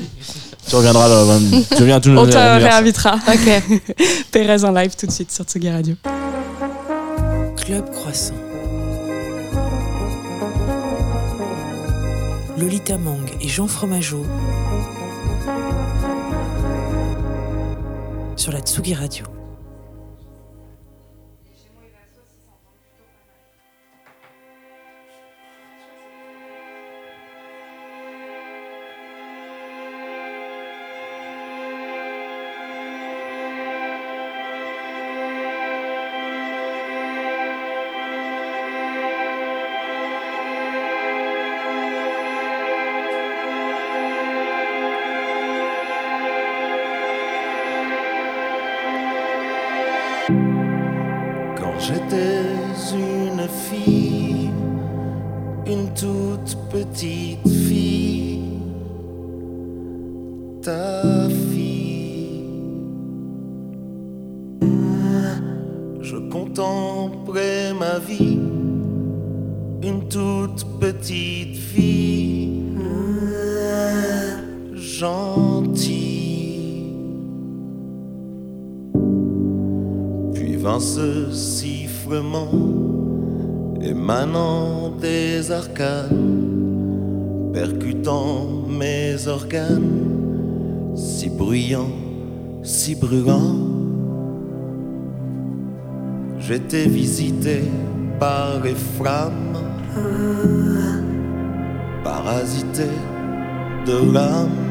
Tu 0.69 0.73
reviendras, 0.73 1.09
là, 1.09 1.37
tu 1.69 1.81
reviens 1.81 1.97
à 1.97 1.99
tous 1.99 2.11
nos 2.11 2.21
On 2.21 2.27
te 2.27 2.37
réinvitera. 2.37 3.15
Ok. 3.27 3.81
Pérez 4.31 4.63
en 4.63 4.71
live 4.71 4.95
tout 4.97 5.05
de 5.05 5.11
suite 5.11 5.33
sur 5.33 5.43
Tsugi 5.43 5.69
Radio. 5.69 5.95
Club 7.57 7.91
Croissant. 7.91 8.35
Lolita 12.57 12.97
Mang 12.97 13.29
et 13.41 13.49
Jean 13.49 13.67
Fromageau 13.67 14.25
sur 18.37 18.53
la 18.53 18.59
Tsugi 18.61 18.93
Radio. 18.93 19.25
Fille, 60.69 62.43
je 66.01 66.17
contemplais 66.29 67.73
ma 67.73 67.99
vie, 67.99 68.39
une 69.83 70.07
toute 70.09 70.65
petite 70.79 71.55
fille, 71.55 72.63
gentille. 74.73 76.07
Puis 80.33 80.55
vint 80.57 80.79
ce 80.79 81.31
sifflement 81.31 82.51
émanant 83.81 84.91
des 84.99 85.51
arcanes, 85.51 87.51
percutant 87.53 88.47
mes 88.67 89.27
organes, 89.27 90.16
si 91.17 91.29
bruyant, 91.29 91.89
si 92.61 92.93
brûlant. 92.93 93.55
J'étais 96.37 96.85
visité 96.85 97.63
par 98.19 98.61
les 98.63 98.75
flammes, 98.75 99.57
parasité 102.03 102.89
de 103.87 104.13
l'âme. 104.13 104.67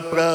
para 0.00 0.31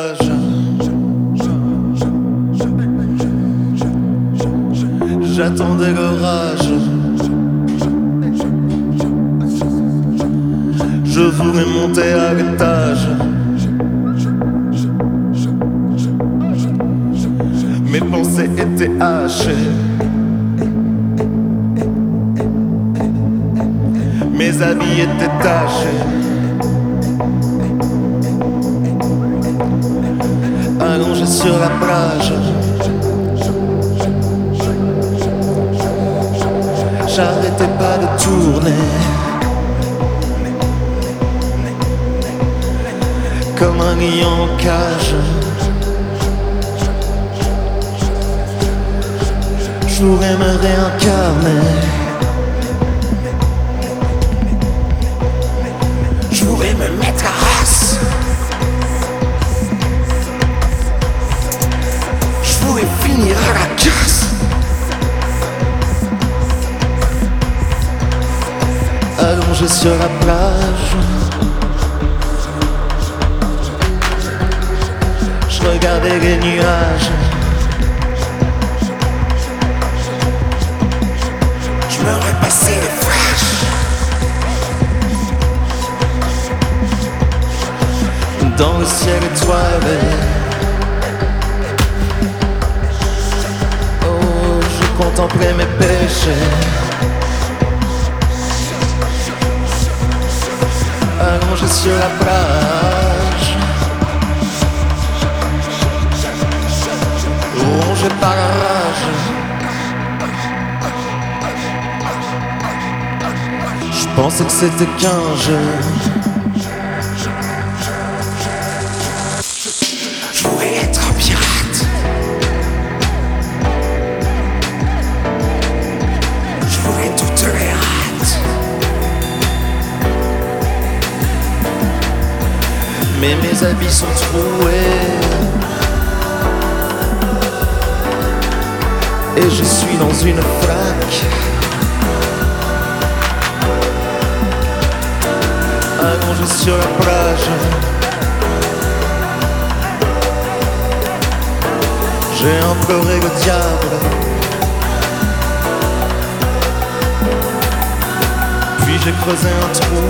j'ai 159.08 159.14
creusé 159.14 159.48
un 159.48 159.74
trou. 159.74 160.04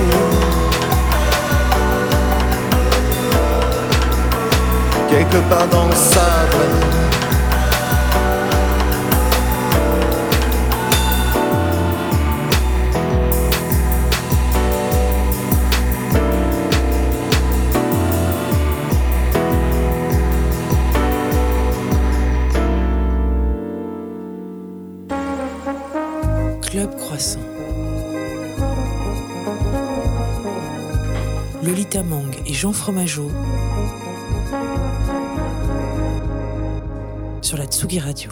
quelque 5.09 5.37
part 5.49 5.67
dans 5.67 5.85
le 5.85 5.93
sable. 5.93 7.26
Lolita 31.93 32.03
Mang 32.03 32.31
et 32.45 32.53
Jean 32.53 32.73
Fromageau 32.73 33.31
sur 37.41 37.57
la 37.57 37.65
Tsugi 37.65 37.99
Radio. 37.99 38.29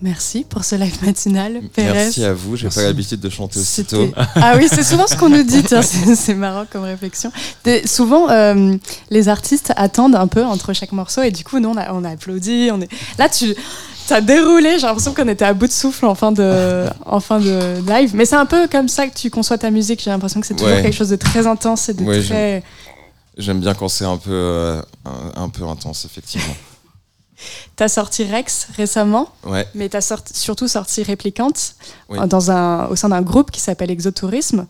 Merci 0.00 0.44
pour 0.48 0.64
ce 0.64 0.74
live 0.74 0.96
matinal, 1.04 1.60
Pérez. 1.74 1.92
Merci 1.92 2.24
à 2.24 2.32
vous, 2.34 2.56
j'ai 2.56 2.68
pas 2.68 2.82
l'habitude 2.82 3.20
de 3.20 3.28
chanter 3.28 3.60
aussitôt. 3.60 4.08
Ah 4.36 4.54
oui, 4.56 4.66
c'est 4.68 4.82
souvent 4.82 5.06
ce 5.06 5.16
qu'on 5.16 5.28
nous 5.28 5.42
dit, 5.44 5.62
c'est 5.68 6.14
c'est 6.16 6.34
marrant 6.34 6.64
comme 6.70 6.82
réflexion. 6.82 7.30
Des- 7.64 7.86
souvent, 7.86 8.28
euh, 8.30 8.74
les 9.10 9.28
artistes 9.28 9.72
attendent 9.76 10.16
un 10.16 10.26
peu 10.26 10.44
entre 10.44 10.72
chaque 10.72 10.92
morceau 10.92 11.22
et 11.22 11.30
du 11.30 11.44
coup, 11.44 11.58
nous, 11.60 11.68
on 11.68 11.76
a, 11.76 11.92
on 11.92 12.02
a 12.04 12.10
applaudi. 12.10 12.70
On 12.72 12.80
est... 12.80 12.88
Là, 13.18 13.28
tu 13.28 13.54
as 14.10 14.20
déroulé, 14.20 14.78
j'ai 14.78 14.86
l'impression 14.86 15.14
qu'on 15.14 15.28
était 15.28 15.44
à 15.44 15.54
bout 15.54 15.66
de 15.66 15.72
souffle 15.72 16.06
en 16.06 16.14
fin 16.14 16.32
de, 16.32 16.86
en 17.06 17.20
fin 17.20 17.38
de 17.40 17.80
live. 17.88 18.12
Mais 18.14 18.24
c'est 18.24 18.36
un 18.36 18.46
peu 18.46 18.68
comme 18.68 18.88
ça 18.88 19.06
que 19.06 19.14
tu 19.16 19.30
conçois 19.30 19.58
ta 19.58 19.70
musique. 19.70 20.02
J'ai 20.02 20.10
l'impression 20.10 20.40
que 20.40 20.46
c'est 20.46 20.54
toujours 20.54 20.68
Ouais. 20.74 20.82
quelque 20.82 20.94
chose 20.94 21.08
de 21.10 21.16
très 21.16 21.46
intense 21.46 21.88
et 21.88 21.94
de 21.94 22.02
Ouais, 22.04 22.22
très... 22.22 22.62
J'aime 23.38 23.60
bien 23.60 23.72
quand 23.74 23.88
c'est 23.88 24.04
un 24.04 24.18
peu, 24.18 24.30
euh, 24.30 24.82
un, 25.04 25.42
un 25.44 25.48
peu 25.48 25.64
intense, 25.64 26.04
effectivement. 26.04 26.54
T'as 27.76 27.88
sorti 27.88 28.24
Rex 28.24 28.68
récemment, 28.76 29.28
Ouais. 29.44 29.66
mais 29.74 29.88
t'as 29.88 30.00
sorti, 30.00 30.32
surtout 30.38 30.68
sorti 30.68 31.02
Réplicante 31.02 31.74
Oui. 32.08 32.18
euh, 32.20 32.26
dans 32.26 32.50
un, 32.52 32.86
au 32.86 32.94
sein 32.96 33.08
d'un 33.08 33.22
groupe 33.22 33.50
qui 33.50 33.60
s'appelle 33.60 33.90
Exotourisme. 33.90 34.66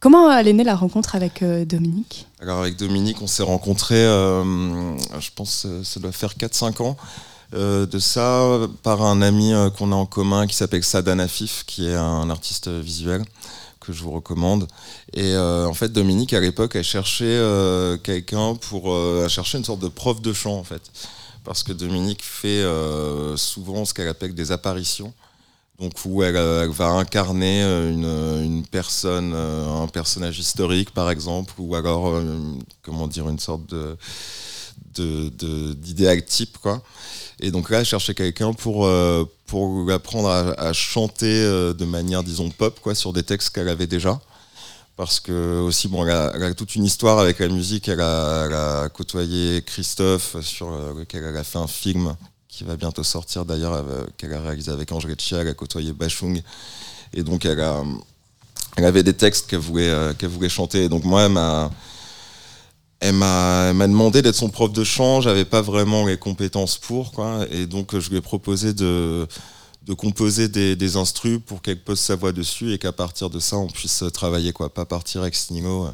Comment 0.00 0.30
elle 0.30 0.48
est 0.48 0.52
née 0.52 0.64
la 0.64 0.74
rencontre 0.74 1.14
avec 1.14 1.42
euh, 1.42 1.64
Dominique? 1.64 2.26
Alors 2.42 2.60
avec 2.62 2.76
Dominique, 2.76 3.22
on 3.22 3.26
s'est 3.28 3.44
rencontrés, 3.44 3.94
euh, 4.04 4.42
je 5.20 5.30
pense 5.34 5.66
ça 5.84 6.00
doit 6.00 6.10
faire 6.12 6.34
4-5 6.34 6.82
ans. 6.82 6.96
Euh, 7.54 7.86
de 7.86 7.98
ça, 7.98 8.58
par 8.82 9.02
un 9.02 9.22
ami 9.22 9.52
euh, 9.52 9.70
qu'on 9.70 9.92
a 9.92 9.94
en 9.94 10.06
commun 10.06 10.46
qui 10.46 10.56
s'appelle 10.56 10.82
Sadan 10.82 11.18
Afif, 11.18 11.64
qui 11.66 11.86
est 11.86 11.94
un 11.94 12.30
artiste 12.30 12.68
visuel 12.68 13.24
que 13.80 13.92
je 13.92 14.02
vous 14.02 14.12
recommande. 14.12 14.68
Et 15.12 15.34
euh, 15.34 15.66
en 15.66 15.74
fait, 15.74 15.88
Dominique, 15.90 16.32
à 16.32 16.40
l'époque, 16.40 16.80
cherchait 16.82 17.24
euh, 17.24 17.96
quelqu'un 17.98 18.54
pour... 18.54 18.96
cherchait 19.28 19.58
une 19.58 19.64
sorte 19.64 19.80
de 19.80 19.88
prof 19.88 20.22
de 20.22 20.32
chant, 20.32 20.56
en 20.56 20.64
fait. 20.64 20.82
Parce 21.44 21.62
que 21.62 21.72
Dominique 21.72 22.22
fait 22.22 22.64
souvent 23.36 23.84
ce 23.84 23.92
qu'elle 23.92 24.08
appelle 24.08 24.34
des 24.34 24.52
apparitions. 24.52 25.12
Donc 25.80 25.92
où 26.04 26.22
elle, 26.22 26.36
va 26.70 26.90
incarner 26.90 27.62
une, 27.62 28.64
personne, 28.70 29.34
un 29.34 29.88
personnage 29.88 30.38
historique 30.38 30.92
par 30.92 31.10
exemple, 31.10 31.54
ou 31.58 31.74
alors 31.74 32.22
comment 32.82 33.08
dire 33.08 33.28
une 33.28 33.40
sorte 33.40 33.62
de- 33.66 33.96
d'idéal 35.74 36.24
type 36.24 36.58
quoi. 36.58 36.80
Et 37.44 37.50
donc 37.50 37.70
là, 37.70 37.80
elle 37.80 37.84
cherchait 37.84 38.14
quelqu'un 38.14 38.52
pour 38.52 38.86
euh, 38.86 39.28
pour 39.46 39.90
apprendre 39.90 40.28
à, 40.30 40.72
chanter 40.72 41.26
euh, 41.26 41.74
de 41.74 41.84
manière 41.84 42.22
disons 42.22 42.48
pop 42.50 42.78
quoi 42.80 42.94
sur 42.94 43.12
des 43.12 43.24
textes 43.24 43.50
qu'elle 43.50 43.68
avait 43.68 43.88
déjà. 43.88 44.20
Parce 44.96 45.18
que 45.18 45.58
aussi 45.58 45.88
bon, 45.88 46.06
elle 46.06 46.12
a, 46.12 46.54
toute 46.54 46.76
une 46.76 46.84
histoire 46.84 47.18
avec 47.18 47.40
la 47.40 47.48
musique. 47.48 47.88
Elle 47.88 48.00
a, 48.00 48.88
côtoyé 48.94 49.60
Christophe 49.62 50.40
sur 50.40 50.72
euh, 50.72 50.94
lequel 51.00 51.24
elle 51.24 51.36
a 51.36 51.42
fait 51.42 51.58
un 51.58 51.66
film 51.66 52.14
qui 52.46 52.62
va 52.62 52.76
bientôt 52.76 53.02
sortir 53.02 53.44
d'ailleurs, 53.44 53.82
qu'elle 54.18 54.34
a 54.34 54.40
réalisé 54.40 54.70
avec 54.70 54.92
Ange 54.92 55.06
elle 55.32 55.48
a 55.48 55.54
côtoyé 55.54 55.92
Bachung. 55.92 56.40
Et 57.12 57.24
donc 57.24 57.44
elle, 57.44 57.60
a, 57.60 57.82
avait 58.76 59.02
des 59.02 59.14
textes 59.14 59.48
qu'elle 59.48 59.58
voulait, 59.58 60.14
qu'elle 60.18 60.28
voulait 60.28 60.50
chanter. 60.50 60.84
Et 60.84 60.88
donc 60.88 61.04
moi, 61.04 61.22
elle 61.22 61.32
m'a, 61.32 61.70
elle 63.02 63.16
m'a, 63.16 63.72
demandé 63.72 64.22
d'être 64.22 64.36
son 64.36 64.48
prof 64.48 64.72
de 64.72 64.84
chant. 64.84 65.20
J'avais 65.20 65.44
pas 65.44 65.60
vraiment 65.60 66.06
les 66.06 66.16
compétences 66.16 66.78
pour, 66.78 67.10
quoi. 67.10 67.44
Et 67.50 67.66
donc 67.66 67.98
je 67.98 68.08
lui 68.10 68.16
ai 68.16 68.20
proposé 68.20 68.72
de, 68.72 69.26
composer 69.98 70.48
des, 70.48 70.96
instrus 70.96 71.40
pour 71.44 71.62
qu'elle 71.62 71.82
pose 71.82 71.98
sa 71.98 72.14
voix 72.14 72.30
dessus 72.30 72.72
et 72.72 72.78
qu'à 72.78 72.92
partir 72.92 73.28
de 73.28 73.40
ça, 73.40 73.56
on 73.56 73.66
puisse 73.66 74.04
travailler, 74.14 74.52
quoi. 74.52 74.72
Pas 74.72 74.84
partir 74.84 75.24
ex 75.24 75.50
nihilo. 75.50 75.88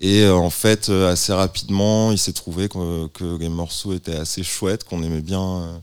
Et 0.00 0.22
euh, 0.24 0.34
en 0.34 0.50
fait, 0.50 0.88
euh, 0.88 1.12
assez 1.12 1.32
rapidement, 1.32 2.10
il 2.10 2.18
s'est 2.18 2.32
trouvé 2.32 2.68
que, 2.68 3.38
les 3.38 3.48
morceaux 3.48 3.92
étaient 3.92 4.16
assez 4.16 4.42
chouettes, 4.42 4.82
qu'on 4.84 5.02
aimait 5.04 5.22
bien 5.22 5.40
euh, 5.40 5.78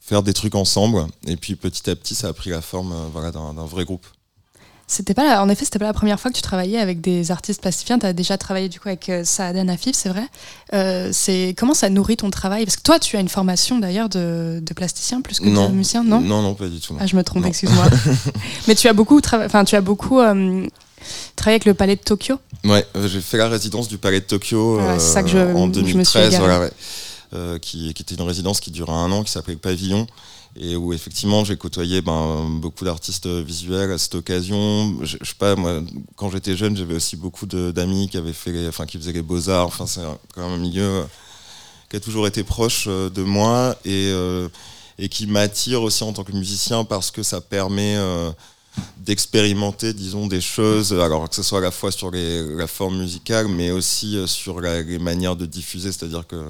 faire 0.00 0.22
des 0.22 0.32
trucs 0.32 0.54
ensemble. 0.54 1.06
Et 1.26 1.36
puis 1.36 1.56
petit 1.56 1.90
à 1.90 1.96
petit, 1.96 2.14
ça 2.14 2.28
a 2.28 2.32
pris 2.32 2.50
la 2.50 2.62
forme 2.62 2.94
d'un 3.12 3.66
vrai 3.66 3.84
groupe. 3.84 4.06
C'était 4.88 5.14
pas 5.14 5.24
la- 5.24 5.42
en 5.42 5.48
effet, 5.48 5.64
c'était 5.64 5.80
pas 5.80 5.86
la 5.86 5.92
première 5.92 6.20
fois 6.20 6.30
que 6.30 6.36
tu 6.36 6.42
travaillais 6.42 6.78
avec 6.78 7.00
des 7.00 7.32
artistes 7.32 7.60
plasticiens. 7.60 7.98
Tu 7.98 8.06
as 8.06 8.12
déjà 8.12 8.38
travaillé 8.38 8.68
du 8.68 8.78
coup 8.78 8.86
avec 8.88 9.08
euh, 9.08 9.24
Saadan 9.24 9.66
Afif, 9.66 9.96
c'est 9.96 10.08
vrai. 10.08 10.22
Euh, 10.74 11.10
c'est 11.12 11.54
comment 11.58 11.74
ça 11.74 11.90
nourrit 11.90 12.16
ton 12.16 12.30
travail? 12.30 12.64
Parce 12.64 12.76
que 12.76 12.82
toi, 12.82 13.00
tu 13.00 13.16
as 13.16 13.20
une 13.20 13.28
formation 13.28 13.78
d'ailleurs 13.80 14.08
de, 14.08 14.60
de 14.62 14.74
plasticien 14.74 15.22
plus 15.22 15.40
que 15.40 15.46
Non. 15.48 15.70
de 15.70 15.74
musicien, 15.74 16.04
non? 16.04 16.20
Non, 16.20 16.40
non, 16.40 16.54
pas 16.54 16.68
du 16.68 16.78
tout. 16.78 16.94
Ah, 17.00 17.06
je 17.06 17.16
me 17.16 17.24
trompe, 17.24 17.46
excuse-moi. 17.46 17.84
Mais 18.68 18.76
tu 18.76 18.86
as 18.86 18.92
beaucoup, 18.92 19.20
enfin, 19.34 19.64
tu 19.64 19.74
as 19.74 19.80
beaucoup 19.80 20.20
euh, 20.20 20.64
travaillé 21.34 21.54
avec 21.56 21.64
le 21.64 21.74
Palais 21.74 21.96
de 21.96 22.02
Tokyo. 22.02 22.36
Ouais, 22.64 22.86
euh, 22.96 23.08
j'ai 23.08 23.20
fait 23.20 23.38
la 23.38 23.48
résidence 23.48 23.88
du 23.88 23.98
Palais 23.98 24.20
de 24.20 24.26
Tokyo 24.26 24.74
Voilà, 24.78 24.92
euh, 24.92 24.98
c'est 25.00 25.12
ça 25.14 25.22
que 25.24 25.28
je- 25.28 25.38
en 25.38 25.64
je 25.64 25.66
me 25.68 25.72
suis 25.82 25.82
2013, 25.82 26.28
égarée. 26.28 26.38
voilà, 26.44 26.60
ouais. 26.60 26.70
Euh, 27.34 27.58
qui, 27.58 27.92
qui 27.92 28.02
était 28.04 28.14
une 28.14 28.22
résidence 28.22 28.60
qui 28.60 28.70
durait 28.70 28.92
un 28.92 29.10
an, 29.10 29.24
qui 29.24 29.32
s'appelait 29.32 29.56
Pavillon, 29.56 30.06
et 30.58 30.76
où 30.76 30.92
effectivement 30.92 31.44
j'ai 31.44 31.56
côtoyé 31.56 32.00
ben, 32.00 32.46
beaucoup 32.60 32.84
d'artistes 32.84 33.26
visuels 33.26 33.90
à 33.92 33.98
cette 33.98 34.14
occasion. 34.14 34.98
Je, 35.02 35.18
sais 35.22 35.34
pas, 35.38 35.54
moi, 35.54 35.82
quand 36.16 36.30
j'étais 36.30 36.56
jeune, 36.56 36.76
j'avais 36.76 36.94
aussi 36.94 37.16
beaucoup 37.16 37.46
d'amis 37.46 38.08
qui 38.08 38.16
avaient 38.16 38.32
fait, 38.32 38.68
enfin, 38.68 38.86
qui 38.86 38.98
faisaient 38.98 39.12
les 39.12 39.22
beaux 39.22 39.48
arts. 39.50 39.66
Enfin, 39.66 39.86
c'est 39.86 40.00
quand 40.34 40.42
même 40.42 40.58
un 40.58 40.62
milieu 40.62 40.82
euh, 40.82 41.04
qui 41.90 41.96
a 41.96 42.00
toujours 42.00 42.26
été 42.26 42.42
proche 42.42 42.86
euh, 42.88 43.10
de 43.10 43.22
moi 43.22 43.76
et 43.84 44.10
euh, 44.12 44.48
et 44.98 45.10
qui 45.10 45.26
m'attire 45.26 45.82
aussi 45.82 46.04
en 46.04 46.12
tant 46.14 46.24
que 46.24 46.32
musicien 46.32 46.84
parce 46.84 47.10
que 47.10 47.22
ça 47.22 47.42
permet 47.42 47.98
d'expérimenter, 48.96 49.92
disons, 49.92 50.26
des 50.26 50.40
choses, 50.40 50.94
alors 50.94 51.28
que 51.28 51.34
ce 51.34 51.42
soit 51.42 51.58
à 51.58 51.60
la 51.60 51.70
fois 51.70 51.92
sur 51.92 52.10
la 52.10 52.66
forme 52.66 53.00
musicale, 53.00 53.46
mais 53.46 53.70
aussi 53.72 54.16
sur 54.26 54.58
les 54.62 54.98
manières 54.98 55.36
de 55.36 55.44
diffuser, 55.44 55.92
c'est-à-dire 55.92 56.26
que 56.26 56.42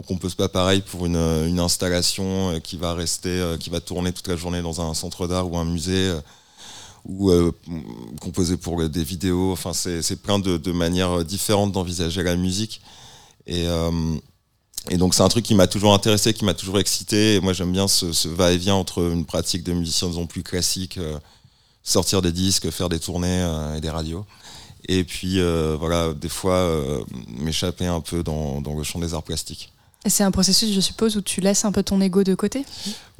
on 0.00 0.02
compose 0.02 0.34
pas 0.34 0.48
pareil 0.48 0.80
pour 0.80 1.04
une, 1.04 1.58
installation 1.58 2.54
euh, 2.54 2.58
qui 2.58 2.78
va 2.78 2.94
rester, 2.94 3.28
euh, 3.28 3.58
qui 3.58 3.68
va 3.68 3.80
tourner 3.80 4.12
toute 4.12 4.28
la 4.28 4.36
journée 4.36 4.62
dans 4.62 4.80
un 4.80 4.94
centre 4.94 5.26
d'art 5.26 5.50
ou 5.52 5.58
un 5.58 5.66
musée, 5.66 6.08
euh, 6.08 6.20
ou 7.06 7.30
composer 8.20 8.56
pour 8.56 8.88
des 8.88 9.04
vidéos. 9.04 9.52
Enfin, 9.52 9.72
c'est 9.72 10.22
plein 10.22 10.38
de, 10.38 10.72
manières 10.72 11.24
différentes 11.24 11.72
d'envisager 11.72 12.22
la 12.22 12.36
musique. 12.36 12.80
Et, 13.46 13.66
donc 14.96 15.14
c'est 15.14 15.22
un 15.22 15.28
truc 15.28 15.44
qui 15.44 15.54
m'a 15.54 15.66
toujours 15.66 15.94
intéressé, 15.94 16.34
qui 16.34 16.44
m'a 16.44 16.52
toujours 16.52 16.78
excité. 16.78 17.36
Et 17.36 17.40
moi 17.40 17.54
j'aime 17.54 17.72
bien 17.72 17.88
ce, 17.88 18.28
va-et-vient 18.28 18.74
entre 18.74 19.10
une 19.10 19.24
pratique 19.24 19.62
de 19.64 19.72
musicien 19.72 20.10
plus 20.26 20.42
classique, 20.42 20.98
sortir 21.82 22.20
des 22.20 22.32
disques, 22.32 22.70
faire 22.70 22.90
des 22.90 23.00
tournées 23.00 23.48
et 23.74 23.80
des 23.80 23.90
radios. 23.90 24.26
Et 24.86 25.02
puis 25.04 25.40
voilà, 25.78 26.12
des 26.12 26.28
fois 26.28 26.70
m'échapper 27.28 27.86
un 27.86 28.02
peu 28.02 28.22
dans 28.22 28.74
le 28.76 28.82
champ 28.82 28.98
des 28.98 29.14
arts 29.14 29.22
plastiques. 29.22 29.72
C'est 30.06 30.24
un 30.24 30.30
processus, 30.30 30.72
je 30.74 30.80
suppose, 30.80 31.16
où 31.16 31.20
tu 31.20 31.40
laisses 31.42 31.64
un 31.64 31.72
peu 31.72 31.82
ton 31.82 32.00
ego 32.00 32.24
de 32.24 32.34
côté. 32.34 32.64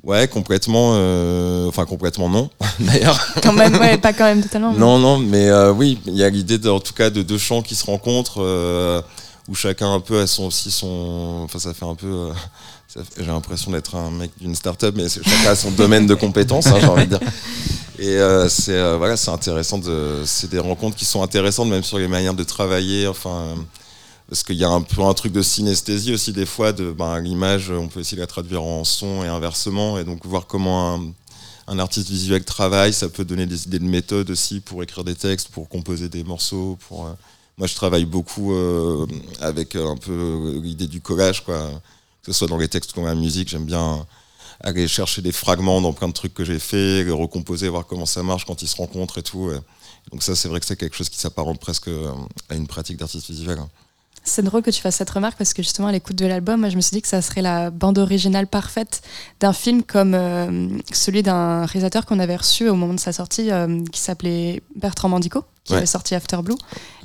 Ouais, 0.02 0.27
complètement. 0.28 0.93
euh, 0.94 1.66
enfin 1.69 1.85
complètement 1.85 2.31
non, 2.31 2.48
d'ailleurs. 2.81 3.20
Quand 3.43 3.52
même, 3.52 3.74
ouais, 3.77 3.98
pas 3.98 4.15
quand 4.15 4.24
même 4.24 4.43
totalement. 4.43 4.73
Non, 4.73 4.98
non, 4.98 5.19
mais 5.19 5.48
euh, 5.51 5.73
oui, 5.73 5.98
il 6.07 6.15
y 6.15 6.24
a 6.24 6.31
l'idée 6.31 6.66
en 6.69 6.81
tout 6.81 6.94
cas 6.94 7.11
de 7.11 7.20
deux 7.20 7.36
champs 7.36 7.61
qui 7.61 7.74
se 7.74 7.85
rencontrent, 7.85 8.40
euh, 8.43 9.02
où 9.48 9.55
chacun 9.55 9.93
un 9.93 10.01
peu 10.01 10.20
a 10.20 10.27
son 10.27 10.44
aussi 10.47 10.70
son. 10.70 11.43
Enfin, 11.44 11.59
ça 11.59 11.74
fait 11.74 11.85
un 11.85 11.94
peu. 11.94 12.31
J'ai 13.19 13.27
l'impression 13.27 13.70
d'être 13.70 13.94
un 13.94 14.11
mec 14.11 14.31
d'une 14.40 14.55
start-up, 14.55 14.94
mais 14.97 15.09
chacun 15.09 15.51
a 15.51 15.55
son 15.55 15.70
domaine 15.73 16.07
de 16.07 16.15
compétences, 16.15 16.66
hein, 16.69 16.78
j'ai 16.81 16.86
envie 16.86 17.07
de 17.07 17.16
dire. 17.19 17.28
Et 17.98 18.16
euh, 18.16 18.48
c'est 18.48 18.73
euh, 18.73 18.97
voilà, 18.97 19.19
c'est 19.19 19.31
intéressant 19.31 19.77
de. 19.77 20.23
C'est 20.24 20.48
des 20.51 20.59
rencontres 20.59 20.97
qui 20.97 21.05
sont 21.05 21.23
intéressantes, 21.23 21.69
même 21.69 21.85
sur 21.85 21.98
les 21.98 22.09
manières 22.09 22.32
de 22.35 22.43
travailler. 22.43 23.07
Enfin. 23.07 23.55
Parce 24.31 24.44
qu'il 24.44 24.57
y 24.57 24.65
a 24.65 24.69
un 24.70 24.81
peu 24.81 25.02
un 25.02 25.12
truc 25.12 25.32
de 25.32 25.43
synesthésie 25.43 26.15
aussi 26.15 26.32
des 26.32 26.47
fois 26.47 26.73
de 26.73 26.93
ben, 26.93 27.19
l'image 27.19 27.70
on 27.70 27.89
peut 27.89 28.02
de 28.02 28.16
la 28.16 28.28
traduire 28.28 28.62
en 28.62 28.85
son 28.85 29.24
et 29.24 29.27
inversement. 29.27 29.98
Et 29.98 30.05
donc 30.05 30.24
voir 30.24 30.47
comment 30.47 31.01
un, 31.66 31.78
artiste 31.81 32.09
visuel 32.09 32.44
travaille 32.44 32.93
ça 32.93 33.09
peut 33.09 33.24
donner 33.24 33.47
des 33.47 33.66
idées 33.66 33.81
de 33.81 33.85
méthode 33.85 34.31
aussi 34.31 34.61
pour 34.61 34.82
écrire 34.85 35.05
des 35.05 35.15
textes 35.16 35.48
pour 35.48 35.69
composer 35.69 36.09
des 36.09 36.24
morceaux 36.24 36.77
euh, 36.93 37.12
moi 37.59 37.66
je 37.69 37.74
travaille 37.77 38.05
beaucoup 38.05 38.52
euh, 38.52 39.07
avec 39.40 39.77
un 39.77 39.97
peu 39.97 40.61
l'idée 40.62 40.86
du 40.86 41.01
collage 41.01 41.44
quoi. 41.44 41.70
Que 42.23 42.32
ce 42.32 42.39
soit 42.39 42.48
dans 42.48 42.59
les 42.59 42.69
textes 42.69 42.93
ou 42.97 43.01
dans 43.01 43.07
la 43.07 43.15
musique 43.15 43.48
j'aime 43.48 43.66
bien 43.66 44.07
aller 44.61 44.86
chercher 44.86 45.23
des 45.23 45.32
fragments 45.32 45.81
dans 45.81 45.93
plein 45.93 46.09
de 46.09 46.12
trucs 46.12 46.35
que 46.35 46.44
j'ai 46.44 46.59
fait 46.59 47.05
les 47.05 47.12
recomposer 47.12 47.69
voir 47.69 47.86
comment 47.86 48.07
ça 48.07 48.23
marche 48.23 48.44
quand 48.44 48.62
ils 48.62 48.69
se 48.69 48.77
rencontrent 48.77 49.19
et 49.19 49.23
tout 49.23 49.51
donc 50.12 50.23
ça 50.23 50.36
c'est 50.36 50.48
vrai 50.48 50.61
que 50.61 50.66
c'est 50.66 50.77
quelque 50.77 50.97
chose 50.97 51.09
qui 51.09 51.19
s'apparente 51.19 51.61
presque 51.61 51.89
euh, 51.89 52.12
à 52.48 52.55
une 52.55 52.66
pratique 52.66 52.97
d'artiste 52.97 53.31
visuel 53.31 53.59
C'est 54.23 54.43
drôle 54.43 54.63
que 54.63 54.71
tu 54.71 54.81
fasses 54.81 54.97
cette 54.97 55.11
remarque 55.11 55.39
parce 55.39 55.55
que 55.55 55.63
justement 55.63 55.89
à 55.89 55.93
l'écoute 55.93 56.17
de 56.17 56.27
l'album, 56.27 56.61
moi, 56.61 56.69
je 56.69 56.77
me 56.77 56.81
suis 56.83 56.95
dit 56.95 57.03
que 57.03 57.09
ça 57.09 57.23
serait 57.23 57.41
la 57.43 57.71
bande 57.71 57.99
originale 57.99 58.47
parfaite 58.47 59.01
d'un 59.41 59.53
film 59.53 59.83
comme 59.83 60.15
euh, 60.15 60.69
celui 60.93 61.23
d'un 61.23 61.65
réalisateur 61.65 62.05
qu'on 62.07 62.19
avait 62.19 62.37
reçu 62.37 62.69
au 62.69 62.75
moment 62.75 62.95
de 62.95 63.01
sa 63.01 63.13
sortie 63.13 63.51
euh, 63.51 63.83
qui 63.91 64.01
s'appelait 64.01 64.63
Bertrand 64.77 65.09
Mandico 65.09 65.45
qui 65.65 65.73
Ouais. 65.73 65.79
avait 65.79 65.87
sorti 65.87 66.15
After 66.15 66.39
Blue. 66.43 66.55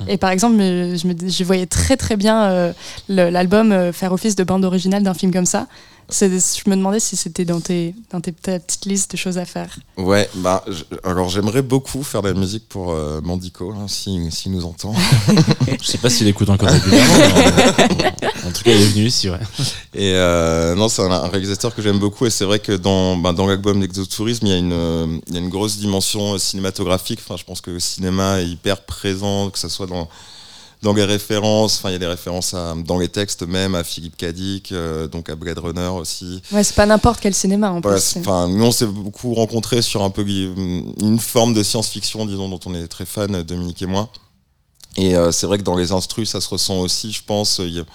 Et 0.07 0.17
par 0.17 0.29
exemple, 0.29 0.55
je, 0.57 1.07
me, 1.07 1.29
je 1.29 1.43
voyais 1.43 1.65
très 1.65 1.97
très 1.97 2.15
bien 2.15 2.43
euh, 2.45 2.73
l'album 3.09 3.91
faire 3.91 4.11
office 4.13 4.35
de 4.35 4.43
bande 4.43 4.63
originale 4.65 5.03
d'un 5.03 5.13
film 5.13 5.31
comme 5.33 5.45
ça. 5.45 5.67
C'est- 6.09 6.29
Je 6.29 6.69
me 6.69 6.75
demandais 6.75 6.99
si 6.99 7.15
c'était 7.15 7.45
dans, 7.45 7.59
tes, 7.59 7.95
dans 8.11 8.21
tes, 8.21 8.31
ta 8.31 8.59
petite 8.59 8.85
liste 8.85 9.11
de 9.13 9.17
choses 9.17 9.37
à 9.37 9.45
faire. 9.45 9.75
Ouais, 9.97 10.29
bah, 10.35 10.63
je- 10.67 10.83
alors 11.03 11.29
j'aimerais 11.29 11.61
beaucoup 11.61 12.03
faire 12.03 12.21
de 12.21 12.27
la 12.29 12.33
musique 12.33 12.67
pour 12.69 12.91
euh, 12.91 13.21
Mandico, 13.21 13.71
hein, 13.73 13.87
s'il 13.87 14.31
si, 14.31 14.49
nous 14.49 14.65
entend. 14.65 14.93
Je 15.81 15.85
sais 15.85 15.97
pas 15.97 16.09
s'il 16.09 16.27
écoute 16.27 16.49
encore 16.49 16.69
régulièrement. 16.69 17.13
mais, 17.97 18.05
euh, 18.23 18.47
en 18.47 18.51
tout 18.51 18.63
cas, 18.63 18.71
il 18.71 18.81
est 18.81 18.87
venu 18.89 19.05
ici, 19.05 19.29
ouais. 19.29 19.39
Et 19.93 20.13
euh, 20.13 20.75
non, 20.75 20.89
c'est 20.89 21.01
un, 21.01 21.11
un 21.11 21.27
réalisateur 21.27 21.73
que 21.73 21.81
j'aime 21.81 21.99
beaucoup, 21.99 22.25
et 22.25 22.29
c'est 22.29 22.45
vrai 22.45 22.59
que 22.59 22.71
dans, 22.73 23.17
bah, 23.17 23.33
dans 23.33 23.47
l'album 23.47 23.79
d'Exotourisme, 23.79 24.45
il 24.45 24.49
y, 24.51 24.55
a 24.55 24.57
une, 24.57 24.73
euh, 24.73 25.07
il 25.27 25.33
y 25.33 25.37
a 25.37 25.39
une 25.39 25.49
grosse 25.49 25.77
dimension 25.77 26.37
cinématographique. 26.37 27.19
Enfin, 27.23 27.37
je 27.37 27.43
pense 27.43 27.61
que 27.61 27.71
le 27.71 27.79
cinéma 27.79 28.41
est 28.41 28.47
hyper 28.47 28.81
présent, 28.81 29.49
que 29.49 29.57
ce 29.59 29.69
soit 29.69 29.87
dans, 29.87 30.07
dans 30.81 30.93
les 30.93 31.03
références, 31.03 31.77
enfin, 31.77 31.89
il 31.89 31.93
y 31.93 31.95
a 31.95 31.99
des 31.99 32.05
références 32.05 32.53
à, 32.53 32.75
dans 32.75 32.97
les 32.99 33.07
textes 33.09 33.41
même 33.43 33.73
à 33.75 33.83
Philippe 33.83 34.17
Cadic, 34.17 34.71
euh, 34.71 35.07
donc 35.07 35.29
à 35.29 35.35
Blade 35.35 35.57
Runner 35.57 35.87
aussi. 35.87 36.41
Ouais, 36.51 36.63
c'est 36.63 36.75
pas 36.75 36.85
n'importe 36.85 37.19
quel 37.21 37.33
cinéma 37.33 37.71
en 37.71 37.79
Voilà, 37.81 37.97
plus. 37.99 38.19
enfin, 38.19 38.47
nous, 38.47 38.63
on 38.65 38.71
s'est 38.71 38.85
beaucoup 38.85 39.33
rencontrés 39.33 39.81
sur 39.81 40.03
un 40.03 40.09
peu 40.11 40.23
une 40.27 41.19
forme 41.19 41.53
de 41.53 41.63
science-fiction, 41.63 42.25
disons, 42.25 42.49
dont 42.49 42.59
on 42.65 42.75
est 42.75 42.87
très 42.87 43.05
fan, 43.05 43.41
Dominique 43.43 43.81
et 43.81 43.87
moi. 43.87 44.09
Et 44.97 45.15
euh, 45.15 45.31
c'est 45.31 45.47
vrai 45.47 45.57
que 45.57 45.63
dans 45.63 45.75
les 45.75 45.91
instrus, 45.91 46.29
ça 46.29 46.39
se 46.39 46.49
ressent 46.49 46.79
aussi, 46.79 47.11
je 47.11 47.23
pense. 47.25 47.59
Il 47.59 47.71
y 47.73 47.79
a- 47.79 47.85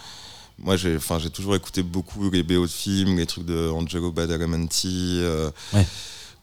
moi, 0.58 0.76
j'ai, 0.76 0.96
enfin, 0.96 1.18
j'ai 1.18 1.30
toujours 1.30 1.54
écouté 1.56 1.82
beaucoup 1.82 2.28
les 2.30 2.42
BO 2.42 2.62
de 2.66 2.70
films, 2.70 3.16
les 3.16 3.24
trucs 3.26 3.46
de 3.46 3.70
Angelo 3.70 4.10
Badalamenti, 4.10 5.18
euh, 5.22 5.50
Ouais. 5.72 5.86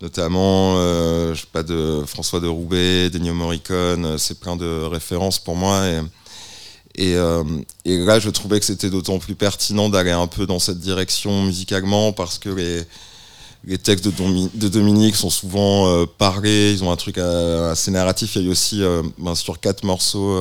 notamment, 0.01 0.75
euh, 0.77 1.33
je 1.35 1.41
sais 1.41 1.47
pas, 1.51 1.61
de 1.63 2.03
François 2.07 2.39
de 2.39 2.47
Roubaix, 2.47 3.09
d'Ennio 3.11 3.33
Morricone. 3.33 4.17
C'est 4.17 4.39
plein 4.39 4.55
de 4.55 4.83
références 4.85 5.37
pour 5.39 5.55
moi. 5.55 5.85
Et, 5.87 5.99
et, 6.97 7.15
euh, 7.15 7.43
et 7.85 7.99
là, 7.99 8.19
je 8.19 8.29
trouvais 8.29 8.59
que 8.59 8.65
c'était 8.65 8.89
d'autant 8.89 9.19
plus 9.19 9.35
pertinent 9.35 9.87
d'aller 9.87 10.11
un 10.11 10.25
peu 10.25 10.47
dans 10.47 10.57
cette 10.57 10.79
direction 10.79 11.43
musicalement 11.43 12.11
parce 12.11 12.39
que 12.39 12.49
les, 12.49 12.83
les 13.65 13.77
textes 13.77 14.05
de, 14.05 14.11
Domi- 14.11 14.49
de 14.55 14.67
Dominique 14.67 15.15
sont 15.15 15.29
souvent 15.29 15.87
euh, 15.87 16.05
parlés, 16.05 16.73
ils 16.73 16.83
ont 16.83 16.91
un 16.91 16.95
truc 16.95 17.19
euh, 17.19 17.71
assez 17.71 17.91
narratif. 17.91 18.35
Il 18.35 18.41
y 18.41 18.45
a 18.45 18.47
eu 18.47 18.51
aussi, 18.51 18.81
ben, 19.19 19.35
sur 19.35 19.59
quatre 19.59 19.83
morceaux, 19.83 20.35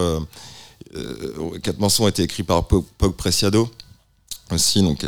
quatre 1.63 1.79
morceaux 1.79 2.05
ont 2.05 2.09
été 2.09 2.23
écrits 2.23 2.43
par 2.43 2.67
Pog, 2.67 2.85
Preciado 3.17 3.71
aussi, 4.51 4.81
donc 4.81 5.05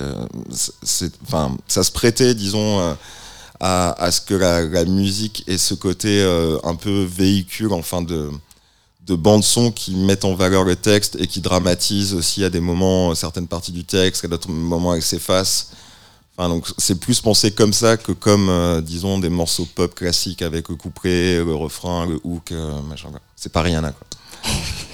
ça 0.51 1.85
se 1.85 1.93
prêtait, 1.93 2.35
disons, 2.35 2.97
à, 3.61 4.11
ce 4.11 4.21
que 4.21 4.35
la, 4.35 4.85
musique 4.85 5.45
ait 5.47 5.57
ce 5.57 5.75
côté 5.75 6.23
un 6.65 6.75
peu 6.75 7.05
véhicule, 7.05 7.73
enfin 7.73 8.03
de 8.03 8.31
de 9.09 9.15
bandes 9.15 9.45
son 9.45 9.71
qui 9.71 9.95
mettent 9.95 10.25
en 10.25 10.35
valeur 10.35 10.65
le 10.65 10.77
texte 10.77 11.17
et 11.19 11.27
qui 11.27 11.41
dramatisent 11.41 12.15
aussi 12.15 12.45
à 12.45 12.51
des 12.51 12.61
moments 12.61 13.11
euh, 13.11 13.15
certaines 13.15 13.47
parties 13.47 13.73
du 13.73 13.85
texte, 13.85 14.25
à 14.25 14.29
d'autres 14.29 14.51
moments 14.51 14.95
elles 14.95 15.03
s'effacent. 15.03 15.71
Enfin, 16.37 16.49
donc 16.49 16.67
c'est 16.79 17.01
plus 17.01 17.21
pensé 17.21 17.51
comme 17.51 17.73
ça 17.73 17.97
que 17.97 18.13
comme 18.13 18.49
euh, 18.49 18.81
disons 18.81 19.19
des 19.19 19.29
morceaux 19.29 19.67
pop 19.75 19.95
classiques 19.95 20.43
avec 20.43 20.69
le 20.69 20.77
couplet, 20.77 21.37
le 21.39 21.55
refrain, 21.55 22.07
le 22.07 22.21
hook, 22.23 22.53
euh, 22.53 22.81
machin. 22.89 23.09
quoi. 23.11 23.21
C'est 23.35 23.53
pas 23.53 23.63
Rihanna 23.63 23.93
quoi. 23.93 24.07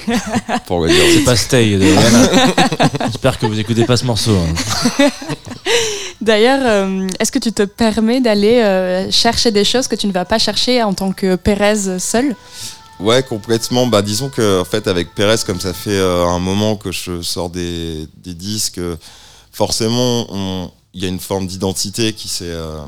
Pour 0.66 0.80
le 0.80 0.88
dire. 0.88 1.02
C'est 1.14 1.24
pas 1.24 1.36
Stay 1.36 1.76
de 1.76 1.84
Rihanna. 1.84 3.06
J'espère 3.06 3.38
que 3.38 3.46
vous 3.46 3.58
écoutez 3.58 3.84
pas 3.84 3.96
ce 3.96 4.04
morceau. 4.04 4.36
hein. 4.36 5.10
D'ailleurs, 6.20 6.60
euh, 6.62 7.06
est-ce 7.20 7.30
que 7.30 7.38
tu 7.38 7.52
te 7.52 7.62
permets 7.64 8.20
d'aller 8.20 8.60
euh, 8.62 9.10
chercher 9.10 9.50
des 9.50 9.64
choses 9.64 9.88
que 9.88 9.96
tu 9.96 10.06
ne 10.06 10.12
vas 10.12 10.24
pas 10.24 10.38
chercher 10.38 10.82
en 10.82 10.94
tant 10.94 11.12
que 11.12 11.36
Pérez 11.36 11.98
seul? 11.98 12.34
Ouais, 13.04 13.22
complètement. 13.22 13.86
Bah, 13.86 14.00
disons 14.00 14.30
que 14.30 14.64
fait, 14.64 14.88
avec 14.88 15.14
Pérez, 15.14 15.36
comme 15.44 15.60
ça 15.60 15.74
fait 15.74 15.90
euh, 15.90 16.24
un 16.26 16.38
moment 16.38 16.74
que 16.76 16.90
je 16.90 17.20
sors 17.20 17.50
des, 17.50 18.08
disques, 18.16 18.78
euh, 18.78 18.96
forcément, 19.52 20.72
il 20.94 21.02
y 21.02 21.04
a 21.04 21.08
une 21.08 21.20
forme 21.20 21.46
d'identité 21.46 22.14
qui 22.14 22.28
s'est 22.28 22.46
euh, 22.48 22.80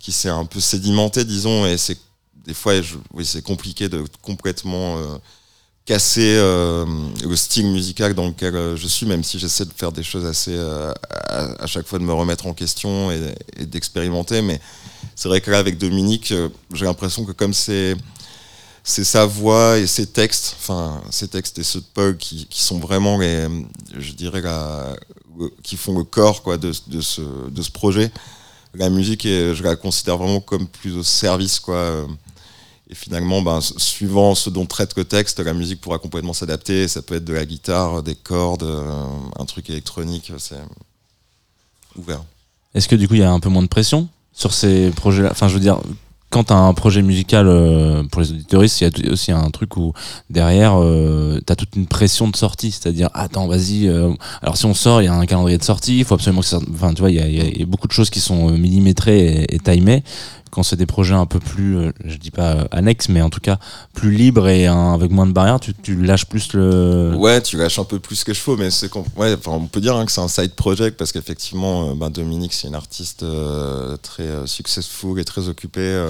qui 0.00 0.12
s'est 0.12 0.28
un 0.28 0.44
peu 0.44 0.60
sédimentée, 0.60 1.24
disons, 1.24 1.64
et 1.64 1.78
c'est 1.78 1.96
des 2.44 2.52
fois, 2.52 2.82
je- 2.82 2.96
oui, 3.14 3.24
c'est 3.24 3.40
compliqué 3.40 3.88
de 3.88 4.04
complètement 4.20 4.98
casser 5.86 6.36
le 6.36 7.34
style 7.36 7.68
musical 7.68 8.12
dans 8.14 8.26
lequel 8.26 8.76
je 8.76 8.86
suis, 8.86 9.06
même 9.06 9.24
si 9.24 9.38
j'essaie 9.38 9.64
de 9.64 9.72
faire 9.74 9.92
des 9.92 10.02
choses 10.02 10.26
assez 10.26 10.58
à, 11.30 11.66
chaque 11.66 11.86
fois 11.86 11.98
de 11.98 12.04
me 12.04 12.12
remettre 12.12 12.46
en 12.46 12.52
question 12.54 13.10
et, 13.10 13.34
et 13.56 13.66
d'expérimenter. 13.66 14.42
Mais 14.42 14.60
c'est 15.14 15.28
vrai 15.28 15.40
que 15.40 15.50
là, 15.50 15.58
avec 15.58 15.78
Dominique, 15.78 16.34
j'ai 16.74 16.84
l'impression 16.84 17.24
que 17.24 17.32
comme 17.32 17.54
c'est 17.54 17.96
c'est 18.88 19.04
sa 19.04 19.26
voix 19.26 19.76
et 19.76 19.86
ses 19.86 20.06
textes, 20.06 20.56
enfin 20.58 21.02
ses 21.10 21.28
textes 21.28 21.58
et 21.58 21.62
ceux 21.62 21.80
de 21.80 21.86
Paul 21.92 22.16
qui, 22.16 22.46
qui 22.46 22.62
sont 22.62 22.78
vraiment 22.78 23.18
les, 23.18 23.46
je 23.98 24.12
dirais 24.12 24.42
qui 25.62 25.76
font 25.76 25.96
le 25.96 26.04
corps 26.04 26.42
quoi 26.42 26.56
de, 26.56 26.72
de 26.86 27.00
ce 27.02 27.20
de 27.50 27.62
ce 27.62 27.70
projet. 27.70 28.10
La 28.74 28.88
musique, 28.88 29.26
est, 29.26 29.54
je 29.54 29.62
la 29.62 29.76
considère 29.76 30.16
vraiment 30.16 30.40
comme 30.40 30.66
plus 30.66 30.96
au 30.96 31.02
service 31.02 31.60
quoi. 31.60 32.06
Et 32.90 32.94
finalement, 32.94 33.42
ben, 33.42 33.60
suivant 33.60 34.34
ce 34.34 34.48
dont 34.48 34.64
traite 34.64 34.96
le 34.96 35.04
texte, 35.04 35.40
la 35.40 35.52
musique 35.52 35.82
pourra 35.82 35.98
complètement 35.98 36.32
s'adapter. 36.32 36.88
Ça 36.88 37.02
peut 37.02 37.16
être 37.16 37.24
de 37.24 37.34
la 37.34 37.44
guitare, 37.44 38.02
des 38.02 38.14
cordes, 38.14 38.62
euh, 38.62 39.06
un 39.38 39.44
truc 39.44 39.68
électronique, 39.68 40.32
c'est 40.38 40.56
ouvert. 41.96 42.24
Est-ce 42.74 42.88
que 42.88 42.96
du 42.96 43.06
coup, 43.06 43.14
il 43.14 43.20
y 43.20 43.24
a 43.24 43.30
un 43.30 43.40
peu 43.40 43.50
moins 43.50 43.62
de 43.62 43.68
pression 43.68 44.08
sur 44.32 44.54
ces 44.54 44.90
projets-là? 44.92 45.28
Enfin, 45.32 45.48
je 45.48 45.54
veux 45.54 45.60
dire, 45.60 45.78
quand 46.30 46.44
tu 46.44 46.52
as 46.52 46.56
un 46.56 46.74
projet 46.74 47.02
musical 47.02 47.46
euh, 47.48 48.02
pour 48.04 48.20
les 48.20 48.30
auditoristes, 48.30 48.80
il 48.80 49.06
y 49.06 49.08
a 49.08 49.12
aussi 49.12 49.32
un 49.32 49.50
truc 49.50 49.76
où 49.76 49.92
derrière, 50.28 50.74
euh, 50.76 51.40
tu 51.46 51.56
toute 51.56 51.76
une 51.76 51.86
pression 51.86 52.28
de 52.28 52.36
sortie. 52.36 52.70
C'est-à-dire, 52.70 53.08
attends, 53.14 53.46
vas-y. 53.46 53.88
euh, 53.88 54.12
alors, 54.42 54.56
si 54.56 54.66
on 54.66 54.74
sort, 54.74 55.00
il 55.00 55.06
y 55.06 55.08
a 55.08 55.14
un 55.14 55.26
calendrier 55.26 55.58
de 55.58 55.64
sortie. 55.64 55.98
Il 55.98 56.04
faut 56.04 56.14
absolument 56.14 56.42
que 56.42 56.46
ça. 56.46 56.60
Enfin, 56.74 56.92
tu 56.92 57.00
vois, 57.00 57.10
il 57.10 57.16
y 57.16 57.62
a, 57.62 57.66
beaucoup 57.66 57.88
de 57.88 57.92
choses 57.92 58.10
qui 58.10 58.20
sont 58.20 58.50
euh, 58.50 58.56
millimétrées 58.56 59.46
et 59.48 59.58
timées. 59.58 60.02
Quand 60.50 60.62
c'est 60.62 60.76
des 60.76 60.86
projets 60.86 61.14
un 61.14 61.26
peu 61.26 61.38
plus, 61.40 61.76
euh, 61.76 61.92
je 62.04 62.16
dis 62.16 62.30
pas 62.30 62.52
euh, 62.54 62.64
annexes, 62.70 63.08
mais 63.08 63.22
en 63.22 63.30
tout 63.30 63.40
cas 63.40 63.58
plus 63.94 64.10
libres 64.10 64.48
et 64.48 64.66
avec 64.66 65.10
moins 65.10 65.26
de 65.26 65.32
barrières, 65.32 65.60
tu, 65.60 65.74
lâches 65.96 66.26
plus 66.26 66.52
le. 66.52 67.14
Ouais, 67.16 67.40
tu 67.40 67.56
lâches 67.56 67.78
un 67.78 67.84
peu 67.84 67.98
plus 67.98 68.24
que 68.24 68.32
je 68.34 68.40
faut, 68.40 68.56
mais 68.56 68.70
c'est 68.70 68.90
ouais, 69.16 69.36
on 69.46 69.66
peut 69.66 69.80
dire 69.80 69.96
hein, 69.96 70.06
que 70.06 70.12
c'est 70.12 70.20
un 70.20 70.28
side 70.28 70.54
project 70.54 70.96
parce 70.96 71.12
qu'effectivement, 71.12 71.94
ben, 71.94 72.10
Dominique, 72.10 72.52
c'est 72.52 72.68
une 72.68 72.74
artiste 72.74 73.24
très 74.02 74.22
euh, 74.24 74.46
successful 74.46 75.18
et 75.20 75.24
très 75.24 75.48
occupée. 75.48 76.06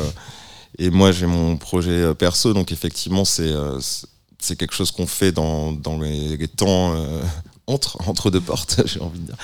et 0.79 0.91
moi, 0.91 1.13
j'ai 1.13 1.27
mon 1.27 1.57
projet 1.57 2.15
perso, 2.15 2.55
donc 2.55 2.73
effectivement, 2.73 3.25
c'est 3.25 3.53
c'est- 3.81 4.57
quelque 4.57 4.75
chose 4.75 4.93
qu'on 4.93 5.07
fait 5.07 5.33
dans, 5.33 5.73
dans 5.73 5.99
les, 5.99 6.49
temps 6.49 6.95
entre, 7.69 7.97
entre 8.09 8.31
deux 8.31 8.41
portes, 8.41 8.81
j'ai 8.87 9.01
envie 9.01 9.21
de 9.21 9.27
dire. 9.27 9.37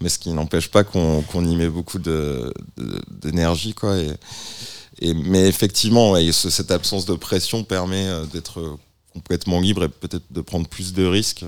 Mais 0.00 0.08
ce 0.08 0.18
qui 0.18 0.30
n'empêche 0.30 0.70
pas 0.70 0.84
qu'on 0.84 1.22
qu'on 1.22 1.44
y 1.46 1.54
met 1.56 1.68
beaucoup 1.68 1.98
de- 1.98 2.52
de- 2.78 3.02
d'énergie, 3.10 3.74
quoi. 3.74 3.98
Et, 3.98 4.12
et, 5.00 5.14
mais 5.14 5.46
effectivement, 5.48 6.12
ouais, 6.12 6.32
ce- 6.32 6.48
cette 6.50 6.70
absence 6.70 7.04
de 7.04 7.14
pression 7.14 7.64
permet 7.64 8.06
euh, 8.06 8.24
d'être 8.26 8.78
complètement 9.12 9.60
libre 9.60 9.84
et 9.84 9.88
peut-être 9.88 10.24
de 10.30 10.40
prendre 10.40 10.66
plus 10.68 10.92
de 10.94 11.04
risques. 11.04 11.44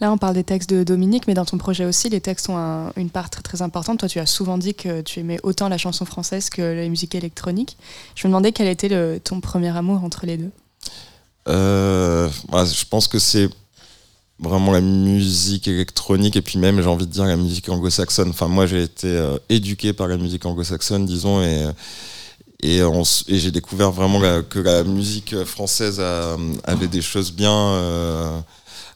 Là, 0.00 0.10
on 0.10 0.18
parle 0.18 0.34
des 0.34 0.42
textes 0.44 0.68
de 0.70 0.82
Dominique, 0.82 1.26
mais 1.28 1.34
dans 1.34 1.44
ton 1.44 1.56
projet 1.56 1.84
aussi, 1.84 2.08
les 2.08 2.20
textes 2.20 2.48
ont 2.48 2.56
un- 2.56 2.92
une 2.96 3.10
part 3.10 3.30
très, 3.30 3.42
très 3.42 3.62
importante. 3.62 4.00
Toi, 4.00 4.08
tu 4.08 4.18
as 4.18 4.26
souvent 4.26 4.58
dit 4.58 4.74
que 4.74 5.02
tu 5.02 5.20
aimais 5.20 5.38
autant 5.44 5.68
la 5.68 5.78
chanson 5.78 6.04
française 6.04 6.50
que 6.50 6.62
la 6.62 6.88
musique 6.88 7.14
électronique. 7.14 7.76
Je 8.16 8.26
me 8.26 8.30
demandais 8.32 8.50
quel 8.52 8.66
était 8.66 8.88
le- 8.88 9.20
ton 9.22 9.40
premier 9.40 9.74
amour 9.76 10.02
entre 10.02 10.26
les 10.26 10.36
deux. 10.36 10.50
Euh, 11.48 12.28
je 12.30 12.84
pense 12.86 13.06
que 13.06 13.18
c'est 13.18 13.48
vraiment 14.40 14.72
la 14.72 14.80
musique 14.80 15.68
électronique 15.68 16.36
et 16.36 16.42
puis 16.42 16.58
même 16.58 16.80
j'ai 16.82 16.88
envie 16.88 17.06
de 17.06 17.12
dire 17.12 17.24
la 17.24 17.36
musique 17.36 17.68
anglo-saxonne. 17.68 18.30
Enfin 18.30 18.48
moi 18.48 18.66
j'ai 18.66 18.82
été 18.82 19.06
euh, 19.08 19.36
éduqué 19.48 19.92
par 19.92 20.08
la 20.08 20.16
musique 20.16 20.44
anglo-saxonne 20.44 21.06
disons 21.06 21.40
et 21.42 21.66
s- 23.02 23.24
et 23.28 23.38
j'ai 23.38 23.50
découvert 23.50 23.90
vraiment 23.92 24.18
la- 24.18 24.42
que 24.42 24.58
la 24.58 24.84
musique 24.84 25.34
française 25.44 26.00
a- 26.00 26.36
avait 26.64 26.88
des 26.88 27.02
choses 27.02 27.32
bien 27.32 27.52
euh, 27.52 28.38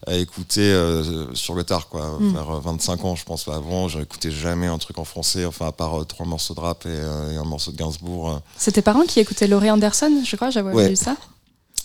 à 0.07 0.15
écouter 0.15 0.61
euh, 0.63 1.35
sur 1.35 1.55
le 1.55 1.65
tard, 1.65 1.89
quoi. 1.89 2.19
Mm. 2.21 2.33
Vers 2.33 2.51
euh, 2.51 2.61
25 2.61 3.05
ans, 3.05 3.15
je 3.17 3.25
pense. 3.25 3.47
Avant, 3.49 3.89
j'écoutais 3.89 4.31
jamais 4.31 4.67
un 4.69 4.79
truc 4.79 4.97
en 4.99 5.05
français, 5.05 5.45
enfin, 5.45 5.67
à 5.67 5.73
part 5.73 6.01
euh, 6.01 6.05
trois 6.05 6.25
morceaux 6.25 6.55
de 6.55 6.61
rap 6.61 6.87
et, 6.87 6.89
euh, 6.89 7.33
et 7.33 7.37
un 7.37 7.45
morceau 7.45 7.73
de 7.73 7.77
Gainsbourg. 7.77 8.31
euh. 8.31 8.39
C'est 8.57 8.73
tes 8.73 8.81
parents 8.81 9.03
qui 9.03 9.19
écoutaient 9.21 9.49
Laurie 9.49 9.71
Anderson, 9.71 10.23
je 10.25 10.37
crois, 10.37 10.51
j'avais 10.51 10.73
Ouais. 10.73 10.89
vu 10.91 10.97
ça? 10.97 11.17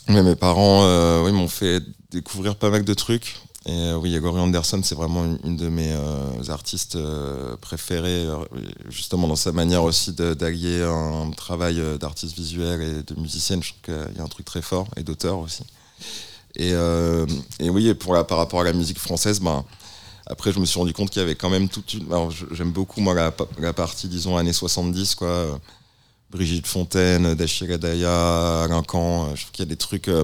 Mes 0.08 0.36
parents 0.36 0.84
euh, 0.84 1.32
m'ont 1.32 1.48
fait 1.48 1.82
découvrir 2.12 2.56
pas 2.56 2.70
mal 2.70 2.84
de 2.84 2.94
trucs. 2.94 3.38
Et 3.66 3.72
euh, 3.72 3.96
oui, 3.96 4.12
Laurie 4.20 4.42
Anderson, 4.42 4.82
c'est 4.84 4.96
vraiment 4.96 5.24
une, 5.44 5.56
de 5.56 5.70
mes 5.70 5.94
euh, 5.94 6.50
artistes 6.50 6.98
préférés, 7.62 8.26
euh, 8.26 8.44
justement 8.90 9.28
dans 9.28 9.38
sa 9.38 9.54
manière 9.54 9.84
aussi 9.84 10.12
d'allier 10.12 10.82
un 10.84 11.32
travail 11.32 11.82
d'artiste 11.98 12.36
visuel 12.36 12.82
et 12.82 13.04
de 13.04 13.20
musicienne. 13.20 13.64
Je 13.64 13.70
trouve 13.70 13.82
qu'il 13.84 14.18
y 14.18 14.20
a 14.20 14.24
un 14.24 14.28
truc 14.28 14.46
très 14.46 14.62
fort, 14.62 14.88
et 14.98 15.04
d'auteur 15.04 15.40
aussi. 15.40 15.64
Et, 16.56 16.74
oui, 17.62 17.88
et 17.88 17.96
pour 17.96 18.14
par 18.28 18.38
rapport 18.38 18.62
à 18.62 18.64
la 18.64 18.74
musique 18.74 19.00
française, 19.00 19.40
ben, 19.40 19.64
après, 20.26 20.52
je 20.52 20.60
me 20.60 20.66
suis 20.66 20.80
rendu 20.80 20.94
compte 20.94 21.10
qu'il 21.10 21.22
y 21.22 21.24
avait 21.24 21.36
quand 21.36 21.50
même 21.50 21.70
toute 21.70 21.94
une. 21.94 22.06
J'aime 22.52 22.72
beaucoup, 22.72 23.00
moi, 23.00 23.14
la, 23.14 23.34
la 23.60 23.74
partie, 23.74 24.08
disons, 24.08 24.36
années 24.36 24.54
70, 24.54 25.16
quoi. 25.16 25.60
Brigitte 26.34 26.66
Fontaine, 26.68 27.36
Dachira 27.36 27.78
Daya, 27.78 28.64
Alain 28.64 28.84
Caen. 28.90 29.26
euh, 29.26 29.36
Je 29.36 29.42
trouve 29.42 29.52
qu'il 29.52 29.64
y 29.66 29.68
a 29.68 29.70
des 29.70 29.76
trucs. 29.78 30.08
euh, 30.08 30.24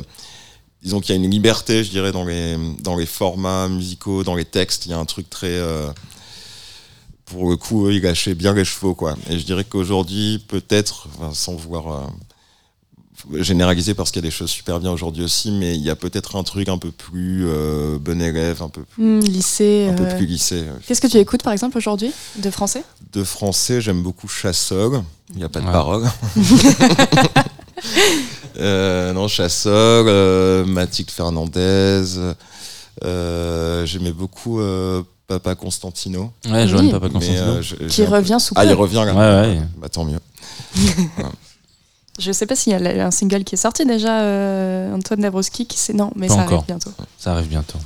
disons 0.81 0.99
qu'il 1.02 1.15
y 1.15 1.19
a 1.19 1.23
une 1.23 1.30
liberté, 1.30 1.84
je 1.84 1.91
dirais, 1.91 2.11
dans 2.11 2.26
les, 2.26 3.06
formats 3.06 3.68
musicaux, 3.68 4.23
dans 4.23 4.36
les 4.36 4.45
textes. 4.45 4.86
Il 4.88 4.90
y 4.91 4.94
a 4.94 4.98
un 4.98 5.06
truc 5.06 5.30
très. 5.30 5.48
euh, 5.48 5.90
pour 7.26 7.48
le 7.49 7.57
coup, 7.57 7.88
eux, 7.88 7.94
ils 7.94 8.02
lâchaient 8.02 8.34
bien 8.34 8.53
les 8.53 8.65
chevaux, 8.65 8.95
quoi. 8.95 9.15
Et 9.30 9.38
je 9.38 9.45
dirais 9.45 9.64
qu'aujourd'hui, 9.64 10.44
peut-être, 10.48 11.07
sans 11.34 11.57
euh, 11.94 12.07
généraliser 13.40 13.94
parce 13.94 14.12
qu'il 14.12 14.22
y 14.24 14.26
a 14.26 14.30
des 14.30 14.36
choses 14.36 14.50
super 14.50 14.80
bien 14.80 14.91
aujourd'hui 14.91 15.24
aussi, 15.24 15.52
mais 15.52 15.76
il 15.76 15.82
y 15.82 15.90
a 15.90 15.96
peut-être 15.96 16.36
un 16.36 16.44
truc 16.44 16.70
un 16.70 16.78
peu 16.78 16.91
plus 16.91 17.46
euh, 17.48 17.98
bon 18.00 18.22
élève, 18.22 18.62
un 18.62 18.70
peu 18.70 18.84
plus, 18.84 19.04
Hmm, 19.04 19.20
lycée. 19.20 19.88
un 19.91 19.94
peu 19.96 20.08
plus 20.16 20.26
lycée. 20.26 20.64
Qu'est-ce 20.88 21.02
que 21.02 21.08
tu 21.08 21.18
écoutes 21.18 21.44
par 21.44 21.54
exemple 21.54 21.78
aujourd'hui 21.78 22.12
de 22.38 22.50
français? 22.50 22.84
De 23.14 23.24
français, 23.24 23.82
j'aime 23.82 24.02
beaucoup 24.04 24.28
Chassol. 24.28 25.02
Il 25.32 25.38
n'y 25.38 25.44
a 25.44 25.50
pas 25.50 25.60
de 25.62 25.66
Ouais. 25.66 25.72
parole. 25.72 26.04
Euh, 28.60 29.14
non, 29.14 29.28
Chassol, 29.30 29.72
euh, 30.10 30.66
Mathilde 30.66 31.10
Fernandez. 31.12 32.04
euh, 33.06 33.86
J'aimais 33.86 34.12
beaucoup 34.12 34.60
euh, 34.60 35.02
Papa 35.28 35.56
Constantino. 35.56 36.34
Ouais, 36.46 36.66
Oui. 36.74 36.91
Papa 36.91 37.06
Mais, 37.08 37.14
Constantino. 37.14 37.44
euh, 37.52 37.62
je- 37.62 37.76
Qui 37.76 38.02
un 38.02 38.06
peu- 38.08 38.12
revient 38.16 38.38
sous 38.40 38.54
Ah, 38.58 38.66
il 38.66 38.74
revient 38.74 39.04
là. 39.06 39.14
Ouais, 39.14 39.48
ouais. 39.50 39.62
Bah, 39.78 39.88
tant 39.88 40.04
mieux. 40.04 40.20
Je 42.20 42.32
sais 42.32 42.46
pas 42.46 42.56
s'il 42.56 42.74
y 42.74 42.76
a 42.76 43.06
un 43.08 43.12
single 43.12 43.44
qui 43.44 43.56
est 43.56 43.58
sorti 43.58 43.86
déjà, 43.86 44.22
euh, 44.22 44.94
Antoine 44.96 45.22
Dabrowski, 45.22 45.66
qui 45.66 45.78
sait 45.78 45.94
non, 45.94 46.12
mais 46.16 46.28
Pas 46.28 46.36
ça 46.36 46.40
encore. 46.41 46.54
arrive 46.56 46.66
bientôt. 46.68 46.91
Ça 47.18 47.32
arrive 47.32 47.48
bientôt. 47.48 47.80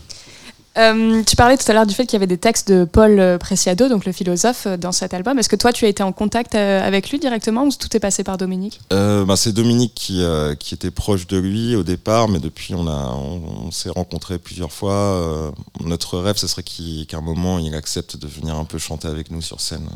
Euh, 0.76 1.22
tu 1.24 1.36
parlais 1.36 1.56
tout 1.56 1.70
à 1.70 1.74
l'heure 1.76 1.86
du 1.86 1.94
fait 1.94 2.08
qu'il 2.08 2.14
y 2.14 2.16
avait 2.16 2.26
des 2.26 2.40
textes 2.40 2.72
de 2.72 2.84
Paul 2.84 3.20
euh, 3.20 3.38
Preciado, 3.38 3.90
donc 3.90 4.06
le 4.06 4.12
philosophe, 4.12 4.66
dans 4.66 4.92
cet 4.92 5.14
album. 5.14 5.38
Est-ce 5.38 5.48
que 5.48 5.56
toi, 5.56 5.72
tu 5.72 5.86
as 5.86 5.88
été 5.88 6.02
en 6.02 6.12
contact 6.12 6.56
avec 6.56 7.12
lui 7.12 7.20
directement 7.20 7.66
ou 7.66 7.70
tout 7.72 7.96
est 7.96 8.00
passé 8.00 8.24
par 8.24 8.38
Dominique? 8.40 8.82
Euh, 8.92 9.24
bah, 9.24 9.36
c'est 9.36 9.52
Dominique 9.52 9.94
qui, 9.94 10.24
euh, 10.24 10.56
qui 10.56 10.74
était 10.74 10.90
proche 10.90 11.28
de 11.28 11.38
lui 11.38 11.76
au 11.76 11.84
départ, 11.84 12.28
mais 12.28 12.40
depuis 12.40 12.74
on, 12.74 12.88
a, 12.88 13.14
on, 13.16 13.68
on 13.68 13.72
s'est 13.72 13.92
rencontrés 13.92 14.40
plusieurs 14.40 14.72
fois. 14.72 14.94
Euh, 14.94 15.52
notre 15.82 16.18
rêve, 16.18 16.38
ce 16.38 16.48
serait 16.48 16.64
qu'à 16.64 17.18
un 17.18 17.22
moment 17.22 17.60
il 17.60 17.76
accepte 17.76 18.18
de 18.18 18.28
venir 18.28 18.56
un 18.56 18.66
peu 18.66 18.80
chanter 18.80 19.08
avec 19.08 19.30
nous 19.30 19.44
sur 19.44 19.62
scène. 19.62 19.88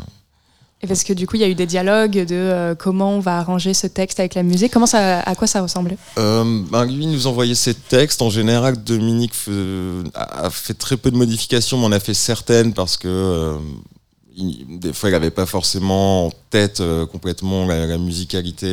Et 0.83 0.87
parce 0.87 1.03
que 1.03 1.11
du 1.13 1.25
coup, 1.25 1.37
il 1.37 1.41
y 1.41 1.43
a 1.43 1.47
eu 1.47 1.55
des 1.55 1.65
dialogues 1.65 2.23
de 2.25 2.35
euh, 2.35 2.75
comment 2.75 3.13
on 3.15 3.19
va 3.19 3.39
arranger 3.39 3.73
ce 3.73 3.87
texte 3.87 4.19
avec 4.19 4.35
la 4.35 4.43
musique. 4.43 4.71
Comment 4.71 4.85
ça, 4.85 5.21
à 5.21 5.33
quoi 5.33 5.47
ça 5.47 5.61
ressemblait 5.61 5.97
Euh, 6.19 6.43
ben, 6.69 6.85
lui 6.85 7.05
il 7.05 7.11
nous 7.11 7.25
envoyait 7.25 7.55
ses 7.55 7.73
textes. 7.73 8.21
En 8.21 8.29
général, 8.29 8.83
Dominique 8.83 9.33
a 10.13 10.49
fait 10.51 10.75
très 10.75 10.95
peu 10.95 11.09
de 11.09 11.17
modifications, 11.17 11.79
mais 11.79 11.85
on 11.87 11.91
a 11.91 11.99
fait 11.99 12.13
certaines 12.13 12.73
parce 12.73 12.95
que 12.95 13.07
euh, 13.07 13.57
il- 14.35 14.79
des 14.79 14.93
fois, 14.93 15.09
il 15.09 15.13
n'avait 15.13 15.31
pas 15.31 15.47
forcément 15.47 16.27
en 16.27 16.31
tête 16.51 16.79
euh, 16.79 17.07
complètement 17.07 17.65
la, 17.65 17.87
la 17.87 17.97
musicalité 17.97 18.67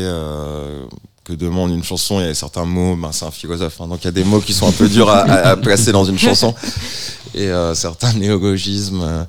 que 1.25 1.33
demande 1.33 1.71
une 1.71 1.83
chanson. 1.85 2.21
Il 2.21 2.27
y 2.27 2.29
a 2.29 2.35
certains 2.35 2.67
mots, 2.67 2.97
ben, 2.97 3.13
c'est 3.13 3.25
un 3.25 3.31
philosophe, 3.31 3.81
hein, 3.81 3.87
donc 3.89 4.01
il 4.03 4.05
y 4.05 4.09
a 4.09 4.13
des 4.13 4.25
mots 4.25 4.41
qui 4.41 4.53
sont 4.53 4.69
un 4.69 4.73
peu 4.73 4.91
durs 4.91 5.09
à, 5.09 5.21
à- 5.23 5.49
à 5.53 5.57
placer 5.57 5.91
dans 5.91 6.05
une 6.05 6.19
chanson 6.19 6.55
et 7.35 7.49
certains 7.73 8.13
néologismes. 8.13 9.27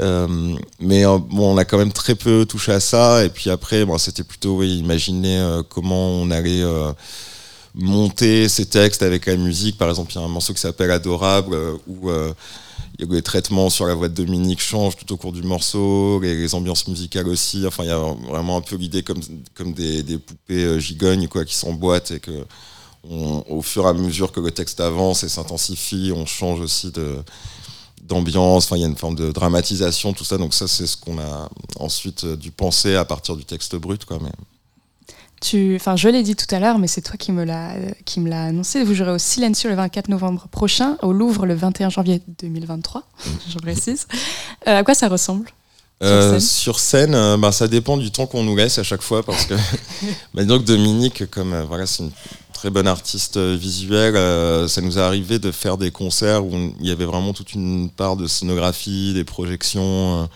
Euh, 0.00 0.56
mais 0.80 1.04
euh, 1.04 1.18
bon, 1.18 1.54
on 1.54 1.58
a 1.58 1.64
quand 1.64 1.78
même 1.78 1.92
très 1.92 2.14
peu 2.14 2.46
touché 2.46 2.72
à 2.72 2.80
ça. 2.80 3.24
Et 3.24 3.28
puis 3.28 3.50
après, 3.50 3.84
bon, 3.84 3.98
c'était 3.98 4.24
plutôt 4.24 4.62
imaginer 4.62 5.38
euh, 5.38 5.62
comment 5.62 6.08
on 6.08 6.30
allait 6.30 6.62
monter 7.74 8.48
ces 8.48 8.66
textes 8.66 9.02
avec 9.02 9.26
la 9.26 9.36
musique. 9.36 9.78
Par 9.78 9.88
exemple, 9.88 10.12
il 10.12 10.18
y 10.18 10.18
a 10.20 10.24
un 10.24 10.28
morceau 10.28 10.52
qui 10.52 10.60
s'appelle 10.60 10.90
Adorable 10.90 11.56
où 11.86 12.10
les 12.98 13.22
traitements 13.22 13.70
sur 13.70 13.86
la 13.86 13.94
voix 13.94 14.08
de 14.08 14.14
Dominique 14.14 14.60
changent 14.60 14.96
tout 14.96 15.12
au 15.12 15.16
cours 15.16 15.32
du 15.32 15.42
morceau, 15.42 16.20
les, 16.20 16.54
ambiances 16.54 16.86
musicales 16.88 17.28
aussi. 17.28 17.66
Enfin, 17.66 17.84
il 17.84 17.88
y 17.88 17.92
a 17.92 17.98
vraiment 17.98 18.58
un 18.58 18.60
peu 18.60 18.76
l'idée 18.76 19.02
comme, 19.02 19.20
comme 19.54 19.72
des, 19.72 20.02
poupées 20.18 20.78
gigognes 20.80 21.28
quoi, 21.28 21.44
qui 21.44 21.54
s'emboîtent 21.54 22.12
et 22.12 22.20
que 22.20 22.44
au 23.04 23.62
fur 23.62 23.84
et 23.86 23.88
à 23.88 23.92
mesure 23.94 24.30
que 24.30 24.38
le 24.38 24.52
texte 24.52 24.78
avance 24.78 25.24
et 25.24 25.28
s'intensifie, 25.28 26.12
on 26.14 26.24
change 26.24 26.60
aussi 26.60 26.92
de 26.92 27.16
d'ambiance, 28.12 28.64
enfin 28.64 28.76
il 28.76 28.82
y 28.82 28.84
a 28.84 28.88
une 28.88 28.96
forme 28.96 29.14
de 29.14 29.30
dramatisation, 29.30 30.12
tout 30.12 30.24
ça. 30.24 30.38
Donc 30.38 30.54
ça 30.54 30.68
c'est 30.68 30.86
ce 30.86 30.96
qu'on 30.96 31.18
a 31.18 31.48
ensuite 31.78 32.24
euh, 32.24 32.36
dû 32.36 32.50
penser 32.50 32.94
à 32.94 33.04
partir 33.04 33.36
du 33.36 33.44
texte 33.44 33.76
brut, 33.76 34.04
quoi. 34.04 34.18
Mais 34.22 34.30
Tu, 35.40 35.76
enfin, 35.76 35.96
je 35.96 36.08
l'ai 36.08 36.22
dit 36.22 36.36
tout 36.36 36.52
à 36.54 36.58
l'heure, 36.58 36.78
mais 36.78 36.88
c'est 36.88 37.02
toi 37.02 37.16
qui 37.16 37.32
me 37.32 37.44
l'a, 37.44 37.74
qui 38.04 38.20
me 38.20 38.28
l'a 38.28 38.44
annoncé. 38.44 38.84
Vous 38.84 38.94
jouerez 38.94 39.12
au 39.12 39.18
Silencio 39.18 39.70
le 39.70 39.76
24 39.76 40.08
novembre 40.08 40.46
prochain, 40.50 40.96
au 41.02 41.12
Louvre 41.12 41.46
le 41.46 41.54
21 41.54 41.90
janvier 41.90 42.22
2023. 42.40 43.02
je 43.48 43.58
précise. 43.58 44.06
Euh, 44.68 44.78
à 44.78 44.84
quoi 44.84 44.94
ça 44.94 45.08
ressemble? 45.08 45.46
Euh, 46.02 46.40
sur 46.40 46.80
scène, 46.80 47.14
euh, 47.14 47.36
bah, 47.36 47.52
ça 47.52 47.68
dépend 47.68 47.96
du 47.96 48.10
temps 48.10 48.26
qu'on 48.26 48.42
nous 48.42 48.56
laisse 48.56 48.78
à 48.78 48.82
chaque 48.82 49.02
fois 49.02 49.22
parce 49.22 49.44
que 49.44 49.54
bah, 50.34 50.44
donc 50.44 50.64
Dominique, 50.64 51.30
comme 51.30 51.52
euh, 51.52 51.62
voilà, 51.62 51.86
c'est 51.86 52.02
une 52.02 52.10
très 52.62 52.70
bonne 52.70 52.86
artiste 52.86 53.38
euh, 53.38 53.56
visuelle, 53.56 54.14
euh, 54.14 54.68
ça 54.68 54.80
nous 54.82 54.96
est 54.96 55.00
arrivé 55.00 55.40
de 55.40 55.50
faire 55.50 55.76
des 55.76 55.90
concerts 55.90 56.46
où 56.46 56.52
il 56.78 56.86
y 56.86 56.92
avait 56.92 57.06
vraiment 57.06 57.32
toute 57.32 57.54
une 57.54 57.90
part 57.90 58.16
de 58.16 58.28
scénographie, 58.28 59.12
des 59.14 59.24
projections. 59.24 60.28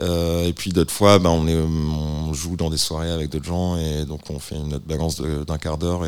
euh, 0.00 0.46
et 0.46 0.52
puis 0.52 0.70
d'autres 0.70 0.92
fois, 0.92 1.18
bah, 1.18 1.30
on, 1.30 2.32
joue 2.32 2.54
dans 2.54 2.70
des 2.70 2.76
soirées 2.76 3.10
avec 3.10 3.28
d'autres 3.28 3.46
gens 3.46 3.76
et 3.76 4.04
donc 4.04 4.20
on 4.30 4.38
fait 4.38 4.54
une 4.54 4.72
autre 4.72 4.86
balance 4.86 5.20
d'un 5.20 5.58
quart 5.58 5.78
d'heure. 5.78 6.02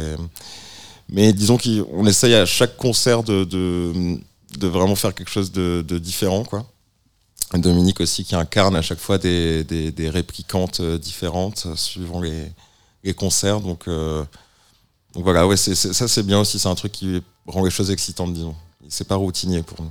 Mais 1.08 1.32
disons 1.32 1.58
qu'on 1.58 2.06
essaye 2.06 2.34
à 2.34 2.46
chaque 2.46 2.76
concert 2.76 3.24
de, 3.24 4.20
vraiment 4.60 4.94
faire 4.94 5.16
quelque 5.16 5.32
chose 5.32 5.50
de, 5.50 5.98
différent. 5.98 6.44
Quoi. 6.44 6.64
Dominique 7.54 8.00
aussi 8.00 8.22
qui 8.22 8.36
incarne 8.36 8.76
à 8.76 8.82
chaque 8.82 9.00
fois 9.00 9.18
des, 9.18 9.64
des, 9.64 9.90
des 9.90 10.10
réplicantes 10.10 10.80
différentes 10.80 11.66
suivant 11.74 12.20
les, 12.20 13.14
concerts. 13.14 13.60
Donc, 13.60 13.88
donc 15.14 15.24
voilà, 15.24 15.46
ouais, 15.46 15.56
ça 15.56 16.08
c'est 16.08 16.26
bien 16.26 16.40
aussi, 16.40 16.58
c'est 16.58 16.68
un 16.68 16.74
truc 16.74 16.92
qui 16.92 17.22
rend 17.46 17.64
les 17.64 17.70
choses 17.70 17.90
excitantes, 17.90 18.32
disons. 18.32 18.54
C'est 18.88 19.06
pas 19.08 19.16
routinier 19.16 19.62
pour 19.62 19.80
nous. 19.82 19.90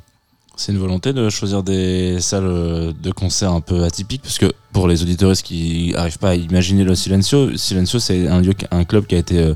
C'est 0.56 0.72
une 0.72 0.78
volonté 0.78 1.14
de 1.14 1.30
choisir 1.30 1.64
des 1.64 2.20
salles 2.20 2.94
de 2.94 3.12
concert 3.12 3.52
un 3.52 3.62
peu 3.62 3.84
atypiques 3.86 4.22
parce 4.22 4.38
que 4.38 4.52
pour 4.72 4.88
les 4.88 5.02
auditeurs 5.02 5.34
qui 5.38 5.94
n'arrivent 5.96 6.20
pas 6.20 6.30
à 6.32 6.36
imaginer 6.36 6.84
le 6.84 6.94
Silencio, 6.94 7.58
Silencio 7.58 7.98
c'est 8.00 8.28
un, 8.28 8.40
lieu, 8.40 8.54
un 8.70 8.84
club 8.84 9.08
qui 9.08 9.16
a 9.16 9.18
été 9.18 9.40
euh, 9.40 9.56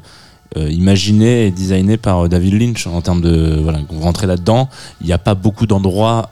euh, 0.58 0.72
imaginé 0.72 1.46
et 1.46 1.52
designé 1.52 1.98
par 1.98 2.26
euh, 2.26 2.28
David 2.28 2.56
Lynch 2.56 2.88
en 2.88 3.00
termes 3.02 3.22
de 3.22 3.60
voilà 3.62 3.80
vous 3.90 4.00
rentrez 4.00 4.26
là-dedans 4.26 4.70
il 5.02 5.06
n'y 5.08 5.14
a 5.14 5.20
pas 5.20 5.36
beaucoup 5.36 5.68
d'endroits 5.68 6.32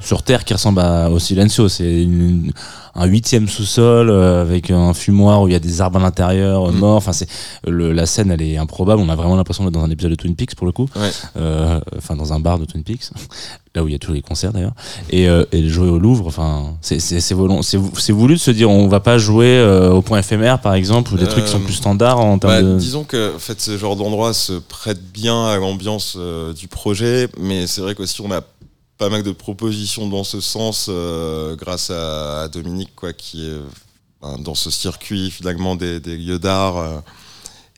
sur 0.00 0.22
terre 0.24 0.44
qui 0.44 0.52
ressemblent 0.54 0.80
à- 0.80 1.08
au 1.10 1.20
Silencio 1.20 1.68
c'est 1.68 2.02
une- 2.02 2.50
un 2.96 3.06
huitième 3.06 3.46
sous-sol 3.48 4.08
euh, 4.10 4.40
avec 4.42 4.70
un 4.70 4.94
fumoir 4.94 5.42
où 5.42 5.48
il 5.48 5.52
y 5.52 5.54
a 5.54 5.58
des 5.60 5.80
arbres 5.80 5.98
à 5.98 6.02
l'intérieur 6.02 6.68
euh, 6.68 6.72
Mm. 6.72 6.78
morts. 6.78 6.96
Enfin 6.96 7.12
c'est 7.12 7.28
la 7.66 8.06
scène 8.06 8.30
elle 8.30 8.42
est 8.42 8.56
improbable. 8.56 9.00
On 9.00 9.08
a 9.08 9.14
vraiment 9.16 9.36
l'impression 9.36 9.64
d'être 9.64 9.74
dans 9.74 9.84
un 9.84 9.90
épisode 9.90 10.10
de 10.12 10.16
Twin 10.16 10.34
Peaks 10.34 10.54
pour 10.54 10.66
le 10.66 10.72
coup. 10.72 10.88
Ouais. 10.96 11.10
Euh, 11.36 11.80
enfin 11.96 12.16
dans 12.16 12.32
un 12.32 12.40
bar 12.40 12.58
de 12.58 12.64
Twin 12.64 12.82
Peaks. 12.82 13.10
Là 13.74 13.84
où 13.84 13.88
il 13.88 13.92
y 13.92 13.94
a 13.94 13.98
tous 13.98 14.14
les 14.14 14.22
concerts 14.22 14.54
d'ailleurs. 14.54 14.72
Et, 15.10 15.24
et 15.52 15.68
jouer 15.68 15.90
au 15.90 15.98
Louvre 15.98 16.26
enfin 16.28 16.76
c'est 16.80 16.98
c'est 16.98 17.20
c'est 17.20 17.34
volon- 17.34 17.60
c'est 17.60 17.76
vou- 17.76 17.92
c'est 17.98 18.12
voulu 18.14 18.34
de 18.36 18.40
se 18.40 18.50
dire 18.50 18.70
on 18.70 18.88
va 18.88 19.00
pas 19.00 19.18
jouer 19.18 19.62
au 19.92 20.00
point 20.00 20.18
éphémère 20.20 20.60
par 20.62 20.72
exemple 20.72 21.12
ou 21.12 21.18
des 21.18 21.26
trucs 21.26 21.44
qui 21.44 21.50
sont 21.50 21.60
plus 21.60 21.74
standards 21.74 22.18
en 22.20 22.38
termes 22.38 22.52
Bah, 22.54 22.62
de 22.62 22.78
Disons 22.78 23.04
que 23.04 23.34
en 23.36 23.38
fait, 23.38 23.60
ce 23.60 23.76
genre 23.76 23.94
d'endroit 23.96 24.32
se 24.32 24.54
prête 24.54 25.02
bien 25.12 25.44
à 25.48 25.58
l'ambiance 25.58 26.16
du 26.58 26.68
projet, 26.68 27.28
mais 27.38 27.66
c'est 27.66 27.82
vrai 27.82 27.94
qu'aussi 27.94 28.22
on 28.22 28.30
a 28.32 28.40
pas 28.98 29.08
mal 29.08 29.22
de 29.22 29.32
propositions 29.32 30.08
dans 30.08 30.24
ce 30.24 30.40
sens 30.40 30.86
euh, 30.88 31.54
grâce 31.56 31.90
à, 31.90 32.42
à 32.42 32.48
Dominique, 32.48 32.94
quoi, 32.96 33.12
qui 33.12 33.46
est 33.46 33.58
ben, 34.22 34.38
dans 34.38 34.54
ce 34.54 34.70
circuit 34.70 35.30
finalement 35.30 35.76
des, 35.76 36.00
des 36.00 36.16
lieux 36.16 36.38
d'art. 36.38 36.76
euh, 36.78 36.98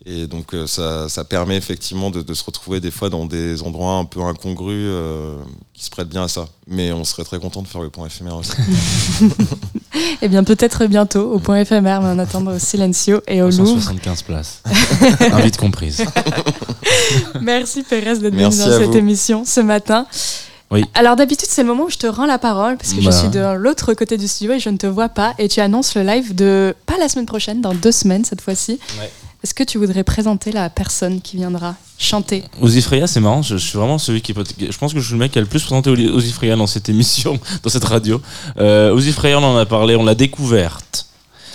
et 0.07 0.29
donc 0.29 0.55
euh, 0.55 0.67
ça, 0.69 1.09
ça 1.09 1.25
permet 1.25 1.57
effectivement 1.57 2.11
de, 2.11 2.23
de 2.23 2.33
se 2.35 2.45
retrouver 2.45 2.79
des 2.81 2.93
fois 2.93 3.11
dans 3.11 3.27
des 3.27 3.63
endroits 3.63 3.95
un 3.95 4.05
peu 4.05 4.23
incongrus 4.23 4.87
euh, 4.89 5.35
qui 5.75 5.85
se 5.85 5.91
prêtent 5.91 6.09
bien 6.09 6.23
à 6.23 6.29
ça. 6.29 6.47
Mais 6.69 6.93
on 6.93 7.03
serait 7.05 7.25
très 7.25 7.41
content 7.41 7.63
de 7.63 7.67
faire 7.69 7.83
le 7.83 7.91
point 7.91 8.07
éphémère 8.07 8.37
aussi. 8.37 8.53
Eh 10.21 10.29
bien, 10.29 10.45
peut-être 10.45 10.87
bientôt 10.87 11.33
au 11.33 11.39
point 11.39 11.61
éphémère, 11.61 12.01
mais 12.03 12.09
en 12.09 12.19
attendant 12.19 12.53
au 12.53 12.59
Silencio 12.59 13.21
et 13.27 13.41
au 13.43 13.51
Louvre. 13.51 13.81
175 13.81 14.23
places 14.23 14.63
invite 15.33 15.57
comprise 15.57 16.05
Merci 17.41 17.83
Pérez 17.83 18.19
d'être 18.19 18.35
venu 18.37 18.43
dans 18.43 18.51
cette 18.51 18.91
vous. 18.91 18.97
émission 18.97 19.45
ce 19.45 19.61
matin. 19.61 20.07
Oui. 20.71 20.85
Alors 20.95 21.17
d'habitude 21.17 21.49
c'est 21.51 21.63
le 21.63 21.69
moment 21.69 21.85
où 21.85 21.91
je 21.91 21.97
te 21.97 22.07
rends 22.07 22.27
la 22.27 22.39
parole 22.39 22.77
parce 22.77 22.93
que 22.93 23.01
je 23.01 23.07
Bah. 23.07 23.13
suis 23.19 23.29
de 23.29 23.55
l'autre 23.57 23.95
côté 23.95 24.17
du 24.19 24.29
studio 24.29 24.53
et 24.55 24.61
je 24.61 24.69
ne 24.69 24.77
te 24.77 24.87
vois 24.87 25.09
pas 25.09 25.35
et 25.39 25.49
tu 25.49 25.61
annonces 25.61 25.95
le 25.95 26.03
live 26.03 26.35
de 26.35 26.75
pas 26.85 26.99
la 26.99 27.09
semaine 27.09 27.25
prochaine, 27.27 27.61
dans 27.63 27.73
deux 27.75 27.93
semaines 27.93 28.25
cette 28.25 28.41
fois-ci. 28.43 28.79
Ouais. 29.01 29.11
Est-ce 29.43 29.55
que 29.55 29.63
tu 29.63 29.79
voudrais 29.79 30.03
présenter 30.05 30.51
la 30.53 30.69
personne 30.69 31.21
qui 31.21 31.37
viendra 31.37 31.77
chanter? 31.97 32.43
Ozzy 32.61 32.83
Freya, 32.83 33.07
c'est 33.07 33.21
marrant, 33.21 33.41
je, 33.41 33.57
je 33.57 33.65
suis 33.67 33.79
vraiment 33.79 33.97
celui 33.99 34.21
qui. 34.21 34.35
peut- 34.35 34.43
Je 34.59 34.77
pense 34.77 34.93
que 34.93 34.99
je 34.99 35.05
suis 35.05 35.15
le 35.15 35.21
mec 35.21 35.31
qui 35.33 35.39
a 35.39 35.41
le 35.41 35.47
plus 35.47 35.63
présenté 35.63 35.91
Ozzy 35.91 36.33
Freya 36.33 36.57
dans 36.57 36.67
cette 36.67 36.89
émission, 36.89 37.39
dans 37.63 37.71
cette 37.71 37.85
radio. 37.85 38.21
Euh, 38.59 38.91
Ozzy 38.93 39.13
Freya, 39.13 39.39
on 39.39 39.45
en 39.45 39.57
a 39.57 39.65
parlé, 39.65 39.95
on 39.95 40.05
l'a 40.05 40.17
découverte. 40.17 41.07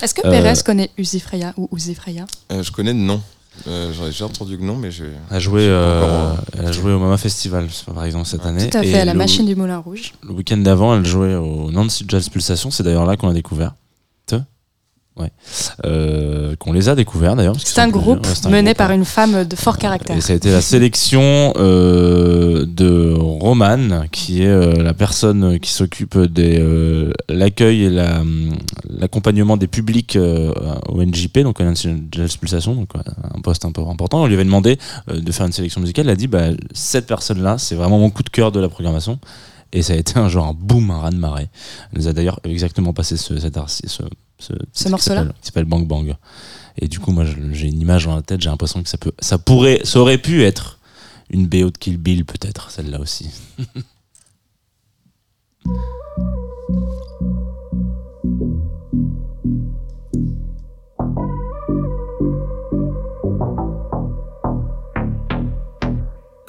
Est-ce 0.02 0.14
que 0.14 0.26
Euh, 0.26 0.32
Pérez 0.32 0.54
connaît 0.66 0.90
Uzi 0.98 1.20
Freya 1.20 1.54
ou 1.58 1.70
Uzi 1.76 1.94
Freya? 1.94 2.26
Euh, 2.52 2.64
je 2.64 2.72
connais 2.72 2.94
de 2.94 3.00
nom. 3.00 3.22
Euh, 3.68 3.94
J'en 3.94 4.04
ai 4.06 4.08
déjà 4.08 4.26
entendu 4.26 4.58
le 4.58 4.64
nom, 4.66 4.76
mais 4.76 4.90
je. 4.92 5.06
Elle 5.30 5.36
a 5.38 5.40
joué, 5.40 5.62
je 5.62 5.66
sais 5.66 5.72
pas 5.72 5.76
euh, 5.76 6.32
encore, 6.32 6.44
elle 6.58 6.66
a 6.66 6.72
joué 6.72 6.92
au 6.94 7.00
Mama 7.00 7.18
Festival, 7.18 7.68
par 7.94 8.04
exemple, 8.04 8.26
cette 8.28 8.46
année. 8.46 8.70
Tout 8.70 8.78
à 8.78 8.82
fait, 8.82 8.90
Et 8.90 8.96
à 9.00 9.06
la 9.06 9.14
le- 9.14 9.18
machine 9.20 9.46
du 9.46 9.56
Moulin 9.56 9.78
Rouge. 9.78 10.14
Le 10.24 10.32
week-end 10.34 10.58
d'avant, 10.58 10.96
elle 10.96 11.06
jouait 11.06 11.36
au 11.36 11.72
Nancy 11.72 12.04
Jazz 12.08 12.30
Pulsation. 12.30 12.72
C'est 12.72 12.84
d'ailleurs 12.84 13.06
là 13.06 13.16
qu'on 13.16 13.30
a 13.30 13.34
découvert. 13.34 13.76
Ouais. 15.16 15.32
Euh, 15.86 16.56
qu'on 16.56 16.74
les 16.74 16.90
a 16.90 16.96
découverts 16.96 17.36
d'ailleurs. 17.36 17.56
C'est 17.64 17.82
un 17.82 17.88
groupe. 17.88 18.26
Ouais, 18.26 18.34
un 18.46 18.50
mené 18.50 18.64
groupe, 18.64 18.78
par 18.78 18.90
ouais. 18.90 18.96
une 18.96 19.06
femme 19.06 19.44
de 19.44 19.56
fort 19.56 19.78
caractère. 19.78 20.18
Et 20.18 20.22
ça 20.22 20.34
a 20.34 20.36
été 20.36 20.50
la 20.50 20.62
sélection 20.62 21.54
euh, 21.56 22.66
de 22.66 23.14
Roman, 23.16 24.08
qui 24.12 24.42
est 24.42 24.48
euh, 24.48 24.74
la 24.82 24.96
personne 24.96 25.60
qui 25.60 25.72
s'occupe 25.72 26.18
de 26.18 27.14
l'accueil 27.30 27.84
et 27.84 27.90
la, 27.92 28.24
l'accompagnement 28.90 29.56
des 29.56 29.68
publics 29.68 30.18
au 30.18 31.04
NJP, 31.04 31.40
donc 31.40 31.60
au 31.60 31.64
National 31.64 32.00
Jazz 32.12 32.36
Pulsation, 32.36 32.74
donc 32.74 32.90
un 32.96 33.42
poste 33.42 33.66
un 33.66 33.72
peu 33.72 33.82
important. 33.82 34.24
On 34.24 34.26
lui 34.26 34.34
avait 34.34 34.46
demandé 34.46 34.80
de 35.14 35.32
faire 35.32 35.46
une 35.46 35.52
sélection 35.52 35.80
musicale. 35.80 36.06
Elle 36.06 36.14
a 36.14 36.16
dit 36.16 36.28
bah, 36.28 36.48
cette 36.74 37.06
personne-là, 37.06 37.60
c'est 37.60 37.76
vraiment 37.76 38.00
mon 38.00 38.10
coup 38.10 38.24
de 38.24 38.30
cœur 38.30 38.52
de 38.52 38.60
la 38.60 38.70
programmation. 38.70 39.20
Et 39.74 39.82
ça 39.82 39.94
a 39.94 39.96
été 39.98 40.18
un 40.20 40.30
genre 40.30 40.46
un 40.48 40.54
boom, 40.54 40.92
un 40.92 41.00
raz-de-marée. 41.00 41.50
Elle 41.92 42.00
nous 42.00 42.08
a 42.08 42.14
d'ailleurs 42.14 42.40
exactement 42.44 42.94
passé 42.94 43.18
ce, 43.18 43.38
cet 43.40 43.58
ce, 43.68 44.04
ce, 44.40 44.54
Ce 44.72 44.88
morceau-là 44.90 45.26
qui 45.42 45.48
s'appelle- 45.48 45.66
Bang 45.66 45.86
Bang. 45.88 46.16
Et 46.78 46.88
du 46.88 47.00
coup, 47.00 47.12
moi, 47.12 47.26
j'ai 47.26 47.68
une 47.68 47.82
image 47.82 48.06
dans 48.06 48.16
la 48.16 48.22
tête, 48.22 48.40
j'ai 48.42 48.50
l'impression 48.50 48.82
que 48.84 48.90
ça, 48.90 48.98
peut, 48.98 49.12
ça 49.20 49.38
pourrait, 49.38 49.82
ça 49.84 50.00
aurait 50.00 50.18
pu 50.20 50.44
être 50.44 50.80
une 51.30 51.48
BO 51.48 51.70
de 51.72 51.78
Kill 51.78 51.98
Bill, 51.98 52.24
peut-être, 52.26 52.70
celle-là 52.72 53.00
aussi. 53.00 53.30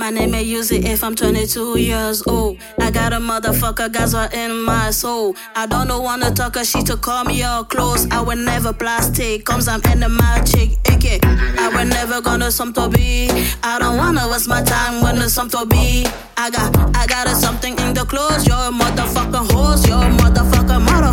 My 0.05 0.11
name 0.11 0.35
ain't 0.35 0.47
use 0.47 0.71
it 0.71 0.85
if 0.85 1.03
I'm 1.03 1.15
22 1.15 1.79
years 1.79 2.23
old. 2.27 2.59
I 2.79 2.91
got 2.91 3.15
a 3.15 3.17
motherfucker 3.17 3.91
Gaza 3.91 4.29
in 4.35 4.61
my 4.61 4.91
soul. 4.91 5.35
I 5.57 5.65
don't 5.65 5.89
know 5.89 6.03
wanna 6.03 6.31
talk 6.31 6.57
her, 6.57 6.65
she 6.65 6.83
to 6.83 6.99
call 6.99 7.25
me 7.25 7.43
all 7.43 7.65
close. 7.65 8.07
I 8.11 8.21
will 8.21 8.37
never 8.37 8.75
plastic, 8.75 9.47
comes 9.47 9.67
I'm 9.67 9.81
in 9.91 10.01
the 10.01 10.11
magic. 10.11 10.77
Okay. 10.93 11.19
I 11.23 11.71
will 11.75 11.87
never 11.87 12.21
gonna 12.21 12.51
some 12.51 12.75
to 12.75 12.91
be. 12.91 13.31
I 13.63 13.79
don't 13.79 13.97
wanna 13.97 14.29
waste 14.31 14.47
my 14.47 14.63
time 14.63 15.03
when 15.03 15.17
there's 15.17 15.33
some 15.33 15.49
to 15.49 15.65
be. 15.65 16.07
I 16.37 16.51
got, 16.51 16.77
I 16.95 17.07
got 17.07 17.27
a 17.27 17.35
something 17.35 17.79
in 17.79 17.95
the 17.95 18.05
clothes. 18.05 18.47
You're 18.47 18.57
a 18.57 18.71
motherfucking 18.71 19.53
horse. 19.53 19.87
You're 19.87 19.97
a 19.97 20.11
motherfucker, 20.11 20.85
motherfucker, 20.85 21.04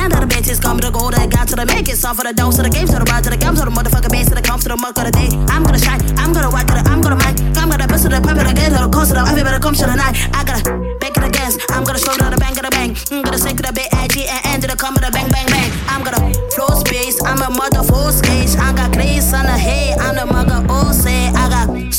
motherfucker. 0.00 0.10
Down 0.10 0.10
to 0.10 0.26
the 0.26 0.34
bitches, 0.34 0.60
come 0.60 0.78
to 0.78 0.86
the 0.86 0.92
gold, 0.92 1.14
I 1.14 1.26
got 1.26 1.48
to 1.48 1.56
the 1.56 1.66
make 1.66 1.88
it. 1.88 1.96
Song 1.96 2.14
for 2.14 2.24
the 2.24 2.32
dose, 2.32 2.56
to 2.56 2.62
the 2.62 2.70
games, 2.70 2.90
to 2.90 2.98
the 2.98 3.04
ride, 3.04 3.24
to 3.24 3.30
the 3.30 3.36
gums, 3.36 3.58
to 3.60 3.64
the 3.64 3.70
motherfucking 3.70 4.10
bass, 4.10 4.28
to 4.28 4.34
the 4.34 4.42
comes, 4.42 4.62
to 4.64 4.68
the 4.68 4.76
muck 4.76 4.96
of 4.98 5.04
the 5.04 5.12
day. 5.12 5.28
I'm 5.48 5.62
gonna 5.62 5.78
shine, 5.78 6.00
I'm 6.18 6.32
gonna 6.32 6.50
whack 6.50 6.68
it, 6.70 6.86
I'm 6.88 7.00
gonna 7.00 7.16
mic, 7.16 7.36
I'm 7.56 7.68
gonna 7.68 7.86
bust 7.86 8.04
to 8.04 8.08
the 8.08 8.20
pump 8.20 8.40
it 8.40 8.50
again, 8.50 8.72
to 8.72 8.80
the 8.80 8.88
coast, 8.88 9.12
to 9.12 9.20
the 9.20 9.24
everybody 9.28 9.58
come 9.60 9.74
to 9.74 9.86
the 9.86 9.96
night. 9.96 10.16
I 10.32 10.44
gotta 10.44 10.62
back 11.00 11.16
it 11.16 11.24
again, 11.24 11.52
I'm 11.70 11.84
gonna 11.84 11.98
show 11.98 12.14
to 12.16 12.30
the 12.30 12.38
bang 12.40 12.56
of 12.56 12.64
the 12.64 12.72
bang. 12.72 12.96
I'm 13.12 13.22
gonna 13.22 13.38
sink 13.38 13.60
to 13.60 13.64
the 13.68 13.72
bit, 13.72 13.88
edgy, 13.92 14.24
and 14.24 14.40
end 14.46 14.62
to 14.62 14.68
the 14.68 14.76
come 14.76 14.94
to 14.96 15.02
the 15.04 15.12
bang, 15.12 15.28
bang, 15.30 15.46
bang. 15.48 15.70
I'm 15.88 16.02
gonna 16.02 16.32
flow 16.56 16.72
space, 16.80 17.20
I'm 17.22 17.42
a 17.42 17.50
mother 17.50 17.84
full 17.84 18.10
stage. 18.12 18.56
I 18.56 18.72
got 18.72 18.92
grace 18.92 19.32
on 19.34 19.44
the 19.44 19.56
head, 19.56 19.98
I'm 20.00 20.16
the 20.16 20.26
mother 20.26 20.64
all 20.72 20.92
say. 20.92 21.28
I 21.36 21.49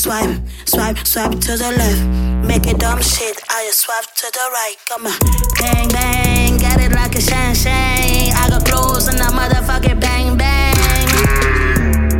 swipe, 0.02 0.42
swipe, 0.66 0.98
swipe 1.06 1.40
to 1.40 1.54
the 1.58 1.70
left. 1.78 2.02
Make 2.48 2.66
it 2.66 2.80
dumb 2.80 3.02
shit, 3.02 3.38
I 3.50 3.66
just 3.68 3.82
swipe 3.82 4.10
to 4.16 4.28
the 4.34 4.46
right. 4.52 4.76
Come 4.90 5.06
on, 5.06 5.14
bang, 5.60 5.90
bang, 5.90 6.58
get 6.58 6.82
it 6.82 6.92
like 6.92 7.14
a 7.16 7.22
shang 7.22 7.54
shang. 7.54 8.34
I 8.34 8.50
got 8.50 8.66
clothes 8.66 9.08
and 9.08 9.20
a 9.20 9.30
motherfucking 9.30 10.02
bang, 10.02 10.36
bang. 10.38 10.76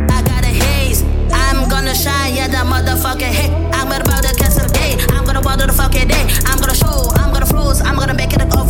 I 0.08 0.22
got 0.22 0.44
a 0.44 0.52
haze, 0.62 1.02
I'm 1.32 1.68
gonna 1.68 1.94
shine, 1.94 2.36
yeah, 2.36 2.46
that 2.46 2.66
motherfucking 2.66 3.34
hit. 3.34 3.50
I'm 3.74 3.90
about 3.90 4.22
to 4.22 4.34
cancel 4.36 4.68
the 4.68 4.72
day, 4.72 4.96
I'm 5.10 5.24
gonna 5.24 5.42
bother 5.42 5.66
the 5.66 5.72
fucking 5.72 6.06
day. 6.06 6.24
I'm 6.46 6.60
gonna 6.60 6.76
show, 6.76 7.10
I'm 7.16 7.32
gonna 7.32 7.46
flows, 7.46 7.80
I'm 7.80 7.96
gonna 7.96 8.14
make 8.14 8.32
it 8.32 8.40
a 8.40 8.46
go 8.46 8.61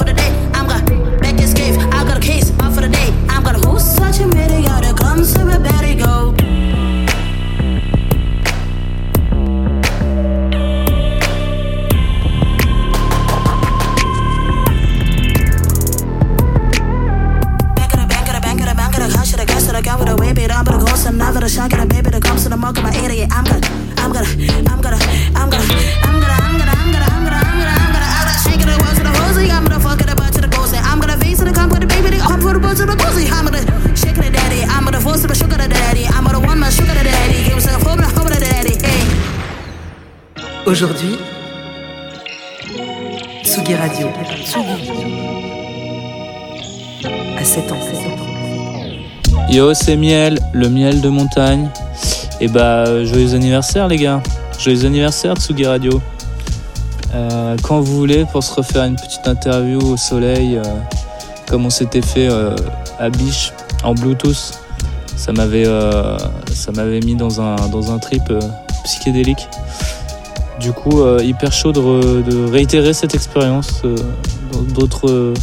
a 21.43 21.45
the 21.45 21.51
shank 21.51 21.73
and 21.75 21.83
a 21.83 21.87
baby 21.87 22.11
that 22.11 22.23
comes 22.23 22.45
to 22.45 22.49
the 22.49 22.57
mark 22.57 22.77
of 22.79 22.85
my 22.85 22.95
idiot. 23.03 23.27
I'm 23.33 23.43
gonna, 23.43 23.59
I'm 23.99 24.13
gonna, 24.15 24.31
I'm 24.71 24.79
gonna, 24.79 24.99
I'm 25.35 25.51
gonna, 25.51 25.67
I'm 26.07 26.23
gonna, 26.23 26.39
I'm 26.39 26.55
gonna, 26.55 26.71
I'm 26.71 26.95
gonna, 26.95 27.03
I'm 27.11 27.27
gonna, 27.27 27.43
I'm 27.43 27.59
gonna, 27.59 27.67
I'm 27.67 27.91
gonna, 27.91 28.07
I'm 28.07 28.25
gonna 28.31 28.47
shake 28.47 28.63
it 28.63 28.71
away 28.71 28.93
to 28.95 29.03
the 29.03 29.15
rosy. 29.19 29.51
I'm 29.51 29.67
gonna 29.67 29.83
fuck 29.83 29.99
it 29.99 30.07
up 30.07 30.23
to 30.23 30.41
the 30.41 30.47
ghost. 30.47 30.75
I'm 30.79 31.01
gonna 31.03 31.19
face 31.19 31.39
to 31.39 31.45
the 31.45 31.53
come 31.53 31.71
with 31.71 31.83
the 31.83 31.91
baby, 31.91 32.15
the 32.15 32.23
the 32.23 32.61
buzz 32.63 32.79
to 32.79 32.87
the 32.87 32.95
cozy. 32.95 33.27
I'm 33.27 33.51
gonna 33.51 33.65
shake 33.99 34.19
it, 34.23 34.31
daddy. 34.31 34.63
I'm 34.71 34.85
gonna 34.87 35.01
force 35.01 35.23
to 35.23 35.27
the 35.27 35.35
sugar, 35.35 35.59
the 35.59 35.67
daddy. 35.67 36.07
I'm 36.07 36.23
gonna 36.23 36.39
one 36.39 36.61
my 36.61 36.71
sugar, 36.71 36.95
the 36.95 37.03
daddy. 37.03 37.43
Give 37.43 37.59
myself 37.59 37.83
home, 37.83 37.99
home, 37.99 38.31
the 38.31 38.39
daddy. 38.39 38.79
Hey. 38.79 39.03
Aujourd'hui, 40.67 41.19
Tsugi 43.43 43.75
Radio. 43.75 44.07
À 47.37 47.45
7 47.45 47.73
ans. 47.73 48.32
Yo, 49.53 49.75
c'est 49.75 49.97
Miel, 49.97 50.39
le 50.55 50.71
miel 50.71 51.03
de 51.03 51.11
montagne. 51.11 51.69
Et 52.41 52.49
bah, 52.49 52.87
euh, 52.87 53.05
joyeux 53.05 53.35
anniversaire, 53.35 53.87
les 53.87 53.99
gars. 53.99 54.23
Joyeux 54.59 54.87
anniversaire, 54.87 55.37
Tsugi 55.37 55.67
Radio. 55.67 56.01
Euh, 57.15 57.55
quand 57.63 57.81
vous 57.81 57.95
voulez, 57.95 58.25
pour 58.25 58.43
se 58.43 58.55
refaire 58.55 58.85
une 58.85 58.97
petite 58.97 59.29
interview 59.29 59.79
au 59.79 59.99
soleil, 59.99 60.57
euh, 60.57 60.63
comme 61.47 61.67
on 61.67 61.71
s'était 61.71 62.01
fait 62.01 62.31
à 62.99 63.11
Biche 63.11 63.53
en 63.85 63.93
Bluetooth, 63.93 64.59
ça 65.17 65.33
m'avait 65.33 65.67
ça 66.51 66.73
m'avait 66.73 67.01
mis 67.01 67.15
dans 67.15 67.43
un, 67.43 67.57
dans 67.69 67.93
un 67.93 67.99
trip 67.99 68.23
psychédélique. 68.85 69.47
Du 70.61 70.73
coup, 70.73 71.03
hyper 71.19 71.53
chaud 71.53 71.73
de, 71.73 72.23
de 72.23 72.51
réitérer 72.51 72.95
cette 72.95 73.15
expérience 73.15 73.83
dans 74.51 74.63
d'autres 74.63 75.35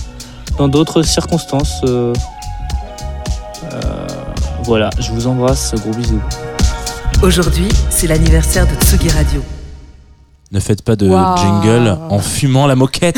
dans 0.58 0.68
d'autres 0.68 1.04
circonstances. 1.04 1.84
Voilà, 4.70 4.92
je 5.00 5.12
vous 5.12 5.26
embrasse, 5.26 5.74
gros 5.82 5.90
bisous. 5.90 6.22
Aujourd'hui, 7.24 7.68
c'est 7.90 8.06
l'anniversaire 8.06 8.68
de 8.68 8.86
Tsugi 8.86 9.10
Radio. 9.10 9.44
Ne 10.52 10.60
faites 10.60 10.84
pas 10.84 10.96
de 10.96 11.08
jingle 11.08 11.98
en 12.12 12.20
fumant 12.20 12.68
la 12.68 12.76
moquette. 12.76 13.18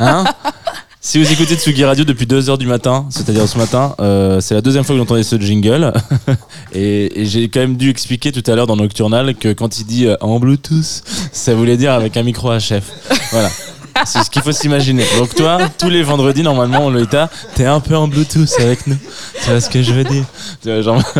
Hein 0.00 0.24
si 1.02 1.22
vous 1.22 1.30
écoutez 1.30 1.56
Tsugi 1.56 1.84
Radio 1.84 2.06
depuis 2.06 2.24
2h 2.24 2.56
du 2.56 2.66
matin, 2.66 3.04
c'est-à-dire 3.10 3.46
ce 3.46 3.58
matin, 3.58 3.94
euh, 4.00 4.40
c'est 4.40 4.54
la 4.54 4.62
deuxième 4.62 4.82
fois 4.82 4.94
que 4.94 4.98
vous 5.00 5.04
entendez 5.04 5.24
ce 5.24 5.38
jingle. 5.38 5.92
et 6.72 7.20
et 7.20 7.26
j'ai 7.26 7.50
quand 7.50 7.60
même 7.60 7.76
dû 7.76 7.90
expliquer 7.90 8.32
tout 8.32 8.50
à 8.50 8.54
l'heure 8.54 8.66
dans 8.66 8.76
Nocturnal 8.76 9.34
que 9.34 9.52
quand 9.52 9.78
il 9.78 9.84
dit 9.84 10.06
euh, 10.06 10.16
en 10.22 10.40
Bluetooth, 10.40 11.04
ça 11.32 11.54
voulait 11.54 11.76
dire 11.76 11.92
avec 11.92 12.16
un 12.16 12.22
micro 12.22 12.48
HF. 12.50 12.84
Voilà. 13.30 13.50
C'est 14.04 14.24
ce 14.24 14.30
qu'il 14.30 14.42
faut 14.42 14.52
s'imaginer. 14.52 15.04
Donc 15.18 15.34
toi, 15.34 15.58
tous 15.78 15.88
les 15.88 16.02
vendredis, 16.02 16.42
normalement, 16.42 16.90
Lolita, 16.90 17.30
t'es 17.54 17.66
un 17.66 17.80
peu 17.80 17.96
en 17.96 18.08
Bluetooth 18.08 18.52
avec 18.58 18.86
nous. 18.86 18.96
Tu 19.42 19.50
vois 19.50 19.60
ce 19.60 19.70
que 19.70 19.82
je 19.82 19.92
veux 19.92 20.04
dire 20.04 20.24
Tu 20.62 20.70
vois, 20.70 20.82
genre... 20.82 21.02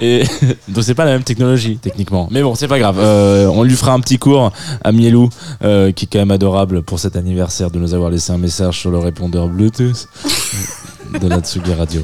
Et 0.00 0.24
donc 0.66 0.82
c'est 0.82 0.94
pas 0.94 1.04
la 1.04 1.12
même 1.12 1.22
technologie 1.22 1.78
techniquement, 1.78 2.26
mais 2.30 2.42
bon 2.42 2.56
c'est 2.56 2.66
pas 2.66 2.80
grave. 2.80 2.98
Euh, 2.98 3.46
on 3.46 3.62
lui 3.62 3.76
fera 3.76 3.92
un 3.92 4.00
petit 4.00 4.18
cours 4.18 4.50
à 4.82 4.90
Mielou, 4.90 5.28
euh, 5.62 5.92
qui 5.92 6.06
est 6.06 6.08
quand 6.08 6.18
même 6.18 6.32
adorable 6.32 6.82
pour 6.82 6.98
cet 6.98 7.14
anniversaire 7.14 7.70
de 7.70 7.78
nous 7.78 7.94
avoir 7.94 8.10
laissé 8.10 8.32
un 8.32 8.38
message 8.38 8.80
sur 8.80 8.90
le 8.90 8.98
répondeur 8.98 9.46
Bluetooth 9.46 10.08
de 11.20 11.28
la 11.28 11.38
Tsugi 11.38 11.74
Radio. 11.74 12.02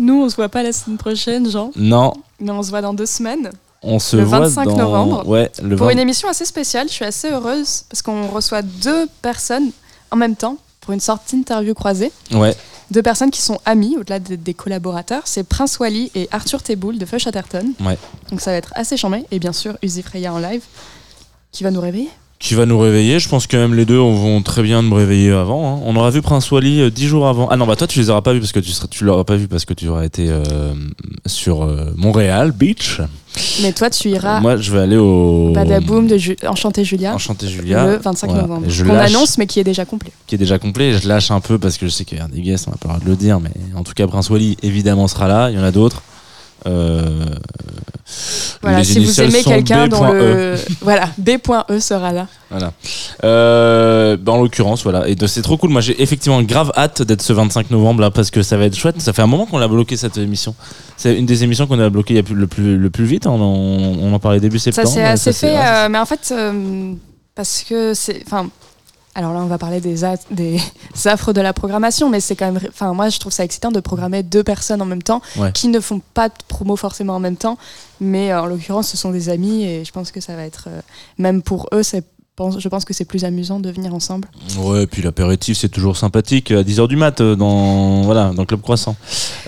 Nous, 0.00 0.24
on 0.24 0.28
se 0.28 0.36
voit 0.36 0.48
pas 0.48 0.62
la 0.62 0.72
semaine 0.72 0.98
prochaine, 0.98 1.48
Jean, 1.48 1.70
Non, 1.76 2.14
mais 2.40 2.50
on 2.50 2.62
se 2.62 2.70
voit 2.70 2.80
dans 2.80 2.94
deux 2.94 3.06
semaines. 3.06 3.50
On 3.82 3.98
se 3.98 4.16
le 4.16 4.24
voit 4.24 4.40
25 4.40 4.64
dans 4.64 4.76
novembre. 4.76 5.26
ouais 5.28 5.50
le 5.62 5.76
Pour 5.76 5.86
20 5.86 5.92
une 5.92 5.98
émission 6.00 6.28
assez 6.28 6.44
spéciale, 6.44 6.88
je 6.88 6.92
suis 6.92 7.04
assez 7.04 7.30
heureuse 7.30 7.84
parce 7.88 8.02
qu'on 8.02 8.28
reçoit 8.28 8.62
deux 8.62 9.06
personnes 9.22 9.70
en 10.10 10.16
même 10.16 10.36
temps 10.36 10.56
pour 10.80 10.92
une 10.92 11.00
sorte 11.00 11.22
d'interview 11.32 11.74
croisée. 11.74 12.12
ouais 12.32 12.56
deux 12.90 13.02
personnes 13.02 13.30
qui 13.30 13.40
sont 13.40 13.60
amies, 13.66 13.96
au-delà 14.00 14.18
de- 14.18 14.34
des 14.34 14.52
collaborateurs. 14.52 15.22
C'est 15.24 15.44
Prince 15.44 15.78
Wally 15.78 16.10
et 16.16 16.28
Arthur 16.32 16.60
Teboul 16.60 16.98
de 16.98 17.06
Feu 17.06 17.18
Chatterton. 17.18 17.72
Ouais. 17.78 17.96
Donc 18.32 18.40
ça 18.40 18.50
va 18.50 18.56
être 18.56 18.72
assez 18.74 18.96
chambé. 18.96 19.24
Et 19.30 19.38
bien 19.38 19.52
sûr, 19.52 19.78
Uzi 19.80 20.02
Freya 20.02 20.34
en 20.34 20.40
live, 20.40 20.62
qui 21.52 21.62
va 21.62 21.70
nous 21.70 21.80
réveiller. 21.80 22.10
Qui 22.40 22.54
va 22.54 22.64
nous 22.64 22.78
réveiller. 22.78 23.18
Je 23.18 23.28
pense 23.28 23.46
que 23.46 23.54
même 23.58 23.74
les 23.74 23.84
deux 23.84 23.98
vont 23.98 24.40
très 24.40 24.62
bien 24.62 24.80
me 24.80 24.94
réveiller 24.94 25.30
avant. 25.30 25.76
hein. 25.76 25.80
On 25.84 25.94
aura 25.94 26.08
vu 26.08 26.22
Prince 26.22 26.50
Wally 26.50 26.80
euh, 26.80 26.90
dix 26.90 27.06
jours 27.06 27.28
avant. 27.28 27.48
Ah 27.50 27.56
non, 27.58 27.66
bah 27.66 27.76
toi, 27.76 27.86
tu 27.86 27.98
les 27.98 28.08
auras 28.08 28.22
pas 28.22 28.32
vus 28.32 28.40
parce 28.40 28.52
que 28.52 28.60
tu, 28.60 28.70
seras, 28.70 28.88
tu 28.88 29.04
l'auras 29.04 29.24
pas 29.24 29.36
vu 29.36 29.46
parce 29.46 29.66
que 29.66 29.74
tu 29.74 29.86
auras 29.88 30.06
été 30.06 30.30
euh, 30.30 30.72
sur 31.26 31.62
euh, 31.62 31.92
Montréal 31.96 32.52
Beach. 32.52 33.02
Mais 33.62 33.72
toi, 33.74 33.90
tu 33.90 34.08
iras 34.08 34.40
Moi, 34.40 34.56
je 34.56 34.72
vais 34.72 34.78
aller 34.80 34.96
au. 34.96 35.52
Badaboom 35.54 36.06
de 36.06 36.16
Ju- 36.16 36.36
Enchanté 36.48 36.82
Julia. 36.82 37.14
Enchanté 37.14 37.46
Julia. 37.46 37.86
Le 37.86 37.96
25 37.98 38.28
Voilà. 38.28 38.42
novembre. 38.46 38.66
Qu'on 38.66 38.84
lâche- 38.94 39.10
annonce, 39.14 39.36
mais 39.36 39.46
qui 39.46 39.60
est 39.60 39.64
déjà 39.64 39.84
complet. 39.84 40.10
qui 40.26 40.34
est 40.34 40.38
déjà 40.38 40.58
complet. 40.58 40.94
Je 40.94 41.06
lâche 41.06 41.30
un 41.30 41.40
peu 41.40 41.58
parce 41.58 41.76
que 41.76 41.84
je 41.86 41.90
sais 41.90 42.06
qu'il 42.06 42.16
y 42.16 42.20
a 42.22 42.26
des 42.28 42.40
guests, 42.40 42.68
on 42.68 42.70
n'a 42.70 42.78
pas 42.78 42.88
le 42.88 42.94
droit 42.94 43.04
de 43.04 43.10
le 43.10 43.16
dire, 43.16 43.38
mais 43.38 43.50
en 43.76 43.82
tout 43.84 43.92
cas, 43.94 44.06
Prince 44.06 44.30
Wally 44.30 44.56
évidemment 44.62 45.08
sera 45.08 45.28
là. 45.28 45.50
Il 45.50 45.56
y 45.56 45.60
en 45.60 45.64
a 45.64 45.72
d'autres. 45.72 46.02
Euh, 46.66 47.24
Voilà, 48.62 48.84
si 48.84 49.02
vous 49.04 49.20
aimez 49.20 49.42
quelqu'un 49.42 49.88
dont 49.88 50.00
B.E. 50.00 50.12
le. 50.12 50.54
Voilà, 50.82 51.08
B.E 51.18 51.78
sera 51.80 52.12
là. 52.12 52.26
Voilà. 52.50 52.72
Euh, 53.24 54.16
bah, 54.18 54.32
en 54.32 54.42
l'occurrence, 54.42 54.82
voilà. 54.82 55.08
Et 55.08 55.16
c'est 55.26 55.42
trop 55.42 55.56
cool. 55.56 55.70
Moi, 55.70 55.80
j'ai 55.80 56.00
effectivement 56.02 56.42
grave 56.42 56.72
hâte 56.76 57.02
d'être 57.02 57.22
ce 57.22 57.32
25 57.32 57.70
novembre 57.70 58.00
là 58.02 58.10
parce 58.10 58.30
que 58.30 58.42
ça 58.42 58.56
va 58.56 58.64
être 58.64 58.76
chouette. 58.76 59.00
Ça 59.00 59.12
fait 59.12 59.22
un 59.22 59.26
moment 59.26 59.46
qu'on 59.46 59.58
l'a 59.58 59.68
bloqué 59.68 59.96
cette 59.96 60.18
émission. 60.18 60.54
C'est 60.96 61.16
une 61.16 61.26
des 61.26 61.44
émissions 61.44 61.66
qu'on 61.66 61.78
a 61.78 61.88
bloqué 61.88 62.22
plus, 62.22 62.34
le, 62.34 62.46
plus, 62.46 62.76
le 62.76 62.90
plus 62.90 63.04
vite. 63.04 63.26
hein. 63.26 63.30
On 63.32 63.40
en, 63.40 63.98
on 64.10 64.12
en 64.12 64.18
parlait 64.18 64.40
début 64.40 64.58
Ça 64.58 64.64
septembre. 64.72 64.88
s'est 64.94 65.04
assez 65.04 65.32
s'est- 65.32 65.46
fait, 65.52 65.56
euh, 65.58 65.88
mais 65.88 65.98
en 65.98 66.06
fait, 66.06 66.32
euh, 66.32 66.92
parce 67.34 67.64
que 67.68 67.94
c'est. 67.94 68.22
Enfin. 68.26 68.48
Alors 69.20 69.34
là, 69.34 69.40
on 69.40 69.46
va 69.46 69.58
parler 69.58 69.80
des, 69.82 70.02
affres 71.04 71.32
de 71.34 71.40
la 71.42 71.52
programmation, 71.52 72.08
mais 72.08 72.20
c'est 72.20 72.36
quand 72.36 72.50
même. 72.50 72.60
Enfin, 72.68 72.94
moi, 72.94 73.10
je 73.10 73.18
trouve 73.18 73.32
ça 73.32 73.44
excitant 73.44 73.70
de 73.70 73.80
programmer 73.80 74.22
deux 74.22 74.42
personnes 74.42 74.80
en 74.80 74.86
même 74.86 75.02
temps 75.02 75.20
Ouais. 75.36 75.52
qui 75.52 75.68
ne 75.68 75.78
font 75.78 76.00
pas 76.14 76.28
de 76.30 76.34
promo 76.48 76.74
forcément 76.74 77.16
en 77.16 77.20
même 77.20 77.36
temps, 77.36 77.58
mais 78.00 78.32
euh, 78.32 78.40
en 78.40 78.46
l'occurrence, 78.46 78.88
ce 78.88 78.96
sont 78.96 79.10
des 79.10 79.28
amis 79.28 79.64
et 79.64 79.84
je 79.84 79.92
pense 79.92 80.10
que 80.10 80.20
ça 80.22 80.34
va 80.36 80.44
être. 80.44 80.64
euh, 80.68 80.80
même 81.18 81.42
pour 81.42 81.68
eux, 81.74 81.82
c'est- 81.82 82.04
je 82.58 82.68
pense 82.70 82.86
que 82.86 82.94
c'est 82.94 83.04
plus 83.04 83.24
amusant 83.26 83.60
de 83.60 83.70
venir 83.70 83.92
ensemble. 83.94 84.26
Ouais, 84.58 84.84
et 84.84 84.86
puis 84.86 85.02
l'apéritif, 85.02 85.58
c'est 85.58 85.68
toujours 85.68 85.98
sympathique 85.98 86.50
à 86.52 86.62
10h 86.62 86.88
du 86.88 86.96
mat 86.96 87.20
euh, 87.20 87.36
dans, 87.36 88.00
voilà, 88.00 88.30
dans 88.34 88.46
Club 88.46 88.62
Croissant. 88.62 88.96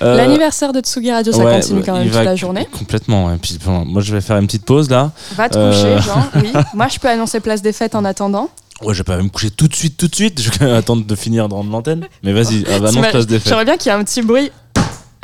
Euh, 0.02 0.14
L'anniversaire 0.18 0.74
de 0.74 0.80
Tsugi 0.80 1.10
Radio, 1.10 1.32
ça 1.32 1.38
ouais, 1.42 1.54
continue 1.54 1.82
quand 1.82 1.94
même 1.94 2.10
toute 2.10 2.22
la 2.22 2.36
journée. 2.36 2.68
Complètement. 2.70 3.28
ouais. 3.28 3.38
Puis, 3.40 3.58
bon, 3.64 3.86
moi, 3.86 4.02
je 4.02 4.12
vais 4.14 4.20
faire 4.20 4.36
une 4.36 4.44
petite 4.46 4.66
pause 4.66 4.90
là. 4.90 5.10
Va 5.36 5.48
te 5.48 5.56
Euh, 5.56 5.70
coucher, 5.96 6.02
Jean, 6.06 6.26
oui. 6.42 6.52
Moi, 6.74 6.88
je 6.88 6.98
peux 6.98 7.08
annoncer 7.08 7.40
place 7.40 7.62
des 7.62 7.72
fêtes 7.72 7.94
en 7.94 8.04
attendant. 8.04 8.50
Ouais, 8.84 8.94
je 8.94 8.98
vais 8.98 9.04
pas 9.04 9.16
me 9.18 9.28
coucher 9.28 9.50
tout 9.50 9.68
de 9.68 9.74
suite, 9.74 9.96
tout 9.96 10.08
de 10.08 10.14
suite. 10.14 10.40
Je 10.40 10.50
vais 10.58 10.70
attendre 10.76 11.04
de 11.04 11.14
finir 11.14 11.48
dans 11.48 11.62
l'antenne. 11.62 12.06
Mais 12.22 12.32
vas-y, 12.32 12.64
ah, 12.68 12.78
bah, 12.78 12.88
T'imagines- 12.90 13.10
place 13.10 13.26
des. 13.26 13.38
J'aimerais 13.44 13.64
bien 13.64 13.76
qu'il 13.76 13.90
y 13.90 13.94
ait 13.94 13.98
un 13.98 14.04
petit 14.04 14.22
bruit. 14.22 14.50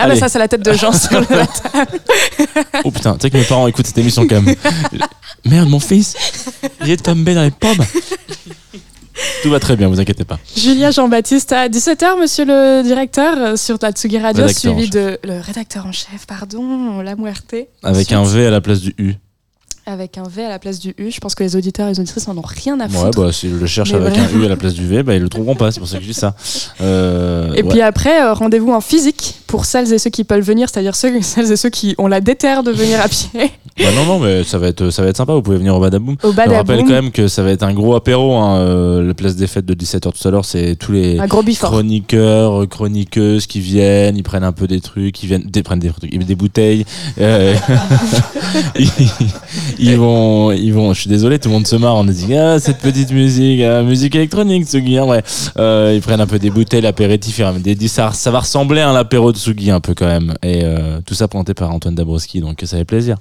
Ah 0.00 0.04
bah 0.06 0.12
Allez. 0.12 0.20
ça 0.20 0.28
c'est 0.28 0.38
la 0.38 0.46
tête 0.46 0.64
de 0.64 0.72
Jean 0.74 0.92
sur 0.96 1.20
la 1.20 1.26
table. 1.26 1.98
Oh 2.84 2.90
putain, 2.92 3.14
tu 3.14 3.22
sais 3.22 3.30
que 3.30 3.36
mes 3.36 3.42
parents 3.42 3.66
écoutent 3.66 3.88
cette 3.88 3.98
émission 3.98 4.28
quand 4.28 4.40
même. 4.40 4.54
Merde, 5.44 5.68
mon 5.68 5.80
fils, 5.80 6.14
il 6.84 6.90
est 6.90 7.02
tombé 7.04 7.34
dans 7.34 7.42
les 7.42 7.50
pommes. 7.50 7.84
Tout 9.42 9.50
va 9.50 9.58
très 9.58 9.74
bien, 9.76 9.88
vous 9.88 9.98
inquiétez 9.98 10.24
pas. 10.24 10.38
Julia 10.56 10.92
Jean-Baptiste 10.92 11.50
à 11.52 11.68
17h, 11.68 12.20
monsieur 12.20 12.44
le 12.44 12.82
directeur, 12.84 13.36
euh, 13.38 13.56
sur 13.56 13.76
la 13.82 13.90
Tsugi 13.90 14.18
Radio, 14.18 14.44
Rédacteur 14.44 14.72
suivi 14.74 14.88
de 14.90 15.18
le 15.24 15.40
rédacteur 15.40 15.86
en 15.86 15.90
chef, 15.92 16.26
pardon, 16.28 17.00
la 17.00 17.16
muerte. 17.16 17.56
Avec 17.82 18.12
Ensuite, 18.12 18.12
un 18.12 18.22
V 18.24 18.46
à 18.46 18.50
la 18.50 18.60
place 18.60 18.80
du 18.80 18.94
U. 18.98 19.14
Avec 19.90 20.18
un 20.18 20.24
V 20.28 20.44
à 20.44 20.50
la 20.50 20.58
place 20.58 20.78
du 20.80 20.94
U. 20.98 21.10
Je 21.10 21.18
pense 21.18 21.34
que 21.34 21.42
les 21.42 21.56
auditeurs 21.56 21.86
et 21.86 21.92
les 21.92 21.98
auditrices 22.00 22.28
n'en 22.28 22.36
ont 22.36 22.42
rien 22.44 22.78
à 22.78 22.84
Ouais, 22.88 22.90
foutre. 22.90 23.22
bah 23.22 23.32
s'ils 23.32 23.58
le 23.58 23.66
cherchent 23.66 23.92
Mais 23.94 24.06
avec 24.06 24.18
un. 24.18 24.38
U 24.38 24.44
à 24.44 24.48
la 24.50 24.56
place 24.56 24.74
du 24.74 24.86
V, 24.86 25.02
bah 25.02 25.14
ils 25.14 25.22
le 25.22 25.30
trouveront 25.30 25.54
pas, 25.54 25.70
c'est 25.72 25.80
pour 25.80 25.88
ça 25.88 25.96
que 25.96 26.02
je 26.02 26.08
dis 26.08 26.14
ça. 26.14 26.34
Euh, 26.80 27.52
Et 27.54 27.62
ouais. 27.62 27.68
puis 27.70 27.80
après, 27.82 28.22
euh, 28.22 28.32
rendez-vous 28.34 28.70
en 28.72 28.80
physique 28.80 29.34
pour 29.48 29.64
celles 29.64 29.92
et 29.92 29.98
ceux 29.98 30.10
qui 30.10 30.22
peuvent 30.24 30.42
venir, 30.44 30.68
c'est-à-dire 30.68 30.94
ceux, 30.94 31.10
celles 31.22 31.50
et 31.50 31.56
ceux 31.56 31.70
qui 31.70 31.94
ont 31.98 32.06
la 32.06 32.20
déterre 32.20 32.62
de 32.62 32.70
venir 32.70 33.00
à 33.00 33.08
pied. 33.08 33.50
Bah 33.78 33.92
non, 33.94 34.04
non, 34.06 34.18
mais 34.18 34.42
ça 34.42 34.58
va 34.58 34.66
être, 34.66 34.90
ça 34.90 35.02
va 35.02 35.08
être 35.08 35.16
sympa. 35.16 35.32
Vous 35.34 35.40
pouvez 35.42 35.56
venir 35.58 35.72
au 35.76 35.78
Badaboom. 35.78 36.16
Au 36.24 36.32
Je 36.32 36.36
Badaboom. 36.36 36.56
rappelle 36.56 36.80
quand 36.80 36.90
même 37.00 37.12
que 37.12 37.28
ça 37.28 37.44
va 37.44 37.52
être 37.52 37.62
un 37.62 37.72
gros 37.72 37.94
apéro. 37.94 38.34
Hein, 38.34 38.58
euh, 38.58 39.06
la 39.06 39.14
place 39.14 39.36
des 39.36 39.46
fêtes 39.46 39.66
de 39.66 39.74
17h 39.74 40.20
tout 40.20 40.26
à 40.26 40.32
l'heure, 40.32 40.44
c'est 40.44 40.74
tous 40.74 40.90
les 40.90 41.16
chroniqueurs, 41.60 42.68
chroniqueuses 42.68 43.46
qui 43.46 43.60
viennent, 43.60 44.16
ils 44.16 44.24
prennent 44.24 44.42
un 44.42 44.50
peu 44.50 44.66
des 44.66 44.80
trucs, 44.80 45.22
ils 45.22 45.26
viennent, 45.28 45.44
des, 45.44 45.62
prennent 45.62 45.78
des, 45.78 45.90
trucs, 45.90 46.10
des 46.12 46.34
bouteilles. 46.34 46.84
euh, 47.20 47.54
ils, 48.76 48.88
ils 49.78 49.96
vont, 49.96 50.50
ils 50.52 50.72
vont. 50.72 50.92
Je 50.92 51.00
suis 51.00 51.10
désolé, 51.10 51.38
tout 51.38 51.48
le 51.48 51.54
monde 51.54 51.66
se 51.66 51.76
marre. 51.76 51.94
On 51.96 52.04
dit 52.04 52.34
ah 52.34 52.58
cette 52.58 52.78
petite 52.78 53.12
musique, 53.12 53.60
ah, 53.62 53.82
musique 53.82 54.14
électronique, 54.14 54.64
Tsugi. 54.66 54.98
Hein, 54.98 55.04
ouais. 55.04 55.22
Euh, 55.58 55.92
ils 55.94 56.00
prennent 56.02 56.20
un 56.20 56.26
peu 56.26 56.38
des 56.38 56.50
bouteilles, 56.50 56.80
l'apéritif, 56.82 57.40
des, 57.62 57.74
des- 57.74 57.88
ça, 57.88 58.12
ça 58.12 58.30
va 58.30 58.40
ressembler 58.40 58.80
à 58.80 58.90
un 58.90 58.94
apéro 58.96 59.32
de 59.32 59.38
Tsugi 59.38 59.70
un 59.70 59.80
peu 59.80 59.94
quand 59.94 60.06
même. 60.06 60.34
Et 60.42 60.60
euh, 60.64 61.00
tout 61.06 61.14
ça 61.14 61.28
présenté 61.28 61.54
par 61.54 61.70
Antoine 61.72 61.94
Dabrowski, 61.94 62.40
donc 62.40 62.60
ça 62.64 62.76
fait 62.76 62.84
plaisir. 62.84 63.16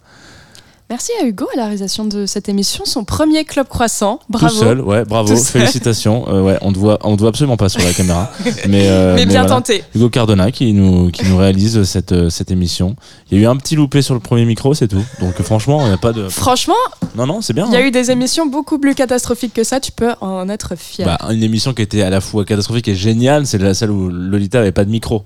Merci 0.89 1.11
à 1.21 1.25
Hugo 1.25 1.45
à 1.53 1.57
la 1.57 1.63
réalisation 1.63 2.05
de 2.05 2.25
cette 2.25 2.47
émission, 2.47 2.85
son 2.85 3.03
premier 3.03 3.43
club 3.43 3.67
croissant. 3.67 4.21
Bravo. 4.29 4.47
Tout 4.47 4.59
seul, 4.61 4.79
ouais, 4.79 5.03
bravo, 5.03 5.35
Tout 5.35 5.43
félicitations. 5.43 6.25
Euh, 6.29 6.41
ouais, 6.41 6.57
on 6.61 6.71
te 6.71 6.79
voit, 6.79 6.97
on 7.03 7.15
te 7.17 7.19
voit 7.19 7.29
absolument 7.29 7.57
pas 7.57 7.67
sur 7.67 7.81
la 7.81 7.91
caméra, 7.91 8.31
mais, 8.69 8.87
euh, 8.87 9.13
Mais 9.13 9.25
bien 9.25 9.45
tenté. 9.45 9.83
Hugo 9.93 10.09
Cardona 10.09 10.49
qui 10.49 10.71
nous 10.71 11.11
qui 11.11 11.25
nous 11.25 11.35
réalise 11.35 11.83
cette 11.83 12.13
euh, 12.13 12.29
cette 12.29 12.51
émission. 12.51 12.95
Il 13.29 13.37
y 13.37 13.41
a 13.41 13.43
eu 13.43 13.47
un 13.47 13.57
petit 13.57 13.75
loupé 13.75 14.01
sur 14.01 14.13
le 14.13 14.21
premier 14.21 14.45
micro, 14.45 14.73
c'est 14.73 14.87
tout. 14.87 15.03
Donc 15.19 15.41
franchement, 15.41 15.81
il 15.81 15.87
n'y 15.89 15.93
a 15.93 15.97
pas 15.97 16.13
de. 16.13 16.29
Franchement, 16.29 16.75
Non 17.15 17.25
non, 17.25 17.41
c'est 17.41 17.51
bien. 17.53 17.65
il 17.67 17.73
y 17.73 17.75
a 17.75 17.79
hein. 17.79 17.85
eu 17.85 17.91
des 17.91 18.09
émissions 18.09 18.45
beaucoup 18.45 18.79
plus 18.79 18.95
catastrophiques 18.95 19.53
que 19.53 19.65
ça, 19.65 19.81
tu 19.81 19.91
peux 19.91 20.13
en 20.21 20.47
être 20.47 20.77
fier. 20.77 21.05
Bah, 21.05 21.17
une 21.33 21.43
émission 21.43 21.73
qui 21.73 21.81
était 21.81 22.01
à 22.01 22.09
la 22.09 22.21
fois 22.21 22.45
catastrophique 22.45 22.87
et 22.87 22.95
géniale, 22.95 23.45
c'est 23.45 23.57
la 23.57 23.73
celle 23.73 23.91
où 23.91 24.07
Lolita 24.07 24.59
avait 24.59 24.71
pas 24.71 24.85
de 24.85 24.89
micro. 24.89 25.25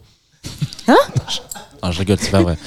Hein? 0.87 0.97
Ah, 1.81 1.91
je 1.91 1.99
rigole, 1.99 2.17
c'est 2.19 2.31
pas 2.31 2.41
vrai. 2.43 2.57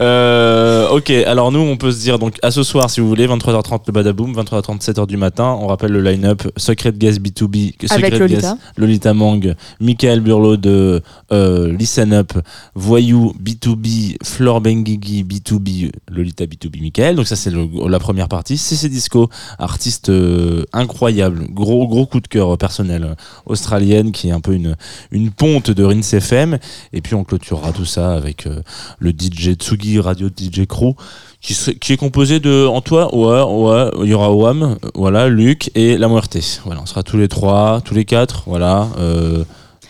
Euh, 0.00 0.88
ok, 0.88 1.10
alors 1.10 1.52
nous, 1.52 1.60
on 1.60 1.76
peut 1.76 1.92
se 1.92 2.00
dire 2.00 2.18
donc 2.18 2.36
à 2.42 2.50
ce 2.50 2.62
soir, 2.62 2.90
si 2.90 3.00
vous 3.00 3.08
voulez, 3.08 3.26
23h30 3.26 3.82
le 3.86 3.92
Badaboom, 3.92 4.32
23h30 4.34 4.80
7h 4.82 5.06
du 5.06 5.16
matin. 5.16 5.56
On 5.60 5.66
rappelle 5.66 5.92
le 5.92 6.00
line-up 6.00 6.42
Secret 6.56 6.92
Guest 6.92 7.20
B2B, 7.20 7.74
Avec 7.90 8.12
Secret 8.12 8.18
Lolita. 8.18 8.40
Guest, 8.40 8.56
Lolita 8.76 9.14
Mang, 9.14 9.54
Michael 9.80 10.20
Burlot 10.20 10.56
de 10.56 11.02
euh, 11.32 11.72
Listen 11.76 12.12
Up, 12.12 12.32
Voyou 12.74 13.34
B2B, 13.42 14.16
Flore 14.22 14.60
Benguigui 14.60 15.22
B2B, 15.24 15.92
Lolita 16.10 16.44
B2B, 16.44 16.80
Michael. 16.80 17.16
Donc 17.16 17.26
ça, 17.26 17.36
c'est 17.36 17.52
la 17.52 17.98
première 17.98 18.28
partie. 18.28 18.58
CC 18.58 18.88
Disco, 18.88 19.28
artiste 19.58 20.08
euh, 20.08 20.64
incroyable, 20.72 21.46
gros 21.50 21.86
gros 21.86 22.06
coup 22.06 22.20
de 22.20 22.28
cœur 22.28 22.56
personnel 22.58 23.04
euh, 23.04 23.14
australienne 23.46 24.12
qui 24.12 24.28
est 24.28 24.32
un 24.32 24.40
peu 24.40 24.54
une 24.54 24.76
une 25.10 25.30
ponte 25.30 25.70
de 25.70 25.84
Rince 25.84 26.14
FM. 26.14 26.58
Et 26.92 27.00
puis 27.00 27.14
on 27.14 27.23
clôturera 27.24 27.72
tout 27.72 27.84
ça 27.84 28.12
avec 28.14 28.46
euh, 28.46 28.62
le 28.98 29.10
DJ 29.10 29.54
Tsugi 29.54 29.98
Radio 30.00 30.28
DJ 30.28 30.66
Crew 30.66 30.94
qui, 31.40 31.54
serait- 31.54 31.74
qui 31.76 31.92
est 31.92 31.96
composé 31.96 32.40
de 32.40 32.66
Antoine, 32.66 33.08
ouais, 33.12 33.42
ouais, 33.42 33.90
il 34.04 34.10
y 34.10 34.14
aura 34.14 34.30
Wam, 34.32 34.62
euh, 34.62 34.88
voilà, 34.94 35.28
Luc 35.28 35.70
et 35.74 35.98
La 35.98 36.08
Muerte. 36.08 36.36
Voilà, 36.64 36.80
on 36.82 36.86
sera 36.86 37.02
tous 37.02 37.16
les 37.18 37.28
trois, 37.28 37.80
tous 37.84 37.94
les 37.94 38.04
quatre, 38.04 38.44
voilà. 38.46 38.88
euh, 38.98 39.44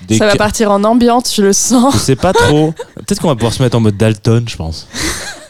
des 0.09 0.19
ça 0.19 0.27
va 0.27 0.37
partir 0.37 0.71
en 0.71 0.85
ambiance, 0.85 1.35
je 1.35 1.43
le 1.43 1.53
sens. 1.53 1.95
je 1.95 1.99
sais 1.99 2.17
pas 2.17 2.33
trop. 2.33 2.73
Peut-être 2.97 3.21
qu'on 3.23 3.29
va 3.29 3.37
pouvoir 3.37 3.53
se 3.55 3.63
mettre 3.63 3.77
en 3.77 3.81
mode 3.81 3.97
Dalton, 3.97 4.45
je 4.49 4.57
pense. 4.57 4.87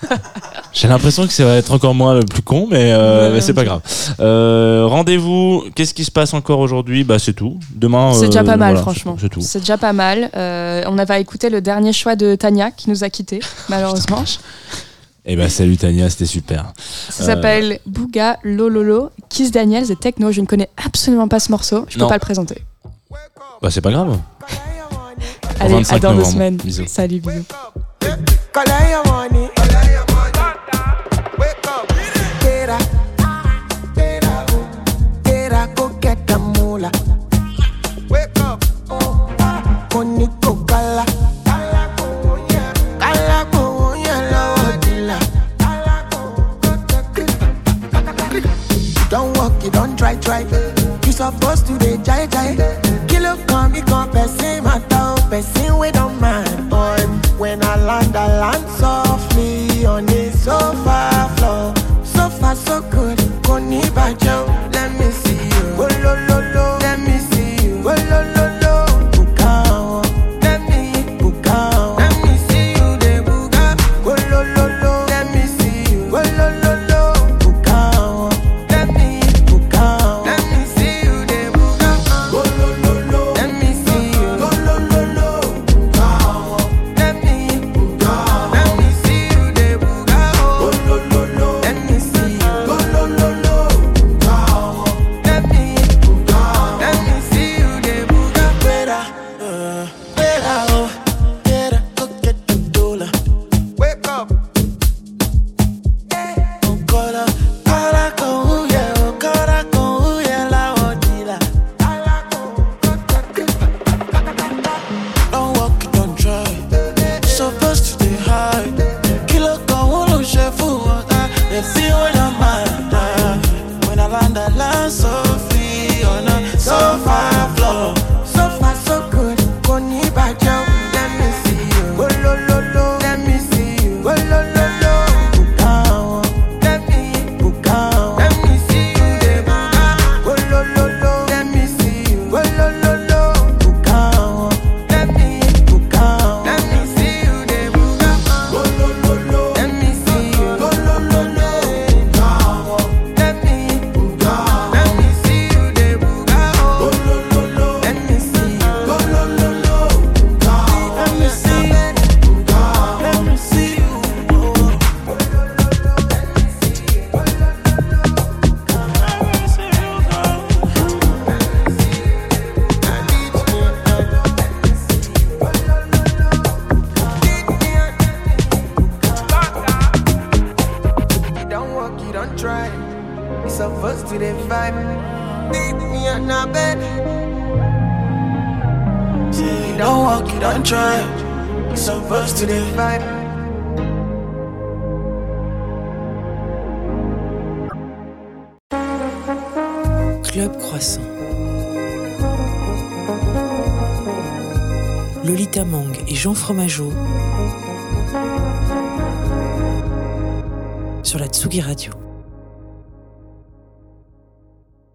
J'ai 0.74 0.88
l'impression 0.88 1.24
que 1.26 1.32
ça 1.32 1.44
va 1.44 1.54
être 1.54 1.72
encore 1.72 1.94
moins 1.94 2.14
le 2.14 2.24
plus 2.24 2.42
con, 2.42 2.66
mais, 2.68 2.92
euh, 2.92 3.28
Ouais, 3.28 3.34
mais 3.34 3.40
c'est 3.40 3.54
pas 3.54 3.64
grave. 3.64 3.80
Euh, 4.18 4.84
Rendez-vous. 4.86 5.64
Qu'est-ce 5.76 5.94
qui 5.94 6.04
se 6.04 6.10
passe 6.10 6.34
encore 6.34 6.58
aujourd'hui? 6.58 7.04
Bah 7.04 7.18
c'est 7.20 7.32
tout. 7.32 7.58
Demain. 7.74 8.12
C'est 8.12 8.24
euh, 8.24 8.26
déjà 8.26 8.42
pas 8.42 8.56
mal, 8.56 8.70
voilà, 8.74 8.80
franchement. 8.82 9.16
C'est 9.20 9.28
tout. 9.28 9.40
C'est 9.40 9.60
déjà 9.60 9.78
pas 9.78 9.92
mal. 9.92 10.30
Euh, 10.36 10.82
on 10.88 10.98
avait 10.98 11.20
écouté 11.20 11.48
le 11.48 11.60
dernier 11.60 11.92
choix 11.92 12.16
de 12.16 12.34
Tania 12.34 12.72
qui 12.72 12.90
nous 12.90 13.04
a 13.04 13.08
quittés, 13.08 13.38
malheureusement. 13.68 14.24
Et 15.26 15.36
bah 15.36 15.48
salut 15.48 15.76
Tania, 15.76 16.10
c'était 16.10 16.26
super. 16.26 16.72
Ça 17.08 17.22
Euh, 17.22 17.26
s'appelle 17.26 17.78
Bouga 17.86 18.38
Lololo, 18.42 19.10
Kiss 19.28 19.52
Daniels 19.52 19.90
et 19.92 19.96
Techno. 19.96 20.32
Je 20.32 20.40
ne 20.40 20.46
connais 20.46 20.68
absolument 20.84 21.28
pas 21.28 21.38
ce 21.40 21.50
morceau. 21.52 21.86
Je 21.88 21.94
peux 21.94 22.00
Non. 22.00 22.08
pas 22.08 22.14
le 22.16 22.20
présenter. 22.20 22.62
Bah 23.62 23.70
c'est 23.70 23.80
pas 23.80 23.92
grave. 23.92 24.18
Allez, 25.60 25.74
25 25.74 25.96
à 25.96 25.98
dans 26.00 26.14
deux 26.16 26.24
semaines. 26.24 26.56
Bisous. 26.56 26.84
Salut, 26.88 27.20
bisous. 27.20 27.44